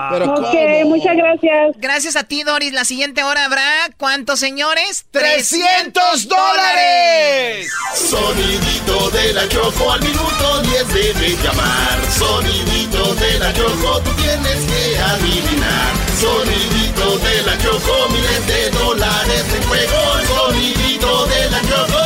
Pero 0.09 0.33
ok, 0.33 0.55
muchas 0.85 1.15
gracias. 1.15 1.75
Gracias 1.77 2.15
a 2.15 2.23
ti, 2.23 2.43
Doris. 2.43 2.73
La 2.73 2.85
siguiente 2.85 3.23
hora 3.23 3.45
habrá, 3.45 3.89
¿cuántos 3.97 4.39
señores? 4.39 5.05
¡300 5.11 6.27
dólares! 6.27 7.71
Sonidito 7.93 9.09
de 9.11 9.33
la 9.33 9.47
Choco 9.49 9.91
al 9.91 10.01
minuto 10.01 10.61
10 10.61 10.87
debe 10.93 11.35
llamar. 11.43 11.99
Sonidito 12.17 13.15
de 13.15 13.39
la 13.39 13.53
Choco, 13.53 14.01
tú 14.01 14.11
tienes 14.13 14.65
que 14.65 14.97
adivinar. 14.97 15.93
Sonidito 16.19 16.86
de 16.97 17.43
la 17.43 17.55
Choco, 17.59 18.09
miles 18.09 18.47
de 18.47 18.71
dólares 18.71 19.45
en 19.55 19.63
juego. 19.67 19.97
Sonidito 20.25 21.27
de 21.27 21.49
la 21.51 21.61
Choco, 21.61 22.03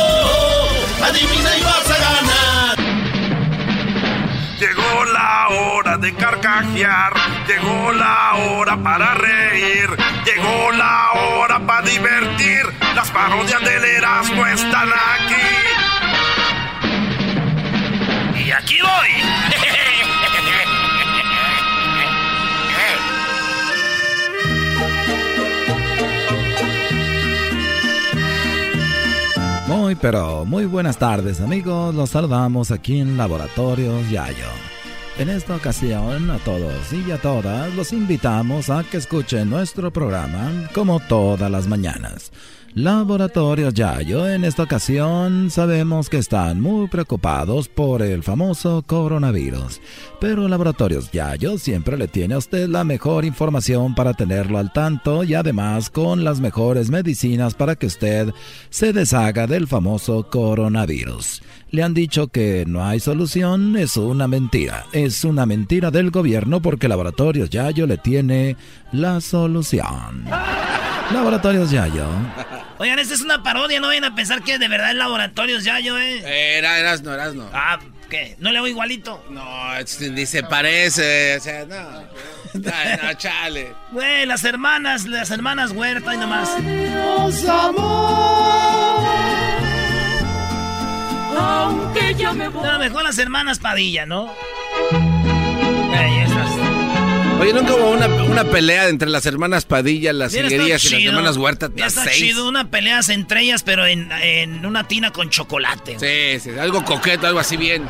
adivina 1.02 1.56
y 1.56 1.62
vas 1.62 1.90
a 1.90 1.98
ganar. 1.98 2.76
Llegó 4.58 5.04
la 5.06 5.48
hora 5.48 5.96
de 5.96 6.14
carcajear, 6.14 7.14
llegó 7.48 7.92
la 7.92 8.34
hora 8.34 8.76
para 8.82 9.14
reír, 9.14 9.88
llegó 10.26 10.72
la 10.72 11.12
hora 11.12 11.58
para 11.60 11.88
divertir. 11.88 12.66
Las 12.94 13.10
parodias 13.10 13.62
del 13.62 13.84
Erasmo 13.84 14.46
están 14.46 14.90
aquí. 14.92 15.48
Y 18.44 18.50
aquí 18.52 18.78
voy. 18.82 19.51
Muy 29.92 29.98
pero 30.00 30.46
muy 30.46 30.64
buenas 30.64 30.96
tardes 30.96 31.42
amigos, 31.42 31.94
los 31.94 32.08
saludamos 32.08 32.70
aquí 32.70 33.00
en 33.00 33.18
Laboratorios 33.18 34.08
Yayo. 34.08 34.48
En 35.18 35.28
esta 35.28 35.54
ocasión 35.54 36.30
a 36.30 36.38
todos 36.38 36.90
y 36.94 37.10
a 37.10 37.20
todas 37.20 37.74
los 37.74 37.92
invitamos 37.92 38.70
a 38.70 38.84
que 38.84 38.96
escuchen 38.96 39.50
nuestro 39.50 39.92
programa 39.92 40.70
como 40.72 40.98
todas 40.98 41.50
las 41.50 41.66
mañanas. 41.66 42.32
Laboratorios 42.74 43.74
Yayo 43.74 44.26
en 44.26 44.44
esta 44.44 44.62
ocasión 44.62 45.50
sabemos 45.50 46.08
que 46.08 46.16
están 46.16 46.58
muy 46.58 46.88
preocupados 46.88 47.68
por 47.68 48.00
el 48.00 48.22
famoso 48.22 48.82
coronavirus, 48.86 49.78
pero 50.18 50.48
Laboratorios 50.48 51.10
Yayo 51.10 51.58
siempre 51.58 51.98
le 51.98 52.08
tiene 52.08 52.32
a 52.32 52.38
usted 52.38 52.70
la 52.70 52.82
mejor 52.82 53.26
información 53.26 53.94
para 53.94 54.14
tenerlo 54.14 54.56
al 54.56 54.72
tanto 54.72 55.22
y 55.22 55.34
además 55.34 55.90
con 55.90 56.24
las 56.24 56.40
mejores 56.40 56.88
medicinas 56.88 57.52
para 57.52 57.76
que 57.76 57.88
usted 57.88 58.32
se 58.70 58.94
deshaga 58.94 59.46
del 59.46 59.68
famoso 59.68 60.30
coronavirus. 60.30 61.42
Le 61.70 61.82
han 61.82 61.92
dicho 61.92 62.28
que 62.28 62.64
no 62.66 62.86
hay 62.86 63.00
solución, 63.00 63.76
es 63.76 63.98
una 63.98 64.28
mentira. 64.28 64.86
Es 64.92 65.24
una 65.24 65.44
mentira 65.44 65.90
del 65.90 66.10
gobierno 66.10 66.62
porque 66.62 66.88
Laboratorios 66.88 67.50
Yayo 67.50 67.86
le 67.86 67.98
tiene 67.98 68.56
la 68.92 69.20
solución. 69.20 70.24
Laboratorios 71.12 71.70
Yayo. 71.70 72.06
Oigan, 72.82 72.98
esta 72.98 73.14
es 73.14 73.20
una 73.20 73.44
parodia, 73.44 73.78
no 73.78 73.86
vayan 73.86 74.02
a 74.02 74.14
pensar 74.16 74.42
que 74.42 74.58
de 74.58 74.66
verdad 74.66 74.90
el 74.90 74.98
laboratorios 74.98 75.62
ya 75.62 75.78
yo, 75.78 75.96
eh. 75.98 76.58
Era, 76.58 76.80
eras 76.80 77.00
no, 77.02 77.14
eras 77.14 77.32
no. 77.32 77.48
Ah, 77.52 77.78
¿qué? 78.10 78.34
¿No 78.40 78.50
le 78.50 78.58
hago 78.58 78.66
igualito? 78.66 79.24
No, 79.30 79.76
es- 79.76 80.00
ni 80.00 80.26
se 80.26 80.42
parece, 80.42 81.36
o 81.36 81.40
sea, 81.40 81.64
no. 81.64 82.02
No, 82.54 83.14
chale. 83.18 83.72
Güey, 83.92 84.26
las 84.26 84.42
hermanas, 84.42 85.06
las 85.06 85.30
hermanas 85.30 85.70
Huerta 85.70 86.12
y 86.12 86.18
nomás. 86.18 86.50
Aunque 91.38 92.14
ya 92.14 92.32
me 92.32 92.48
voy. 92.48 92.66
No, 92.66 92.78
mejor 92.78 93.04
las 93.04 93.18
hermanas 93.18 93.58
Padilla, 93.58 94.06
¿no? 94.06 94.32
Ahí 95.96 96.18
estás. 96.20 96.31
Oye, 97.42 97.52
nunca 97.52 97.74
hubo 97.74 97.90
una, 97.90 98.06
una 98.06 98.44
pelea 98.44 98.88
entre 98.88 99.08
las 99.08 99.26
hermanas 99.26 99.64
Padilla, 99.64 100.12
las 100.12 100.32
higuerías 100.32 100.84
y 100.84 100.90
las 100.90 101.04
hermanas 101.06 101.36
Huerta. 101.36 101.68
Las 101.74 101.88
estado 101.88 102.08
seis. 102.08 102.18
chido 102.18 102.48
una 102.48 102.70
pelea 102.70 103.00
entre 103.08 103.40
ellas, 103.40 103.64
pero 103.64 103.84
en, 103.84 104.12
en 104.12 104.64
una 104.64 104.86
tina 104.86 105.10
con 105.12 105.28
chocolate. 105.28 105.96
Sí, 105.98 106.38
sí, 106.40 106.56
algo 106.56 106.84
coqueto, 106.84 107.26
algo 107.26 107.40
así 107.40 107.56
bien. 107.56 107.84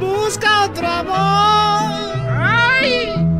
Busca 0.00 0.64
otro 0.64 0.88
amor. 0.88 2.26
Ay. 2.30 3.33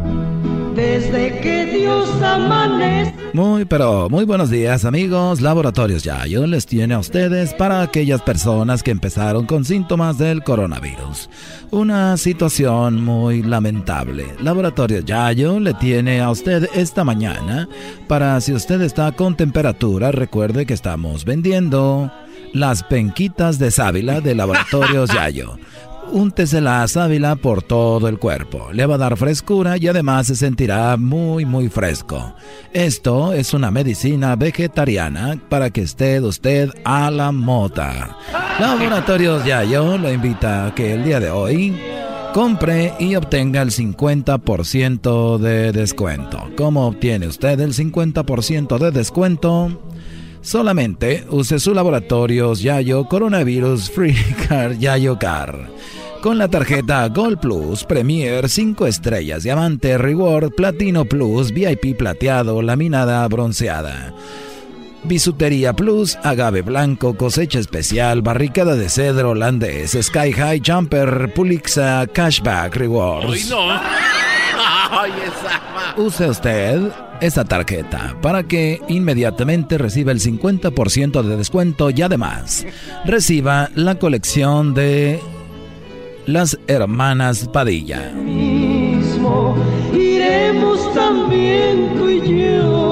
Desde 0.85 1.41
que 1.41 1.65
Dios 1.65 2.11
amanece. 2.23 3.15
Muy, 3.33 3.65
pero 3.65 4.11
muy 4.11 4.25
buenos 4.27 4.51
días 4.51 4.85
amigos. 4.85 5.41
Laboratorios 5.41 6.03
Yayo 6.03 6.47
les 6.47 6.67
tiene 6.67 6.93
a 6.93 6.99
ustedes 6.99 7.55
para 7.55 7.81
aquellas 7.81 8.21
personas 8.21 8.83
que 8.83 8.91
empezaron 8.91 9.47
con 9.47 9.65
síntomas 9.65 10.19
del 10.19 10.45
coronavirus. 10.45 11.31
Una 11.71 12.19
situación 12.19 13.03
muy 13.03 13.43
lamentable. 13.43 14.27
Laboratorios 14.41 15.07
Yayo 15.07 15.59
le 15.59 15.73
tiene 15.75 16.21
a 16.21 16.31
usted 16.31 16.69
esta 16.75 17.03
mañana 17.03 17.67
para 18.07 18.39
si 18.43 18.53
usted 18.53 18.83
está 18.83 19.11
con 19.13 19.37
temperatura, 19.37 20.13
recuerde 20.13 20.67
que 20.67 20.75
estamos 20.75 21.25
vendiendo 21.25 22.13
las 22.53 22.83
penquitas 22.83 23.59
de 23.59 23.71
sábila 23.71 24.21
de 24.21 24.35
Laboratorios 24.35 25.11
Yayo 25.15 25.57
úntese 26.13 26.61
la 26.61 26.87
sábila 26.89 27.37
por 27.37 27.63
todo 27.63 28.09
el 28.09 28.19
cuerpo. 28.19 28.69
Le 28.73 28.87
va 28.87 28.95
a 28.95 28.99
dar 28.99 29.17
frescura 29.17 29.77
y 29.77 29.89
además 29.89 30.27
se 30.27 30.37
sentirá 30.37 30.97
muy 30.97 31.45
muy 31.45 31.69
fresco. 31.69 32.35
Esto 32.73 33.33
es 33.33 33.55
una 33.55 33.71
medicina 33.71 34.37
vegetariana 34.37 35.39
para 35.49 35.71
que 35.71 35.83
esté 35.83 36.21
usted 36.21 36.71
a 36.85 37.11
la 37.11 37.33
mota. 37.33 38.17
Laboratorios 38.59 39.45
Yayo 39.45 39.99
lo 39.99 40.13
invita 40.13 40.67
a 40.67 40.75
que 40.75 40.95
el 40.95 41.05
día 41.05 41.21
de 41.21 41.31
hoy 41.31 41.77
compre 42.33 42.93
y 42.99 43.15
obtenga 43.15 43.63
el 43.63 43.71
50% 43.71 45.39
de 45.39 45.71
descuento. 45.71 46.51
¿Cómo 46.57 46.89
obtiene 46.89 47.29
usted 47.29 47.61
el 47.61 47.73
50% 47.73 48.79
de 48.79 48.91
descuento? 48.91 49.81
Solamente 50.45 51.25
use 51.31 51.59
su 51.59 51.73
laboratorios 51.73 52.61
Yayo 52.61 53.07
Coronavirus 53.09 53.91
Free 53.91 54.15
Car 54.49 54.77
Yayo 54.77 55.19
Car. 55.19 55.71
Con 56.21 56.37
la 56.37 56.49
tarjeta 56.49 57.09
Gold 57.09 57.39
Plus, 57.41 57.83
Premier 57.85 58.49
5 58.49 58.87
estrellas, 58.87 59.43
Diamante 59.43 59.97
Reward, 59.97 60.53
Platino 60.55 61.07
Plus, 61.07 61.51
VIP 61.51 61.97
plateado, 61.97 62.61
laminada 62.61 63.27
bronceada. 63.27 64.15
Bisutería 65.03 65.73
Plus, 65.73 66.17
agave 66.23 66.61
blanco, 66.61 67.17
cosecha 67.17 67.59
especial, 67.59 68.21
barricada 68.21 68.75
de 68.77 68.91
cedro 68.91 69.31
holandés, 69.31 69.97
Sky 69.99 70.33
High 70.33 70.63
Jumper, 70.65 71.33
Pulixa, 71.35 72.07
Cashback 72.07 72.77
Rewards. 72.77 73.51
Use 75.97 76.21
usted 76.21 77.04
esa 77.21 77.45
tarjeta 77.45 78.17
para 78.21 78.45
que 78.45 78.81
inmediatamente 78.89 79.79
reciba 79.79 80.13
el 80.13 80.21
50% 80.21 81.23
de 81.23 81.37
descuento 81.37 81.91
y 81.91 82.03
además 82.03 82.67
reciba 83.05 83.71
la 83.75 83.99
colección 83.99 84.75
de 84.75 85.21
las 86.27 86.59
hermanas 86.67 87.49
Padilla. 87.53 88.13
iremos 89.93 90.95
también 90.95 91.95
tú 91.97 92.09
y 92.09 92.41
yo. 92.41 92.84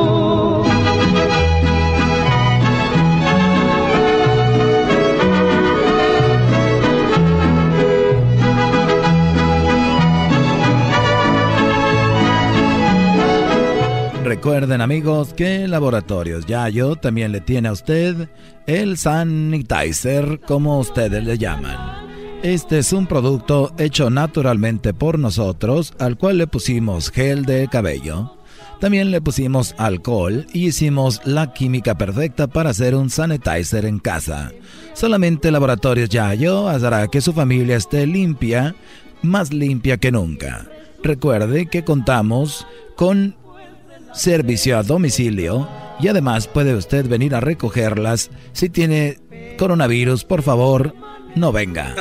Recuerden 14.35 14.81
amigos 14.81 15.35
que 15.35 15.69
Laboratorios 15.69 16.47
Yayo 16.47 16.97
también 16.97 17.33
le 17.33 17.43
tiene 17.43 17.69
a 17.69 17.73
usted 17.73 18.31
el 18.67 18.97
sanitizer 18.97 20.41
como 20.47 20.79
ustedes 20.79 21.23
le 21.23 21.37
llaman. 21.37 22.09
Este 22.43 22.79
es 22.79 22.95
un 22.95 23.07
producto 23.07 23.75
hecho 23.77 24.09
naturalmente 24.09 24.95
por 24.95 25.19
nosotros 25.19 25.93
al 25.99 26.17
cual 26.17 26.39
le 26.39 26.47
pusimos 26.47 27.11
gel 27.11 27.45
de 27.45 27.69
cabello. 27.69 28.39
También 28.81 29.11
le 29.11 29.21
pusimos 29.21 29.75
alcohol 29.77 30.47
y 30.55 30.69
hicimos 30.69 31.21
la 31.27 31.53
química 31.53 31.99
perfecta 31.99 32.47
para 32.47 32.71
hacer 32.71 32.95
un 32.95 33.11
sanitizer 33.11 33.85
en 33.85 33.99
casa. 33.99 34.51
Solamente 34.95 35.51
Laboratorios 35.51 36.09
Yayo 36.09 36.71
hará 36.71 37.07
que 37.09 37.21
su 37.21 37.35
familia 37.35 37.77
esté 37.77 38.07
limpia, 38.07 38.75
más 39.21 39.53
limpia 39.53 39.99
que 39.99 40.11
nunca. 40.11 40.71
Recuerde 41.03 41.67
que 41.67 41.85
contamos 41.85 42.67
con 42.97 43.42
servicio 44.13 44.79
a 44.79 44.83
domicilio 44.83 45.69
y 46.01 46.09
además 46.09 46.47
puede 46.49 46.75
usted 46.75 47.07
venir 47.09 47.35
a 47.35 47.41
recogerlas. 47.41 48.31
Si 48.53 48.69
tiene 48.69 49.19
coronavirus, 49.59 50.25
por 50.25 50.43
favor, 50.43 50.95
no 51.35 51.53
venga, 51.53 51.95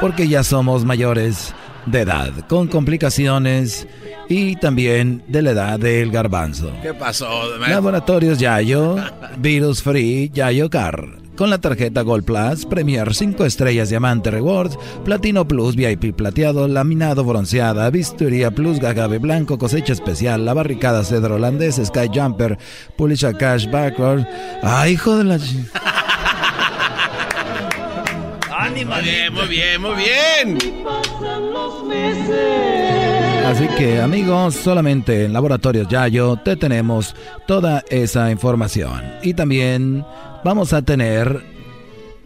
porque 0.00 0.28
ya 0.28 0.42
somos 0.42 0.84
mayores 0.84 1.54
de 1.86 2.00
edad, 2.00 2.32
con 2.48 2.68
complicaciones 2.68 3.86
y 4.28 4.56
también 4.56 5.22
de 5.28 5.42
la 5.42 5.50
edad 5.52 5.78
del 5.78 6.10
garbanzo. 6.10 6.72
¿Qué 6.82 6.92
pasó? 6.92 7.56
Laboratorios 7.58 8.38
Yayo, 8.38 8.96
Virus 9.38 9.82
Free, 9.82 10.30
Yayo 10.32 10.68
Car. 10.68 11.25
Con 11.36 11.50
la 11.50 11.58
tarjeta 11.58 12.00
Gold 12.02 12.24
Plus, 12.24 12.64
Premier 12.64 13.14
5 13.14 13.44
estrellas 13.44 13.90
Diamante 13.90 14.30
Rewards, 14.30 14.78
Platino 15.04 15.46
Plus, 15.46 15.76
VIP 15.76 16.14
plateado, 16.14 16.66
laminado 16.66 17.24
bronceada, 17.24 17.90
Bisturía 17.90 18.50
Plus, 18.50 18.80
Gagave 18.80 19.18
blanco, 19.18 19.58
cosecha 19.58 19.92
especial, 19.92 20.46
la 20.46 20.54
barricada 20.54 21.04
cedro 21.04 21.34
holandés, 21.34 21.76
Sky 21.84 22.10
Jumper, 22.12 22.58
Pulisha 22.96 23.34
Cash 23.34 23.70
Backward. 23.70 24.26
¡Ay, 24.62 24.92
hijo 24.92 25.16
de 25.18 25.24
la... 25.24 25.38
Muy 28.74 29.02
bien, 29.02 29.32
muy 29.32 29.48
bien, 29.48 29.80
muy 29.80 29.94
bien. 29.94 30.58
Así 33.46 33.68
que 33.78 34.00
amigos, 34.02 34.54
solamente 34.56 35.24
en 35.24 35.32
Laboratorios 35.32 35.88
Yayo 35.88 36.36
te 36.36 36.56
tenemos 36.56 37.14
toda 37.46 37.84
esa 37.88 38.30
información. 38.30 39.02
Y 39.22 39.34
también 39.34 40.04
vamos 40.44 40.72
a 40.72 40.82
tener 40.82 41.44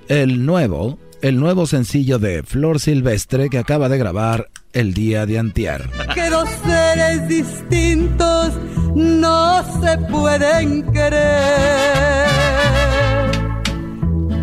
el 0.09 0.45
nuevo, 0.45 0.99
el 1.23 1.39
nuevo 1.39 1.67
sencillo 1.67 2.19
de 2.19 2.43
Flor 2.43 2.81
Silvestre 2.81 3.49
que 3.49 3.59
acaba 3.59 3.89
de 3.89 3.99
grabar 3.99 4.49
el 4.73 4.95
día 4.95 5.27
de 5.27 5.39
antier. 5.39 5.89
Que 6.15 6.31
dos 6.31 6.49
seres 6.65 7.29
distintos 7.29 8.53
no 8.95 9.63
se 9.81 9.99
pueden 10.11 10.83
querer. 10.93 11.21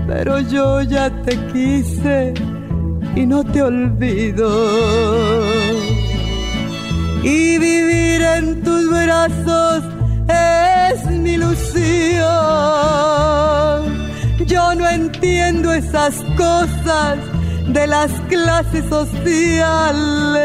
Pero 0.08 0.40
yo 0.40 0.82
ya 0.84 1.10
te 1.24 1.38
quise 1.52 2.34
y 3.16 3.26
no 3.26 3.44
te 3.44 3.62
olvido. 3.62 4.50
Y 7.24 7.58
vivir 7.58 8.22
en 8.22 8.64
tus 8.64 8.90
brazos 8.90 9.84
es 10.30 10.67
mi 11.10 11.32
ilusión. 11.34 12.28
Yo 14.46 14.76
no 14.76 14.88
entiendo 14.90 15.74
esas 15.74 16.16
cosas 16.38 17.18
de 17.68 17.88
las 17.88 18.12
clases 18.30 18.86
sociales. 18.90 20.44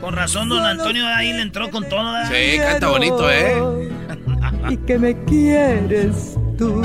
Con 0.00 0.14
razón, 0.14 0.48
don 0.48 0.64
Antonio 0.64 1.06
ahí 1.06 1.32
le 1.32 1.42
entró 1.42 1.70
con 1.70 1.86
todo. 1.88 2.14
Sí, 2.26 2.58
canta 2.58 2.88
bonito, 2.88 3.30
¿eh? 3.30 3.90
y 4.70 4.76
que 4.78 4.98
me 4.98 5.22
quieres 5.24 6.36
tú. 6.56 6.82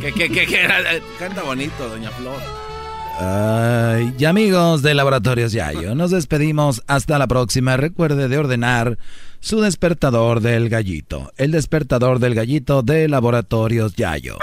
¿Qué, 0.00 0.12
qué, 0.12 0.28
qué, 0.30 0.46
qué? 0.46 0.68
Canta 1.18 1.42
bonito, 1.42 1.88
doña 1.88 2.10
Flor. 2.10 2.40
Ay, 3.20 4.12
y 4.18 4.24
amigos 4.24 4.82
de 4.82 4.94
Laboratorios 4.94 5.52
Yayo, 5.52 5.94
nos 5.94 6.10
despedimos 6.10 6.82
hasta 6.88 7.18
la 7.18 7.28
próxima. 7.28 7.76
Recuerde 7.76 8.26
de 8.26 8.38
ordenar 8.38 8.98
su 9.42 9.60
despertador 9.60 10.40
del 10.40 10.68
gallito. 10.68 11.32
El 11.36 11.50
despertador 11.50 12.20
del 12.20 12.34
gallito 12.34 12.82
de 12.82 13.08
Laboratorios 13.08 13.96
Yayo. 13.96 14.38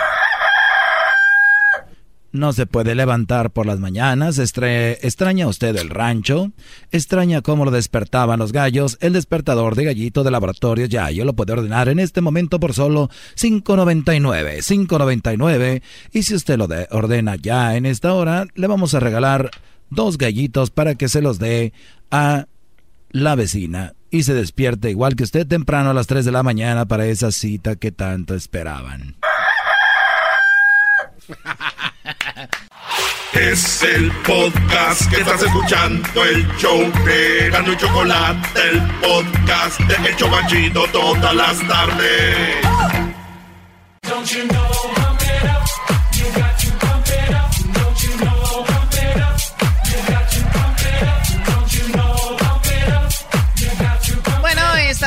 No 2.32 2.54
se 2.54 2.68
puede 2.68 2.94
levantar 2.94 3.50
por 3.50 3.66
las 3.66 3.80
mañanas, 3.80 4.38
estre 4.38 4.92
extraña 5.08 5.48
usted 5.48 5.76
el 5.78 5.90
rancho, 5.90 6.52
extraña 6.92 7.42
cómo 7.42 7.66
lo 7.66 7.72
despertaban 7.72 8.38
los 8.38 8.52
gallos, 8.52 8.98
el 9.00 9.14
despertador 9.14 9.76
de 9.76 9.86
gallito 9.86 10.24
de 10.24 10.32
laboratorios 10.32 10.90
Yayo 10.90 11.26
lo 11.26 11.34
puede 11.34 11.54
ordenar 11.54 11.88
en 11.90 11.98
este 11.98 12.22
momento 12.22 12.60
por 12.60 12.74
solo 12.74 13.10
5.99, 13.36 14.58
5.99 14.58 15.82
y 16.12 16.24
si 16.24 16.36
usted 16.36 16.58
lo 16.58 16.68
ordena 16.92 17.36
ya 17.36 17.78
en 17.78 17.88
esta 17.88 18.14
hora, 18.14 18.46
le 18.54 18.68
vamos 18.68 18.94
a 18.94 19.00
regalar 19.00 19.50
dos 19.90 20.20
gallitos 20.20 20.70
para 20.70 20.94
que 20.94 21.08
se 21.08 21.22
los 21.22 21.40
dé 21.40 21.74
a 22.12 22.46
la 23.12 23.34
vecina 23.34 23.96
y 24.12 24.24
se 24.24 24.34
despierte 24.34 24.90
igual 24.90 25.16
que 25.16 25.24
usted 25.24 25.48
temprano 25.48 25.92
a 25.92 25.94
las 25.94 26.08
3 26.08 26.26
de 26.26 26.32
la 26.32 26.44
mañana 26.44 26.86
para 26.86 27.06
esa 27.06 27.32
cita 27.32 27.76
que 27.76 27.92
tanto 27.92 28.36
esperaban. 28.36 29.16
Es 33.34 33.84
el 33.84 34.12
podcast 34.26 35.10
que 35.10 35.22
estás 35.22 35.44
escuchando, 35.44 36.26
el 36.26 36.48
show 36.58 36.80
de 37.06 37.50
Gano 37.52 37.74
y 37.74 37.78
Chocolate, 37.78 38.60
el 38.70 38.82
podcast 39.00 39.80
de 39.82 40.10
Hecho 40.10 40.30
Banchito 40.30 40.86
todas 40.92 41.36
las 41.36 41.60
tardes. 41.68 42.56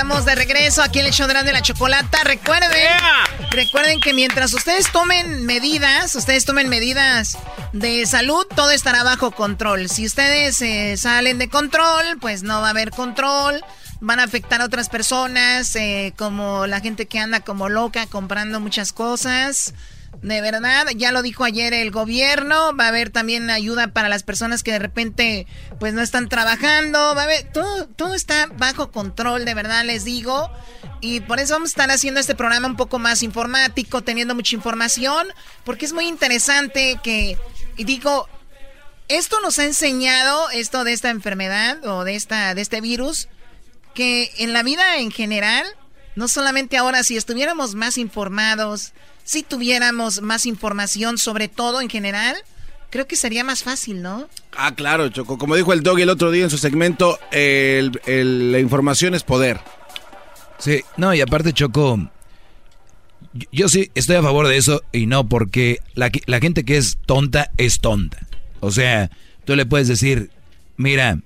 Estamos 0.03 0.25
de 0.25 0.35
regreso 0.35 0.83
aquí 0.83 0.99
en 0.99 1.07
el 1.07 1.13
show 1.13 1.29
de 1.29 1.53
la 1.53 1.63
chocolata. 1.63 2.25
Recuerden, 2.25 2.69
recuerden 3.53 4.01
que 4.01 4.13
mientras 4.13 4.53
ustedes 4.53 4.91
tomen 4.91 5.47
medidas, 5.47 6.17
ustedes 6.17 6.45
tomen 6.45 6.69
medidas 6.69 7.39
de 7.73 8.05
salud, 8.07 8.45
todo 8.57 8.73
estará 8.73 9.05
bajo 9.05 9.31
control. 9.31 9.89
Si 9.89 10.05
ustedes 10.05 10.61
eh, 10.61 10.97
salen 10.97 11.39
de 11.39 11.49
control, 11.49 12.19
pues 12.21 12.43
no 12.43 12.61
va 12.61 12.67
a 12.67 12.71
haber 12.71 12.91
control. 12.91 13.65
Van 14.01 14.19
a 14.19 14.25
afectar 14.25 14.61
a 14.61 14.65
otras 14.65 14.89
personas, 14.89 15.77
eh, 15.77 16.13
como 16.17 16.67
la 16.67 16.81
gente 16.81 17.07
que 17.07 17.21
anda 17.21 17.39
como 17.39 17.69
loca 17.69 18.09
comprando 18.09 18.59
muchas 18.59 18.93
cosas. 18.93 19.73
De 20.23 20.41
verdad, 20.41 20.87
ya 20.95 21.11
lo 21.11 21.21
dijo 21.21 21.43
ayer 21.43 21.75
el 21.75 21.91
gobierno, 21.91 22.77
va 22.77 22.85
a 22.85 22.89
haber 22.89 23.11
también 23.11 23.51
ayuda 23.51 23.89
para 23.89 24.09
las 24.09 24.23
personas 24.23 24.63
que 24.63 24.71
de 24.71 24.79
repente 24.79 25.49
pues 25.81 25.95
no 25.95 26.01
están 26.01 26.29
trabajando, 26.29 26.99
va 27.17 27.23
a 27.23 27.25
haber, 27.25 27.51
todo, 27.53 27.89
todo 27.89 28.15
está 28.15 28.47
bajo 28.57 28.93
control, 28.93 29.45
de 29.45 29.55
verdad 29.55 29.85
les 29.85 30.05
digo. 30.05 30.49
Y 31.01 31.21
por 31.21 31.41
eso 31.41 31.55
vamos 31.55 31.71
a 31.71 31.73
estar 31.73 31.91
haciendo 31.91 32.21
este 32.21 32.37
programa 32.37 32.69
un 32.69 32.77
poco 32.77 33.01
más 33.01 33.25
informático, 33.25 34.03
teniendo 34.03 34.37
mucha 34.37 34.55
información, 34.55 35.27
porque 35.65 35.87
es 35.87 35.93
muy 35.93 36.07
interesante 36.07 37.01
que, 37.03 37.37
y 37.77 37.83
digo, 37.83 38.29
esto 39.09 39.41
nos 39.41 39.59
ha 39.59 39.65
enseñado, 39.65 40.51
esto 40.51 40.85
de 40.85 40.93
esta 40.93 41.11
enfermedad 41.11 41.85
o 41.85 42.05
de, 42.05 42.15
esta, 42.15 42.55
de 42.55 42.63
este 42.63 42.81
virus, 42.81 43.29
que 43.93 44.31
en 44.39 44.53
la 44.53 44.63
vida 44.63 44.99
en 44.99 45.11
general, 45.11 45.67
no 46.15 46.29
solamente 46.29 46.77
ahora, 46.77 47.03
si 47.03 47.17
estuviéramos 47.17 47.75
más 47.75 47.99
informados, 47.99 48.93
si 49.25 49.43
tuviéramos 49.43 50.23
más 50.23 50.47
información 50.47 51.19
sobre 51.19 51.49
todo 51.49 51.81
en 51.81 51.89
general, 51.89 52.37
creo 52.91 53.07
que 53.07 53.17
sería 53.17 53.45
más 53.45 53.63
fácil, 53.63 54.03
¿no? 54.03 54.29
Ah, 54.57 54.75
claro, 54.75 55.09
Choco. 55.09 55.39
Como 55.39 55.57
dijo 55.57 55.73
el 55.73 55.83
Dog 55.83 55.99
el 56.01 56.11
otro 56.11 56.31
día 56.31 56.45
en 56.45 56.51
su 56.51 56.59
segmento, 56.59 57.19
la 57.33 58.59
información 58.59 59.15
es 59.15 59.23
poder. 59.23 59.61
Sí, 60.59 60.83
no, 60.97 61.13
y 61.15 61.21
aparte, 61.21 61.53
Choco, 61.53 61.99
yo, 63.51 63.69
sí 63.69 63.91
estoy 63.95 64.17
a 64.17 64.23
favor 64.23 64.47
de 64.47 64.57
eso 64.57 64.83
y 64.93 65.07
no 65.07 65.29
porque 65.29 65.81
la, 65.95 66.11
la 66.27 66.39
gente 66.39 66.65
que 66.65 66.77
es 66.77 66.99
tonta 67.07 67.51
es 67.57 67.81
tonta. 67.81 68.27
O 68.61 68.71
sea, 68.71 69.11
tú 69.45 69.57
le 69.57 69.67
puedes 69.67 69.89
decir, 69.89 70.31
mira, 70.77 71.19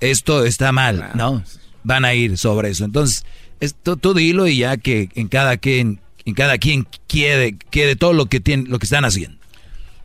esto 0.00 0.44
está 0.44 0.72
mal, 0.72 1.10
¿no? 1.14 1.44
Van 1.82 2.04
a 2.04 2.14
ir 2.14 2.38
sobre 2.38 2.70
eso. 2.70 2.84
Entonces, 2.84 3.24
esto, 3.60 3.96
tú 3.96 4.14
dilo 4.14 4.46
y 4.46 4.58
ya 4.58 4.76
que 4.76 5.10
en 5.14 5.28
cada 5.28 5.56
quien 5.56 6.00
y 6.24 6.34
cada 6.34 6.58
quien 6.58 6.86
quiere, 7.06 7.56
quiere 7.70 7.96
todo 7.96 8.12
lo 8.12 8.26
que, 8.26 8.40
tiene, 8.40 8.68
lo 8.68 8.78
que 8.78 8.86
están 8.86 9.04
haciendo. 9.04 9.38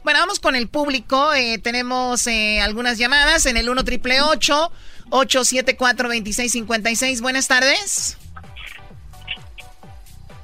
Bueno, 0.04 0.20
vamos 0.20 0.40
con 0.40 0.56
el 0.56 0.68
público. 0.68 1.34
Eh, 1.34 1.60
tenemos 1.60 2.26
eh, 2.28 2.62
algunas 2.62 2.98
llamadas 2.98 3.46
en 3.46 3.58
el 3.58 3.70
1 3.70 3.84
triple 3.84 4.22
874 4.22 6.08
2656. 6.08 7.22
Buenas 7.22 7.48
tardes. 7.48 8.18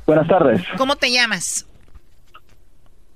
Buenas 0.06 0.28
tardes. 0.28 0.62
¿Cómo 0.78 0.96
te 0.96 1.12
llamas? 1.12 1.66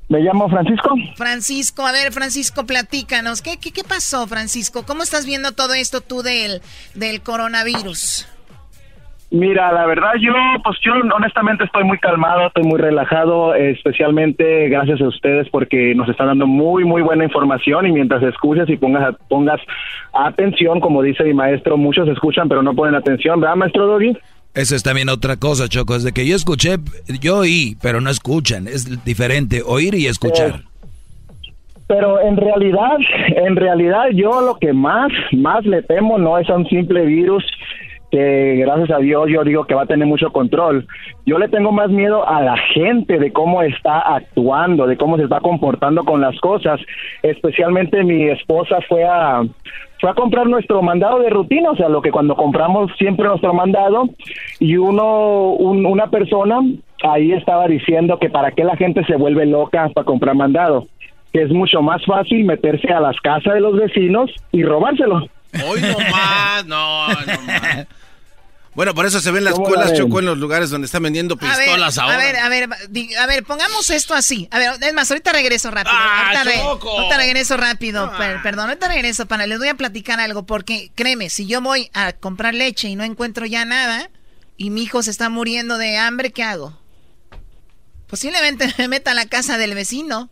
Me 0.07 0.21
llamo 0.21 0.49
Francisco. 0.49 0.95
Francisco, 1.15 1.85
a 1.85 1.91
ver, 1.91 2.11
Francisco, 2.11 2.65
platícanos. 2.65 3.43
¿Qué, 3.43 3.57
qué, 3.57 3.71
qué 3.71 3.83
pasó, 3.83 4.25
Francisco? 4.25 4.83
¿Cómo 4.83 5.03
estás 5.03 5.27
viendo 5.27 5.51
todo 5.51 5.75
esto 5.75 6.01
tú 6.01 6.23
del, 6.23 6.63
del 6.95 7.21
coronavirus? 7.21 8.25
Mira, 9.31 9.71
la 9.71 9.85
verdad 9.85 10.13
yo, 10.19 10.33
pues 10.63 10.77
yo 10.81 10.93
honestamente 11.15 11.63
estoy 11.63 11.83
muy 11.83 11.99
calmado, 11.99 12.47
estoy 12.47 12.63
muy 12.63 12.79
relajado, 12.79 13.53
especialmente 13.53 14.69
gracias 14.69 14.99
a 15.01 15.07
ustedes 15.07 15.47
porque 15.49 15.93
nos 15.93 16.09
están 16.09 16.27
dando 16.27 16.47
muy, 16.47 16.83
muy 16.83 17.03
buena 17.03 17.25
información 17.25 17.85
y 17.85 17.91
mientras 17.91 18.23
escuches 18.23 18.67
y 18.69 18.77
pongas, 18.77 19.15
pongas 19.27 19.61
atención, 20.13 20.79
como 20.79 21.03
dice 21.03 21.23
mi 21.23 21.35
maestro, 21.35 21.77
muchos 21.77 22.07
escuchan 22.07 22.49
pero 22.49 22.63
no 22.63 22.73
ponen 22.73 22.95
atención, 22.95 23.39
¿verdad, 23.39 23.55
maestro 23.55 23.85
Doggy? 23.85 24.17
Esa 24.55 24.75
es 24.75 24.81
también 24.81 25.09
otra 25.09 25.37
cosa, 25.37 25.67
Choco, 25.67 25.95
es 25.95 26.03
de 26.03 26.11
que 26.11 26.25
yo 26.25 26.35
escuché, 26.35 26.77
yo 27.21 27.37
oí, 27.37 27.77
pero 27.83 28.01
no 28.01 28.09
escuchan, 28.09 28.67
es 28.67 29.05
diferente 29.05 29.61
oír 29.63 29.93
y 29.93 30.07
escuchar. 30.07 30.49
Eh, 30.49 30.63
pero 31.85 32.19
en 32.19 32.35
realidad, 32.35 32.97
en 33.35 33.55
realidad 33.55 34.05
yo 34.13 34.41
lo 34.41 34.57
que 34.57 34.73
más, 34.73 35.11
más 35.33 35.63
le 35.65 35.83
temo 35.83 36.17
no 36.17 36.39
es 36.39 36.49
a 36.49 36.55
un 36.55 36.67
simple 36.67 37.05
virus 37.05 37.43
que 38.11 38.55
gracias 38.57 38.91
a 38.91 38.99
Dios 38.99 39.27
yo 39.29 39.43
digo 39.43 39.65
que 39.65 39.75
va 39.75 39.83
a 39.83 39.87
tener 39.87 40.07
mucho 40.07 40.31
control. 40.31 40.87
Yo 41.25 41.37
le 41.37 41.47
tengo 41.47 41.71
más 41.71 41.89
miedo 41.89 42.27
a 42.27 42.41
la 42.41 42.57
gente 42.73 43.19
de 43.19 43.31
cómo 43.31 43.61
está 43.61 43.99
actuando, 43.99 44.87
de 44.87 44.97
cómo 44.97 45.17
se 45.17 45.23
está 45.23 45.39
comportando 45.39 46.03
con 46.03 46.21
las 46.21 46.39
cosas. 46.39 46.79
Especialmente 47.21 48.03
mi 48.03 48.29
esposa 48.29 48.79
fue 48.87 49.03
a 49.05 49.43
fue 49.99 50.09
a 50.09 50.13
comprar 50.13 50.47
nuestro 50.47 50.81
mandado 50.81 51.19
de 51.19 51.29
rutina, 51.29 51.71
o 51.71 51.75
sea, 51.75 51.89
lo 51.89 52.01
que 52.01 52.11
cuando 52.11 52.35
compramos 52.35 52.89
siempre 52.97 53.27
nuestro 53.27 53.53
mandado 53.53 54.09
y 54.59 54.77
uno 54.77 55.49
una 55.51 56.07
persona 56.07 56.61
ahí 57.03 57.33
estaba 57.33 57.67
diciendo 57.67 58.17
que 58.17 58.29
para 58.29 58.51
qué 58.51 58.63
la 58.63 58.77
gente 58.77 59.03
se 59.05 59.15
vuelve 59.15 59.45
loca 59.45 59.89
para 59.93 60.05
comprar 60.05 60.35
mandado, 60.35 60.87
que 61.33 61.41
es 61.41 61.51
mucho 61.51 61.81
más 61.81 62.03
fácil 62.05 62.45
meterse 62.45 62.91
a 62.93 63.01
las 63.01 63.17
casas 63.19 63.53
de 63.53 63.59
los 63.59 63.75
vecinos 63.75 64.31
y 64.51 64.63
robárselo. 64.63 65.27
Hoy 65.65 65.81
no 65.81 65.99
más, 66.11 66.65
no, 66.65 67.07
no 67.09 67.41
más. 67.45 67.87
Bueno, 68.75 68.93
por 68.93 69.05
eso 69.05 69.19
se 69.19 69.31
ven 69.31 69.43
las 69.43 69.53
escuelas, 69.53 69.93
Choco, 69.93 70.19
en 70.19 70.25
los 70.25 70.37
lugares 70.37 70.69
donde 70.69 70.85
están 70.85 71.03
vendiendo 71.03 71.35
pistolas 71.37 71.97
a 71.97 72.03
ahora. 72.03 72.15
A 72.15 72.17
ver, 72.17 72.35
a 72.37 72.49
ver, 72.49 72.69
a 73.19 73.25
ver, 73.25 73.43
pongamos 73.43 73.89
esto 73.89 74.13
así. 74.13 74.47
A 74.51 74.59
ver, 74.59 74.71
es 74.81 74.93
más, 74.93 75.09
ahorita 75.09 75.33
regreso 75.33 75.71
rápido. 75.71 75.95
Ah, 75.97 76.31
ahorita, 76.31 77.17
regreso 77.17 77.57
rápido. 77.57 78.11
Ah. 78.13 78.39
perdón, 78.43 78.69
ahorita 78.69 78.87
regreso 78.87 79.25
para, 79.25 79.47
les 79.47 79.57
voy 79.57 79.69
a 79.69 79.75
platicar 79.75 80.19
algo, 80.19 80.45
porque 80.45 80.91
créeme, 80.95 81.29
si 81.29 81.47
yo 81.47 81.61
voy 81.61 81.89
a 81.93 82.13
comprar 82.13 82.53
leche 82.53 82.87
y 82.87 82.95
no 82.95 83.03
encuentro 83.03 83.45
ya 83.45 83.65
nada, 83.65 84.09
y 84.55 84.69
mi 84.69 84.83
hijo 84.83 85.01
se 85.01 85.11
está 85.11 85.29
muriendo 85.29 85.77
de 85.77 85.97
hambre, 85.97 86.31
¿qué 86.31 86.43
hago? 86.43 86.77
Posiblemente 88.07 88.73
me 88.77 88.87
meta 88.87 89.11
a 89.11 89.15
la 89.15 89.25
casa 89.25 89.57
del 89.57 89.73
vecino. 89.73 90.29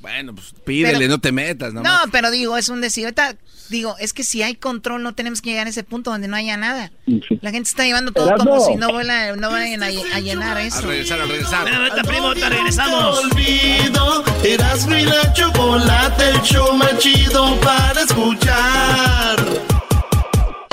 Bueno, 0.00 0.34
pues 0.34 0.54
pídele, 0.64 1.08
no 1.08 1.18
te 1.18 1.32
metas. 1.32 1.72
No, 1.72 1.82
pero 2.12 2.30
digo, 2.30 2.56
es 2.56 2.68
un 2.68 2.80
decir. 2.80 3.04
Ahorita 3.04 3.36
digo, 3.70 3.96
es 3.98 4.12
que 4.12 4.22
si 4.22 4.42
hay 4.42 4.54
control 4.54 5.02
no 5.02 5.14
tenemos 5.14 5.40
que 5.40 5.50
llegar 5.50 5.66
a 5.66 5.70
ese 5.70 5.84
punto 5.84 6.10
donde 6.10 6.28
no 6.28 6.36
haya 6.36 6.56
nada. 6.56 6.92
La 7.40 7.50
gente 7.50 7.68
está 7.68 7.84
llevando 7.84 8.12
todo 8.12 8.36
como 8.36 8.60
si 8.60 8.76
no, 8.76 8.88
no 8.88 9.50
vayan 9.50 9.82
a, 9.82 10.20
llenar 10.20 10.58
eso. 10.58 10.78
A 10.78 10.82
regresar, 10.82 11.20
a 11.20 11.26
regresar. 11.26 11.66
Primo, 12.06 12.34
te 12.34 12.48
regresamos. 12.48 13.24
olvido, 13.24 14.24
eras 14.44 14.86
mi 14.86 15.02
la 15.02 15.32
chocolate, 15.32 16.28
el 16.30 16.42
show 16.42 16.74
más 16.76 16.98
chido 16.98 17.58
para 17.60 18.02
escuchar. 18.02 19.75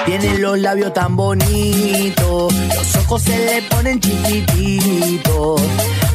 Tiene 0.06 0.38
los 0.40 0.60
labios 0.60 0.94
tan 0.94 1.16
bonitos, 1.16 2.54
los 2.54 2.96
ojos 2.98 3.22
se 3.22 3.38
le 3.46 3.62
ponen 3.64 4.00
chiquititos. 4.02 5.62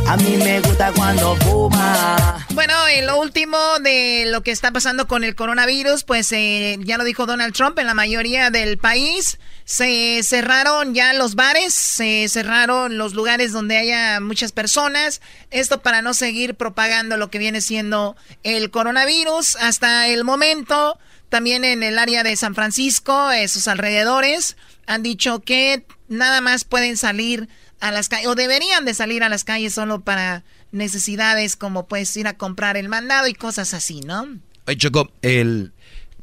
A 0.06 0.16
mí 0.16 0.36
me 0.36 0.60
gusta 0.60 0.92
cuando 0.92 1.36
fuma. 1.36 2.46
Bueno, 2.50 2.74
y 2.90 3.02
lo 3.02 3.18
último 3.18 3.58
de 3.80 4.24
lo 4.26 4.42
que 4.42 4.50
está 4.50 4.72
pasando 4.72 5.06
con 5.06 5.24
el 5.24 5.34
coronavirus, 5.34 6.04
pues 6.04 6.30
eh, 6.32 6.76
ya 6.80 6.98
lo 6.98 7.04
dijo 7.04 7.26
Donald 7.26 7.54
Trump, 7.54 7.78
en 7.78 7.86
la 7.86 7.94
mayoría 7.94 8.50
del 8.50 8.78
país 8.78 9.38
se 9.68 10.22
cerraron 10.22 10.94
ya 10.94 11.12
los 11.12 11.34
bares, 11.34 11.74
se 11.74 12.26
cerraron 12.30 12.96
los 12.96 13.12
lugares 13.12 13.52
donde 13.52 13.76
haya 13.76 14.18
muchas 14.18 14.50
personas. 14.50 15.20
Esto 15.50 15.82
para 15.82 16.00
no 16.00 16.14
seguir 16.14 16.54
propagando 16.54 17.18
lo 17.18 17.30
que 17.30 17.38
viene 17.38 17.60
siendo 17.60 18.16
el 18.44 18.70
coronavirus. 18.70 19.56
Hasta 19.56 20.08
el 20.08 20.24
momento 20.24 20.98
también 21.28 21.64
en 21.64 21.82
el 21.82 21.98
área 21.98 22.22
de 22.22 22.36
San 22.36 22.54
Francisco, 22.54 23.30
sus 23.48 23.68
alrededores, 23.68 24.56
han 24.86 25.02
dicho 25.02 25.40
que 25.40 25.84
nada 26.08 26.40
más 26.40 26.64
pueden 26.64 26.96
salir 26.96 27.48
a 27.80 27.92
las 27.92 28.08
calles, 28.08 28.26
o 28.26 28.34
deberían 28.34 28.84
de 28.84 28.94
salir 28.94 29.22
a 29.22 29.28
las 29.28 29.44
calles 29.44 29.74
solo 29.74 30.00
para 30.00 30.44
necesidades 30.72 31.56
como 31.56 31.86
puedes 31.86 32.16
ir 32.16 32.26
a 32.26 32.36
comprar 32.36 32.76
el 32.76 32.88
mandado 32.88 33.28
y 33.28 33.34
cosas 33.34 33.74
así, 33.74 34.00
¿no? 34.00 34.26
Oye, 34.66 34.76
Choco, 34.76 35.10
el, 35.22 35.72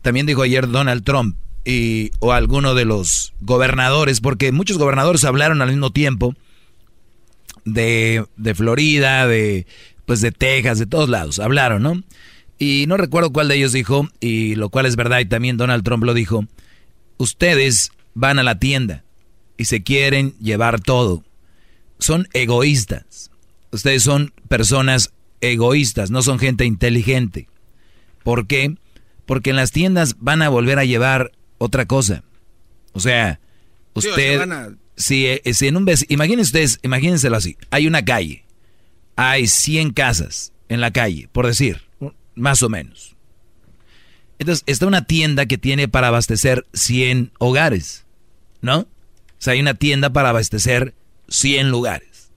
también 0.02 0.26
dijo 0.26 0.42
ayer 0.44 0.70
Donald 0.70 1.04
Trump 1.04 1.38
y, 1.64 2.12
o 2.20 2.32
alguno 2.32 2.76
de 2.76 2.86
los 2.86 3.34
gobernadores, 3.42 4.22
porque 4.22 4.52
muchos 4.52 4.78
gobernadores 4.78 5.24
hablaron 5.24 5.62
al 5.62 5.70
mismo 5.70 5.92
tiempo 5.92 6.36
de, 7.64 8.26
de 8.38 8.56
Florida, 8.56 9.26
de, 9.28 9.66
pues 10.06 10.22
de 10.22 10.32
Texas, 10.32 10.78
de 10.78 10.86
todos 10.86 11.10
lados, 11.10 11.40
hablaron, 11.40 11.82
¿no? 11.82 12.04
Y 12.58 12.86
no 12.88 12.98
recuerdo 12.98 13.32
cuál 13.32 13.48
de 13.48 13.56
ellos 13.56 13.74
dijo, 13.74 14.08
y 14.20 14.56
lo 14.56 14.70
cual 14.70 14.86
es 14.86 14.96
verdad, 14.96 15.20
y 15.20 15.26
también 15.26 15.58
Donald 15.58 15.84
Trump 15.84 16.04
lo 16.04 16.14
dijo, 16.14 16.46
ustedes 17.18 17.92
van 18.14 18.40
a 18.40 18.44
la 18.44 18.60
tienda 18.60 19.04
y 19.58 19.66
se 19.66 19.84
quieren 19.84 20.38
llevar 20.40 20.80
todo. 20.80 21.24
Son 22.00 22.28
egoístas. 22.34 23.32
Ustedes 23.72 24.04
son 24.04 24.34
personas 24.48 25.12
egoístas, 25.42 26.12
no 26.12 26.22
son 26.22 26.40
gente 26.40 26.66
inteligente. 26.66 27.50
¿Por 28.24 28.48
qué? 28.48 28.76
Porque 29.26 29.50
en 29.50 29.58
las 29.58 29.72
tiendas 29.72 30.16
van 30.20 30.42
a 30.42 30.50
volver 30.50 30.80
a 30.80 30.86
llevar 30.86 31.32
otra 31.58 31.86
cosa. 31.86 32.24
O 32.94 33.02
sea, 33.02 33.40
usted... 33.94 34.48
si, 34.96 35.26
eh, 35.26 35.42
si, 35.54 35.68
en 35.68 35.76
un 35.76 35.90
imagínense 36.08 36.50
ustedes, 36.50 36.80
imagínenselo 36.84 37.36
así. 37.36 37.58
Hay 37.70 37.86
una 37.86 38.06
calle. 38.06 38.46
Hay 39.18 39.48
100 39.48 39.92
casas 39.92 40.54
en 40.70 40.80
la 40.80 40.92
calle, 40.92 41.28
por 41.32 41.48
decir 41.48 41.86
más 42.36 42.62
o 42.64 42.70
menos. 42.70 43.16
Entonces, 44.38 44.64
está 44.68 44.86
una 44.86 45.06
tienda 45.06 45.46
que 45.46 45.58
tiene 45.58 45.88
para 45.88 46.08
abastecer 46.08 46.66
100 46.74 47.32
hogares, 47.40 48.06
¿no? 48.62 48.88
sea, 49.46 49.54
hay 49.54 49.62
una 49.62 49.76
tienda 49.76 50.12
para 50.12 50.30
abastecer 50.30 50.94
100 51.30 51.70
lugares. 51.70 52.32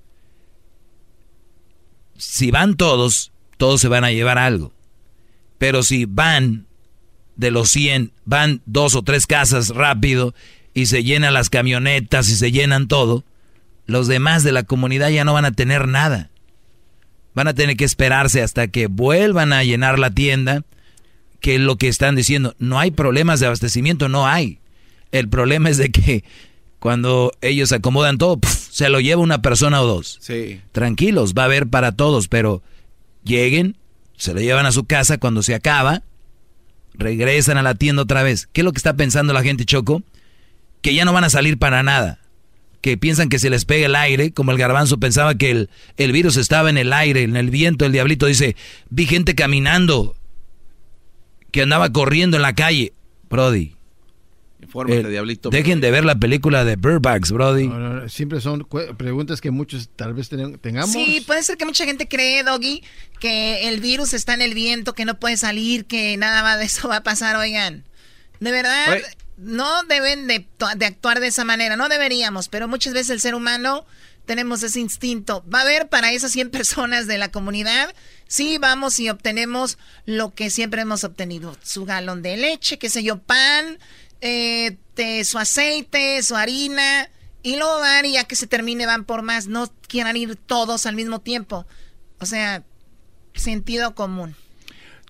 Si 2.16 2.50
van 2.50 2.76
todos, 2.76 3.32
todos 3.56 3.80
se 3.80 3.88
van 3.88 4.04
a 4.04 4.12
llevar 4.12 4.38
algo. 4.38 4.72
Pero 5.58 5.82
si 5.82 6.04
van 6.04 6.66
de 7.36 7.50
los 7.50 7.70
100, 7.70 8.12
van 8.24 8.62
dos 8.66 8.94
o 8.94 9.02
tres 9.02 9.26
casas 9.26 9.70
rápido 9.70 10.34
y 10.74 10.86
se 10.86 11.02
llenan 11.02 11.34
las 11.34 11.50
camionetas 11.50 12.28
y 12.28 12.36
se 12.36 12.52
llenan 12.52 12.88
todo, 12.88 13.24
los 13.86 14.06
demás 14.06 14.44
de 14.44 14.52
la 14.52 14.64
comunidad 14.64 15.08
ya 15.08 15.24
no 15.24 15.32
van 15.32 15.44
a 15.44 15.52
tener 15.52 15.88
nada. 15.88 16.30
Van 17.34 17.48
a 17.48 17.54
tener 17.54 17.76
que 17.76 17.84
esperarse 17.84 18.42
hasta 18.42 18.68
que 18.68 18.86
vuelvan 18.86 19.52
a 19.52 19.64
llenar 19.64 19.98
la 19.98 20.10
tienda, 20.10 20.64
que 21.40 21.56
es 21.56 21.60
lo 21.60 21.76
que 21.76 21.88
están 21.88 22.16
diciendo. 22.16 22.54
No 22.58 22.78
hay 22.78 22.90
problemas 22.90 23.40
de 23.40 23.46
abastecimiento, 23.46 24.08
no 24.08 24.26
hay. 24.26 24.58
El 25.12 25.28
problema 25.28 25.70
es 25.70 25.76
de 25.76 25.90
que 25.90 26.24
cuando 26.78 27.32
ellos 27.40 27.72
acomodan 27.72 28.18
todo, 28.18 28.38
se 28.70 28.88
lo 28.88 29.00
lleva 29.00 29.22
una 29.22 29.42
persona 29.42 29.80
o 29.82 29.86
dos. 29.86 30.18
Sí. 30.20 30.60
Tranquilos, 30.72 31.34
va 31.34 31.42
a 31.42 31.46
haber 31.46 31.68
para 31.68 31.92
todos, 31.92 32.28
pero 32.28 32.62
lleguen, 33.24 33.76
se 34.16 34.34
lo 34.34 34.40
llevan 34.40 34.66
a 34.66 34.72
su 34.72 34.84
casa 34.84 35.18
cuando 35.18 35.42
se 35.42 35.54
acaba, 35.54 36.02
regresan 36.94 37.56
a 37.56 37.62
la 37.62 37.74
tienda 37.74 38.02
otra 38.02 38.22
vez. 38.22 38.48
¿Qué 38.52 38.62
es 38.62 38.64
lo 38.64 38.72
que 38.72 38.78
está 38.78 38.94
pensando 38.94 39.32
la 39.32 39.42
gente, 39.42 39.64
Choco? 39.64 40.02
Que 40.82 40.94
ya 40.94 41.04
no 41.04 41.12
van 41.12 41.24
a 41.24 41.30
salir 41.30 41.58
para 41.58 41.82
nada 41.82 42.18
que 42.80 42.96
piensan 42.96 43.28
que 43.28 43.38
se 43.38 43.50
les 43.50 43.64
pega 43.64 43.86
el 43.86 43.96
aire, 43.96 44.32
como 44.32 44.52
el 44.52 44.58
garbanzo 44.58 44.98
pensaba 44.98 45.34
que 45.34 45.50
el, 45.50 45.70
el 45.96 46.12
virus 46.12 46.36
estaba 46.36 46.70
en 46.70 46.78
el 46.78 46.92
aire, 46.92 47.22
en 47.22 47.36
el 47.36 47.50
viento, 47.50 47.84
el 47.84 47.92
diablito 47.92 48.26
dice, 48.26 48.56
vi 48.90 49.06
gente 49.06 49.34
caminando, 49.34 50.14
que 51.50 51.62
andaba 51.62 51.92
corriendo 51.92 52.36
en 52.36 52.42
la 52.42 52.54
calle. 52.54 52.92
Brody. 53.28 53.74
Infórmate, 54.60 55.00
eh, 55.00 55.08
diablito. 55.08 55.50
Dejen 55.50 55.80
de 55.80 55.90
ver 55.90 56.04
la 56.04 56.18
película 56.18 56.64
de 56.64 56.76
Burbacks, 56.76 57.30
Brody. 57.30 57.70
siempre 58.08 58.40
son 58.40 58.66
preguntas 58.96 59.40
que 59.40 59.50
muchos 59.50 59.88
tal 59.94 60.14
vez 60.14 60.28
tengamos. 60.60 60.90
Sí, 60.90 61.22
puede 61.26 61.42
ser 61.42 61.56
que 61.56 61.64
mucha 61.64 61.84
gente 61.84 62.08
cree, 62.08 62.42
Doggy, 62.42 62.82
que 63.20 63.68
el 63.68 63.80
virus 63.80 64.14
está 64.14 64.34
en 64.34 64.42
el 64.42 64.54
viento, 64.54 64.94
que 64.94 65.04
no 65.04 65.18
puede 65.18 65.36
salir, 65.36 65.86
que 65.86 66.16
nada 66.16 66.56
de 66.56 66.64
eso 66.64 66.88
va 66.88 66.96
a 66.96 67.02
pasar, 67.02 67.36
oigan. 67.36 67.84
De 68.40 68.50
verdad 68.50 68.98
no 69.38 69.84
deben 69.84 70.26
de, 70.26 70.46
actuar 70.84 71.20
de 71.20 71.28
esa 71.28 71.44
manera, 71.44 71.76
no 71.76 71.88
deberíamos, 71.88 72.48
pero 72.48 72.68
muchas 72.68 72.92
veces 72.92 73.10
el 73.10 73.20
ser 73.20 73.34
humano 73.34 73.86
tenemos 74.26 74.62
ese 74.62 74.80
instinto. 74.80 75.44
¿Va 75.52 75.60
a 75.60 75.62
haber 75.62 75.88
para 75.88 76.12
esas 76.12 76.32
100 76.32 76.50
personas 76.52 77.06
de 77.06 77.18
la 77.18 77.30
comunidad? 77.30 77.94
Sí, 78.26 78.58
vamos 78.58 78.98
y 79.00 79.08
obtenemos 79.08 79.78
lo 80.04 80.34
que 80.34 80.50
siempre 80.50 80.82
hemos 80.82 81.04
obtenido. 81.04 81.56
Su 81.62 81.84
galón 81.84 82.22
de 82.22 82.36
leche, 82.36 82.78
qué 82.78 82.90
sé 82.90 83.02
yo, 83.02 83.18
pan, 83.18 83.78
eh, 84.20 84.76
su 85.24 85.38
aceite, 85.38 86.22
su 86.22 86.36
harina. 86.36 87.08
Y 87.42 87.56
luego 87.56 87.78
van 87.78 88.04
y 88.04 88.12
ya 88.14 88.24
que 88.24 88.36
se 88.36 88.48
termine 88.48 88.84
van 88.84 89.04
por 89.04 89.22
más. 89.22 89.46
No 89.46 89.72
quieran 89.86 90.16
ir 90.16 90.36
todos 90.36 90.84
al 90.84 90.96
mismo 90.96 91.20
tiempo. 91.20 91.66
O 92.18 92.26
sea, 92.26 92.64
sentido 93.34 93.94
común. 93.94 94.34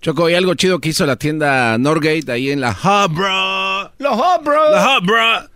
Choco, 0.01 0.27
hay 0.27 0.35
algo 0.35 0.53
chido 0.53 0.79
que 0.79 0.89
hizo 0.89 1.05
la 1.05 1.17
tienda 1.17 1.77
Norgate 1.77 2.31
ahí 2.31 2.51
en 2.51 2.61
la 2.61 2.71
Hubra. 2.71 3.91
La 3.97 4.11
Hubra. 4.13 4.71
La 4.71 4.97
Hubra. 4.97 5.49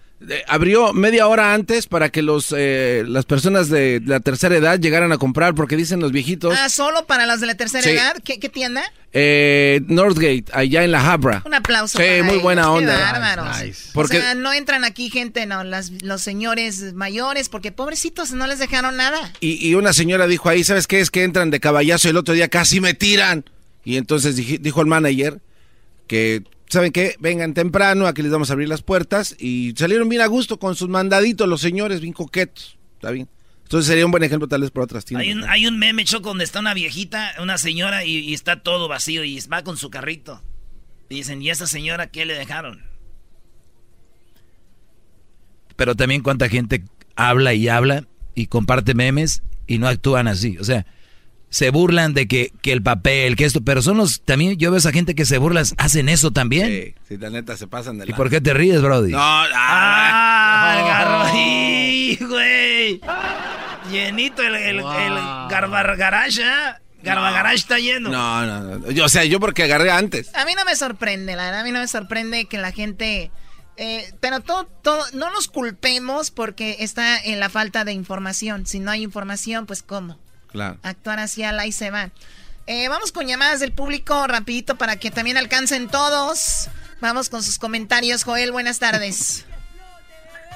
abrió 0.48 0.92
media 0.94 1.28
hora 1.28 1.54
antes 1.54 1.88
para 1.88 2.10
que 2.10 2.22
los 2.22 2.54
eh, 2.56 3.06
las 3.08 3.24
personas 3.24 3.70
de 3.70 4.02
la 4.06 4.20
tercera 4.20 4.58
edad 4.58 4.80
llegaran 4.80 5.14
a 5.14 5.18
comprar 5.18 5.56
porque 5.56 5.78
dicen 5.78 6.02
los 6.02 6.12
viejitos. 6.12 6.58
Ah, 6.60 6.68
solo 6.68 7.06
para 7.08 7.26
las 7.26 7.40
de 7.40 7.48
la 7.48 7.56
tercera 7.56 7.90
edad. 7.90 8.18
¿Qué, 8.22 8.38
tienda? 8.50 8.84
Eh, 9.14 9.82
Northgate, 9.88 10.46
allá 10.52 10.84
en 10.84 10.92
la 10.92 11.10
Habra. 11.10 11.42
Un 11.46 11.54
aplauso. 11.54 11.98
Sí, 11.98 12.22
muy 12.24 12.40
buena 12.40 12.70
onda. 12.70 12.96
Qué 12.96 13.02
bárbaros. 13.02 13.90
Porque... 13.94 14.18
O 14.18 14.22
sea, 14.22 14.36
no 14.36 14.52
entran 14.52 14.84
aquí 14.84 15.10
gente, 15.10 15.46
no, 15.46 15.64
las, 15.64 15.92
los 16.04 16.22
señores 16.22 16.94
mayores, 16.94 17.48
porque 17.48 17.72
pobrecitos 17.72 18.32
no 18.32 18.46
les 18.46 18.60
dejaron 18.60 18.98
nada. 18.98 19.32
Y, 19.40 19.66
y 19.66 19.76
una 19.76 19.94
señora 19.94 20.28
dijo 20.28 20.50
ahí, 20.50 20.66
¿sabes 20.66 20.88
qué? 20.88 21.00
Es 21.00 21.12
que 21.12 21.24
entran 21.24 21.50
de 21.50 21.62
caballazo 21.62 22.10
el 22.10 22.18
otro 22.18 22.34
día 22.34 22.50
casi 22.50 22.82
me 22.82 22.94
tiran. 22.94 23.46
Y 23.84 23.98
entonces 23.98 24.36
dijo 24.36 24.82
el 24.82 24.88
manager 24.88 25.42
que, 26.08 26.44
¿saben 26.70 26.92
qué? 26.92 27.16
Vengan 27.20 27.54
temprano, 27.54 28.08
aquí 28.08 28.22
les 28.22 28.32
vamos 28.32 28.50
a 28.50 28.54
abrir 28.54 28.70
las 28.70 28.82
puertas. 28.82 29.36
Y 29.40 29.74
salieron 29.78 30.10
bien 30.10 30.22
a 30.22 30.28
gusto 30.28 30.60
con 30.60 30.76
sus 30.76 30.90
mandaditos 30.90 31.48
los 31.48 31.62
señores, 31.62 32.00
bien 32.00 32.14
coquetos. 32.14 32.78
Está 32.96 33.12
bien. 33.12 33.28
Entonces 33.64 33.88
sería 33.88 34.06
un 34.06 34.12
buen 34.12 34.24
ejemplo 34.24 34.48
tal 34.48 34.62
vez 34.62 34.72
para 34.72 34.86
otras 34.86 35.04
tiendas. 35.04 35.26
Hay 35.26 35.34
un, 35.34 35.44
hay 35.46 35.68
un 35.68 35.80
meme, 35.80 36.06
Choco, 36.06 36.30
donde 36.30 36.44
está 36.44 36.60
una 36.60 36.74
viejita, 36.74 37.34
una 37.42 37.58
señora, 37.58 38.06
y, 38.06 38.34
está 38.34 38.62
todo 38.62 38.88
vacío 38.88 39.24
y 39.24 39.40
va 39.52 39.64
con 39.64 39.78
su 39.78 39.90
carrito. 39.90 40.42
Y 41.10 41.16
dicen, 41.16 41.42
¿y 41.42 41.50
esa 41.50 41.68
señora 41.68 42.08
qué 42.08 42.26
le 42.26 42.36
dejaron? 42.36 42.84
Pero 45.76 45.96
también 45.96 46.22
cuánta 46.22 46.50
gente 46.50 46.84
habla 47.16 47.54
y 47.54 47.68
habla 47.68 48.06
y 48.36 48.48
comparte 48.48 48.94
memes 48.94 49.44
y 49.66 49.80
no 49.80 49.88
actúan 49.88 50.28
así. 50.28 50.58
O 50.60 50.64
sea, 50.64 50.86
se 51.54 51.70
burlan 51.70 52.16
de 52.16 52.28
que, 52.28 52.52
que, 52.64 52.72
el 52.72 52.82
papel, 52.82 53.36
que 53.36 53.46
esto, 53.46 53.62
pero 53.62 53.84
son 53.84 53.98
los, 53.98 54.22
también 54.22 54.58
yo 54.58 54.72
veo 54.72 54.78
a 54.78 54.80
esa 54.80 54.92
gente 54.92 55.14
que 55.14 55.24
se 55.24 55.38
burla, 55.38 55.62
hacen 55.78 56.10
eso 56.10 56.32
también. 56.32 56.68
Sí, 56.68 56.96
sí 57.10 57.18
la 57.18 57.30
neta 57.30 57.56
se 57.56 57.68
pasan 57.68 58.00
de 58.00 58.10
¿Y 58.10 58.14
por 58.14 58.32
qué 58.32 58.42
te 58.42 58.56
ríes, 58.56 58.82
Brody? 58.82 59.12
No, 59.12 59.20
ah, 59.22 60.80
no. 61.32 62.28
güey. 62.28 63.00
Llenito 63.92 64.42
el, 64.42 64.56
el, 64.56 64.82
wow. 64.82 65.48
garage, 65.96 66.42
¿eh? 66.42 66.74
Está 67.54 67.78
lleno. 67.78 68.10
No, 68.10 68.48
no, 68.48 68.80
no. 68.80 69.06
o 69.06 69.10
sea, 69.10 69.24
yo 69.24 69.40
porque 69.40 69.62
agarré 69.62 69.92
antes. 69.92 70.32
A 70.34 70.46
mí 70.46 70.54
no 70.58 70.66
me 70.66 70.76
sorprende, 70.76 71.36
la 71.36 71.44
verdad, 71.44 71.60
a 71.60 71.64
mí 71.64 71.72
no 71.72 71.82
me 71.82 71.88
sorprende 71.88 72.46
que 72.46 72.58
la 72.58 72.72
gente... 72.72 73.30
Eh, 73.78 74.12
pero 74.20 74.40
todo, 74.40 74.66
todo, 74.82 75.04
no 75.14 75.30
nos 75.30 75.50
culpemos 75.50 76.32
porque 76.32 76.78
está 76.80 77.20
en 77.20 77.40
la 77.40 77.50
falta 77.50 77.86
de 77.86 77.94
información. 77.94 78.66
Si 78.66 78.80
no 78.80 78.90
hay 78.90 79.04
información, 79.04 79.68
pues 79.68 79.84
¿cómo? 79.84 80.18
Actuar 80.84 81.20
así 81.20 81.44
al 81.44 81.60
ahí 81.60 81.72
se 81.72 81.92
va. 81.92 82.10
Eh, 82.66 82.88
vamos 82.88 83.12
con 83.12 83.28
llamadas 83.28 83.60
del 83.60 83.74
público 83.74 84.26
rapidito 84.28 84.76
para 84.76 84.96
que 84.96 85.12
también 85.12 85.38
alcancen 85.38 85.88
todos. 85.88 86.70
Vamos 87.02 87.30
con 87.30 87.44
sus 87.44 87.60
comentarios. 87.60 88.24
Joel, 88.24 88.52
buenas 88.52 88.80
tardes. 88.80 89.46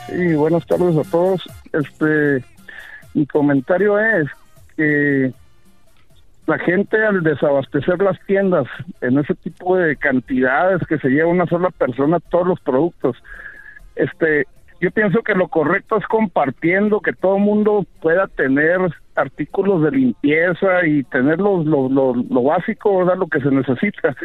Sí, 0.08 0.36
buenas 0.36 0.66
tardes 0.66 0.96
a 0.96 1.12
todos. 1.12 1.42
Este, 1.74 2.42
mi 3.14 3.26
comentario 3.28 4.00
es 4.00 4.30
que 4.78 5.34
la 6.46 6.58
gente 6.60 7.06
al 7.06 7.24
desabastecer 7.24 8.02
las 8.02 8.18
tiendas 8.26 8.66
en 9.02 9.20
ese 9.20 9.36
tipo 9.36 9.76
de 9.76 9.98
cantidades 9.98 10.82
que 10.88 10.98
se 11.00 11.10
lleva 11.10 11.30
una 11.30 11.46
sola 11.46 11.72
persona 11.72 12.22
todos 12.22 12.48
los 12.48 12.60
productos, 12.62 13.18
este, 13.98 14.48
yo 14.80 14.92
pienso 14.92 15.24
que 15.24 15.34
lo 15.34 15.48
correcto 15.48 15.98
es 15.98 16.06
compartiendo, 16.06 17.02
que 17.02 17.14
todo 17.14 17.38
el 17.38 17.44
mundo 17.44 17.86
pueda 18.02 18.28
tener 18.28 18.80
artículos 19.16 19.82
de 19.82 19.92
limpieza 19.92 20.86
y 20.86 21.04
tener 21.06 21.40
lo, 21.40 21.64
lo, 21.64 21.90
lo, 21.90 22.44
básico, 22.44 23.00
¿verdad? 23.00 23.18
lo 23.18 23.28
que 23.28 23.40
se 23.40 23.50
necesita. 23.50 24.16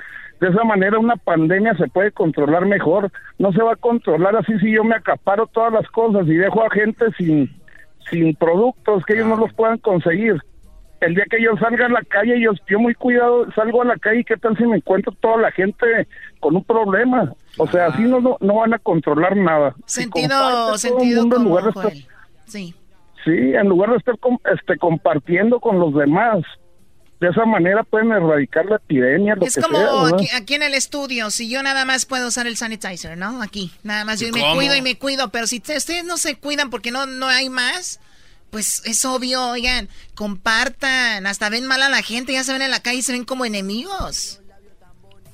De 0.41 0.49
esa 0.49 0.65
manera 0.65 0.99
una 0.99 1.17
pandemia 1.17 1.75
se 1.77 1.89
puede 1.89 2.13
controlar 2.13 2.67
mejor. 2.67 3.11
No 3.39 3.53
se 3.53 3.63
va 3.63 3.73
a 3.73 3.77
controlar 3.77 4.37
así 4.37 4.59
si 4.59 4.73
yo 4.73 4.85
me 4.85 4.97
acaparo 4.97 5.47
todas 5.47 5.73
las 5.73 5.89
cosas 5.89 6.27
y 6.27 6.35
dejo 6.35 6.63
a 6.63 6.71
gente 6.71 7.07
sin, 7.17 7.49
sin 8.11 8.35
productos 8.35 9.05
que 9.07 9.15
ellos 9.15 9.29
no 9.29 9.37
los 9.37 9.53
puedan 9.55 9.79
conseguir 9.79 10.43
el 11.03 11.15
día 11.17 11.25
que 11.29 11.43
yo 11.43 11.57
salga 11.57 11.87
a 11.87 11.89
la 11.89 12.03
calle, 12.03 12.41
yo, 12.41 12.53
yo 12.69 12.79
muy 12.79 12.95
cuidado, 12.95 13.51
salgo 13.55 13.83
a 13.83 13.85
la 13.85 13.97
calle, 13.97 14.25
¿qué 14.25 14.37
tal 14.37 14.57
si 14.57 14.65
me 14.65 14.77
encuentro 14.77 15.13
toda 15.21 15.37
la 15.39 15.51
gente 15.51 16.07
con 16.39 16.55
un 16.55 16.65
problema? 16.65 17.35
O 17.59 17.67
sea, 17.67 17.87
así 17.87 18.03
no, 18.03 18.21
no, 18.21 18.55
van 18.55 18.75
a 18.75 18.79
controlar 18.79 19.37
nada. 19.37 19.75
Sentido, 19.85 20.79
sentido 20.79 21.23
en 21.23 21.45
lugar 21.45 21.65
de 21.65 21.71
estar, 21.71 21.93
Sí. 22.47 22.75
Sí, 23.25 23.31
en 23.31 23.69
lugar 23.69 23.91
de 23.91 23.97
estar 23.97 24.15
este, 24.53 24.79
compartiendo 24.79 25.61
con 25.61 25.79
los 25.79 25.95
demás. 25.95 26.43
De 27.21 27.29
esa 27.29 27.45
manera 27.45 27.85
pueden 27.85 28.11
erradicar 28.11 28.67
la 28.67 28.77
epidemia. 28.77 29.37
Lo 29.37 29.47
es 29.47 29.57
como 29.57 29.79
aquí, 30.35 30.55
en 30.55 30.63
el 30.63 30.75
estudio, 30.75 31.31
si 31.31 31.49
yo 31.49 31.63
nada 31.63 31.85
más 31.85 32.05
puedo 32.05 32.27
usar 32.27 32.49
el 32.49 32.57
sanitizer, 32.57 33.17
¿no? 33.17 33.41
Aquí, 33.41 33.71
nada 33.85 34.05
más 34.05 34.19
yo 34.19 34.27
me 34.33 34.43
cuido 34.57 34.75
y 34.75 34.83
me 34.83 34.99
cuido, 34.99 35.31
pero 35.31 35.47
si 35.47 35.59
ustedes 35.59 36.05
no 36.05 36.17
se 36.17 36.37
cuidan 36.37 36.69
porque 36.69 36.91
no, 36.91 37.07
no 37.07 37.29
hay 37.29 37.49
más, 37.49 38.01
pues 38.53 38.83
es 38.85 39.03
obvio, 39.07 39.49
oigan, 39.49 39.89
compartan, 40.15 41.27
hasta 41.27 41.49
ven 41.49 41.67
mal 41.67 41.83
a 41.83 41.89
la 41.89 42.03
gente, 42.03 42.35
ya 42.35 42.45
se 42.45 42.53
ven 42.53 42.61
en 42.61 42.71
la 42.71 42.83
calle 42.83 42.99
y 42.99 43.03
se 43.03 43.13
ven 43.13 43.25
como 43.25 43.47
enemigos. 43.47 44.41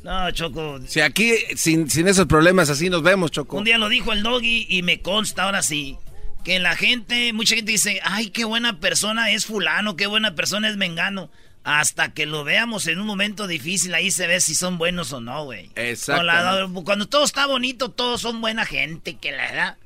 No, 0.05 0.31
Choco. 0.31 0.79
Si 0.87 1.01
aquí, 1.01 1.35
sin, 1.57 1.91
sin 1.91 2.07
esos 2.07 2.27
problemas, 2.27 2.71
así 2.71 2.89
nos 2.89 3.03
vemos, 3.03 3.33
Choco. 3.33 3.57
Un 3.57 3.65
día 3.65 3.77
lo 3.77 3.89
dijo 3.89 4.13
el 4.13 4.23
doggy 4.23 4.67
y 4.69 4.83
me 4.85 5.03
consta 5.03 5.43
ahora 5.43 5.65
sí. 5.65 5.99
Que 6.45 6.61
la 6.61 6.77
gente, 6.77 7.33
mucha 7.33 7.57
gente 7.57 7.73
dice, 7.73 8.01
ay, 8.05 8.31
qué 8.31 8.45
buena 8.45 8.79
persona 8.79 9.33
es 9.33 9.47
fulano, 9.47 9.97
qué 9.97 10.07
buena 10.07 10.37
persona 10.37 10.69
es 10.69 10.77
mengano. 10.77 11.29
Hasta 11.65 12.15
que 12.15 12.25
lo 12.25 12.45
veamos 12.45 12.87
en 12.87 13.01
un 13.01 13.07
momento 13.09 13.49
difícil, 13.49 13.95
ahí 13.95 14.13
se 14.13 14.29
ve 14.29 14.41
si 14.41 14.55
son 14.55 14.79
buenos 14.79 15.13
o 15.13 15.21
no, 15.21 15.45
güey. 15.45 15.73
Exacto. 15.75 16.73
Cuando 16.85 17.09
todo 17.09 17.25
está 17.25 17.47
bonito, 17.47 17.91
todos 17.91 18.21
son 18.21 18.41
buena 18.41 18.65
gente, 18.65 19.17
que 19.17 19.33
la 19.33 19.53
da. 19.53 19.77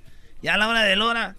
Ya 0.43 0.55
a 0.55 0.59
la 0.59 0.69
hora 0.69 0.83
de 0.83 1.01
hora, 1.01 1.35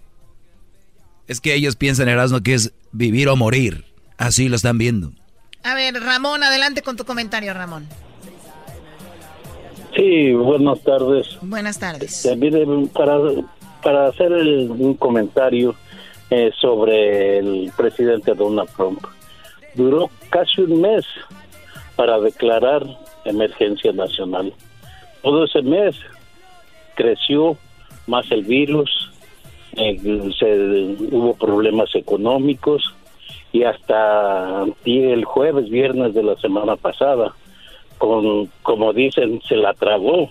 es 1.28 1.40
que 1.40 1.54
ellos 1.54 1.76
piensan, 1.76 2.08
Erasmo, 2.08 2.40
que 2.40 2.54
es 2.54 2.72
vivir 2.92 3.28
o 3.28 3.36
morir. 3.36 3.84
Así 4.18 4.48
lo 4.48 4.56
están 4.56 4.78
viendo. 4.78 5.12
A 5.62 5.74
ver, 5.74 5.94
Ramón, 5.94 6.42
adelante 6.42 6.82
con 6.82 6.96
tu 6.96 7.04
comentario, 7.04 7.52
Ramón. 7.54 7.88
Sí, 9.96 10.32
buenas 10.32 10.80
tardes. 10.82 11.38
Buenas 11.40 11.78
tardes. 11.78 12.24
Este, 12.26 12.36
para, 12.92 13.16
para 13.82 14.08
hacer 14.08 14.32
el- 14.32 14.70
un 14.70 14.94
comentario 14.94 15.74
eh, 16.30 16.50
sobre 16.60 17.38
el 17.38 17.70
presidente 17.76 18.34
Donald 18.34 18.68
Trump. 18.76 19.00
Duró 19.74 20.10
casi 20.30 20.62
un 20.62 20.80
mes 20.80 21.04
para 21.96 22.18
declarar 22.18 22.82
emergencia 23.24 23.92
nacional. 23.92 24.52
Todo 25.22 25.44
ese 25.44 25.62
mes 25.62 25.94
creció 26.96 27.56
más 28.06 28.30
el 28.30 28.42
virus, 28.44 29.03
eh, 29.76 29.98
se- 30.38 30.96
hubo 31.14 31.34
problemas 31.34 31.94
económicos 31.94 32.94
y 33.52 33.62
hasta 33.64 34.64
el 34.84 35.24
jueves, 35.24 35.68
viernes 35.70 36.14
de 36.14 36.22
la 36.22 36.36
semana 36.36 36.76
pasada, 36.76 37.32
con 37.98 38.46
como 38.62 38.92
dicen, 38.92 39.40
se 39.48 39.56
la 39.56 39.72
tragó, 39.74 40.30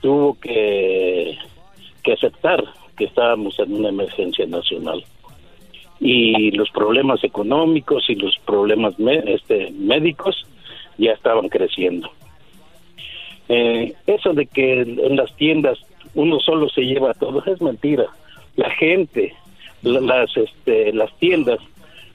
tuvo 0.00 0.38
que, 0.40 1.36
que 2.02 2.12
aceptar 2.12 2.62
que 2.96 3.04
estábamos 3.04 3.58
en 3.58 3.74
una 3.74 3.88
emergencia 3.88 4.46
nacional 4.46 5.04
y 5.98 6.50
los 6.52 6.70
problemas 6.70 7.24
económicos 7.24 8.04
y 8.08 8.14
los 8.14 8.36
problemas 8.46 8.94
este, 8.98 9.70
médicos 9.72 10.44
ya 10.98 11.12
estaban 11.12 11.48
creciendo. 11.48 12.10
Eh, 13.48 13.94
eso 14.06 14.32
de 14.32 14.46
que 14.46 14.80
en 14.82 15.16
las 15.16 15.34
tiendas 15.36 15.78
uno 16.14 16.38
solo 16.40 16.68
se 16.68 16.82
lleva 16.82 17.14
todo 17.14 17.42
es 17.46 17.60
mentira. 17.60 18.06
La 18.56 18.70
gente, 18.70 19.34
la- 19.82 20.00
las, 20.00 20.36
este, 20.36 20.92
las 20.92 21.14
tiendas, 21.18 21.58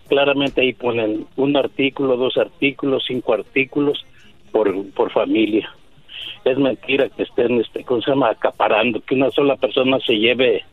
claramente 0.07 0.61
ahí 0.61 0.73
ponen 0.73 1.25
un 1.37 1.55
artículo, 1.55 2.17
dos 2.17 2.37
artículos, 2.37 3.03
cinco 3.07 3.33
artículos 3.33 4.05
por, 4.51 4.73
por 4.91 5.11
familia. 5.11 5.69
Es 6.43 6.57
mentira 6.57 7.07
que 7.09 7.23
estén, 7.23 7.59
este, 7.61 7.83
¿cómo 7.83 8.01
se 8.01 8.11
llama? 8.11 8.29
Acaparando, 8.31 8.99
que 9.01 9.15
una 9.15 9.29
sola 9.31 9.55
persona 9.55 9.99
se 9.99 10.13
lleve 10.17 10.63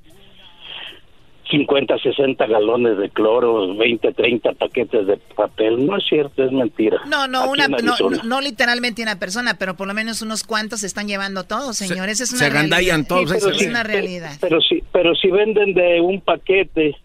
50, 1.51 1.97
60 1.99 2.47
galones 2.47 2.99
de 2.99 3.09
cloro, 3.11 3.75
20, 3.77 4.13
30 4.13 4.53
paquetes 4.53 5.07
de 5.07 5.17
papel. 5.35 5.87
No 5.87 5.97
es 5.97 6.05
cierto, 6.09 6.45
es 6.45 6.53
mentira. 6.53 6.99
No, 7.09 7.27
no, 7.27 7.41
Aquí 7.45 7.51
una, 7.53 7.69
no, 7.69 7.95
no- 8.11 8.23
no 8.23 8.41
literalmente 8.41 9.03
una 9.03 9.19
persona, 9.19 9.55
pero 9.59 9.75
por 9.75 9.87
lo 9.89 9.95
menos 9.95 10.21
unos 10.21 10.45
cuantos 10.45 10.81
se 10.81 10.87
están 10.87 11.09
llevando 11.09 11.45
todos, 11.45 11.77
señores. 11.77 12.21
es 12.21 12.31
una 12.33 12.41
se 12.41 12.47
agandallan 12.47 13.07
realidad. 13.07 13.09
todos, 13.09 13.31
Sí, 13.31 13.37
pero 13.41 13.41
se 13.41 13.51
es 13.57 13.59
ven. 13.61 13.71
una 13.71 13.83
realidad. 13.83 14.31
Pero 14.41 14.61
si, 14.61 14.83
pero 14.93 15.15
si 15.15 15.29
venden 15.31 15.73
de 15.75 16.01
un 16.01 16.21
paquete 16.21 16.97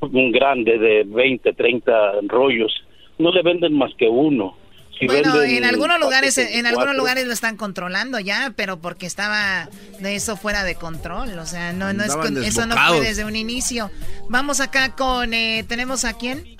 un 0.00 0.32
grande 0.32 0.78
de 0.78 1.04
20, 1.06 1.52
30 1.52 1.92
rollos, 2.26 2.72
no 3.18 3.30
le 3.32 3.42
venden 3.42 3.72
más 3.74 3.92
que 3.96 4.08
uno. 4.08 4.56
Si 4.98 5.06
Bueno, 5.06 5.40
en 5.42 5.64
algunos 5.64 5.98
lugares, 5.98 6.36
en 6.38 6.66
algunos 6.66 6.94
lugares 6.94 7.26
lo 7.26 7.32
están 7.32 7.56
controlando 7.56 8.20
ya, 8.20 8.52
pero 8.56 8.80
porque 8.80 9.06
estaba 9.06 9.68
de 10.00 10.14
eso 10.14 10.36
fuera 10.36 10.64
de 10.64 10.74
control, 10.74 11.38
o 11.38 11.46
sea, 11.46 11.72
no, 11.72 11.92
no 11.92 12.04
es 12.04 12.12
eso 12.46 12.66
no 12.66 12.76
fue 12.88 13.00
desde 13.00 13.24
un 13.24 13.36
inicio. 13.36 13.90
Vamos 14.28 14.60
acá 14.60 14.94
con, 14.94 15.34
eh, 15.34 15.64
tenemos 15.66 16.04
a 16.04 16.12
quién? 16.14 16.56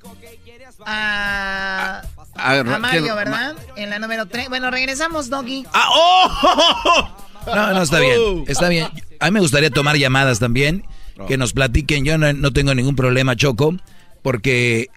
A, 0.85 2.03
A 2.35 2.59
a 2.59 2.79
Mario. 2.79 3.15
¿verdad? 3.15 3.55
En 3.77 3.91
la 3.91 3.99
número 3.99 4.27
3. 4.27 4.49
Bueno, 4.49 4.71
regresamos, 4.71 5.31
Doggy. 5.31 5.65
Ah, 5.73 5.89
oh. 5.95 7.09
No, 7.47 7.75
no, 7.75 7.83
está 7.83 7.99
bien, 7.99 8.45
está 8.47 8.69
bien. 8.69 8.87
A 9.19 9.27
mí 9.27 9.31
me 9.33 9.41
gustaría 9.41 9.69
tomar 9.69 9.97
llamadas 9.97 10.39
también, 10.39 10.85
que 11.27 11.37
nos 11.37 11.53
platiquen. 11.53 12.05
Yo 12.05 12.17
no, 12.17 12.33
no 12.33 12.53
tengo 12.53 12.73
ningún 12.73 12.95
problema, 12.95 13.35
Choco, 13.35 13.75
porque 14.23 14.91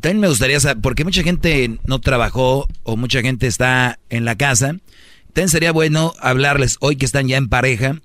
también 0.00 0.20
me 0.20 0.28
gustaría 0.28 0.60
saber, 0.60 0.80
porque 0.80 1.04
mucha 1.04 1.22
gente 1.22 1.78
no 1.86 2.00
trabajó 2.00 2.68
o 2.82 2.96
mucha 2.96 3.20
gente 3.22 3.46
está 3.46 3.98
en 4.10 4.24
la 4.24 4.36
casa. 4.36 4.76
También 5.32 5.48
sería 5.48 5.72
bueno 5.72 6.12
hablarles 6.20 6.76
hoy 6.80 6.96
que 6.96 7.06
están 7.06 7.28
ya 7.28 7.36
en 7.36 7.48
pareja, 7.48 8.00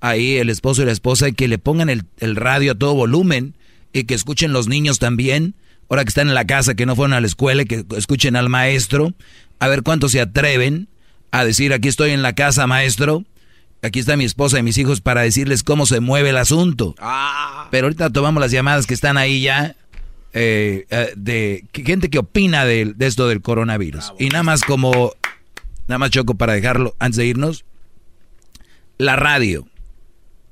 ahí 0.00 0.36
el 0.36 0.50
esposo 0.50 0.82
y 0.82 0.86
la 0.86 0.92
esposa, 0.92 1.28
y 1.28 1.32
que 1.32 1.48
le 1.48 1.58
pongan 1.58 1.90
el, 1.90 2.04
el 2.18 2.36
radio 2.36 2.72
a 2.72 2.74
todo 2.74 2.94
volumen 2.94 3.54
y 3.92 4.04
que 4.04 4.14
escuchen 4.14 4.52
los 4.52 4.68
niños 4.68 4.98
también. 4.98 5.54
Ahora 5.88 6.04
que 6.04 6.08
están 6.08 6.28
en 6.28 6.34
la 6.34 6.46
casa, 6.46 6.74
que 6.74 6.86
no 6.86 6.96
fueron 6.96 7.12
a 7.12 7.20
la 7.20 7.26
escuela, 7.26 7.62
y 7.62 7.66
que 7.66 7.84
escuchen 7.96 8.34
al 8.36 8.48
maestro, 8.48 9.12
a 9.58 9.68
ver 9.68 9.82
cuántos 9.82 10.12
se 10.12 10.20
atreven 10.20 10.88
a 11.32 11.44
decir, 11.44 11.72
aquí 11.72 11.88
estoy 11.88 12.10
en 12.10 12.22
la 12.22 12.34
casa, 12.34 12.66
maestro, 12.66 13.24
aquí 13.82 13.98
está 14.00 14.16
mi 14.16 14.24
esposa 14.24 14.58
y 14.58 14.62
mis 14.62 14.78
hijos 14.78 15.00
para 15.00 15.22
decirles 15.22 15.62
cómo 15.62 15.86
se 15.86 16.00
mueve 16.00 16.30
el 16.30 16.36
asunto. 16.36 16.94
Pero 17.70 17.86
ahorita 17.86 18.10
tomamos 18.10 18.40
las 18.40 18.50
llamadas 18.52 18.86
que 18.86 18.94
están 18.94 19.18
ahí 19.18 19.42
ya, 19.42 19.76
eh, 20.32 20.86
eh, 20.90 21.12
de 21.16 21.64
gente 21.72 22.08
que 22.08 22.18
opina 22.18 22.64
de, 22.64 22.92
de 22.96 23.06
esto 23.06 23.28
del 23.28 23.42
coronavirus. 23.42 24.14
Y 24.18 24.28
nada 24.28 24.42
más 24.42 24.62
como, 24.62 25.12
nada 25.88 25.98
más 25.98 26.10
choco 26.10 26.34
para 26.36 26.54
dejarlo 26.54 26.94
antes 26.98 27.16
de 27.16 27.26
irnos, 27.26 27.64
la 28.98 29.16
radio 29.16 29.66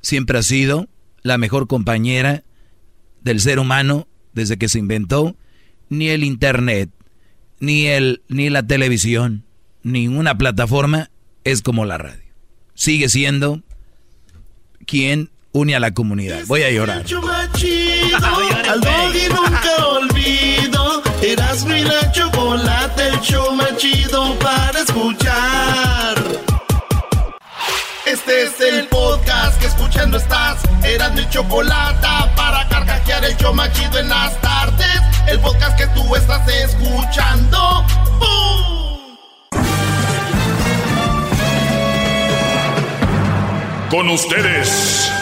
siempre 0.01 0.39
ha 0.39 0.43
sido 0.43 0.89
la 1.23 1.39
mejor 1.39 1.67
compañera 1.67 2.43
del 3.23 3.41
ser 3.41 3.59
humano 3.59 4.07
desde 4.33 4.57
que 4.57 4.69
se 4.69 4.79
inventó, 4.79 5.37
ni 5.89 6.09
el 6.09 6.25
internet, 6.25 6.91
ni 7.59 7.87
el 7.87 8.23
ni 8.29 8.49
la 8.49 8.67
televisión, 8.67 9.45
ninguna 9.83 10.37
plataforma 10.39 11.11
es 11.45 11.63
como 11.63 11.85
la 11.85 11.99
radio. 11.99 12.23
Sigue 12.75 13.09
siendo 13.09 13.63
quien 14.87 15.31
une 15.53 15.75
a 15.75 15.81
la 15.81 15.93
comunidad. 15.93 16.45
Voy 16.47 16.63
a 16.63 16.71
llorar. 16.71 17.05
Chido, 17.05 18.17
al 18.69 18.81
doggy 18.81 19.29
nunca 19.29 19.87
olvido. 19.87 21.03
Erasmo 21.23 21.75
y 21.75 21.83
la 21.83 22.13
chocolate, 22.13 23.09
el 23.09 23.21
show 23.21 23.53
más 23.55 23.77
chido 23.77 24.39
para 24.39 24.81
escuchar. 24.81 26.25
Este 28.07 28.43
es 28.45 28.61
el 28.61 28.87
podcast 28.89 29.61
que 29.61 29.67
escuchando 29.67 30.17
estás. 30.19 30.59
Erasmo 30.83 31.21
y 31.21 31.29
chocolate 31.29 32.07
para 32.37 32.69
carcajear 32.69 33.25
el 33.25 33.37
show 33.37 33.53
más 33.55 33.73
chido 33.73 33.99
en 33.99 34.09
las 34.09 34.41
tardes. 34.41 35.01
El 35.27 35.41
podcast 35.41 35.77
que 35.77 35.87
tú 35.89 36.17
estás 36.17 36.47
escuchando. 36.49 37.85
¡Bum! 38.19 39.19
Con 43.91 44.09
ustedes. 44.09 45.20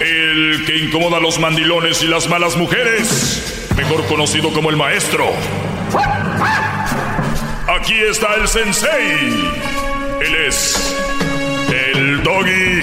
El 0.00 0.64
que 0.66 0.76
incomoda 0.78 1.18
a 1.18 1.20
los 1.20 1.38
mandilones 1.38 2.02
y 2.02 2.06
las 2.06 2.28
malas 2.28 2.56
mujeres. 2.56 3.68
Mejor 3.76 4.06
conocido 4.06 4.52
como 4.52 4.70
el 4.70 4.76
maestro. 4.76 5.26
Aquí 7.68 7.94
está 7.94 8.34
el 8.34 8.48
sensei. 8.48 9.50
Él 10.20 10.34
es 10.46 10.96
el 11.94 12.22
doggy. 12.22 12.80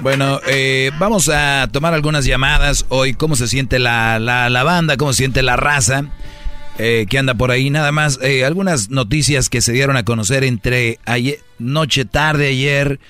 Bueno, 0.00 0.40
eh, 0.46 0.92
vamos 0.98 1.28
a 1.28 1.68
tomar 1.72 1.92
algunas 1.92 2.24
llamadas 2.24 2.86
hoy. 2.88 3.14
¿Cómo 3.14 3.34
se 3.34 3.48
siente 3.48 3.78
la, 3.78 4.18
la, 4.18 4.48
la 4.48 4.62
banda? 4.62 4.96
¿Cómo 4.96 5.12
se 5.12 5.18
siente 5.18 5.42
la 5.42 5.56
raza? 5.56 6.04
Eh, 6.78 7.06
que 7.08 7.18
anda 7.18 7.34
por 7.34 7.50
ahí. 7.50 7.70
Nada 7.70 7.90
más, 7.90 8.20
eh, 8.22 8.44
algunas 8.44 8.88
noticias 8.88 9.48
que 9.48 9.60
se 9.60 9.72
dieron 9.72 9.96
a 9.96 10.04
conocer 10.04 10.44
entre 10.44 11.00
ayer, 11.06 11.40
noche, 11.58 12.04
tarde, 12.04 12.48
ayer, 12.48 13.00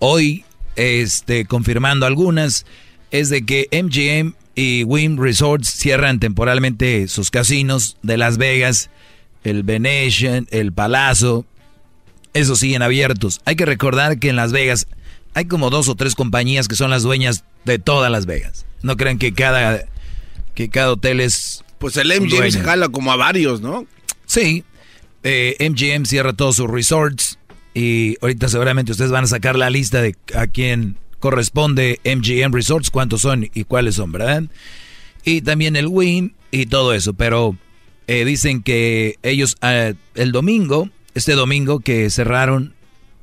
hoy, 0.00 0.44
este, 0.74 1.44
confirmando 1.44 2.04
algunas, 2.04 2.66
es 3.12 3.28
de 3.28 3.46
que 3.46 3.68
MGM 3.70 4.34
y 4.56 4.82
Wynn 4.84 5.18
Resorts 5.18 5.68
cierran 5.68 6.18
temporalmente 6.18 7.06
sus 7.06 7.30
casinos 7.30 7.96
de 8.02 8.16
Las 8.16 8.38
Vegas, 8.38 8.90
el 9.44 9.62
Venetian, 9.62 10.48
el 10.50 10.72
Palazzo, 10.72 11.46
esos 12.34 12.58
siguen 12.58 12.82
abiertos. 12.82 13.40
Hay 13.44 13.56
que 13.56 13.66
recordar 13.66 14.18
que 14.18 14.30
en 14.30 14.36
Las 14.36 14.52
Vegas 14.52 14.86
hay 15.34 15.46
como 15.46 15.70
dos 15.70 15.88
o 15.88 15.94
tres 15.94 16.14
compañías 16.14 16.68
que 16.68 16.76
son 16.76 16.90
las 16.90 17.02
dueñas 17.02 17.44
de 17.64 17.78
todas 17.78 18.10
Las 18.10 18.26
Vegas. 18.26 18.66
No 18.82 18.96
crean 18.96 19.18
que 19.18 19.32
cada, 19.32 19.84
que 20.54 20.68
cada 20.68 20.92
hotel 20.92 21.20
es... 21.20 21.64
Pues 21.82 21.96
el 21.96 22.08
MGM 22.08 22.48
se 22.52 22.60
jala 22.60 22.90
como 22.90 23.10
a 23.10 23.16
varios, 23.16 23.60
¿no? 23.60 23.88
Sí. 24.24 24.62
Eh, 25.24 25.56
MGM 25.58 26.04
cierra 26.04 26.32
todos 26.32 26.54
sus 26.54 26.70
resorts 26.70 27.40
y 27.74 28.16
ahorita 28.22 28.48
seguramente 28.48 28.92
ustedes 28.92 29.10
van 29.10 29.24
a 29.24 29.26
sacar 29.26 29.56
la 29.56 29.68
lista 29.68 30.00
de 30.00 30.14
a 30.36 30.46
quién 30.46 30.96
corresponde 31.18 31.98
MGM 32.04 32.52
Resorts, 32.52 32.90
cuántos 32.90 33.22
son 33.22 33.50
y 33.52 33.64
cuáles 33.64 33.96
son, 33.96 34.12
¿verdad? 34.12 34.44
Y 35.24 35.40
también 35.40 35.74
el 35.74 35.88
Win 35.88 36.34
y 36.52 36.66
todo 36.66 36.94
eso, 36.94 37.14
pero 37.14 37.56
eh, 38.06 38.24
dicen 38.24 38.62
que 38.62 39.16
ellos 39.24 39.56
eh, 39.62 39.94
el 40.14 40.30
domingo, 40.30 40.88
este 41.16 41.32
domingo 41.32 41.80
que 41.80 42.10
cerraron, 42.10 42.74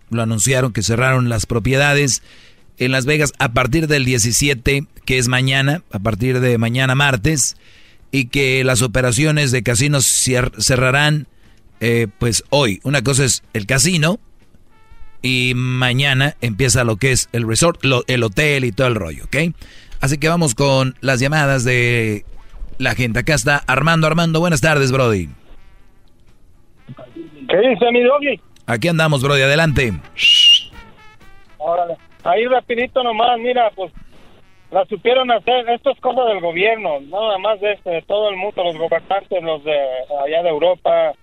lo 0.09 0.21
anunciaron 0.21 0.73
que 0.73 0.83
cerraron 0.83 1.29
las 1.29 1.45
propiedades 1.45 2.23
en 2.77 2.91
Las 2.91 3.05
Vegas 3.05 3.31
a 3.39 3.53
partir 3.53 3.87
del 3.87 4.03
17, 4.03 4.85
que 5.05 5.17
es 5.17 5.29
mañana, 5.29 5.81
a 5.93 5.99
partir 5.99 6.41
de 6.41 6.57
mañana 6.57 6.93
martes, 6.93 7.55
y 8.11 8.25
que 8.27 8.63
las 8.63 8.81
operaciones 8.81 9.51
de 9.51 9.63
casinos 9.63 10.05
cerrarán 10.59 11.27
eh, 11.79 12.07
pues 12.17 12.43
hoy. 12.49 12.79
Una 12.83 13.01
cosa 13.03 13.23
es 13.25 13.43
el 13.53 13.65
casino 13.65 14.19
y 15.21 15.53
mañana 15.55 16.35
empieza 16.41 16.83
lo 16.83 16.97
que 16.97 17.11
es 17.11 17.29
el 17.33 17.47
resort, 17.47 17.83
lo- 17.83 18.03
el 18.07 18.23
hotel 18.23 18.65
y 18.65 18.71
todo 18.71 18.87
el 18.87 18.95
rollo, 18.95 19.25
¿ok? 19.25 19.53
Así 20.01 20.17
que 20.17 20.27
vamos 20.29 20.55
con 20.55 20.95
las 21.01 21.19
llamadas 21.19 21.63
de 21.65 22.25
la 22.77 22.95
gente. 22.95 23.19
Acá 23.19 23.33
está 23.35 23.57
Armando. 23.67 24.07
Armando, 24.07 24.39
buenas 24.39 24.61
tardes, 24.61 24.91
Brody. 24.91 25.29
¿Qué 27.49 27.57
dice 27.69 27.91
mi 27.91 28.01
doggy? 28.03 28.39
Aquí 28.65 28.87
andamos, 28.87 29.21
Brody, 29.21 29.41
adelante. 29.41 29.93
Órale. 31.57 31.95
Ahí 32.23 32.45
rapidito 32.45 33.03
nomás, 33.03 33.37
mira, 33.39 33.69
pues 33.75 33.91
la 34.71 34.85
supieron 34.85 35.31
hacer, 35.31 35.67
esto 35.69 35.91
es 35.91 35.99
cosa 35.99 36.23
del 36.25 36.41
gobierno, 36.41 36.99
nada 37.01 37.37
más 37.39 37.59
de 37.59 37.73
este, 37.73 37.89
de 37.89 38.01
todo 38.03 38.29
el 38.29 38.37
mundo, 38.37 38.63
los 38.63 38.77
gobernantes, 38.77 39.43
los 39.43 39.63
de 39.63 39.79
allá 40.23 40.43
de 40.43 40.49
Europa, 40.49 41.13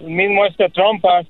el 0.00 0.06
mismo 0.10 0.44
este 0.46 0.68
Trumpas, 0.70 1.26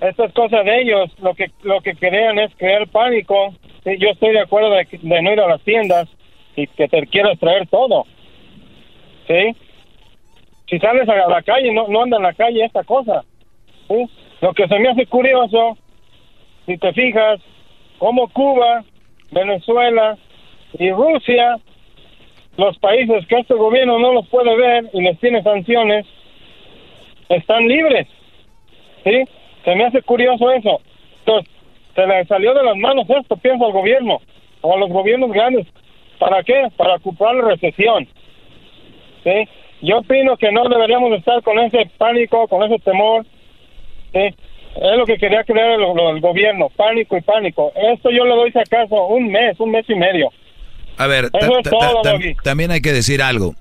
esto 0.00 0.24
es 0.24 0.32
cosa 0.32 0.62
de 0.62 0.80
ellos, 0.80 1.10
lo 1.20 1.34
que 1.34 1.50
lo 1.62 1.80
que 1.80 1.94
querían 1.94 2.38
es 2.38 2.54
crear 2.56 2.88
pánico, 2.88 3.54
sí, 3.84 3.96
yo 3.98 4.10
estoy 4.10 4.32
de 4.32 4.40
acuerdo 4.40 4.70
de, 4.70 4.86
de 4.90 5.22
no 5.22 5.32
ir 5.32 5.40
a 5.40 5.48
las 5.48 5.62
tiendas 5.62 6.08
y 6.56 6.66
que 6.66 6.88
te 6.88 7.06
quieras 7.06 7.38
traer 7.38 7.68
todo, 7.68 8.04
¿sí? 9.26 9.56
Si 10.68 10.78
sales 10.80 11.08
a 11.08 11.28
la 11.28 11.42
calle, 11.42 11.72
no, 11.72 11.88
no 11.88 12.02
anda 12.02 12.18
en 12.18 12.24
la 12.24 12.34
calle 12.34 12.64
esta 12.64 12.84
cosa. 12.84 13.24
Lo 14.40 14.52
que 14.52 14.68
se 14.68 14.78
me 14.78 14.90
hace 14.90 15.06
curioso, 15.06 15.78
si 16.66 16.76
te 16.76 16.92
fijas, 16.92 17.40
como 17.98 18.28
Cuba, 18.28 18.84
Venezuela, 19.30 20.18
y 20.74 20.90
Rusia, 20.90 21.58
los 22.56 22.78
países 22.78 23.26
que 23.26 23.38
este 23.38 23.54
gobierno 23.54 23.98
no 23.98 24.12
los 24.12 24.28
puede 24.28 24.54
ver 24.56 24.90
y 24.92 25.00
les 25.00 25.18
tiene 25.20 25.42
sanciones, 25.42 26.06
están 27.28 27.66
libres. 27.68 28.06
¿Sí? 29.04 29.24
Se 29.64 29.74
me 29.74 29.84
hace 29.84 30.02
curioso 30.02 30.50
eso. 30.50 30.80
Entonces, 31.20 31.52
se 31.94 32.06
le 32.06 32.24
salió 32.26 32.54
de 32.54 32.64
las 32.64 32.76
manos 32.76 33.08
esto, 33.08 33.36
pienso 33.36 33.66
al 33.66 33.72
gobierno, 33.72 34.20
o 34.60 34.74
a 34.74 34.78
los 34.78 34.88
gobiernos 34.90 35.30
grandes. 35.30 35.66
¿Para 36.18 36.42
qué? 36.42 36.68
Para 36.76 36.96
ocupar 36.96 37.34
la 37.36 37.48
recesión. 37.48 38.08
¿Sí? 39.24 39.48
Yo 39.82 39.98
opino 39.98 40.36
que 40.36 40.50
no 40.50 40.68
deberíamos 40.68 41.12
estar 41.12 41.42
con 41.42 41.58
ese 41.60 41.90
pánico, 41.96 42.48
con 42.48 42.64
ese 42.64 42.82
temor. 42.82 43.24
¿Sí? 44.12 44.34
Es 44.80 44.96
lo 44.96 45.06
que 45.06 45.18
quería 45.18 45.44
crear 45.44 45.70
el, 45.72 45.82
el 45.82 46.20
gobierno, 46.20 46.68
pánico 46.70 47.16
y 47.16 47.20
pánico. 47.20 47.72
Esto 47.74 48.10
yo 48.10 48.24
le 48.24 48.34
doy 48.34 48.52
si 48.52 48.58
acaso 48.58 49.06
un 49.06 49.28
mes, 49.28 49.58
un 49.60 49.70
mes 49.70 49.88
y 49.88 49.94
medio. 49.94 50.30
A 50.98 51.06
ver, 51.06 51.30
también 52.42 52.70
hay 52.70 52.80
que 52.80 52.92
decir 52.92 53.22
algo. 53.22 53.54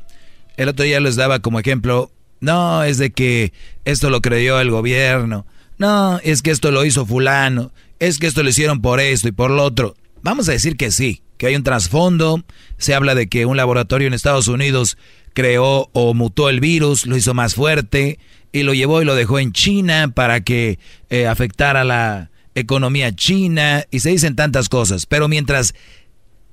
El 0.58 0.70
otro 0.70 0.84
día 0.84 1.00
les 1.00 1.16
daba 1.16 1.40
como 1.40 1.60
ejemplo, 1.60 2.12
no, 2.40 2.84
es 2.84 2.98
de 2.98 3.12
que 3.12 3.54
esto 3.86 4.10
lo 4.10 4.22
creyó 4.22 4.60
el 4.60 4.72
gobierno, 4.72 5.46
no, 5.78 6.20
es 6.24 6.42
que 6.42 6.50
esto 6.50 6.72
lo 6.72 6.84
hizo 6.84 7.06
fulano, 7.06 7.72
es 8.00 8.18
que 8.18 8.26
esto 8.28 8.42
lo 8.42 8.50
hicieron 8.50 8.82
por 8.82 9.00
esto 9.00 9.28
y 9.28 9.32
por 9.32 9.52
lo 9.52 9.64
otro. 9.64 9.96
Vamos 10.24 10.50
a 10.50 10.54
decir 10.54 10.76
que 10.76 10.90
sí, 10.90 11.22
que 11.38 11.48
hay 11.48 11.56
un 11.56 11.64
trasfondo, 11.64 12.44
se 12.78 12.96
habla 12.96 13.14
de 13.14 13.28
que 13.28 13.46
un 13.46 13.56
laboratorio 13.56 14.08
en 14.08 14.16
Estados 14.16 14.48
Unidos 14.48 14.98
creó 15.34 15.90
o 15.94 16.16
mutó 16.16 16.50
el 16.50 16.60
virus, 16.60 17.06
lo 17.06 17.16
hizo 17.16 17.36
más 17.36 17.54
fuerte 17.54 18.18
y 18.52 18.64
lo 18.64 18.74
llevó 18.74 19.04
y 19.04 19.06
lo 19.06 19.14
dejó 19.14 19.38
en 19.38 19.52
China 19.52 20.12
para 20.14 20.42
que 20.42 20.80
eh, 21.12 21.28
afectara 21.28 21.84
la 21.84 22.32
economía 22.56 23.16
china 23.16 23.86
y 23.92 24.00
se 24.00 24.10
dicen 24.10 24.36
tantas 24.36 24.68
cosas, 24.68 25.06
pero 25.06 25.28
mientras 25.28 25.76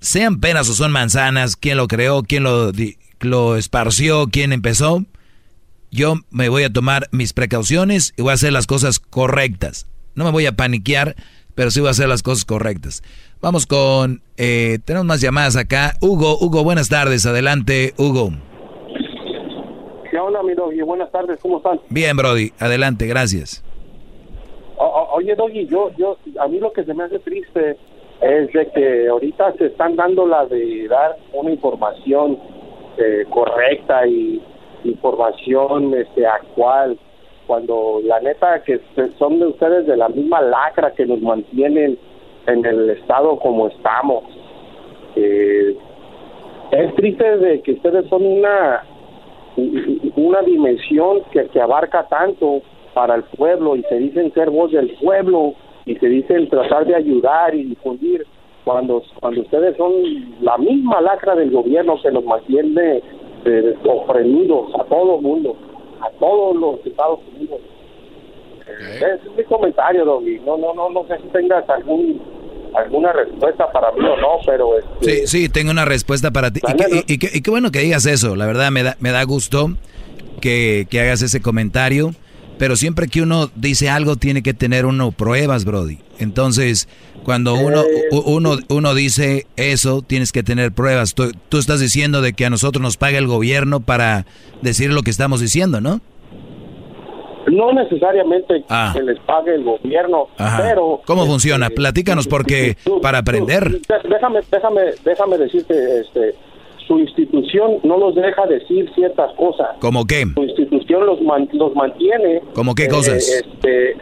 sean 0.04 0.38
penas 0.38 0.68
o 0.68 0.74
son 0.74 0.92
manzanas, 0.92 1.56
quién 1.56 1.78
lo 1.78 1.88
creó, 1.88 2.22
quién 2.22 2.42
lo, 2.42 2.72
lo 3.20 3.56
esparció, 3.56 4.26
quién 4.30 4.52
empezó, 4.52 5.02
yo 5.90 6.16
me 6.30 6.50
voy 6.50 6.64
a 6.64 6.72
tomar 6.72 7.08
mis 7.10 7.32
precauciones 7.32 8.12
y 8.18 8.22
voy 8.22 8.32
a 8.32 8.34
hacer 8.34 8.52
las 8.52 8.66
cosas 8.66 8.98
correctas. 8.98 9.88
No 10.14 10.24
me 10.24 10.30
voy 10.30 10.44
a 10.44 10.52
paniquear, 10.52 11.14
pero 11.54 11.70
sí 11.70 11.80
voy 11.80 11.88
a 11.88 11.92
hacer 11.92 12.08
las 12.08 12.22
cosas 12.22 12.44
correctas. 12.44 13.02
Vamos 13.40 13.66
con, 13.66 14.20
eh, 14.36 14.78
tenemos 14.84 15.06
más 15.06 15.22
llamadas 15.22 15.56
acá. 15.56 15.94
Hugo, 16.02 16.36
Hugo, 16.38 16.62
buenas 16.64 16.90
tardes, 16.90 17.24
adelante, 17.24 17.94
Hugo. 17.96 18.30
¿Qué 20.10 20.18
onda, 20.18 20.42
mi 20.42 20.52
Doggy? 20.52 20.82
Buenas 20.82 21.10
tardes, 21.12 21.38
¿cómo 21.40 21.56
están? 21.58 21.80
Bien, 21.88 22.14
Brody, 22.14 22.52
adelante, 22.58 23.06
gracias. 23.06 23.64
oye, 24.76 25.34
Doggy, 25.34 25.66
yo, 25.66 25.90
yo, 25.96 26.18
a 26.40 26.46
mí 26.46 26.58
lo 26.58 26.72
que 26.74 26.84
se 26.84 26.92
me 26.92 27.04
hace 27.04 27.18
triste 27.20 27.78
es 28.24 28.52
de 28.52 28.66
que 28.70 29.08
ahorita 29.08 29.52
se 29.58 29.66
están 29.66 29.96
dando 29.96 30.26
la 30.26 30.46
de 30.46 30.88
dar 30.88 31.16
una 31.32 31.50
información 31.50 32.38
eh, 32.96 33.26
correcta 33.28 34.06
y 34.06 34.40
información 34.84 35.92
este 35.94 36.26
actual 36.26 36.96
cuando 37.46 38.00
la 38.02 38.20
neta 38.20 38.62
que 38.62 38.80
son 39.18 39.40
de 39.40 39.46
ustedes 39.48 39.86
de 39.86 39.98
la 39.98 40.08
misma 40.08 40.40
lacra 40.40 40.92
que 40.92 41.04
nos 41.04 41.20
mantienen 41.20 41.98
en 42.46 42.64
el 42.64 42.90
estado 42.90 43.38
como 43.38 43.68
estamos. 43.68 44.24
Eh, 45.16 45.76
es 46.70 46.94
triste 46.94 47.36
de 47.36 47.60
que 47.60 47.72
ustedes 47.72 48.06
son 48.08 48.24
una 48.24 48.84
una 50.16 50.40
dimensión 50.42 51.22
que, 51.30 51.46
que 51.48 51.60
abarca 51.60 52.08
tanto 52.08 52.62
para 52.94 53.16
el 53.16 53.22
pueblo 53.24 53.76
y 53.76 53.82
se 53.82 53.96
dicen 53.96 54.32
ser 54.32 54.48
voz 54.48 54.72
del 54.72 54.96
pueblo 54.96 55.54
y 55.86 55.96
se 55.96 56.06
dicen 56.06 56.48
tratar 56.48 56.86
de 56.86 56.94
ayudar 56.94 57.54
y 57.54 57.64
difundir 57.64 58.26
cuando 58.64 59.02
cuando 59.20 59.42
ustedes 59.42 59.76
son 59.76 59.92
la 60.40 60.56
misma 60.58 61.00
lacra 61.00 61.34
del 61.34 61.50
gobierno 61.50 62.00
que 62.02 62.10
nos 62.10 62.24
mantiene 62.24 63.02
eh, 63.44 63.74
a 63.76 64.84
todo 64.84 65.16
el 65.16 65.22
mundo, 65.22 65.56
a 66.00 66.10
todos 66.18 66.56
los 66.56 66.86
Estados 66.86 67.20
Unidos. 67.34 67.60
Es 68.66 69.36
mi 69.36 69.44
comentario, 69.44 70.06
Doggy. 70.06 70.40
No, 70.40 70.56
no, 70.56 70.72
no, 70.72 70.88
no 70.88 71.06
sé 71.06 71.18
si 71.18 71.28
tengas 71.28 71.68
algún 71.68 72.20
alguna 72.74 73.12
respuesta 73.12 73.70
para 73.70 73.92
mí 73.92 74.00
o 74.00 74.16
no, 74.16 74.38
pero... 74.44 74.78
Este, 74.78 75.26
sí, 75.26 75.44
sí, 75.44 75.48
tengo 75.48 75.70
una 75.70 75.84
respuesta 75.84 76.32
para 76.32 76.50
ti. 76.50 76.60
Y, 77.06 77.18
qué, 77.18 77.50
bueno 77.50 77.70
que 77.70 77.78
digas 77.78 78.04
eso, 78.04 78.34
la 78.34 78.46
verdad 78.46 78.72
me 78.72 78.82
da, 78.82 78.96
me 78.98 79.12
da 79.12 79.22
gusto 79.22 79.68
que, 80.40 80.88
que 80.90 81.00
hagas 81.00 81.22
ese 81.22 81.40
comentario 81.40 82.10
pero 82.58 82.76
siempre 82.76 83.08
que 83.08 83.22
uno 83.22 83.50
dice 83.54 83.88
algo 83.88 84.16
tiene 84.16 84.42
que 84.42 84.54
tener 84.54 84.86
uno 84.86 85.12
pruebas, 85.12 85.64
Brody. 85.64 85.98
Entonces, 86.18 86.88
cuando 87.24 87.54
uno, 87.54 87.82
uno, 88.24 88.56
uno 88.68 88.94
dice 88.94 89.46
eso, 89.56 90.02
tienes 90.02 90.32
que 90.32 90.42
tener 90.42 90.72
pruebas. 90.72 91.14
Tú, 91.14 91.32
tú, 91.48 91.58
estás 91.58 91.80
diciendo 91.80 92.22
de 92.22 92.32
que 92.32 92.46
a 92.46 92.50
nosotros 92.50 92.82
nos 92.82 92.96
paga 92.96 93.18
el 93.18 93.26
gobierno 93.26 93.80
para 93.80 94.26
decir 94.62 94.92
lo 94.92 95.02
que 95.02 95.10
estamos 95.10 95.40
diciendo, 95.40 95.80
¿no? 95.80 96.00
No 97.50 97.72
necesariamente 97.72 98.64
ah. 98.68 98.92
que 98.94 99.02
les 99.02 99.18
pague 99.20 99.54
el 99.54 99.64
gobierno, 99.64 100.28
pero... 100.36 101.02
¿Cómo 101.04 101.22
este, 101.22 101.32
funciona? 101.32 101.68
Platícanos 101.70 102.26
porque 102.26 102.76
para 103.02 103.18
aprender... 103.18 103.80
déjame, 104.08 104.40
déjame, 104.50 104.80
déjame 105.04 105.38
decirte, 105.38 106.00
este, 106.00 106.34
su 106.86 106.98
institución 106.98 107.78
no 107.82 107.98
los 107.98 108.14
deja 108.14 108.46
decir 108.46 108.90
ciertas 108.94 109.32
cosas. 109.34 109.68
¿Cómo 109.80 110.06
qué? 110.06 110.24
Su 110.34 110.42
institución 110.42 111.06
los, 111.06 111.18
los 111.52 111.74
mantiene. 111.74 112.42
¿Cómo 112.54 112.74
qué 112.74 112.88
cosas? 112.88 113.28
Eh, 113.28 113.42
este, 113.44 113.96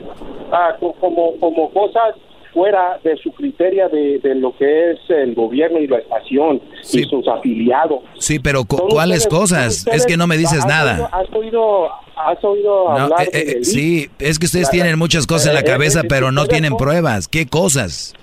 ah, 0.51 0.77
como, 0.79 1.37
como 1.39 1.71
cosas 1.71 2.15
fuera 2.53 2.99
de 3.03 3.17
su 3.17 3.33
criterio 3.33 3.89
de, 3.89 4.19
de, 4.19 4.35
lo 4.35 4.55
que 4.57 4.93
es 4.93 4.99
el 5.09 5.35
gobierno 5.35 5.79
y 5.79 5.87
la 5.87 5.99
estación 5.99 6.61
y 6.93 7.03
sus 7.05 7.27
afiliados. 7.27 8.01
Sí, 8.19 8.39
pero 8.39 8.65
¿cuáles 8.65 9.27
cosas? 9.27 9.87
es 9.87 10.07
que 10.07 10.17
no 10.17 10.27
me 10.27 10.37
dices 10.37 10.67
nada. 10.67 11.09
¿Has 11.13 11.33
oído, 11.35 11.89
has 12.15 12.45
oído 12.45 12.91
hablar 12.91 13.23
eh, 13.33 13.57
eh, 13.59 13.65
Sí, 13.65 14.09
es 14.19 14.39
que 14.39 14.47
ustedes 14.47 14.71
tienen 14.71 14.99
muchas 14.99 15.27
cosas 15.27 15.49
en 15.49 15.55
la 15.55 15.63
cabeza, 15.63 16.03
pero 16.09 16.31
no 16.31 16.47
tienen 16.47 16.77
pruebas. 16.77 17.27
¿Qué 17.27 17.47
cosas? 17.47 18.15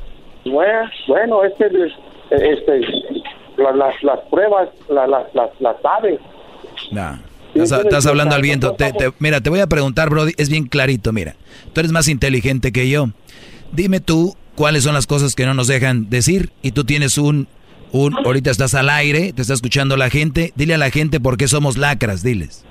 Bueno, 0.45 0.89
bueno 1.07 1.43
este, 1.43 1.65
este 2.31 2.81
las, 3.59 4.03
las 4.03 4.19
pruebas 4.29 4.69
las, 4.89 5.09
las, 5.33 5.51
las 5.59 5.81
sabe. 5.81 6.19
Estás, 7.53 8.05
hablando 8.05 8.35
al 8.35 8.41
viento. 8.41 8.75
mira, 9.19 9.41
te 9.41 9.49
voy 9.49 9.59
a 9.59 9.67
preguntar, 9.67 10.09
Brody, 10.09 10.33
es 10.37 10.49
bien 10.49 10.67
clarito, 10.67 11.11
mira. 11.11 11.35
Tú 11.73 11.81
eres 11.81 11.91
más 11.91 12.07
inteligente 12.07 12.71
que 12.71 12.89
yo. 12.89 13.07
Dime 13.71 13.99
tú 13.99 14.35
cuáles 14.55 14.83
son 14.83 14.93
las 14.93 15.07
cosas 15.07 15.35
que 15.35 15.45
no 15.45 15.53
nos 15.53 15.67
dejan 15.67 16.09
decir 16.09 16.51
y 16.61 16.71
tú 16.71 16.83
tienes 16.83 17.17
un, 17.17 17.47
un 17.91 18.15
ahorita 18.25 18.51
estás 18.51 18.75
al 18.75 18.89
aire, 18.89 19.33
te 19.33 19.41
está 19.41 19.53
escuchando 19.53 19.95
la 19.97 20.09
gente, 20.09 20.51
dile 20.55 20.75
a 20.75 20.77
la 20.77 20.89
gente 20.89 21.19
por 21.19 21.37
qué 21.37 21.47
somos 21.47 21.77
lacras, 21.77 22.23
diles. 22.23 22.65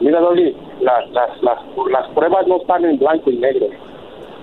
Mira, 0.00 0.20
Dolly, 0.20 0.56
las, 0.80 1.10
las, 1.10 1.42
las, 1.42 1.58
las 1.90 2.08
pruebas 2.14 2.46
no 2.46 2.56
están 2.56 2.84
en 2.84 2.98
blanco 2.98 3.30
y 3.30 3.36
negro 3.36 3.68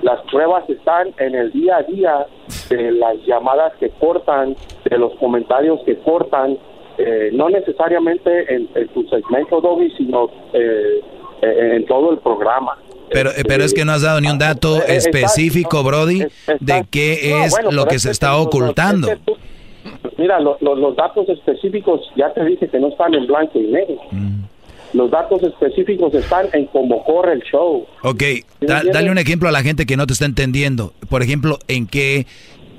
las 0.08 0.22
pruebas 0.32 0.64
están 0.70 1.14
en 1.20 1.36
el 1.36 1.52
día 1.52 1.78
a 1.78 1.84
día 1.84 2.26
de 2.70 2.92
las 2.94 3.18
llamadas 3.26 3.74
que 3.78 3.90
cortan, 3.90 4.56
de 4.90 4.98
los 4.98 5.14
comentarios 5.16 5.82
que 5.86 5.98
cortan, 5.98 6.58
eh, 6.98 7.30
no 7.34 7.50
necesariamente 7.50 8.30
en, 8.56 8.88
tu 8.94 9.04
segmento, 9.10 9.60
Dobby, 9.60 9.92
sino 9.98 10.30
eh, 10.54 11.02
eh, 11.42 11.76
en 11.76 11.86
todo 11.88 12.12
el 12.12 12.20
programa. 12.20 12.78
Pero, 13.10 13.32
pero 13.50 13.66
es 13.66 13.74
que 13.74 13.84
no 13.84 13.92
has 13.92 14.02
dado 14.02 14.22
ni 14.22 14.30
un 14.30 14.40
dato 14.40 14.82
específico, 14.82 15.84
Brody, 15.84 16.24
de 16.62 16.86
qué 16.90 17.44
es 17.44 17.58
lo 17.70 17.86
que 17.86 18.00
se 18.00 18.12
está 18.12 18.38
ocultando. 18.38 19.10
mira, 20.18 20.40
los 20.40 20.96
datos 20.96 21.28
específicos 21.28 22.00
ya 22.16 22.32
te 22.34 22.46
dije 22.46 22.70
que 22.70 22.80
no 22.80 22.88
están 22.88 23.14
en 23.14 23.28
blanco 23.28 23.60
y 23.60 23.68
negro. 23.68 23.98
Mm. 24.12 24.44
Los 24.94 25.12
datos 25.12 25.44
específicos 25.44 26.14
están 26.14 26.48
en 26.54 26.66
cómo 26.68 27.04
corre 27.04 27.34
el 27.34 27.42
show. 27.44 27.86
Ok, 28.04 28.24
dale 28.62 29.12
un 29.12 29.18
ejemplo 29.18 29.50
a 29.50 29.52
la 29.52 29.62
gente 29.62 29.86
que 29.86 29.98
no 29.98 30.08
te 30.08 30.14
está 30.14 30.26
entendiendo. 30.26 30.94
Por 31.10 31.22
ejemplo, 31.22 31.58
¿en 31.68 31.88
qué, 31.88 32.26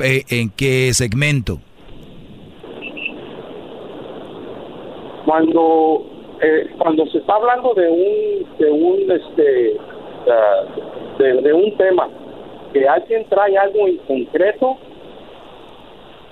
eh, 0.01 0.23
en 0.31 0.51
qué 0.51 0.93
segmento? 0.95 1.61
cuando 5.29 6.07
eh, 6.41 6.71
cuando 6.79 7.07
se 7.09 7.19
está 7.19 7.35
hablando 7.35 7.75
de 7.75 7.87
un 7.91 8.57
de 8.59 8.71
un 8.71 9.11
este 9.11 9.77
de, 11.19 11.43
de 11.43 11.53
un 11.53 11.77
tema 11.77 12.09
que 12.73 12.89
alguien 12.89 13.27
trae 13.29 13.59
algo 13.59 13.87
en 13.87 13.99
concreto 13.99 14.79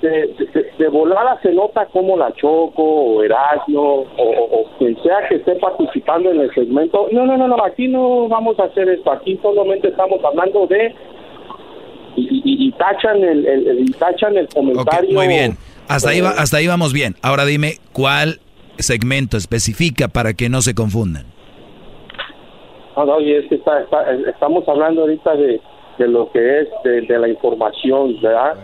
de, 0.03 0.09
de, 0.29 0.73
de 0.79 0.89
volada 0.89 1.39
se 1.43 1.53
nota 1.53 1.87
como 1.87 2.17
la 2.17 2.33
Choco 2.35 2.83
o 2.83 3.23
Erasmo 3.23 3.81
o, 3.81 4.23
o- 4.23 4.61
o 4.61 4.79
quien 4.79 4.97
sea 5.03 5.27
que 5.29 5.37
esté 5.37 5.55
participando 5.57 6.31
en 6.31 6.41
el 6.41 6.53
segmento. 6.55 7.09
No, 7.13 7.25
no, 7.27 7.37
no, 7.37 7.49
no, 7.49 7.57
aquí 7.65 7.89
no 7.89 8.29
vamos 8.29 8.59
a 8.61 8.65
hacer 8.65 8.89
esto, 8.89 9.11
aquí 9.11 9.39
solamente 9.43 9.89
estamos 9.89 10.23
hablando 10.25 10.67
de... 10.67 10.95
Y, 12.17 12.23
y- 12.45 12.69
y 12.69 12.73
tachan 12.73 13.17
el, 13.23 13.47
el- 13.47 13.67
el- 13.69 13.81
y 13.81 13.93
tachan 13.93 14.37
el 14.37 14.49
comentario. 14.49 15.13
muy 15.13 15.29
bien. 15.29 15.57
Hasta 15.89 16.11
ahí, 16.11 16.21
va- 16.21 16.31
hasta 16.31 16.57
ahí 16.59 16.67
vamos 16.67 16.93
bien. 16.93 17.15
Ahora 17.23 17.45
dime 17.45 17.75
cuál 17.93 18.41
segmento 18.79 19.37
especifica 19.37 20.09
para 20.09 20.35
que 20.35 20.49
no 20.49 20.61
se 20.63 20.75
confundan. 20.75 21.25
No, 22.97 23.05
no, 23.05 23.21
y 23.21 23.33
es 23.35 23.47
que 23.49 23.57
está, 23.57 23.81
está- 23.83 24.11
estamos 24.31 24.67
hablando 24.69 25.03
ahorita 25.03 25.37
de, 25.37 25.61
de 25.99 26.09
lo 26.09 26.31
que 26.33 26.61
es 26.61 26.69
de, 26.85 27.03
de 27.03 27.19
la 27.19 27.29
información, 27.29 28.21
¿verdad? 28.21 28.55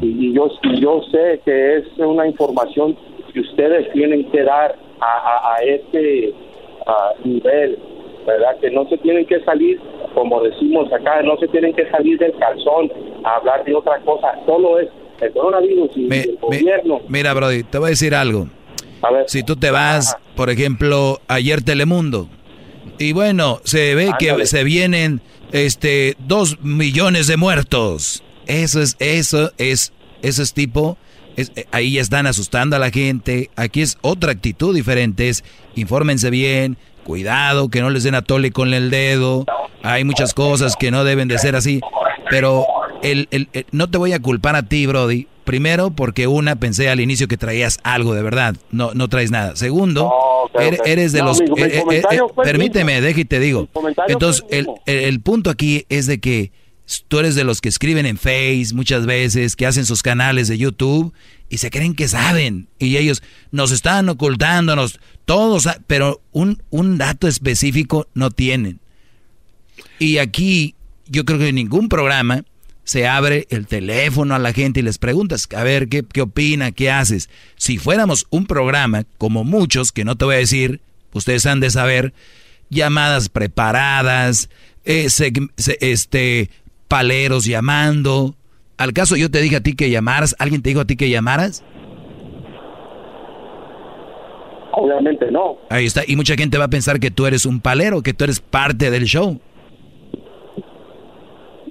Y, 0.00 0.28
y 0.28 0.32
yo, 0.34 0.48
y 0.62 0.80
yo 0.80 1.00
sé 1.10 1.40
que 1.44 1.78
es 1.78 1.84
una 1.98 2.26
información 2.26 2.96
que 3.32 3.40
ustedes 3.40 3.90
tienen 3.92 4.30
que 4.30 4.42
dar 4.42 4.76
a, 5.00 5.04
a, 5.06 5.54
a 5.54 5.56
este 5.64 6.34
nivel, 7.24 7.78
¿verdad? 8.26 8.56
Que 8.60 8.70
no 8.70 8.88
se 8.88 8.98
tienen 8.98 9.26
que 9.26 9.40
salir, 9.40 9.80
como 10.14 10.42
decimos 10.42 10.92
acá, 10.92 11.22
no 11.22 11.36
se 11.38 11.48
tienen 11.48 11.74
que 11.74 11.88
salir 11.90 12.18
del 12.18 12.32
calzón 12.36 12.92
a 13.24 13.36
hablar 13.36 13.64
de 13.64 13.74
otra 13.74 13.98
cosa, 14.00 14.38
solo 14.46 14.78
es 14.78 14.88
el 15.20 15.32
coronavirus 15.32 15.90
y 15.96 16.12
el 16.12 16.38
gobierno. 16.40 17.00
Mira, 17.08 17.32
Brody, 17.32 17.62
te 17.62 17.78
voy 17.78 17.86
a 17.86 17.90
decir 17.90 18.14
algo. 18.14 18.46
Si 19.26 19.42
tú 19.42 19.56
te 19.56 19.70
vas, 19.70 20.16
por 20.36 20.50
ejemplo, 20.50 21.18
ayer 21.26 21.62
Telemundo, 21.62 22.28
y 22.98 23.12
bueno, 23.12 23.58
se 23.64 23.94
ve 23.94 24.10
que 24.18 24.46
se 24.46 24.62
vienen 24.62 25.20
este 25.52 26.16
dos 26.18 26.58
millones 26.62 27.26
de 27.26 27.36
muertos. 27.36 28.22
Eso 28.46 28.80
es, 28.82 28.96
eso 28.98 29.52
es, 29.58 29.92
eso 30.22 30.42
es 30.42 30.52
tipo, 30.52 30.98
eh, 31.36 31.46
ahí 31.70 31.92
ya 31.92 32.00
están 32.02 32.26
asustando 32.26 32.76
a 32.76 32.78
la 32.78 32.90
gente. 32.90 33.50
Aquí 33.56 33.82
es 33.82 33.98
otra 34.02 34.32
actitud 34.32 34.74
diferente, 34.74 35.28
es 35.28 35.44
infórmense 35.76 36.30
bien, 36.30 36.76
cuidado, 37.04 37.68
que 37.68 37.80
no 37.80 37.90
les 37.90 38.02
den 38.02 38.14
a 38.14 38.22
tole 38.22 38.50
con 38.50 38.74
el 38.74 38.90
dedo. 38.90 39.46
Hay 39.82 40.04
muchas 40.04 40.34
cosas 40.34 40.76
que 40.76 40.90
no 40.90 41.04
deben 41.04 41.28
de 41.28 41.38
ser 41.38 41.54
así. 41.56 41.80
Pero 42.30 42.64
el, 43.02 43.28
el- 43.30 43.48
el- 43.52 43.66
no 43.72 43.90
te 43.90 43.98
voy 43.98 44.12
a 44.12 44.20
culpar 44.20 44.56
a 44.56 44.62
ti, 44.62 44.86
Brody. 44.86 45.26
Primero, 45.44 45.90
porque 45.90 46.26
una, 46.28 46.56
pensé 46.56 46.88
al 46.88 47.00
inicio 47.00 47.26
que 47.26 47.36
traías 47.36 47.78
algo 47.82 48.14
de 48.14 48.22
verdad. 48.22 48.56
No, 48.70 48.92
no 48.94 49.08
traes 49.08 49.30
nada. 49.30 49.56
Segundo, 49.56 50.12
eres, 50.84 51.12
de 51.12 51.18
No, 51.20 51.26
los... 51.26 51.40
mi- 51.40 51.50
mi 51.50 51.62
eh, 51.62 51.82
eh, 51.90 52.02
eh, 52.12 52.20
permíteme, 52.44 53.00
y 53.16 53.24
te 53.24 53.40
digo. 53.40 53.68
Entonces, 54.08 54.44
el 54.50 54.66
el, 54.86 54.96
el- 55.04 55.20
punto 55.20 55.50
aquí 55.50 55.84
es 55.88 56.06
de 56.06 56.20
que 56.20 56.52
tú 57.08 57.18
eres 57.18 57.34
de 57.34 57.44
los 57.44 57.60
que 57.60 57.68
escriben 57.68 58.06
en 58.06 58.18
Face 58.18 58.68
muchas 58.74 59.04
veces, 59.06 59.56
que 59.56 59.66
hacen 59.66 59.84
sus 59.86 60.02
canales 60.02 60.46
de 60.48 60.58
YouTube 60.58 61.12
y 61.48 61.58
se 61.58 61.70
creen 61.70 61.94
que 61.94 62.06
saben. 62.06 62.68
Y 62.78 62.96
ellos 62.96 63.22
nos 63.50 63.72
están 63.72 64.08
ocultándonos, 64.08 65.00
todos, 65.24 65.64
sa- 65.64 65.78
pero 65.88 66.20
un, 66.30 66.62
un 66.70 66.98
dato 66.98 67.26
específico 67.26 68.06
no 68.14 68.30
tienen. 68.30 68.78
Y 69.98 70.18
aquí 70.18 70.74
yo 71.06 71.24
creo 71.24 71.38
que 71.38 71.48
en 71.48 71.56
ningún 71.56 71.88
programa 71.88 72.44
se 72.84 73.06
abre 73.06 73.46
el 73.50 73.66
teléfono 73.66 74.34
a 74.34 74.38
la 74.38 74.52
gente 74.52 74.80
y 74.80 74.82
les 74.82 74.98
preguntas, 74.98 75.48
a 75.56 75.62
ver, 75.62 75.88
¿qué, 75.88 76.02
qué 76.02 76.22
opina? 76.22 76.72
¿Qué 76.72 76.90
haces? 76.90 77.30
Si 77.56 77.78
fuéramos 77.78 78.26
un 78.30 78.46
programa, 78.46 79.04
como 79.18 79.44
muchos, 79.44 79.92
que 79.92 80.04
no 80.04 80.16
te 80.16 80.24
voy 80.24 80.34
a 80.34 80.38
decir, 80.38 80.80
ustedes 81.12 81.46
han 81.46 81.60
de 81.60 81.70
saber, 81.70 82.12
llamadas 82.70 83.28
preparadas, 83.28 84.48
eh, 84.84 85.10
se- 85.10 85.32
este, 85.80 86.50
paleros 86.88 87.44
llamando. 87.44 88.34
¿Al 88.78 88.92
caso 88.92 89.14
yo 89.16 89.30
te 89.30 89.40
dije 89.40 89.56
a 89.56 89.60
ti 89.62 89.74
que 89.74 89.90
llamaras? 89.90 90.34
¿Alguien 90.40 90.60
te 90.62 90.70
dijo 90.70 90.80
a 90.80 90.84
ti 90.86 90.96
que 90.96 91.08
llamaras? 91.08 91.62
Obviamente 94.74 95.30
no. 95.30 95.58
Ahí 95.68 95.84
está. 95.86 96.02
Y 96.06 96.16
mucha 96.16 96.34
gente 96.34 96.56
va 96.58 96.64
a 96.64 96.68
pensar 96.68 96.98
que 96.98 97.10
tú 97.10 97.26
eres 97.26 97.44
un 97.46 97.60
palero, 97.60 98.02
que 98.02 98.14
tú 98.14 98.24
eres 98.24 98.40
parte 98.40 98.90
del 98.90 99.04
show. 99.04 99.40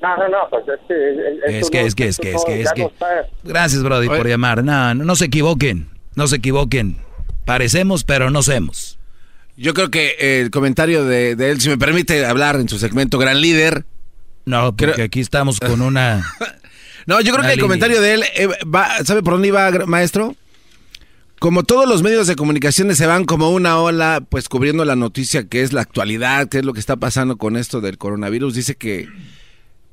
No, 0.02 0.18
no, 0.18 0.30
no, 0.30 0.38
pues 0.50 0.64
es 0.68 0.80
que... 0.88 1.60
Es 1.60 1.70
que, 1.70 1.82
no- 1.82 1.88
es 1.88 1.96
que, 1.96 2.08
es 2.08 2.18
que, 2.18 2.32
no- 2.32 2.38
es 2.40 2.74
que, 2.74 2.84
es 2.84 2.92
Gracias, 3.44 3.84
Brody, 3.84 4.08
por 4.08 4.28
llamar. 4.28 4.64
No, 4.64 4.94
no, 4.96 5.04
no 5.06 5.16
se 5.16 5.26
equivoquen. 5.26 5.90
No 6.16 6.28
se 6.28 6.38
equivoquen. 6.38 6.98
Parecemos, 7.46 8.04
pero 8.04 8.30
no 8.30 8.42
somos. 8.44 8.98
Yo 9.58 9.74
creo 9.74 9.92
que 9.92 10.16
el 10.42 10.50
comentario 10.50 11.06
de, 11.06 11.36
de 11.36 11.52
él, 11.52 11.62
si 11.62 11.70
me 11.70 11.78
permite 11.78 12.26
hablar 12.26 12.56
en 12.56 12.68
su 12.70 12.80
segmento 12.80 13.18
Gran 13.20 13.42
Líder. 13.42 13.86
No, 14.46 14.76
porque 14.76 15.04
aquí 15.04 15.20
estamos 15.20 15.60
con 15.60 15.82
una. 15.82 16.24
No, 17.08 17.20
yo 17.20 17.34
creo 17.34 17.42
que 17.44 17.50
el 17.54 17.56
línea. 17.56 17.64
comentario 17.64 18.00
de 18.00 18.14
él, 18.14 18.24
eh, 18.36 18.48
va, 18.64 19.04
¿sabe 19.04 19.24
por 19.24 19.34
dónde 19.34 19.48
iba, 19.48 19.72
maestro? 19.88 20.36
Como 21.40 21.64
todos 21.64 21.90
los 21.90 22.04
medios 22.04 22.28
de 22.28 22.36
comunicación 22.36 22.94
se 22.96 23.08
van 23.08 23.26
como 23.26 23.50
una 23.50 23.80
ola, 23.80 24.22
pues 24.30 24.48
cubriendo 24.48 24.86
la 24.86 24.96
noticia 24.96 25.48
que 25.48 25.64
es 25.64 25.74
la 25.74 25.82
actualidad, 25.82 26.48
que 26.48 26.60
es 26.60 26.64
lo 26.66 26.74
que 26.74 26.80
está 26.80 26.98
pasando 26.98 27.38
con 27.38 27.58
esto 27.58 27.82
del 27.82 27.98
coronavirus, 27.98 28.54
dice 28.54 28.76
que 28.76 29.10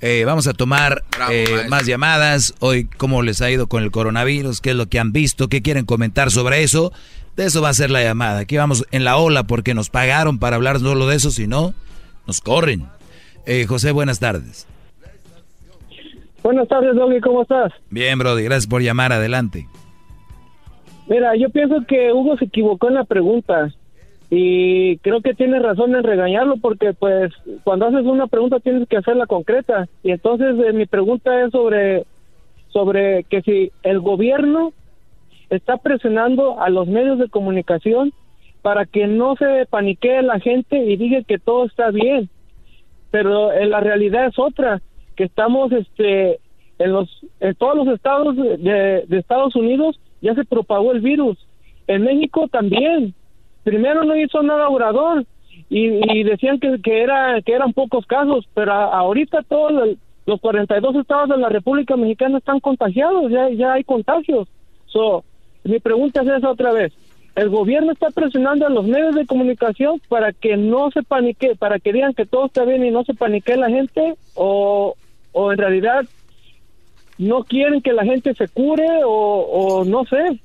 Eh, 0.00 0.24
vamos 0.26 0.46
a 0.46 0.52
tomar 0.52 1.04
Bravo, 1.10 1.32
eh, 1.32 1.66
más 1.68 1.86
llamadas. 1.86 2.54
Hoy, 2.58 2.86
¿cómo 2.96 3.22
les 3.22 3.40
ha 3.40 3.50
ido 3.50 3.66
con 3.66 3.82
el 3.82 3.90
coronavirus? 3.90 4.60
¿Qué 4.60 4.70
es 4.70 4.76
lo 4.76 4.88
que 4.88 4.98
han 4.98 5.12
visto? 5.12 5.48
¿Qué 5.48 5.62
quieren 5.62 5.86
comentar 5.86 6.30
sobre 6.30 6.62
eso? 6.62 6.92
De 7.36 7.44
eso 7.44 7.60
va 7.60 7.68
a 7.68 7.74
ser 7.74 7.90
la 7.90 8.02
llamada. 8.02 8.40
Aquí 8.40 8.56
vamos 8.56 8.86
en 8.92 9.04
la 9.04 9.18
ola 9.18 9.44
porque 9.44 9.74
nos 9.74 9.90
pagaron 9.90 10.38
para 10.38 10.56
hablar 10.56 10.78
solo 10.78 11.06
de 11.06 11.16
eso. 11.16 11.30
Si 11.30 11.46
no, 11.46 11.74
nos 12.26 12.40
corren. 12.40 12.86
Eh, 13.44 13.66
José, 13.66 13.92
buenas 13.92 14.18
tardes. 14.18 14.66
Buenas 16.42 16.68
tardes, 16.68 16.94
Doggy, 16.94 17.20
¿cómo 17.20 17.42
estás? 17.42 17.72
Bien, 17.90 18.18
Brody. 18.18 18.44
Gracias 18.44 18.66
por 18.66 18.80
llamar. 18.80 19.12
Adelante. 19.12 19.66
Mira, 21.08 21.36
yo 21.36 21.50
pienso 21.50 21.76
que 21.86 22.12
Hugo 22.12 22.36
se 22.38 22.46
equivocó 22.46 22.88
en 22.88 22.94
la 22.94 23.04
pregunta 23.04 23.70
y 24.30 24.96
creo 24.98 25.20
que 25.20 25.34
tiene 25.34 25.60
razón 25.60 25.94
en 25.94 26.02
regañarlo 26.02 26.56
porque 26.56 26.94
pues 26.94 27.32
cuando 27.62 27.86
haces 27.86 28.04
una 28.04 28.26
pregunta 28.26 28.58
tienes 28.58 28.88
que 28.88 28.96
hacerla 28.96 29.26
concreta 29.26 29.86
y 30.02 30.10
entonces 30.10 30.56
eh, 30.66 30.72
mi 30.72 30.86
pregunta 30.86 31.44
es 31.44 31.52
sobre 31.52 32.04
sobre 32.70 33.22
que 33.24 33.42
si 33.42 33.70
el 33.84 34.00
gobierno 34.00 34.72
está 35.50 35.76
presionando 35.76 36.60
a 36.60 36.68
los 36.70 36.86
medios 36.86 37.18
de 37.18 37.28
comunicación 37.28 38.12
para 38.62 38.84
que 38.84 39.06
no 39.06 39.36
se 39.36 39.66
paniquee 39.70 40.22
la 40.22 40.40
gente 40.40 40.76
y 40.76 40.96
diga 40.96 41.22
que 41.22 41.38
todo 41.38 41.66
está 41.66 41.90
bien. 41.90 42.28
Pero 43.10 43.52
en 43.52 43.70
la 43.70 43.80
realidad 43.80 44.26
es 44.26 44.38
otra 44.38 44.82
que 45.14 45.24
estamos 45.24 45.72
este 45.72 46.40
en 46.78 46.92
los 46.92 47.08
en 47.40 47.54
todos 47.54 47.76
los 47.76 47.88
estados 47.88 48.36
de, 48.36 49.04
de 49.06 49.18
Estados 49.18 49.54
Unidos 49.56 49.98
ya 50.20 50.34
se 50.34 50.44
propagó 50.44 50.92
el 50.92 51.00
virus. 51.00 51.38
En 51.86 52.02
México 52.02 52.48
también. 52.48 53.14
Primero 53.62 54.04
no 54.04 54.16
hizo 54.16 54.42
nada 54.42 54.68
Obrador 54.68 55.24
y, 55.68 56.22
decían 56.22 56.60
que, 56.60 56.80
que, 56.80 57.02
era 57.02 57.40
que 57.42 57.52
eran 57.52 57.72
pocos 57.72 58.06
casos, 58.06 58.46
pero 58.54 58.72
ahorita 58.72 59.42
todos 59.42 59.96
los 60.26 60.40
42 60.40 60.96
estados 60.96 61.28
de 61.30 61.38
la 61.38 61.48
República 61.48 61.96
Mexicana 61.96 62.38
están 62.38 62.60
contagiados, 62.60 63.30
ya, 63.30 63.48
ya 63.50 63.72
hay 63.72 63.84
contagios. 63.84 64.48
So, 64.86 65.24
mi 65.66 65.78
pregunta 65.80 66.22
es 66.22 66.28
esa 66.28 66.50
otra 66.50 66.72
vez. 66.72 66.92
El 67.34 67.50
gobierno 67.50 67.92
está 67.92 68.10
presionando 68.10 68.66
a 68.66 68.70
los 68.70 68.86
medios 68.86 69.14
de 69.14 69.26
comunicación 69.26 70.00
para 70.08 70.32
que 70.32 70.56
no 70.56 70.90
se 70.90 71.02
panique, 71.02 71.54
para 71.54 71.78
que 71.78 71.92
digan 71.92 72.14
que 72.14 72.24
todo 72.24 72.46
está 72.46 72.64
bien 72.64 72.84
y 72.84 72.90
no 72.90 73.04
se 73.04 73.12
panique 73.12 73.56
la 73.56 73.68
gente, 73.68 74.14
o, 74.34 74.96
o 75.32 75.52
en 75.52 75.58
realidad 75.58 76.06
no 77.18 77.44
quieren 77.44 77.82
que 77.82 77.92
la 77.92 78.04
gente 78.04 78.34
se 78.34 78.48
cure, 78.48 78.86
o, 79.04 79.10
o 79.10 79.84
no 79.84 80.04
sé. 80.06 80.40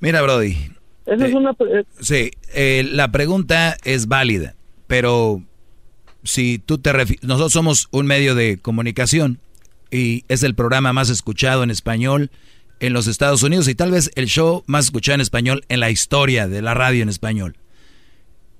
Mira, 0.00 0.22
Brody, 0.22 0.56
esa 1.06 1.26
es 1.26 1.34
una... 1.34 1.50
Eh, 1.50 1.84
sí, 2.00 2.30
eh, 2.54 2.88
la 2.90 3.12
pregunta 3.12 3.76
es 3.84 4.08
válida, 4.08 4.54
pero 4.86 5.42
si 6.24 6.58
tú 6.58 6.78
te 6.78 6.92
refieres... 6.92 7.22
Nosotros 7.22 7.52
somos 7.52 7.88
un 7.90 8.06
medio 8.06 8.34
de 8.34 8.58
comunicación 8.58 9.38
y 9.90 10.24
es 10.28 10.42
el 10.42 10.54
programa 10.54 10.92
más 10.92 11.10
escuchado 11.10 11.62
en 11.62 11.70
español 11.70 12.30
en 12.82 12.92
los 12.92 13.06
Estados 13.06 13.42
Unidos 13.42 13.68
y 13.68 13.74
tal 13.74 13.92
vez 13.92 14.10
el 14.14 14.26
show 14.26 14.62
más 14.66 14.86
escuchado 14.86 15.14
en 15.14 15.20
español 15.22 15.64
en 15.68 15.80
la 15.80 15.90
historia 15.90 16.48
de 16.48 16.60
la 16.60 16.74
radio 16.74 17.02
en 17.02 17.08
español. 17.08 17.56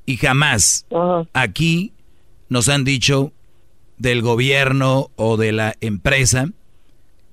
Y 0.07 0.17
jamás 0.17 0.87
aquí 1.35 1.93
nos 2.49 2.71
han 2.71 2.85
dicho 2.85 3.33
del 3.99 4.23
gobierno 4.23 5.11
o 5.17 5.37
de 5.37 5.53
la 5.53 5.75
empresa 5.81 6.49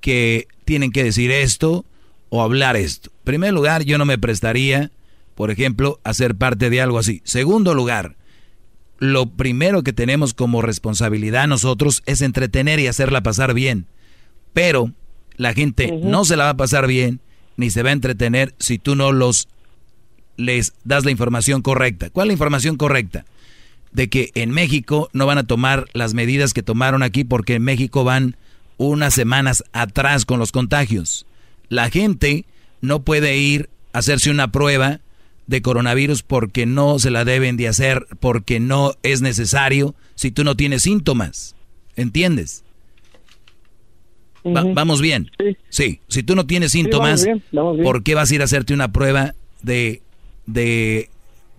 que 0.02 0.48
tienen 0.66 0.91
que 0.91 1.03
decir 1.03 1.32
esto 1.32 1.86
o 2.30 2.41
hablar 2.41 2.76
esto. 2.76 3.10
En 3.20 3.24
primer 3.24 3.53
lugar, 3.53 3.84
yo 3.84 3.98
no 3.98 4.06
me 4.06 4.18
prestaría 4.18 4.91
por 5.40 5.52
ejemplo, 5.52 6.02
hacer 6.03 6.36
parte 6.36 6.70
de 6.70 6.82
algo 6.82 6.99
así. 6.99 7.22
Segundo 7.24 7.74
lugar, 7.74 8.18
lo 8.98 9.38
primero 9.38 9.84
que 9.84 9.94
tenemos 9.94 10.34
como 10.34 10.61
responsabilidad 10.61 11.48
nosotros 11.48 12.03
es 12.06 12.22
entretener 12.22 12.82
y 12.82 12.88
hacerla 12.88 13.24
pasar 13.24 13.53
bien. 13.53 13.88
Pero 14.52 14.91
la 15.40 15.53
gente 15.53 15.94
no 16.03 16.26
se 16.26 16.36
la 16.36 16.44
va 16.44 16.49
a 16.52 16.57
pasar 16.57 16.86
bien 16.86 17.22
ni 17.56 17.72
se 17.72 17.82
va 17.82 17.91
a 17.91 17.94
entretener 17.94 18.53
si 18.60 18.78
tú 18.78 18.95
no 18.95 19.14
los 19.14 19.48
les 20.36 20.74
das 20.84 21.06
la 21.06 21.11
información 21.11 21.61
correcta. 21.61 22.10
¿Cuál 22.10 22.26
es 22.26 22.28
la 22.28 22.34
información 22.34 22.76
correcta? 22.76 23.26
De 23.94 24.10
que 24.10 24.32
en 24.36 24.52
México 24.52 25.10
no 25.14 25.26
van 25.26 25.38
a 25.38 25.45
tomar 25.45 25.86
las 25.94 26.14
medidas 26.14 26.53
que 26.53 26.61
tomaron 26.61 27.03
aquí 27.03 27.24
porque 27.24 27.56
en 27.56 27.64
México 27.64 28.03
van 28.03 28.36
unas 28.76 29.14
semanas 29.14 29.64
atrás 29.72 30.26
con 30.26 30.40
los 30.40 30.52
contagios. 30.52 31.26
La 31.70 31.90
gente 31.90 32.45
no 32.82 33.03
puede 33.03 33.38
ir 33.38 33.70
a 33.94 33.99
hacerse 33.99 34.32
una 34.32 34.52
prueba 34.52 34.99
de 35.48 35.61
coronavirus 35.61 36.22
porque 36.22 36.66
no 36.66 36.99
se 36.99 37.11
la 37.11 37.24
deben 37.24 37.56
de 37.56 37.70
hacer, 37.70 38.07
porque 38.20 38.60
no 38.60 38.94
es 39.03 39.22
necesario 39.22 39.95
si 40.16 40.32
tú 40.32 40.44
no 40.44 40.57
tienes 40.57 40.82
síntomas. 40.82 41.56
¿Entiendes? 41.95 42.66
¿Vamos 44.44 45.02
bien? 45.02 45.32
Sí. 45.70 45.99
Si 46.07 46.24
tú 46.24 46.36
no 46.36 46.45
tienes 46.45 46.72
síntomas, 46.72 47.26
¿por 47.52 48.03
qué 48.03 48.16
vas 48.16 48.32
a 48.32 48.36
ir 48.36 48.41
a 48.41 48.45
hacerte 48.45 48.74
una 48.74 48.91
prueba 48.91 49.34
de, 49.61 50.02
de 50.45 51.10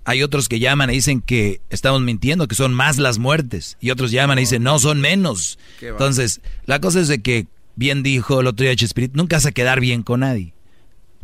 hay 0.04 0.24
otros 0.24 0.50
que 0.50 0.58
llaman 0.58 0.90
y 0.90 0.94
dicen 0.94 1.22
que 1.22 1.62
estamos 1.70 2.02
mintiendo, 2.02 2.48
que 2.48 2.56
son 2.56 2.74
más 2.74 2.98
las 2.98 3.20
muertes. 3.20 3.78
Y 3.80 3.92
otros 3.92 4.10
llaman 4.10 4.40
y 4.40 4.42
dicen, 4.42 4.64
no, 4.64 4.80
son 4.80 5.00
menos. 5.00 5.60
Entonces, 5.80 6.42
la 6.66 6.82
cosa 6.82 7.02
es 7.02 7.10
de 7.10 7.22
que, 7.22 7.46
bien 7.76 8.02
dijo 8.02 8.40
el 8.40 8.48
otro 8.48 8.64
día 8.64 8.76
Chespirito, 8.76 9.16
nunca 9.16 9.36
vas 9.36 9.46
a 9.46 9.52
quedar 9.52 9.80
bien 9.80 10.02
con 10.02 10.22
nadie. 10.22 10.56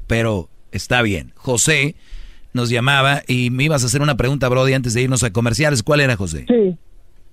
Pero 0.06 0.48
está 0.72 1.02
bien. 1.02 1.34
José 1.36 1.95
nos 2.53 2.69
llamaba 2.69 3.23
y 3.27 3.49
me 3.49 3.64
ibas 3.64 3.81
a 3.81 3.88
hacer 3.88 4.03
una 4.03 4.15
pregunta, 4.15 4.48
Brody, 4.48 4.73
antes 4.73 4.94
de 4.94 5.02
irnos 5.02 5.23
a 5.23 5.34
comerciales. 5.34 5.81
¿Cuál 5.81 6.02
era, 6.02 6.15
José? 6.15 6.45
Sí, 6.48 6.77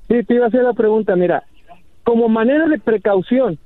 sí, 0.09 0.23
te 0.25 0.35
iba 0.35 0.47
a 0.47 0.49
hacer 0.49 0.63
la 0.63 0.73
pregunta. 0.73 1.17
Mira, 1.17 1.45
como 2.05 2.29
manera 2.29 2.67
de 2.67 2.79
precaución, 2.79 3.59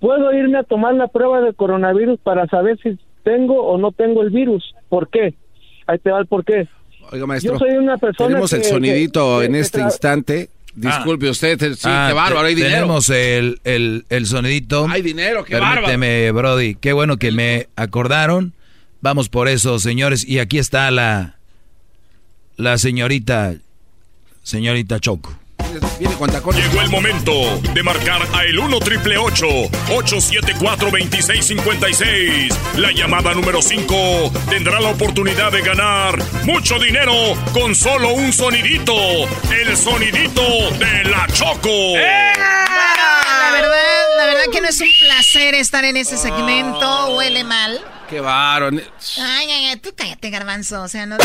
¿puedo 0.00 0.32
irme 0.32 0.58
a 0.58 0.62
tomar 0.62 0.94
la 0.94 1.08
prueba 1.08 1.40
de 1.40 1.52
coronavirus 1.52 2.18
para 2.20 2.46
saber 2.46 2.78
si 2.82 2.98
tengo 3.22 3.62
o 3.62 3.78
no 3.78 3.92
tengo 3.92 4.22
el 4.22 4.30
virus? 4.30 4.74
¿Por 4.88 5.08
qué? 5.08 5.34
Ahí 5.86 5.98
te 5.98 6.10
va 6.10 6.20
el 6.20 6.26
por 6.26 6.44
qué. 6.44 6.68
Oiga, 7.10 7.26
maestro, 7.26 7.54
Yo 7.54 7.58
soy 7.58 7.76
una 7.76 7.98
persona 7.98 8.28
tenemos 8.28 8.52
el 8.52 8.64
sonidito 8.64 9.42
en 9.42 9.54
este 9.54 9.80
instante. 9.80 10.50
Disculpe 10.74 11.28
usted, 11.28 11.58
sí, 11.74 11.82
ah, 11.84 12.06
qué 12.08 12.14
bárbaro, 12.14 12.46
hay 12.46 12.54
dinero. 12.54 12.74
Tenemos 12.74 13.10
el, 13.10 13.60
el, 13.64 14.06
el 14.08 14.26
sonidito. 14.26 14.86
Hay 14.88 15.02
dinero, 15.02 15.44
qué 15.44 15.58
Permíteme, 15.58 16.30
Brody, 16.30 16.76
qué 16.76 16.94
bueno 16.94 17.18
que 17.18 17.30
me 17.30 17.68
acordaron. 17.76 18.54
Vamos 19.02 19.28
por 19.28 19.48
eso, 19.48 19.78
señores. 19.78 20.26
Y 20.26 20.38
aquí 20.38 20.58
está 20.58 20.90
la, 20.90 21.36
la 22.56 22.78
señorita, 22.78 23.56
señorita 24.42 24.98
Choco. 25.00 25.32
viene 25.98 26.14
con 26.16 26.30
tacones. 26.30 26.64
Llegó 26.64 26.82
el 26.82 26.90
momento 26.90 27.32
de 27.72 27.82
marcar 27.82 28.22
a 28.34 28.44
el 28.44 28.58
1 28.58 28.78
triple 28.80 29.16
874 29.16 30.90
2656. 30.90 32.54
La 32.76 32.92
llamada 32.92 33.34
número 33.34 33.62
5 33.62 34.32
tendrá 34.50 34.80
la 34.80 34.90
oportunidad 34.90 35.52
de 35.52 35.62
ganar 35.62 36.18
mucho 36.44 36.78
dinero 36.78 37.12
con 37.52 37.74
solo 37.74 38.12
un 38.12 38.32
sonidito. 38.32 38.94
El 39.50 39.76
sonidito 39.76 40.42
de 40.78 41.04
la 41.04 41.26
Choco. 41.32 41.96
La 41.96 43.52
verdad, 43.52 43.72
la 44.18 44.26
verdad 44.26 44.44
que 44.52 44.60
no 44.60 44.68
es 44.68 44.80
un 44.80 44.88
placer 45.00 45.54
estar 45.54 45.84
en 45.84 45.96
ese 45.96 46.16
segmento. 46.16 47.16
Huele 47.16 47.44
mal. 47.44 47.80
Qué 48.12 48.20
varón. 48.20 48.78
Ay, 49.18 49.50
ay, 49.50 49.64
ay, 49.68 49.76
tú 49.76 49.88
cállate, 49.96 50.28
garbanzo. 50.28 50.82
O 50.82 50.88
sea, 50.88 51.06
no. 51.06 51.16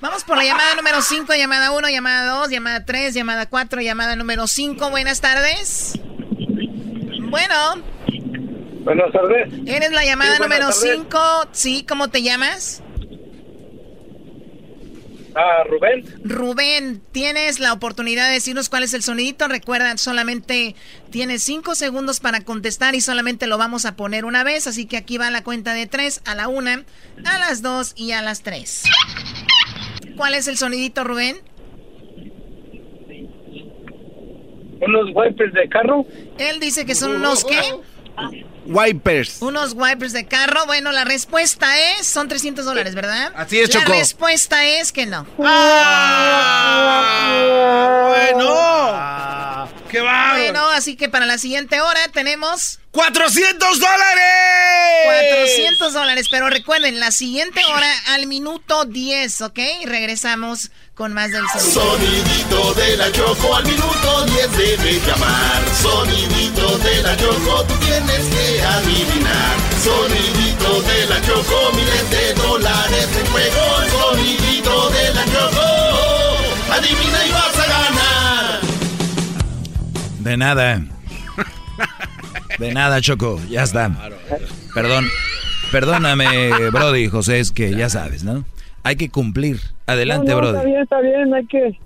Vamos 0.00 0.22
por 0.22 0.36
la 0.36 0.44
llamada 0.44 0.76
número 0.76 1.02
5, 1.02 1.34
llamada 1.34 1.72
1, 1.72 1.88
llamada 1.88 2.38
2, 2.38 2.50
llamada 2.50 2.84
3, 2.84 3.14
llamada 3.14 3.46
4, 3.46 3.80
llamada 3.80 4.14
número 4.14 4.46
5. 4.46 4.90
Buenas 4.90 5.20
tardes. 5.20 5.98
Bueno. 7.30 7.82
Buenas 8.84 9.10
tardes. 9.12 9.52
¿Eres 9.66 9.90
la 9.90 10.04
llamada 10.04 10.36
Sí, 10.36 10.42
número 10.42 10.68
tardes. 10.68 10.90
5? 10.94 11.18
Sí, 11.50 11.84
¿cómo 11.88 12.06
te 12.06 12.22
llamas? 12.22 12.80
Ah, 15.40 15.62
Rubén. 15.62 16.04
Rubén, 16.24 17.00
tienes 17.12 17.60
la 17.60 17.72
oportunidad 17.72 18.26
de 18.26 18.32
decirnos 18.32 18.68
cuál 18.68 18.82
es 18.82 18.92
el 18.92 19.04
sonidito. 19.04 19.46
Recuerda, 19.46 19.96
solamente 19.96 20.74
tienes 21.10 21.44
cinco 21.44 21.76
segundos 21.76 22.18
para 22.18 22.40
contestar 22.40 22.96
y 22.96 23.00
solamente 23.00 23.46
lo 23.46 23.56
vamos 23.56 23.84
a 23.84 23.94
poner 23.94 24.24
una 24.24 24.42
vez. 24.42 24.66
Así 24.66 24.86
que 24.86 24.96
aquí 24.96 25.16
va 25.16 25.30
la 25.30 25.44
cuenta 25.44 25.74
de 25.74 25.86
tres, 25.86 26.22
a 26.24 26.34
la 26.34 26.48
una, 26.48 26.84
a 27.24 27.38
las 27.38 27.62
dos 27.62 27.92
y 27.94 28.10
a 28.10 28.20
las 28.20 28.42
tres. 28.42 28.82
¿Cuál 30.16 30.34
es 30.34 30.48
el 30.48 30.56
sonidito, 30.56 31.04
Rubén? 31.04 31.36
Unos 34.80 35.10
wipers 35.14 35.52
de 35.54 35.68
carro. 35.68 36.04
Él 36.38 36.58
dice 36.58 36.84
que 36.84 36.96
son 36.96 37.12
unos 37.14 37.44
qué? 37.44 37.60
Wipers. 38.66 39.40
Unos 39.40 39.72
wipers 39.74 40.12
de 40.12 40.26
carro. 40.26 40.66
Bueno, 40.66 40.92
la 40.92 41.04
respuesta 41.04 41.66
es, 41.92 42.06
son 42.06 42.28
300 42.28 42.64
dólares, 42.64 42.94
¿verdad? 42.94 43.32
Así 43.34 43.58
es, 43.58 43.70
Choco. 43.70 43.88
La 43.90 43.98
respuesta 43.98 44.64
es 44.66 44.92
que 44.92 45.06
no. 45.06 45.24
bueno. 45.24 45.48
¡Qué 49.88 50.00
va! 50.00 50.34
Bueno, 50.34 50.68
así 50.70 50.96
que 50.96 51.08
para 51.08 51.24
la 51.24 51.38
siguiente 51.38 51.80
hora 51.80 52.08
tenemos... 52.12 52.78
¡400 52.92 53.58
dólares! 53.58 55.04
400 55.04 55.92
dólares, 55.92 56.28
pero 56.30 56.50
recuerden, 56.50 57.00
la 57.00 57.10
siguiente 57.10 57.60
hora 57.64 57.90
al 58.08 58.26
minuto 58.26 58.84
10, 58.84 59.40
¿ok? 59.42 59.58
Y 59.82 59.86
regresamos 59.86 60.70
con 60.98 61.14
más 61.14 61.30
del 61.30 61.44
sonido. 61.46 61.70
Sonidito 61.70 62.74
de 62.74 62.96
la 62.96 63.12
Choco 63.12 63.54
al 63.54 63.64
minuto 63.64 64.26
10 64.26 64.56
debe 64.58 65.00
llamar. 65.06 65.62
Sonidito 65.80 66.76
de 66.78 67.02
la 67.02 67.16
Choco, 67.16 67.64
tú 67.68 67.74
tienes 67.76 68.26
que 68.26 68.62
adivinar. 68.62 69.56
Sonidito 69.80 70.82
de 70.82 71.06
la 71.06 71.20
Choco, 71.22 71.72
miles 71.76 72.10
de 72.10 72.34
dólares 72.34 73.08
en 73.16 73.26
juego. 73.26 73.64
Sonidito 73.96 74.90
de 74.90 75.14
la 75.14 75.24
Choco, 75.24 75.66
adivina 76.72 77.26
y 77.26 77.30
vas 77.30 77.58
a 77.58 77.66
ganar. 77.68 78.60
De 80.18 80.36
nada. 80.36 80.82
De 82.58 82.74
nada, 82.74 83.00
Choco. 83.00 83.40
Ya 83.48 83.62
está. 83.62 83.88
Perdón. 84.74 85.08
Perdóname, 85.70 86.70
Brody, 86.70 87.08
José, 87.08 87.38
es 87.38 87.52
que 87.52 87.70
ya 87.74 87.88
sabes, 87.88 88.24
¿no? 88.24 88.44
Hay 88.88 88.96
que 88.96 89.10
cumplir. 89.10 89.56
Adelante, 89.86 90.32
No, 90.32 90.40
no, 90.40 90.48
Brody. 90.52 90.56
Está 90.56 90.64
bien, 90.66 90.80
está 90.82 91.00
bien, 91.02 91.34
hay 91.34 91.46
que... 91.46 91.78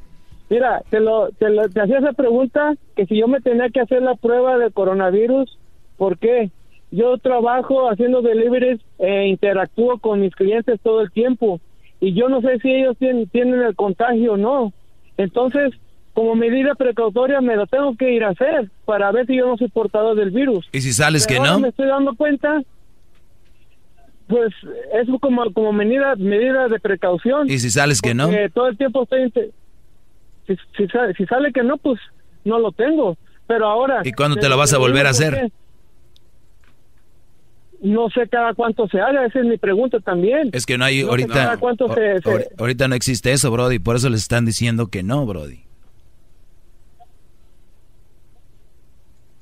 Mira, 0.48 0.82
te, 0.88 1.00
lo, 1.00 1.30
te, 1.30 1.48
lo- 1.50 1.68
te 1.68 1.80
hacía 1.80 1.98
esa 1.98 2.12
pregunta 2.12 2.74
que 2.94 3.06
si 3.06 3.16
yo 3.18 3.26
me 3.26 3.40
tenía 3.40 3.68
que 3.70 3.80
hacer 3.80 4.02
la 4.02 4.14
prueba 4.14 4.56
de 4.58 4.70
coronavirus, 4.70 5.58
¿por 5.96 6.16
qué? 6.18 6.50
Yo 6.92 7.18
trabajo 7.18 7.90
haciendo 7.90 8.22
deliveries 8.22 8.78
e 8.98 9.26
interactúo 9.26 9.98
con 9.98 10.20
mis 10.20 10.32
clientes 10.36 10.78
todo 10.82 11.00
el 11.00 11.10
tiempo 11.10 11.58
y 12.00 12.14
yo 12.14 12.28
no 12.28 12.40
sé 12.40 12.58
si 12.60 12.70
ellos 12.70 12.96
tienen, 12.98 13.28
tienen 13.30 13.62
el 13.62 13.74
contagio 13.74 14.34
o 14.34 14.36
no. 14.36 14.72
Entonces, 15.16 15.72
como 16.12 16.34
medida 16.36 16.74
precautoria 16.76 17.40
me 17.40 17.56
lo 17.56 17.66
tengo 17.66 17.96
que 17.96 18.12
ir 18.12 18.22
a 18.22 18.28
hacer 18.28 18.70
para 18.84 19.10
ver 19.10 19.26
si 19.26 19.36
yo 19.38 19.46
no 19.48 19.56
soy 19.56 19.68
portador 19.68 20.14
del 20.16 20.30
virus. 20.30 20.68
¿Y 20.70 20.82
si 20.82 20.92
sales 20.92 21.26
que 21.26 21.34
Pero 21.34 21.44
ahora 21.46 21.52
no? 21.54 21.60
me 21.60 21.68
estoy 21.68 21.86
dando 21.88 22.14
cuenta, 22.14 22.60
pues 24.32 24.52
es 24.94 25.08
como, 25.20 25.52
como 25.52 25.72
medida, 25.72 26.16
medida 26.16 26.68
de 26.68 26.80
precaución. 26.80 27.50
¿Y 27.50 27.58
si 27.58 27.70
sales 27.70 28.00
que 28.00 28.14
no? 28.14 28.30
Todo 28.54 28.68
el 28.68 28.76
tiempo 28.78 29.02
estoy... 29.02 29.30
Si, 30.46 30.56
si 30.76 30.86
sale, 30.88 31.14
si 31.14 31.24
sale 31.26 31.52
que 31.52 31.62
no, 31.62 31.76
pues 31.76 32.00
no 32.44 32.58
lo 32.58 32.72
tengo. 32.72 33.16
Pero 33.46 33.66
ahora... 33.66 34.00
¿Y 34.04 34.12
cuándo 34.12 34.36
te 34.36 34.48
lo 34.48 34.56
vas 34.56 34.72
a 34.72 34.78
volver 34.78 35.06
a 35.06 35.10
hacer? 35.10 35.50
No 37.82 38.08
sé 38.10 38.28
cada 38.28 38.54
cuánto 38.54 38.86
se 38.88 39.00
haga, 39.00 39.26
esa 39.26 39.40
es 39.40 39.44
mi 39.44 39.58
pregunta 39.58 39.98
también. 40.00 40.50
Es 40.52 40.66
que 40.66 40.78
no 40.78 40.84
hay 40.84 41.02
No 41.02 41.10
ahorita. 41.10 41.34
cada 41.34 41.56
cuánto 41.56 41.92
se- 41.92 42.20
se- 42.20 42.28
ahor- 42.30 42.46
Ahorita 42.58 42.86
no 42.88 42.94
existe 42.94 43.32
eso, 43.32 43.50
Brody. 43.50 43.80
Por 43.80 43.96
eso 43.96 44.08
les 44.08 44.20
están 44.22 44.44
diciendo 44.46 44.86
que 44.86 45.02
no, 45.02 45.26
Brody. 45.26 45.64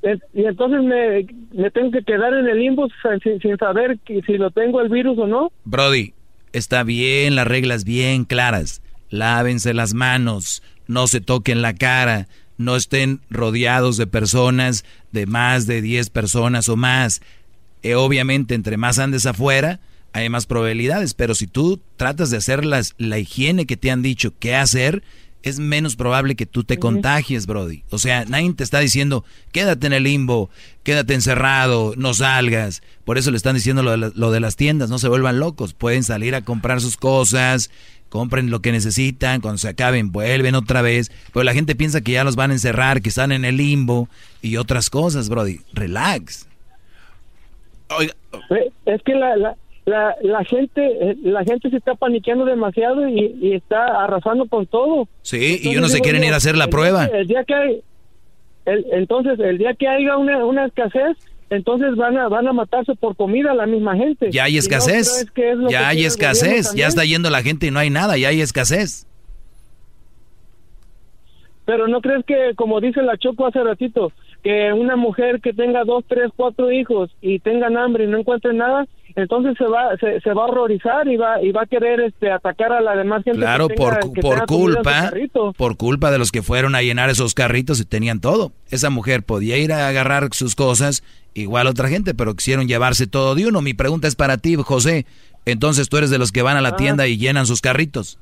Y 0.03 0.45
entonces 0.45 0.83
me, 0.83 1.71
tengo 1.71 1.91
que 1.91 2.03
quedar 2.03 2.33
en 2.35 2.49
el 2.49 2.59
limbo 2.59 2.89
sin, 3.23 3.59
saber 3.59 3.99
que, 4.05 4.23
si 4.23 4.39
lo 4.39 4.51
tengo 4.51 4.81
el 4.81 4.89
virus 4.89 5.19
o 5.19 5.27
no. 5.27 5.53
Brody, 5.65 6.15
está 6.53 6.83
bien, 6.85 7.37
las 7.37 7.47
reglas 7.47 7.85
bien 7.85 8.25
claras. 8.25 8.83
Lávense 9.11 9.75
las 9.75 9.93
manos, 9.93 10.63
no 10.87 11.07
se 11.07 11.21
toquen 11.21 11.63
la 11.63 11.75
cara, 11.75 12.29
no 12.57 12.77
estén 12.77 13.21
rodeados 13.29 13.97
de 13.97 14.07
personas, 14.07 14.85
de 15.13 15.27
más 15.27 15.67
de 15.67 15.83
10 15.83 16.11
personas 16.11 16.69
o 16.69 16.77
más. 16.77 17.21
Eh, 17.83 17.95
obviamente, 17.95 18.55
entre 18.55 18.77
más 18.77 18.99
andes 18.99 19.27
afuera, 19.27 19.81
hay 20.13 20.29
más 20.29 20.47
probabilidades, 20.47 21.15
pero 21.15 21.35
si 21.35 21.47
tú 21.47 21.81
tratas 21.97 22.31
de 22.31 22.39
hacer 22.39 22.65
las, 22.65 22.95
la 22.99 23.19
higiene 23.19 23.67
que 23.67 23.77
te 23.77 23.91
han 23.91 24.03
dicho 24.03 24.33
qué 24.39 24.55
hacer, 24.55 25.03
es 25.43 25.59
menos 25.59 25.97
probable 25.97 26.35
que 26.37 26.45
tú 26.47 26.65
te 26.65 26.79
contagies, 26.79 27.47
Brody. 27.47 27.83
O 27.91 27.99
sea, 27.99 28.25
nadie 28.27 28.53
te 28.53 28.63
está 28.65 28.79
diciendo, 28.81 29.25
quédate 29.53 29.87
en 29.87 29.93
el 29.95 30.03
limbo, 30.05 30.51
quédate 30.83 31.15
encerrado, 31.15 31.95
no 31.97 32.13
salgas. 32.15 32.83
Por 33.05 33.17
eso 33.19 33.31
le 33.31 33.37
están 33.39 33.55
diciendo 33.55 33.83
lo 33.83 33.93
de, 33.93 33.97
la- 33.97 34.13
lo 34.15 34.31
de 34.31 34.41
las 34.41 34.57
tiendas, 34.57 34.91
no 34.91 34.99
se 34.99 35.09
vuelvan 35.09 35.41
locos. 35.41 35.73
Pueden 35.75 36.03
salir 36.05 36.35
a 36.35 36.43
comprar 36.43 36.81
sus 36.81 36.97
cosas, 36.97 37.71
compren 38.11 38.51
lo 38.51 38.61
que 38.61 38.73
necesitan, 38.73 39.41
cuando 39.41 39.59
se 39.59 39.69
acaben 39.69 40.13
vuelven 40.13 40.55
otra 40.57 40.83
vez. 40.83 41.11
Pero 41.33 41.45
la 41.45 41.55
gente 41.55 41.75
piensa 41.75 42.01
que 42.03 42.13
ya 42.13 42.25
los 42.25 42.37
van 42.37 42.51
a 42.51 42.55
encerrar, 42.55 43.01
que 43.01 43.09
están 43.09 43.33
en 43.33 43.45
el 43.45 43.57
limbo 43.57 44.09
y 44.43 44.57
otras 44.57 44.91
cosas, 44.91 45.29
Brody. 45.29 45.61
Relax. 45.73 46.47
Eh, 48.01 48.11
Es 48.87 49.03
que 49.05 49.15
la, 49.15 49.37
la, 49.37 49.57
la, 49.91 50.15
la 50.23 50.45
gente 50.45 50.81
eh, 51.11 51.17
la 51.23 51.43
gente 51.45 51.69
se 51.71 51.77
está 51.77 51.95
paniqueando 51.95 52.45
demasiado 52.45 53.09
y, 53.09 53.37
y 53.41 53.53
está 53.55 54.05
arrasando 54.05 54.47
con 54.47 54.67
todo. 54.67 55.09
Sí, 55.23 55.37
y 55.37 55.55
Entonces 55.55 55.79
uno 55.79 55.89
se 55.89 56.01
quieren 56.01 56.23
yo, 56.23 56.29
ir 56.29 56.35
a 56.35 56.37
hacer 56.37 56.57
la 56.57 56.65
el 56.65 56.71
prueba. 56.71 57.07
El 57.07 57.27
día 57.27 57.45
que 57.45 57.55
hay, 57.55 57.83
el- 58.67 58.87
entonces 58.93 59.39
el 59.41 59.59
día 59.59 59.75
que 59.75 59.89
haya 59.89 60.17
una, 60.17 60.45
una 60.45 60.67
escasez, 60.67 61.17
entonces 61.51 61.97
van 61.97 62.17
a 62.17 62.29
van 62.29 62.47
a 62.47 62.53
matarse 62.53 62.95
por 62.95 63.17
comida 63.17 63.53
la 63.55 63.67
misma 63.67 63.97
gente. 63.97 64.31
Ya 64.31 64.45
hay 64.45 64.53
no 64.55 64.59
escasez. 64.61 65.27
es 65.35 65.59
ya 65.69 65.89
hay 65.89 66.05
escasez. 66.05 66.73
Ya 66.75 66.87
está 66.87 67.05
yendo 67.05 67.29
la 67.31 67.43
gente 67.43 67.67
y 67.67 67.71
no 67.71 67.81
hay 67.81 67.91
nada. 67.91 68.17
Ya 68.17 68.29
hay 68.29 68.41
escasez. 68.41 69.07
Pero 71.67 71.87
no 71.87 72.01
crees 72.01 72.25
que, 72.25 72.53
como 72.57 72.81
dice 72.81 73.03
la 73.03 73.17
Choco 73.17 73.47
hace 73.47 73.63
ratito, 73.63 74.13
que 74.43 74.73
una 74.73 74.97
mujer 74.97 75.41
que 75.41 75.53
tenga 75.53 75.85
dos, 75.85 76.05
tres, 76.09 76.31
cuatro 76.35 76.73
hijos 76.73 77.11
y 77.21 77.39
tengan 77.39 77.77
hambre 77.77 78.05
y 78.05 78.07
no 78.09 78.19
encuentre 78.19 78.53
nada, 78.55 78.87
entonces 79.17 79.55
se 79.59 79.65
va 79.65 79.97
se, 79.99 80.21
se 80.21 80.33
va 80.33 80.43
a 80.43 80.47
horrorizar 80.47 81.07
y 81.09 81.17
va 81.17 81.43
y 81.43 81.53
va 81.53 81.63
a 81.63 81.67
querer 81.67 82.01
este 82.01 82.31
atacar 82.31 82.73
a 82.73 82.81
la 82.81 82.97
demás 82.97 83.23
gente. 83.25 83.39
Claro, 83.39 83.69
que 83.69 83.75
por, 83.75 83.95
tenga- 83.95 84.01
cu- 84.01 84.13
que 84.13 84.21
por 84.21 84.47
culpa, 84.47 85.13
por 85.57 85.77
culpa 85.77 86.11
de 86.11 86.19
los 86.19 86.31
que 86.33 86.43
fueron 86.43 86.75
a 86.75 86.83
llenar 86.83 87.11
esos 87.11 87.35
carritos 87.35 87.81
y 87.81 87.85
tenían 87.85 88.21
todo. 88.21 88.53
Esa 88.71 88.91
mujer 88.91 89.23
podía 89.23 89.57
ir 89.59 89.73
a 89.73 89.89
agarrar 89.89 90.29
sus 90.33 90.55
cosas, 90.55 91.03
igual 91.35 91.67
otra 91.67 91.89
gente, 91.89 92.15
pero 92.15 92.35
quisieron 92.35 92.69
llevarse 92.69 93.07
todo 93.07 93.35
de 93.35 93.47
uno. 93.47 93.63
Mi 93.63 93.75
pregunta 93.75 94.09
es 94.09 94.17
para 94.17 94.39
ti, 94.39 94.55
José. 94.57 95.07
Entonces 95.47 95.89
tú 95.89 95.97
eres 95.97 96.11
de 96.11 96.19
los 96.19 96.33
que 96.33 96.43
van 96.43 96.57
a 96.57 96.61
la 96.61 96.71
Ah. 96.71 96.77
tienda 96.77 97.07
y 97.07 97.17
llenan 97.17 97.47
sus 97.47 97.61
carritos. 97.61 98.19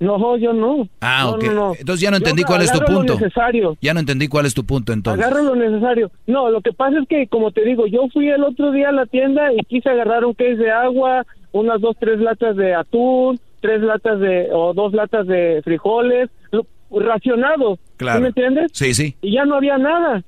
No, 0.00 0.36
yo 0.36 0.52
no. 0.52 0.88
Ah, 1.00 1.22
No, 1.24 1.30
ok. 1.32 1.42
no, 1.44 1.52
no. 1.52 1.72
Entonces 1.78 2.00
ya 2.00 2.10
no 2.10 2.18
Yo 2.18 2.24
entendí 2.24 2.44
cuál 2.44 2.62
es 2.62 2.70
tu 2.70 2.78
agarro 2.78 2.92
lo 2.92 2.98
punto. 2.98 3.14
necesario. 3.14 3.76
Ya 3.80 3.94
no 3.94 4.00
entendí 4.00 4.28
cuál 4.28 4.46
es 4.46 4.54
tu 4.54 4.64
punto 4.64 4.92
entonces. 4.92 5.24
Agarro 5.24 5.42
lo 5.42 5.56
necesario. 5.56 6.10
No, 6.26 6.50
lo 6.50 6.60
que 6.60 6.72
pasa 6.72 6.98
es 7.00 7.08
que, 7.08 7.26
como 7.26 7.50
te 7.50 7.64
digo, 7.64 7.86
yo 7.88 8.06
fui 8.12 8.28
el 8.28 8.44
otro 8.44 8.70
día 8.70 8.90
a 8.90 8.92
la 8.92 9.06
tienda 9.06 9.52
y 9.52 9.58
quise 9.64 9.88
agarrar 9.90 10.24
un 10.24 10.34
case 10.34 10.54
de 10.56 10.70
agua, 10.70 11.26
unas 11.52 11.80
dos, 11.80 11.96
tres 11.98 12.20
latas 12.20 12.54
de 12.56 12.74
atún, 12.74 13.40
tres 13.60 13.80
latas 13.82 14.20
de, 14.20 14.48
o 14.52 14.72
dos 14.72 14.92
latas 14.92 15.26
de 15.26 15.62
frijoles, 15.64 16.30
lo- 16.52 16.66
racionado. 17.00 17.78
Claro. 17.96 18.18
¿Sí 18.18 18.22
me 18.22 18.28
entiendes? 18.28 18.70
Sí, 18.74 18.94
sí. 18.94 19.16
Y 19.20 19.32
ya 19.34 19.44
no 19.44 19.56
había 19.56 19.78
nada. 19.78 20.22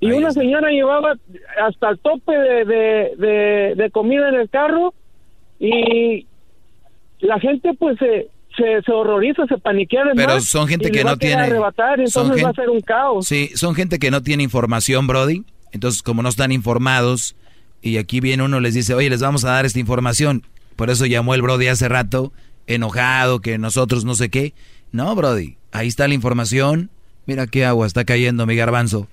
Y 0.00 0.12
una 0.12 0.32
señora 0.32 0.68
llevaba 0.70 1.14
hasta 1.66 1.88
el 1.88 1.98
tope 1.98 2.36
de, 2.36 2.64
de, 2.66 3.12
de, 3.16 3.74
de 3.74 3.90
comida 3.90 4.28
en 4.28 4.34
el 4.34 4.50
carro 4.50 4.92
y 5.58 6.26
la 7.20 7.40
gente 7.40 7.72
pues 7.78 7.96
se, 7.98 8.28
se, 8.56 8.82
se 8.84 8.92
horroriza, 8.92 9.46
se 9.46 9.58
paniquea 9.58 10.04
de 10.04 10.12
Pero 10.14 10.40
son 10.40 10.68
gente 10.68 10.90
que 10.90 11.04
no 11.04 11.16
tiene... 11.16 11.42
Arrebatar, 11.42 12.00
entonces 12.00 12.44
va 12.44 12.50
a 12.50 12.54
ser 12.54 12.70
un 12.70 12.80
caos. 12.80 13.26
Sí, 13.26 13.50
son 13.54 13.74
gente 13.74 13.98
que 13.98 14.10
no 14.10 14.22
tiene 14.22 14.42
información, 14.42 15.06
Brody. 15.06 15.44
Entonces, 15.72 16.02
como 16.02 16.22
no 16.22 16.28
están 16.28 16.52
informados, 16.52 17.34
y 17.82 17.96
aquí 17.98 18.20
viene 18.20 18.44
uno 18.44 18.60
les 18.60 18.74
dice, 18.74 18.94
oye, 18.94 19.10
les 19.10 19.20
vamos 19.20 19.44
a 19.44 19.50
dar 19.50 19.66
esta 19.66 19.78
información. 19.78 20.46
Por 20.76 20.90
eso 20.90 21.06
llamó 21.06 21.34
el 21.34 21.42
Brody 21.42 21.66
hace 21.68 21.88
rato, 21.88 22.32
enojado, 22.66 23.40
que 23.40 23.58
nosotros 23.58 24.04
no 24.04 24.14
sé 24.14 24.28
qué. 24.28 24.54
No, 24.92 25.14
Brody, 25.14 25.56
ahí 25.72 25.88
está 25.88 26.06
la 26.08 26.14
información. 26.14 26.90
Mira 27.26 27.46
qué 27.46 27.64
agua 27.64 27.86
está 27.86 28.04
cayendo, 28.04 28.46
mi 28.46 28.56
garbanzo. 28.56 29.08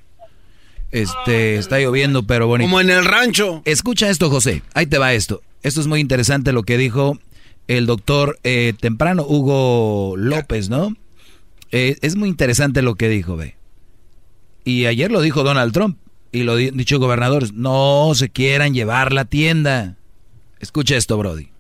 Este, 0.91 1.55
está 1.55 1.80
lloviendo, 1.80 2.23
pero 2.23 2.47
bonito. 2.47 2.68
Como 2.68 2.81
en 2.81 2.89
el 2.89 3.05
rancho. 3.05 3.61
Escucha 3.65 4.09
esto, 4.09 4.30
José. 4.30 4.61
Ahí 4.73 4.85
te 4.85 4.97
va 4.97 5.13
esto. 5.13 5.41
Esto 5.63 5.80
es 5.81 5.88
muy 5.88 5.99
interesante 5.99 6.51
lo 6.51 6.63
que 6.63 6.77
dijo 6.77 7.18
el 7.77 7.85
doctor 7.85 8.38
eh, 8.43 8.73
temprano, 8.77 9.26
Hugo 9.26 10.15
López, 10.18 10.69
¿no? 10.69 10.93
Eh, 11.72 11.98
es 12.02 12.18
muy 12.18 12.27
interesante 12.27 12.81
lo 12.81 12.95
que 12.95 13.07
dijo, 13.07 13.38
ve. 13.38 13.56
Y 14.65 14.88
ayer 14.88 15.10
lo 15.10 15.22
dijo 15.22 15.43
Donald 15.43 15.72
Trump 15.72 15.98
y 16.34 16.43
lo 16.43 16.57
dicho 16.57 16.99
gobernadores. 16.99 17.53
No 17.53 18.11
se 18.14 18.30
quieran 18.30 18.73
llevar 18.73 19.14
la 19.14 19.23
tienda. 19.23 19.95
Escucha 20.60 20.98
esto, 20.98 21.18
Brody. 21.18 21.51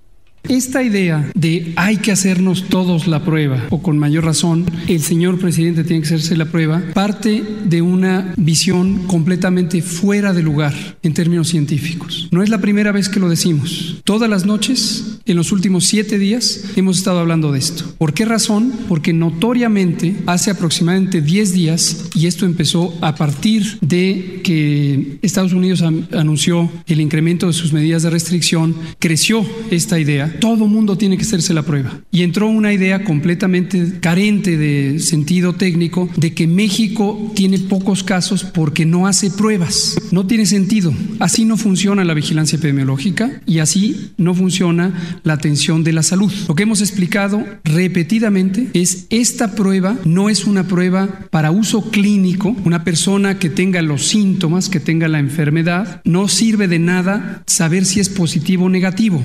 Esta 0.49 0.83
idea 0.83 1.29
de 1.33 1.73
hay 1.75 1.97
que 1.97 2.11
hacernos 2.11 2.67
todos 2.67 3.07
la 3.07 3.23
prueba, 3.23 3.67
o 3.69 3.81
con 3.81 3.97
mayor 3.97 4.25
razón, 4.25 4.65
el 4.87 5.01
señor 5.01 5.39
presidente 5.39 5.83
tiene 5.83 6.01
que 6.01 6.07
hacerse 6.07 6.35
la 6.35 6.45
prueba, 6.45 6.81
parte 6.93 7.43
de 7.65 7.81
una 7.81 8.33
visión 8.37 9.07
completamente 9.07 9.81
fuera 9.81 10.33
de 10.33 10.41
lugar 10.41 10.73
en 11.03 11.13
términos 11.13 11.49
científicos. 11.49 12.27
No 12.31 12.43
es 12.43 12.49
la 12.49 12.59
primera 12.59 12.91
vez 12.91 13.07
que 13.07 13.19
lo 13.19 13.29
decimos. 13.29 14.01
Todas 14.03 14.29
las 14.29 14.45
noches, 14.45 15.19
en 15.25 15.37
los 15.37 15.51
últimos 15.51 15.85
siete 15.85 16.17
días, 16.17 16.65
hemos 16.75 16.97
estado 16.97 17.19
hablando 17.19 17.51
de 17.51 17.59
esto. 17.59 17.93
¿Por 17.97 18.13
qué 18.13 18.25
razón? 18.25 18.73
Porque 18.87 19.13
notoriamente 19.13 20.15
hace 20.25 20.51
aproximadamente 20.51 21.21
10 21.21 21.53
días, 21.53 22.09
y 22.15 22.27
esto 22.27 22.45
empezó 22.45 22.97
a 23.01 23.15
partir 23.15 23.77
de 23.81 24.41
que 24.43 25.17
Estados 25.21 25.53
Unidos 25.53 25.81
anunció 25.81 26.69
el 26.87 26.99
incremento 26.99 27.47
de 27.47 27.53
sus 27.53 27.73
medidas 27.73 28.03
de 28.03 28.09
restricción, 28.09 28.75
creció 28.99 29.45
esta 29.69 29.99
idea 29.99 30.30
todo 30.39 30.67
mundo 30.67 30.97
tiene 30.97 31.17
que 31.17 31.23
hacerse 31.23 31.53
la 31.53 31.63
prueba. 31.63 31.99
Y 32.11 32.23
entró 32.23 32.47
una 32.47 32.73
idea 32.73 33.03
completamente 33.03 33.99
carente 33.99 34.57
de 34.57 34.99
sentido 34.99 35.53
técnico 35.53 36.09
de 36.15 36.33
que 36.33 36.47
México 36.47 37.31
tiene 37.35 37.59
pocos 37.59 38.03
casos 38.03 38.43
porque 38.43 38.85
no 38.85 39.07
hace 39.07 39.31
pruebas. 39.31 39.97
No 40.11 40.25
tiene 40.25 40.45
sentido. 40.45 40.93
Así 41.19 41.45
no 41.45 41.57
funciona 41.57 42.03
la 42.03 42.13
vigilancia 42.13 42.57
epidemiológica 42.57 43.41
y 43.45 43.59
así 43.59 44.11
no 44.17 44.33
funciona 44.33 45.19
la 45.23 45.33
atención 45.33 45.83
de 45.83 45.93
la 45.93 46.03
salud. 46.03 46.31
Lo 46.47 46.55
que 46.55 46.63
hemos 46.63 46.81
explicado 46.81 47.45
repetidamente 47.63 48.69
es 48.73 49.07
esta 49.09 49.55
prueba 49.55 49.97
no 50.05 50.29
es 50.29 50.45
una 50.45 50.67
prueba 50.67 51.07
para 51.29 51.51
uso 51.51 51.89
clínico. 51.91 52.55
Una 52.65 52.83
persona 52.83 53.39
que 53.39 53.49
tenga 53.49 53.81
los 53.81 54.07
síntomas, 54.07 54.69
que 54.69 54.79
tenga 54.79 55.07
la 55.07 55.19
enfermedad, 55.19 56.01
no 56.03 56.27
sirve 56.27 56.67
de 56.67 56.79
nada 56.79 57.43
saber 57.47 57.85
si 57.85 57.99
es 57.99 58.09
positivo 58.09 58.65
o 58.65 58.69
negativo. 58.69 59.23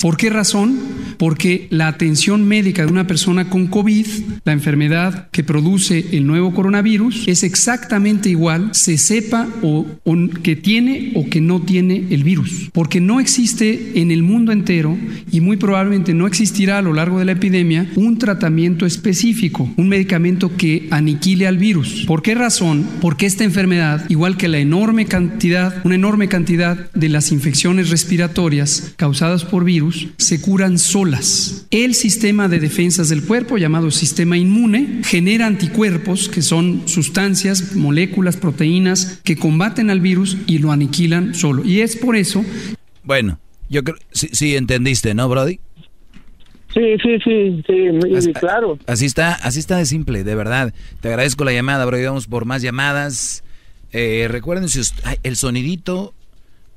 ¿Por 0.00 0.16
qué 0.16 0.30
razón? 0.30 0.43
Razón 0.44 1.04
porque 1.16 1.68
la 1.70 1.88
atención 1.88 2.46
médica 2.46 2.84
de 2.84 2.92
una 2.92 3.06
persona 3.06 3.48
con 3.48 3.68
COVID, 3.68 4.06
la 4.44 4.52
enfermedad 4.52 5.28
que 5.30 5.44
produce 5.44 6.04
el 6.12 6.26
nuevo 6.26 6.52
coronavirus, 6.52 7.26
es 7.28 7.42
exactamente 7.44 8.28
igual, 8.28 8.70
se 8.72 8.98
sepa 8.98 9.48
o, 9.62 9.86
que 10.42 10.56
tiene 10.56 11.12
o 11.14 11.24
que 11.30 11.40
no 11.40 11.62
tiene 11.62 12.08
el 12.10 12.24
virus. 12.24 12.68
Porque 12.72 13.00
no 13.00 13.20
existe 13.20 13.92
en 13.94 14.10
el 14.10 14.22
mundo 14.22 14.52
entero 14.52 14.98
y 15.30 15.40
muy 15.40 15.56
probablemente 15.56 16.12
no 16.12 16.26
existirá 16.26 16.78
a 16.78 16.82
lo 16.82 16.92
largo 16.92 17.18
de 17.18 17.24
la 17.24 17.32
epidemia 17.32 17.88
un 17.94 18.18
tratamiento 18.18 18.84
específico, 18.84 19.72
un 19.76 19.88
medicamento 19.88 20.56
que 20.56 20.88
aniquile 20.90 21.46
al 21.46 21.58
virus. 21.58 22.04
¿Por 22.06 22.22
qué 22.22 22.34
razón? 22.34 22.86
Porque 23.00 23.26
esta 23.26 23.44
enfermedad, 23.44 24.04
igual 24.08 24.36
que 24.36 24.48
la 24.48 24.58
enorme 24.58 25.06
cantidad, 25.06 25.80
una 25.84 25.94
enorme 25.94 26.28
cantidad 26.28 26.90
de 26.92 27.08
las 27.08 27.32
infecciones 27.32 27.90
respiratorias 27.90 28.92
causadas 28.96 29.44
por 29.44 29.64
virus, 29.64 30.08
se 30.18 30.33
curan 30.40 30.78
solas. 30.78 31.66
El 31.70 31.94
sistema 31.94 32.48
de 32.48 32.58
defensas 32.58 33.08
del 33.08 33.24
cuerpo, 33.24 33.58
llamado 33.58 33.90
sistema 33.90 34.36
inmune, 34.36 35.02
genera 35.04 35.46
anticuerpos, 35.46 36.28
que 36.28 36.42
son 36.42 36.88
sustancias, 36.88 37.74
moléculas, 37.74 38.36
proteínas, 38.36 39.20
que 39.24 39.36
combaten 39.36 39.90
al 39.90 40.00
virus 40.00 40.36
y 40.46 40.58
lo 40.58 40.72
aniquilan 40.72 41.34
solo. 41.34 41.64
Y 41.64 41.80
es 41.80 41.96
por 41.96 42.16
eso... 42.16 42.44
Bueno, 43.02 43.38
yo 43.68 43.82
creo... 43.84 43.96
Sí, 44.12 44.56
entendiste, 44.56 45.14
¿no, 45.14 45.28
Brody? 45.28 45.60
Sí, 46.72 46.96
sí, 47.02 47.18
sí, 47.22 47.62
sí, 47.66 48.32
claro. 48.32 48.78
Así 48.86 49.06
está, 49.06 49.34
así 49.34 49.60
está 49.60 49.76
de 49.76 49.86
simple, 49.86 50.24
de 50.24 50.34
verdad. 50.34 50.74
Te 51.00 51.08
agradezco 51.08 51.44
la 51.44 51.52
llamada, 51.52 51.84
Brody. 51.84 52.04
Vamos 52.04 52.26
por 52.26 52.46
más 52.46 52.62
llamadas. 52.62 53.44
Eh, 53.92 54.26
recuerden, 54.28 54.68
si 54.68 54.80
el 55.22 55.36
sonidito 55.36 56.14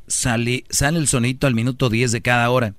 sale, 0.07 0.65
sale 0.69 0.99
el 0.99 1.07
sonidito 1.07 1.47
al 1.47 1.55
minuto 1.55 1.89
10 1.89 2.11
de 2.11 2.21
cada 2.21 2.49
hora 2.49 2.75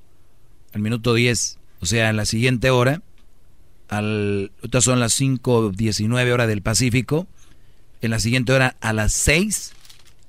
al 0.73 0.81
minuto 0.81 1.15
10, 1.15 1.59
o 1.81 1.87
sea, 1.87 2.11
en 2.11 2.17
la 2.17 2.25
siguiente 2.25 2.71
hora, 2.71 3.03
al, 3.89 4.53
estas 4.63 4.85
son 4.85 5.01
las 5.01 5.19
5.19 5.21 6.33
horas 6.33 6.49
del 6.49 6.63
Pacífico, 6.63 7.27
en 8.01 8.11
la 8.11 8.21
siguiente 8.21 8.53
hora 8.53 8.77
a 8.81 8.93
las 8.93 9.13
6, 9.13 9.73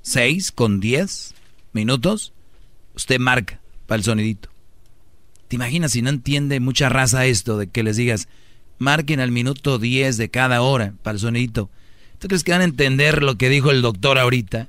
6 0.01 0.51
con 0.51 0.79
10 0.79 1.33
minutos, 1.73 2.33
usted 2.95 3.19
marca 3.19 3.59
para 3.85 3.97
el 3.97 4.03
sonidito. 4.03 4.49
¿Te 5.47 5.55
imaginas 5.55 5.91
si 5.91 6.01
no 6.01 6.09
entiende 6.09 6.59
mucha 6.59 6.89
raza 6.89 7.25
esto 7.25 7.57
de 7.57 7.67
que 7.67 7.83
les 7.83 7.97
digas, 7.97 8.27
marquen 8.77 9.19
al 9.19 9.31
minuto 9.31 9.79
10 9.79 10.17
de 10.17 10.29
cada 10.29 10.61
hora 10.61 10.93
para 11.03 11.13
el 11.15 11.19
sonidito? 11.19 11.69
¿Tú 12.19 12.27
crees 12.27 12.43
que 12.43 12.51
van 12.51 12.61
a 12.61 12.65
entender 12.65 13.23
lo 13.23 13.35
que 13.35 13.49
dijo 13.49 13.71
el 13.71 13.81
doctor 13.81 14.19
ahorita? 14.19 14.67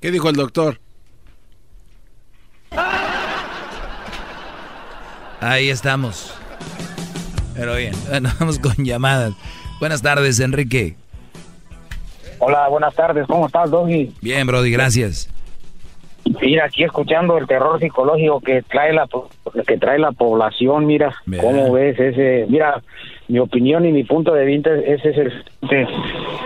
¿Qué 0.00 0.10
dijo 0.10 0.28
el 0.28 0.36
doctor? 0.36 0.80
Ahí 5.40 5.68
estamos. 5.70 6.34
Pero 7.54 7.76
bien, 7.76 7.94
vamos 8.40 8.58
con 8.58 8.84
llamadas. 8.84 9.34
Buenas 9.80 10.02
tardes, 10.02 10.40
Enrique. 10.40 10.96
Hola, 12.38 12.68
buenas 12.68 12.94
tardes. 12.94 13.26
¿Cómo 13.26 13.46
estás, 13.46 13.70
Doggy? 13.70 14.12
Bien, 14.20 14.46
Brody, 14.46 14.70
gracias. 14.70 15.30
Mira, 16.40 16.64
aquí 16.66 16.82
escuchando 16.82 17.38
el 17.38 17.46
terror 17.46 17.78
psicológico 17.78 18.40
que 18.40 18.62
trae 18.62 18.92
la 18.92 19.08
que 19.66 19.78
trae 19.78 19.98
la 19.98 20.12
población, 20.12 20.84
mira, 20.84 21.14
cómo 21.40 21.72
ves 21.72 21.98
ese, 21.98 22.46
mira, 22.48 22.82
mi 23.28 23.38
opinión 23.38 23.84
y 23.84 23.92
mi 23.92 24.04
punto 24.04 24.32
de 24.32 24.44
vista 24.44 24.74
es 24.74 25.04
ese, 25.04 25.30
este, 25.62 25.86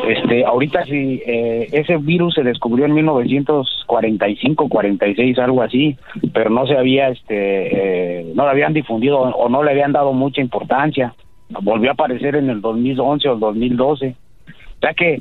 este 0.09 0.45
ahorita 0.45 0.85
si 0.85 1.23
eh, 1.27 1.69
ese 1.73 1.97
virus 1.99 2.35
se 2.35 2.43
descubrió 2.43 2.87
en 2.87 2.95
1945, 2.95 4.69
46, 4.69 5.39
algo 5.39 5.63
así, 5.63 5.97
pero 6.33 6.51
no 6.51 6.67
se 6.67 6.77
había, 6.77 7.09
este, 7.09 8.21
eh, 8.21 8.33
no 8.35 8.45
lo 8.45 8.51
habían 8.51 8.73
difundido 8.73 9.19
o 9.19 9.49
no 9.49 9.63
le 9.63 9.73
habían 9.73 9.93
dado 9.93 10.13
mucha 10.13 10.41
importancia, 10.41 11.15
volvió 11.63 11.91
a 11.91 11.95
aparecer 11.95 12.37
en 12.37 12.49
el 12.49 12.61
2011 12.61 13.29
o 13.29 13.35
el 13.35 13.41
2012, 13.41 14.17
o 14.49 14.81
sea 14.81 14.95
que 14.95 15.21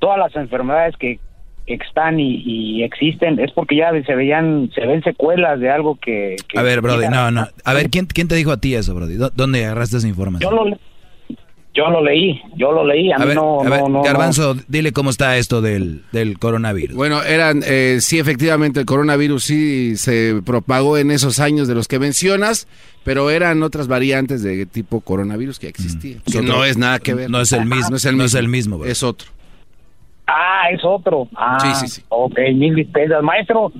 todas 0.00 0.18
las 0.18 0.34
enfermedades 0.34 0.96
que 0.96 1.20
están 1.66 2.18
y, 2.18 2.82
existen 2.82 3.38
es 3.38 3.52
porque 3.52 3.76
ya 3.76 3.90
se 4.04 4.14
veían 4.14 4.70
se 4.74 4.86
ven 4.86 5.02
secuelas 5.02 5.60
de 5.60 5.70
algo 5.70 5.96
que, 5.96 6.36
a 6.56 6.62
ver 6.62 6.80
Brody 6.80 7.08
no 7.08 7.30
no. 7.30 7.46
A 7.64 7.74
ver 7.74 7.90
quién 7.90 8.06
quién 8.06 8.26
te 8.28 8.34
dijo 8.36 8.52
a 8.52 8.56
ti 8.56 8.74
eso 8.74 8.94
Brody 8.94 9.16
dónde 9.34 9.66
agarraste 9.66 9.98
esa 9.98 10.08
información 10.08 10.50
yo 10.50 10.64
lo 10.64 10.78
yo 11.78 11.90
lo 11.90 12.02
leí 12.02 12.42
yo 12.56 12.72
lo 12.72 12.84
leí 12.84 13.12
a, 13.12 13.18
mí 13.18 13.34
no, 13.34 13.62
no, 13.62 14.02
Garbanzo 14.02 14.56
dile 14.66 14.92
cómo 14.92 15.10
está 15.10 15.36
esto 15.36 15.62
del, 15.62 16.02
del 16.10 16.38
coronavirus. 16.38 16.96
Bueno 16.96 17.22
eran 17.22 17.62
eh, 17.64 17.98
sí 18.00 18.18
efectivamente 18.18 18.80
el 18.80 18.86
coronavirus 18.86 19.44
sí 19.44 19.96
se 19.96 20.42
propagó 20.44 20.98
en 20.98 21.12
esos 21.12 21.38
años 21.38 21.68
de 21.68 21.76
los 21.76 21.86
que 21.86 22.00
mencionas 22.00 22.66
pero 23.04 23.30
eran 23.30 23.62
otras 23.62 23.86
variantes 23.86 24.42
de 24.42 24.66
tipo 24.66 25.00
coronavirus 25.00 25.60
que 25.60 25.68
existían 25.68 26.20
que 26.30 26.42
no 26.42 26.64
es 26.64 26.76
nada 26.76 26.98
que 26.98 27.14
ver. 27.14 27.30
No 27.30 27.40
es 27.40 27.52
el 27.52 27.64
mismo 27.64 27.90
no 27.90 27.96
es 27.96 28.04
el 28.04 28.16
mismo, 28.16 28.24
es, 28.24 28.34
el 28.34 28.48
mismo 28.48 28.84
es 28.84 29.02
otro. 29.02 29.28
Ah, 30.26 30.68
es 30.70 30.84
otro. 30.84 31.26
Ah, 31.34 31.58
sí, 31.58 31.86
sí, 31.86 31.88
sí. 31.88 32.02
Ok, 32.10 32.38
mil 32.54 32.74
disculpas. 32.74 33.22
Maestro, 33.22 33.72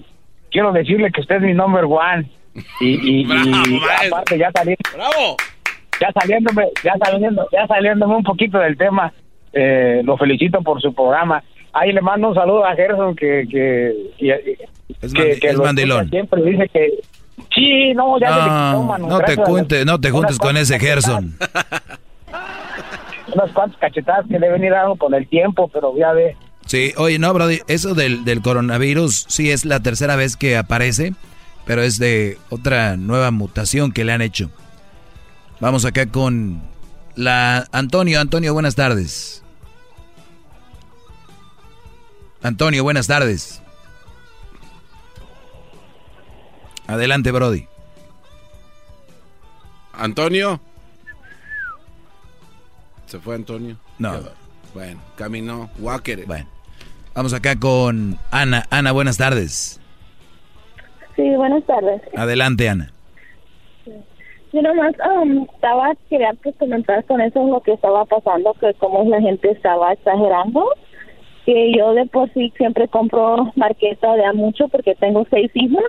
quiero 0.51 0.73
decirle 0.73 1.11
que 1.13 1.21
usted 1.21 1.37
es 1.37 1.43
mi 1.43 1.53
number 1.53 1.85
one. 1.85 2.31
Y, 2.81 3.23
y, 3.23 3.29
aparte 4.07 4.39
ya 4.39 4.51
saliendo, 4.53 4.83
¡Bravo! 4.95 5.37
Ya 6.01 6.13
saliéndome, 6.13 6.69
ya 6.85 6.95
saliendo, 7.03 7.49
ya 7.53 7.67
saliéndome 7.67 8.17
un 8.17 8.25
poquito 8.25 8.59
del 8.59 8.77
tema, 8.77 9.13
eh, 9.53 10.03
lo 10.05 10.17
felicito 10.17 10.61
por 10.63 10.81
su 10.81 10.95
programa. 10.95 11.43
Ahí 11.73 11.93
le 11.93 12.01
mando 12.01 12.29
un 12.29 12.35
saludo 12.35 12.65
a 12.65 12.75
Gerson 12.75 13.15
que 13.15 13.47
que, 13.49 14.59
es, 15.01 15.13
que, 15.13 15.39
es 15.43 15.59
mandilón. 15.59 16.09
siempre 16.09 16.43
dice 16.43 16.69
que 16.69 17.01
sí, 17.55 17.93
no, 17.95 18.19
ya 18.19 18.31
no, 18.73 18.99
no 18.99 19.19
te 19.21 19.37
juntes, 19.37 19.87
no 19.87 20.01
te 20.01 20.11
juntes 20.11 20.39
con 20.39 20.57
ese 20.57 20.79
Gerson. 20.79 21.37
unas 23.35 23.53
cuantas 23.53 23.79
cachetadas 23.79 24.27
que 24.27 24.39
le 24.39 24.51
venir 24.51 24.73
dando 24.73 24.97
con 24.97 25.15
el 25.15 25.29
tiempo, 25.29 25.69
pero 25.69 25.97
ya 25.97 26.13
ve. 26.13 26.37
Sí, 26.67 26.93
oye, 26.97 27.19
no, 27.19 27.33
Brody, 27.33 27.61
eso 27.69 27.95
del, 27.95 28.25
del 28.25 28.43
coronavirus 28.43 29.27
sí 29.29 29.51
es 29.51 29.65
la 29.65 29.81
tercera 29.81 30.17
vez 30.17 30.37
que 30.37 30.57
aparece, 30.57 31.13
pero 31.67 31.83
es 31.83 31.99
de 31.99 32.37
otra 32.51 32.97
nueva 32.97 33.31
mutación 33.31 33.93
que 33.93 34.05
le 34.05 34.13
han 34.13 34.23
hecho. 34.23 34.51
Vamos 35.61 35.85
acá 35.85 36.07
con 36.07 36.63
la 37.17 37.67
Antonio. 37.73 38.21
Antonio, 38.21 38.53
buenas 38.53 38.77
tardes. 38.77 39.43
Antonio, 42.43 42.85
buenas 42.85 43.09
tardes. 43.09 43.61
Adelante, 46.87 47.33
Brody. 47.33 47.67
Antonio. 49.93 50.61
¿Se 53.07 53.19
fue 53.19 53.35
Antonio? 53.35 53.77
No. 53.99 54.21
Bueno, 54.75 55.01
caminó. 55.17 55.71
Walker. 55.79 56.25
Bueno. 56.27 56.49
Vamos 57.15 57.33
acá 57.33 57.59
con 57.59 58.17
Ana. 58.31 58.65
Ana, 58.71 58.93
buenas 58.93 59.17
tardes. 59.17 59.81
Sí, 61.17 61.29
buenas 61.35 61.67
tardes. 61.67 62.01
Adelante, 62.17 62.69
Ana. 62.69 62.93
Yo 64.53 64.63
nomás 64.63 64.95
um, 65.05 65.47
estaba, 65.55 65.95
quería 66.09 66.33
que 66.43 66.53
comentar 66.55 67.05
con 67.05 67.21
eso 67.21 67.47
lo 67.47 67.61
que 67.61 67.73
estaba 67.73 68.05
pasando, 68.07 68.55
que 68.55 68.73
como 68.75 69.05
la 69.05 69.21
gente 69.21 69.51
estaba 69.51 69.93
exagerando. 69.93 70.65
Que 71.45 71.73
yo 71.77 71.95
de 71.95 72.07
por 72.07 72.33
sí 72.35 72.53
siempre 72.57 72.89
compro 72.89 73.53
marqueta 73.57 74.15
de 74.15 74.25
a 74.25 74.33
mucho 74.33 74.69
porque 74.69 74.95
tengo 74.95 75.27
seis 75.31 75.51
hijos. 75.55 75.85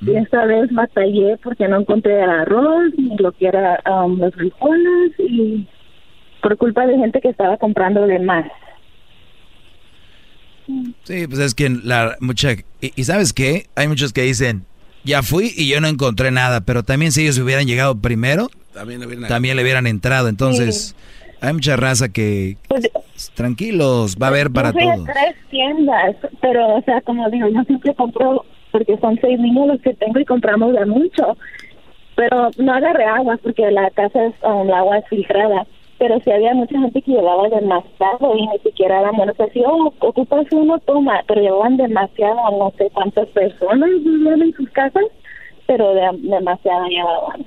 Y 0.00 0.16
esta 0.16 0.44
vez 0.44 0.70
batallé 0.72 1.38
porque 1.42 1.66
no 1.66 1.80
encontré 1.80 2.22
el 2.22 2.30
arroz, 2.30 2.92
ni 2.98 3.16
lo 3.16 3.32
que 3.32 3.46
era 3.46 3.80
um, 3.88 4.18
los 4.18 4.34
frijoles, 4.34 5.12
y 5.18 5.66
por 6.42 6.56
culpa 6.58 6.86
de 6.86 6.98
gente 6.98 7.20
que 7.20 7.30
estaba 7.30 7.56
comprando 7.56 8.06
de 8.06 8.18
más. 8.18 8.46
Sí, 11.04 11.26
pues 11.26 11.38
es 11.40 11.54
que 11.54 11.70
la 11.70 12.16
mucha 12.20 12.52
y, 12.52 12.92
y, 12.96 13.04
sabes 13.04 13.32
qué, 13.32 13.66
hay 13.76 13.88
muchos 13.88 14.12
que 14.12 14.22
dicen, 14.22 14.64
ya 15.04 15.22
fui 15.22 15.52
y 15.56 15.68
yo 15.68 15.80
no 15.80 15.88
encontré 15.88 16.30
nada, 16.30 16.60
pero 16.62 16.82
también 16.82 17.12
si 17.12 17.22
ellos 17.22 17.38
hubieran 17.38 17.66
llegado 17.66 17.96
primero, 17.96 18.48
también 18.72 19.00
le 19.00 19.06
hubieran, 19.06 19.28
también 19.28 19.56
le 19.56 19.62
hubieran 19.62 19.86
entrado, 19.86 20.28
entonces 20.28 20.94
sí. 20.96 21.36
hay 21.40 21.52
mucha 21.52 21.76
raza 21.76 22.08
que 22.08 22.56
pues, 22.68 22.90
tranquilos, 23.34 24.16
va 24.20 24.26
a 24.26 24.30
haber 24.30 24.50
para 24.50 24.70
yo 24.70 24.74
fui 24.74 24.82
todos. 24.82 25.08
a 25.08 25.12
tres 25.12 25.36
tiendas, 25.50 26.16
pero 26.40 26.76
o 26.76 26.82
sea, 26.82 27.00
como 27.02 27.28
digo, 27.30 27.48
yo 27.48 27.62
siempre 27.64 27.94
compro 27.94 28.44
porque 28.74 28.98
son 28.98 29.16
seis 29.20 29.38
niños 29.38 29.68
los 29.68 29.80
que 29.82 29.94
tengo 29.94 30.18
y 30.18 30.24
compramos 30.24 30.72
de 30.74 30.84
mucho. 30.84 31.36
Pero 32.16 32.50
no 32.58 32.72
agarré 32.72 33.04
agua 33.04 33.38
porque 33.40 33.70
la 33.70 33.88
casa 33.90 34.26
es 34.26 34.34
um, 34.42 34.66
el 34.66 34.74
agua 34.74 34.98
es 34.98 35.04
filtrada 35.08 35.64
pero 35.98 36.18
si 36.20 36.30
había 36.30 36.54
mucha 36.54 36.78
gente 36.78 37.02
que 37.02 37.12
llevaba 37.12 37.48
demasiado 37.48 38.36
y 38.36 38.46
ni 38.46 38.58
siquiera 38.58 39.00
eran 39.00 39.16
buenos 39.16 39.38
así, 39.38 39.62
oh, 39.66 39.92
ocupas 40.00 40.46
uno, 40.50 40.78
toma, 40.80 41.22
pero 41.26 41.40
llevaban 41.40 41.76
demasiado, 41.76 42.36
no 42.58 42.72
sé 42.76 42.90
cuántas 42.92 43.28
personas 43.28 43.88
vivían 43.88 44.42
en 44.42 44.54
sus 44.54 44.68
casas, 44.70 45.04
pero 45.66 45.94
de, 45.94 46.08
demasiado 46.22 46.86
llevaban. 46.86 47.46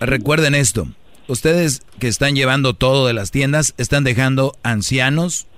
Recuerden 0.00 0.54
esto, 0.54 0.86
ustedes 1.26 1.82
que 1.98 2.08
están 2.08 2.36
llevando 2.36 2.72
todo 2.74 3.06
de 3.06 3.14
las 3.14 3.30
tiendas, 3.30 3.74
están 3.78 4.04
dejando 4.04 4.52
ancianos, 4.62 5.48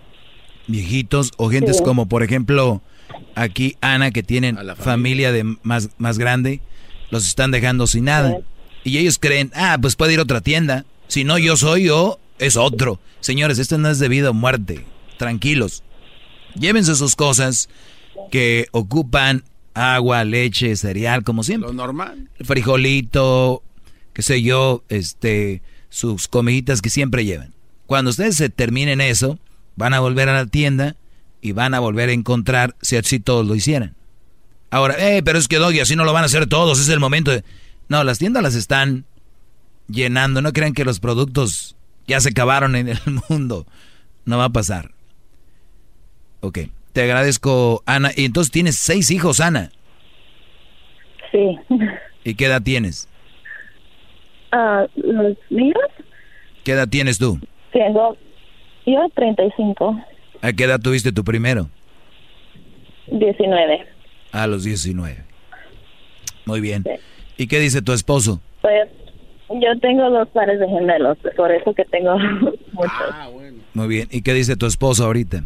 viejitos 0.66 1.32
o 1.36 1.51
gentes 1.51 1.78
sí. 1.78 1.85
como 1.85 2.07
por 2.07 2.23
ejemplo 2.23 2.81
aquí 3.35 3.77
Ana 3.81 4.12
que 4.12 4.23
tienen 4.23 4.57
familia. 4.57 4.77
familia. 4.77 5.32
de 5.32 5.44
más, 5.62 5.90
más 5.98 6.19
grande, 6.19 6.61
los 7.11 7.27
están 7.27 7.51
dejando 7.51 7.86
sin 7.86 8.05
nada. 8.05 8.39
Sí. 8.39 8.44
Y 8.85 8.98
ellos 8.98 9.19
creen, 9.19 9.51
ah, 9.55 9.78
pues 9.81 9.97
puede 9.97 10.15
ir 10.15 10.19
a 10.20 10.23
otra 10.23 10.40
tienda. 10.40 10.85
Si 11.09 11.24
no 11.24 11.39
yo 11.39 11.57
soy 11.57 11.85
yo, 11.85 12.19
es 12.39 12.57
otro. 12.57 13.01
Señores, 13.20 13.59
esto 13.59 13.78
no 13.78 13.90
es 13.90 13.98
de 13.98 14.09
vida 14.09 14.31
o 14.31 14.35
muerte. 14.35 14.85
Tranquilos. 15.19 15.82
Llévense 16.55 16.94
sus 16.94 17.16
cosas 17.16 17.69
que 18.31 18.69
ocupan 18.73 19.44
agua, 19.74 20.24
leche, 20.24 20.74
cereal, 20.77 21.23
como 21.24 21.43
siempre. 21.43 21.69
Lo 21.69 21.74
normal. 21.74 22.28
Frijolito, 22.40 23.62
qué 24.12 24.23
sé 24.23 24.43
yo, 24.43 24.82
este, 24.89 25.62
sus 25.89 26.28
comiditas 26.28 26.82
que 26.82 26.90
siempre 26.90 27.24
llevan. 27.24 27.55
Cuando 27.86 28.11
ustedes 28.11 28.36
se 28.36 28.48
terminen 28.48 29.01
eso, 29.01 29.39
van 29.77 29.94
a 29.94 30.01
volver 30.01 30.28
a 30.28 30.35
la 30.35 30.47
tienda 30.47 30.97
y 31.43 31.52
van 31.52 31.74
a 31.74 31.81
volver 31.81 32.09
a 32.09 32.12
encontrar 32.12 32.77
si 32.81 32.97
así 32.97 33.20
todos 33.20 33.47
lo 33.47 33.55
hicieran. 33.55 33.94
Ahora, 34.70 34.94
eh, 34.98 35.23
pero 35.23 35.39
es 35.39 35.48
que 35.48 35.57
Doggy, 35.57 35.81
así 35.81 35.97
no 35.97 36.05
lo 36.05 36.12
van 36.12 36.23
a 36.23 36.27
hacer 36.27 36.47
todos, 36.47 36.81
es 36.81 36.89
el 36.89 37.01
momento 37.01 37.31
de... 37.31 37.44
No, 37.91 38.05
las 38.05 38.19
tiendas 38.21 38.43
las 38.43 38.55
están 38.55 39.05
llenando. 39.89 40.41
No 40.41 40.53
crean 40.53 40.73
que 40.75 40.85
los 40.85 41.01
productos 41.01 41.77
ya 42.07 42.21
se 42.21 42.31
acabaron 42.31 42.77
en 42.77 42.89
el 42.89 42.99
mundo. 43.29 43.67
No 44.25 44.39
va 44.39 44.45
a 44.45 44.51
pasar. 44.51 44.93
Ok. 46.41 46.61
Te 46.93 47.03
agradezco, 47.03 47.83
Ana. 47.87 48.12
Y 48.17 48.25
entonces 48.25 48.53
tienes 48.53 48.77
seis 48.77 49.11
hijos, 49.11 49.41
Ana. 49.41 49.71
Sí. 51.33 51.59
¿Y 52.25 52.35
qué 52.35 52.47
edad 52.47 52.62
tienes? 52.62 53.09
Uh, 54.53 54.87
¿Los 54.97 55.37
míos? 55.51 55.77
¿Qué 56.65 56.73
edad 56.73 56.89
tienes 56.89 57.19
tú? 57.19 57.41
Tengo 57.73 58.17
yo 58.87 59.09
35. 59.17 60.01
¿A 60.43 60.53
qué 60.53 60.65
edad 60.65 60.81
tuviste 60.81 61.11
tu 61.11 61.25
primero? 61.25 61.69
19. 63.09 63.87
A 64.31 64.47
los 64.47 64.62
19. 64.62 65.25
Muy 66.47 66.61
bien. 66.61 66.85
Sí. 66.85 66.91
¿Y 67.41 67.47
qué 67.47 67.59
dice 67.59 67.81
tu 67.81 67.95
esposo? 67.95 68.39
Pues 68.61 68.87
yo 69.49 69.79
tengo 69.81 70.11
dos 70.11 70.29
pares 70.29 70.61
de 70.61 70.69
gemelos, 70.69 71.17
por 71.39 71.51
eso 71.51 71.73
que 71.73 71.87
tengo 71.87 72.19
muchos. 72.73 73.11
Ah, 73.15 73.31
bueno. 73.33 73.57
Muy 73.73 73.89
bien. 73.89 74.09
¿Y 74.11 74.21
qué 74.21 74.35
dice 74.35 74.57
tu 74.57 74.67
esposo 74.67 75.07
ahorita? 75.07 75.43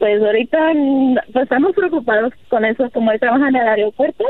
Pues 0.00 0.20
ahorita 0.20 0.72
pues 1.32 1.44
estamos 1.44 1.76
preocupados 1.76 2.32
con 2.48 2.64
eso, 2.64 2.90
como 2.90 3.12
él 3.12 3.20
trabaja 3.20 3.48
en 3.48 3.54
el 3.54 3.68
aeropuerto. 3.68 4.24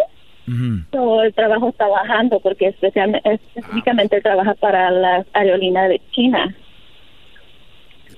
Uh 0.47 0.51
-huh. 0.51 0.85
Todo 0.91 1.23
el 1.23 1.33
trabajo 1.33 1.71
está 1.71 1.89
bajando 1.89 2.41
porque 2.41 2.67
especialmente, 2.67 3.27
específicamente 3.33 4.17
ah. 4.17 4.21
trabaja 4.21 4.53
para 4.57 4.91
la 4.91 5.25
aerolínea 5.33 5.89
de 5.89 5.99
China. 6.11 6.55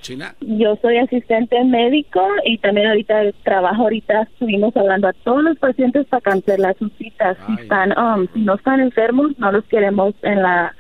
China? 0.07 0.37
Yo 0.41 0.77
soy 0.81 0.99
asistente 0.99 1.63
médico 1.65 2.21
y 2.45 2.59
también 2.59 2.87
ahorita 2.87 3.33
trabajo, 3.43 3.83
ahorita 3.83 4.23
estuvimos 4.23 4.77
hablando 4.77 5.09
a 5.09 5.13
todos 5.13 5.43
los 5.43 5.59
pacientes 5.59 6.07
para 6.07 6.21
cancelar 6.21 6.77
sus 6.79 6.93
citas. 6.93 7.37
Si 7.47 7.63
están, 7.63 7.93
um, 7.99 8.29
si 8.33 8.41
no 8.41 8.55
están 8.55 8.79
enfermos, 8.79 9.37
no 9.39 9.51
los 9.51 9.65
queremos 9.65 10.15
en 10.23 10.43
la 10.43 10.75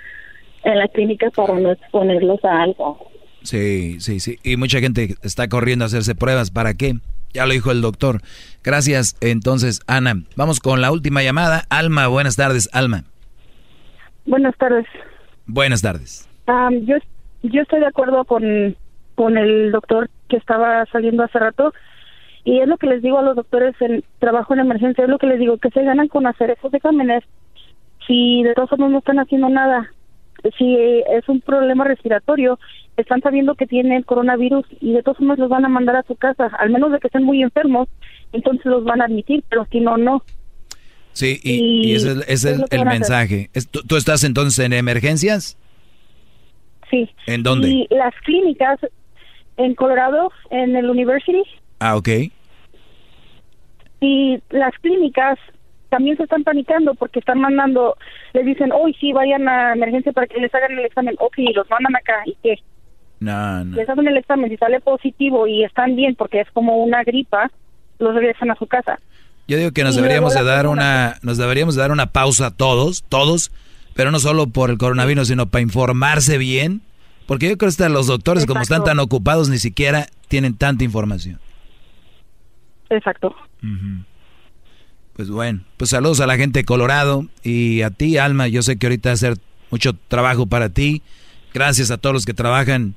en 0.62 0.78
la 0.78 0.88
clínica 0.88 1.30
para 1.30 1.58
no 1.58 1.72
exponerlos 1.72 2.44
a 2.44 2.62
algo. 2.62 3.10
Sí, 3.42 4.00
sí, 4.00 4.20
sí. 4.20 4.38
Y 4.44 4.56
mucha 4.56 4.78
gente 4.80 5.16
está 5.22 5.48
corriendo 5.48 5.84
a 5.84 5.86
hacerse 5.86 6.14
pruebas. 6.14 6.50
¿Para 6.50 6.74
qué? 6.74 6.94
Ya 7.32 7.46
lo 7.46 7.52
dijo 7.52 7.70
el 7.70 7.80
doctor. 7.80 8.20
Gracias. 8.64 9.16
Entonces, 9.20 9.80
Ana, 9.86 10.22
vamos 10.36 10.60
con 10.60 10.80
la 10.80 10.90
última 10.90 11.22
llamada. 11.22 11.64
Alma, 11.68 12.06
buenas 12.08 12.36
tardes, 12.36 12.68
Alma. 12.72 13.04
Buenas 14.24 14.56
tardes. 14.56 14.86
Buenas 15.46 15.82
tardes. 15.82 16.28
Um, 16.48 16.84
yo, 16.86 16.96
yo 17.42 17.62
estoy 17.62 17.80
de 17.80 17.86
acuerdo 17.86 18.24
con 18.24 18.76
con 19.16 19.36
el 19.36 19.72
doctor 19.72 20.09
que 20.28 20.36
estaba 20.36 20.86
saliendo 20.93 21.24
hace 21.24 21.40
rato 21.40 21.72
y 22.44 22.60
es 22.60 22.68
lo 22.68 22.76
que 22.76 22.86
les 22.86 23.02
digo 23.02 23.18
a 23.18 23.22
los 23.22 23.34
doctores 23.34 23.74
en 23.80 24.05
trabajo 24.20 24.55
en 24.55 24.60
emergencia, 24.60 25.02
es 25.02 25.10
lo 25.10 25.18
que 25.18 25.26
les 25.26 25.40
digo, 25.40 25.59
que 25.59 25.70
se 25.70 25.82
ganan 25.82 26.06
con 26.06 26.28
hacer 26.28 26.51
esos 26.51 26.72
exámenes 26.72 27.24
si 28.06 28.44
de 28.44 28.55
todos 28.55 28.70
modos 28.78 28.93
no 28.93 28.98
están 28.98 29.18
haciendo 29.18 29.48
nada, 29.48 29.90
si 30.56 30.76
es 31.10 31.28
un 31.28 31.40
problema 31.40 31.84
respiratorio, 31.84 32.60
están 32.97 33.20
sabiendo 33.20 33.56
que 33.56 33.66
tienen 33.66 34.02
coronavirus 34.02 34.64
y 34.80 34.93
de 34.93 35.02
todos 35.02 35.20
modos 35.20 35.40
los 35.40 35.48
van 35.48 35.64
a 35.64 35.68
mandar 35.68 35.97
a 35.97 36.05
su 36.05 36.14
casa, 36.14 36.47
al 36.59 36.70
menos 36.70 36.93
de 36.93 37.01
que 37.01 37.09
estén 37.09 37.24
muy 37.24 37.43
enfermos, 37.43 37.88
entonces 38.32 38.66
los 38.66 38.84
van 38.84 39.02
a 39.02 39.06
admitir, 39.06 39.43
pero 39.48 39.66
si 39.72 39.80
no, 39.80 39.97
no. 39.97 40.22
Sí, 41.14 41.40
y, 41.43 41.52
y, 41.52 41.86
y 41.86 41.94
ese 41.94 42.12
es, 42.12 42.28
es 42.28 42.44
el, 42.44 42.64
el 42.70 42.84
mensaje. 42.84 43.51
¿Tú, 43.70 43.80
¿Tú 43.82 43.97
estás 43.97 44.22
entonces 44.22 44.64
en 44.64 44.72
emergencias? 44.72 45.59
Sí. 46.90 47.10
¿En 47.26 47.43
dónde? 47.43 47.68
Y 47.68 47.88
las 47.90 48.14
clínicas 48.24 48.78
en 49.56 49.74
Colorado, 49.74 50.30
en 50.50 50.76
el 50.76 50.88
University. 50.88 51.42
Ah, 51.78 51.96
ok. 51.96 52.08
Y 54.00 54.40
las 54.50 54.72
clínicas 54.80 55.38
también 55.88 56.16
se 56.16 56.24
están 56.24 56.44
panicando 56.44 56.94
porque 56.94 57.20
están 57.20 57.40
mandando, 57.40 57.96
les 58.32 58.44
dicen, 58.44 58.72
hoy 58.72 58.94
sí, 59.00 59.12
vayan 59.12 59.48
a 59.48 59.72
emergencia 59.72 60.12
para 60.12 60.26
que 60.26 60.40
les 60.40 60.54
hagan 60.54 60.72
el 60.72 60.84
examen. 60.84 61.14
Ok, 61.18 61.38
los 61.54 61.68
mandan 61.70 61.96
acá. 61.96 62.22
¿Y 62.26 62.36
qué? 62.42 62.56
No, 63.20 63.64
no. 63.64 63.76
Les 63.76 63.88
hacen 63.88 64.06
el 64.06 64.16
examen, 64.16 64.50
si 64.50 64.56
sale 64.56 64.80
positivo 64.80 65.46
y 65.46 65.64
están 65.64 65.96
bien 65.96 66.14
porque 66.16 66.40
es 66.40 66.50
como 66.50 66.76
una 66.76 67.02
gripa, 67.02 67.50
los 67.98 68.14
regresan 68.14 68.50
a 68.50 68.56
su 68.56 68.66
casa. 68.66 68.98
Yo 69.48 69.56
digo 69.56 69.70
que 69.70 69.84
nos 69.84 69.94
deberíamos 69.94 70.34
de 70.34 70.42
dar 70.42 70.66
una, 70.66 71.16
nos 71.22 71.38
deberíamos 71.38 71.76
de 71.76 71.82
dar 71.82 71.92
una 71.92 72.06
pausa 72.06 72.54
todos, 72.54 73.04
todos, 73.08 73.52
pero 73.94 74.10
no 74.10 74.18
solo 74.18 74.48
por 74.48 74.70
el 74.70 74.78
coronavirus, 74.78 75.28
sino 75.28 75.46
para 75.46 75.62
informarse 75.62 76.36
bien 76.36 76.82
porque 77.26 77.48
yo 77.48 77.58
creo 77.58 77.70
que 77.70 77.88
los 77.88 78.06
doctores, 78.06 78.44
Exacto. 78.44 78.54
como 78.54 78.62
están 78.62 78.84
tan 78.84 78.98
ocupados, 78.98 79.48
ni 79.48 79.58
siquiera 79.58 80.08
tienen 80.28 80.54
tanta 80.54 80.84
información. 80.84 81.40
Exacto. 82.90 83.34
Uh 83.62 83.66
-huh. 83.66 84.04
Pues 85.14 85.30
bueno, 85.30 85.64
pues 85.76 85.90
saludos 85.90 86.20
a 86.20 86.26
la 86.26 86.36
gente 86.36 86.60
de 86.60 86.64
Colorado 86.64 87.26
y 87.42 87.82
a 87.82 87.90
ti, 87.90 88.18
Alma. 88.18 88.48
Yo 88.48 88.62
sé 88.62 88.76
que 88.76 88.86
ahorita 88.86 89.08
va 89.08 89.12
a 89.12 89.14
hacer 89.14 89.38
mucho 89.70 89.94
trabajo 90.08 90.46
para 90.46 90.68
ti. 90.68 91.02
Gracias 91.54 91.90
a 91.90 91.96
todos 91.96 92.12
los 92.12 92.26
que 92.26 92.34
trabajan 92.34 92.94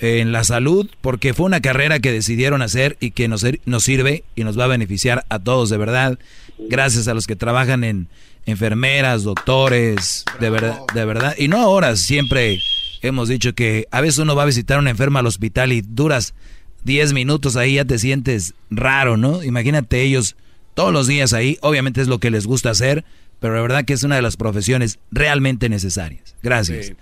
en 0.00 0.32
la 0.32 0.44
salud, 0.44 0.88
porque 1.00 1.34
fue 1.34 1.46
una 1.46 1.60
carrera 1.60 1.98
que 1.98 2.12
decidieron 2.12 2.62
hacer 2.62 2.96
y 3.00 3.10
que 3.10 3.28
nos, 3.28 3.44
nos 3.64 3.82
sirve 3.82 4.24
y 4.34 4.44
nos 4.44 4.58
va 4.58 4.64
a 4.64 4.68
beneficiar 4.68 5.24
a 5.28 5.38
todos 5.40 5.70
de 5.70 5.76
verdad. 5.76 6.18
Gracias 6.58 7.08
a 7.08 7.14
los 7.14 7.26
que 7.26 7.36
trabajan 7.36 7.84
en 7.84 8.08
enfermeras, 8.46 9.24
doctores, 9.24 10.24
de 10.40 10.50
verdad, 10.50 10.80
de 10.94 11.04
verdad. 11.04 11.34
Y 11.36 11.48
no 11.48 11.58
ahora, 11.58 11.96
siempre 11.96 12.58
hemos 13.02 13.28
dicho 13.28 13.54
que 13.54 13.86
a 13.90 14.00
veces 14.00 14.18
uno 14.18 14.34
va 14.34 14.44
a 14.44 14.46
visitar 14.46 14.76
a 14.76 14.80
una 14.80 14.90
enferma 14.90 15.20
al 15.20 15.26
hospital 15.26 15.72
y 15.72 15.82
duras 15.82 16.34
10 16.84 17.12
minutos 17.12 17.56
ahí, 17.56 17.74
ya 17.74 17.84
te 17.84 17.98
sientes 17.98 18.54
raro, 18.70 19.16
¿no? 19.16 19.42
Imagínate 19.42 20.02
ellos 20.02 20.36
todos 20.74 20.92
los 20.92 21.06
días 21.06 21.32
ahí, 21.32 21.58
obviamente 21.60 22.00
es 22.00 22.08
lo 22.08 22.18
que 22.18 22.30
les 22.30 22.46
gusta 22.46 22.70
hacer, 22.70 23.04
pero 23.40 23.54
la 23.54 23.62
verdad 23.62 23.84
que 23.84 23.92
es 23.92 24.02
una 24.04 24.16
de 24.16 24.22
las 24.22 24.36
profesiones 24.36 24.98
realmente 25.10 25.68
necesarias. 25.68 26.36
Gracias. 26.42 26.92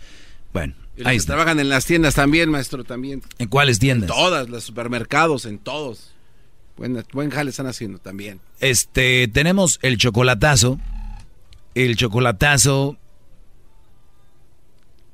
Bueno, 0.53 0.75
ahí 1.05 1.19
trabajan 1.19 1.61
en 1.61 1.69
las 1.69 1.85
tiendas 1.85 2.15
también, 2.15 2.51
maestro, 2.51 2.85
también. 2.85 3.23
¿En 3.39 3.49
cuáles 3.49 3.79
tiendas? 3.79 4.09
En 4.09 4.17
todas, 4.17 4.49
los 4.49 4.65
supermercados, 4.65 5.45
en 5.45 5.59
todos. 5.59 6.15
Buen, 6.77 7.05
buen 7.13 7.31
jale 7.31 7.51
están 7.51 7.67
haciendo 7.67 7.99
también. 7.99 8.41
Este, 8.61 9.29
tenemos 9.29 9.79
el 9.83 9.99
chocolatazo. 9.99 10.79
El 11.75 11.97
chocolatazo 11.97 12.97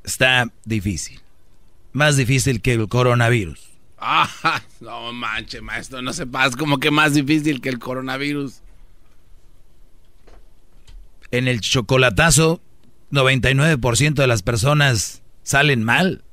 está 0.04 0.50
difícil. 0.64 1.20
Más 1.92 2.16
difícil 2.16 2.60
que 2.60 2.72
el 2.72 2.88
coronavirus. 2.88 3.60
Ah, 3.98 4.28
no 4.80 5.12
manche, 5.12 5.60
maestro, 5.60 6.02
no 6.02 6.12
sepas 6.12 6.56
como 6.56 6.78
que 6.78 6.90
más 6.90 7.14
difícil 7.14 7.60
que 7.60 7.68
el 7.68 7.78
coronavirus. 7.78 8.60
En 11.30 11.48
el 11.48 11.60
chocolatazo, 11.60 12.60
99% 13.10 14.14
de 14.14 14.26
las 14.26 14.42
personas 14.42 15.22
salen 15.42 15.84
mal. 15.84 16.24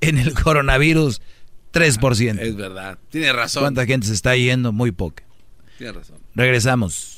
En 0.00 0.18
el 0.18 0.32
coronavirus, 0.34 1.20
3%. 1.72 2.40
Es 2.40 2.56
verdad, 2.56 2.98
tiene 3.10 3.32
razón. 3.32 3.64
¿Cuánta 3.64 3.86
gente 3.86 4.06
se 4.06 4.14
está 4.14 4.36
yendo? 4.36 4.72
Muy 4.72 4.92
poca. 4.92 5.24
Tiene 5.76 5.92
razón. 5.92 6.18
Regresamos. 6.34 7.17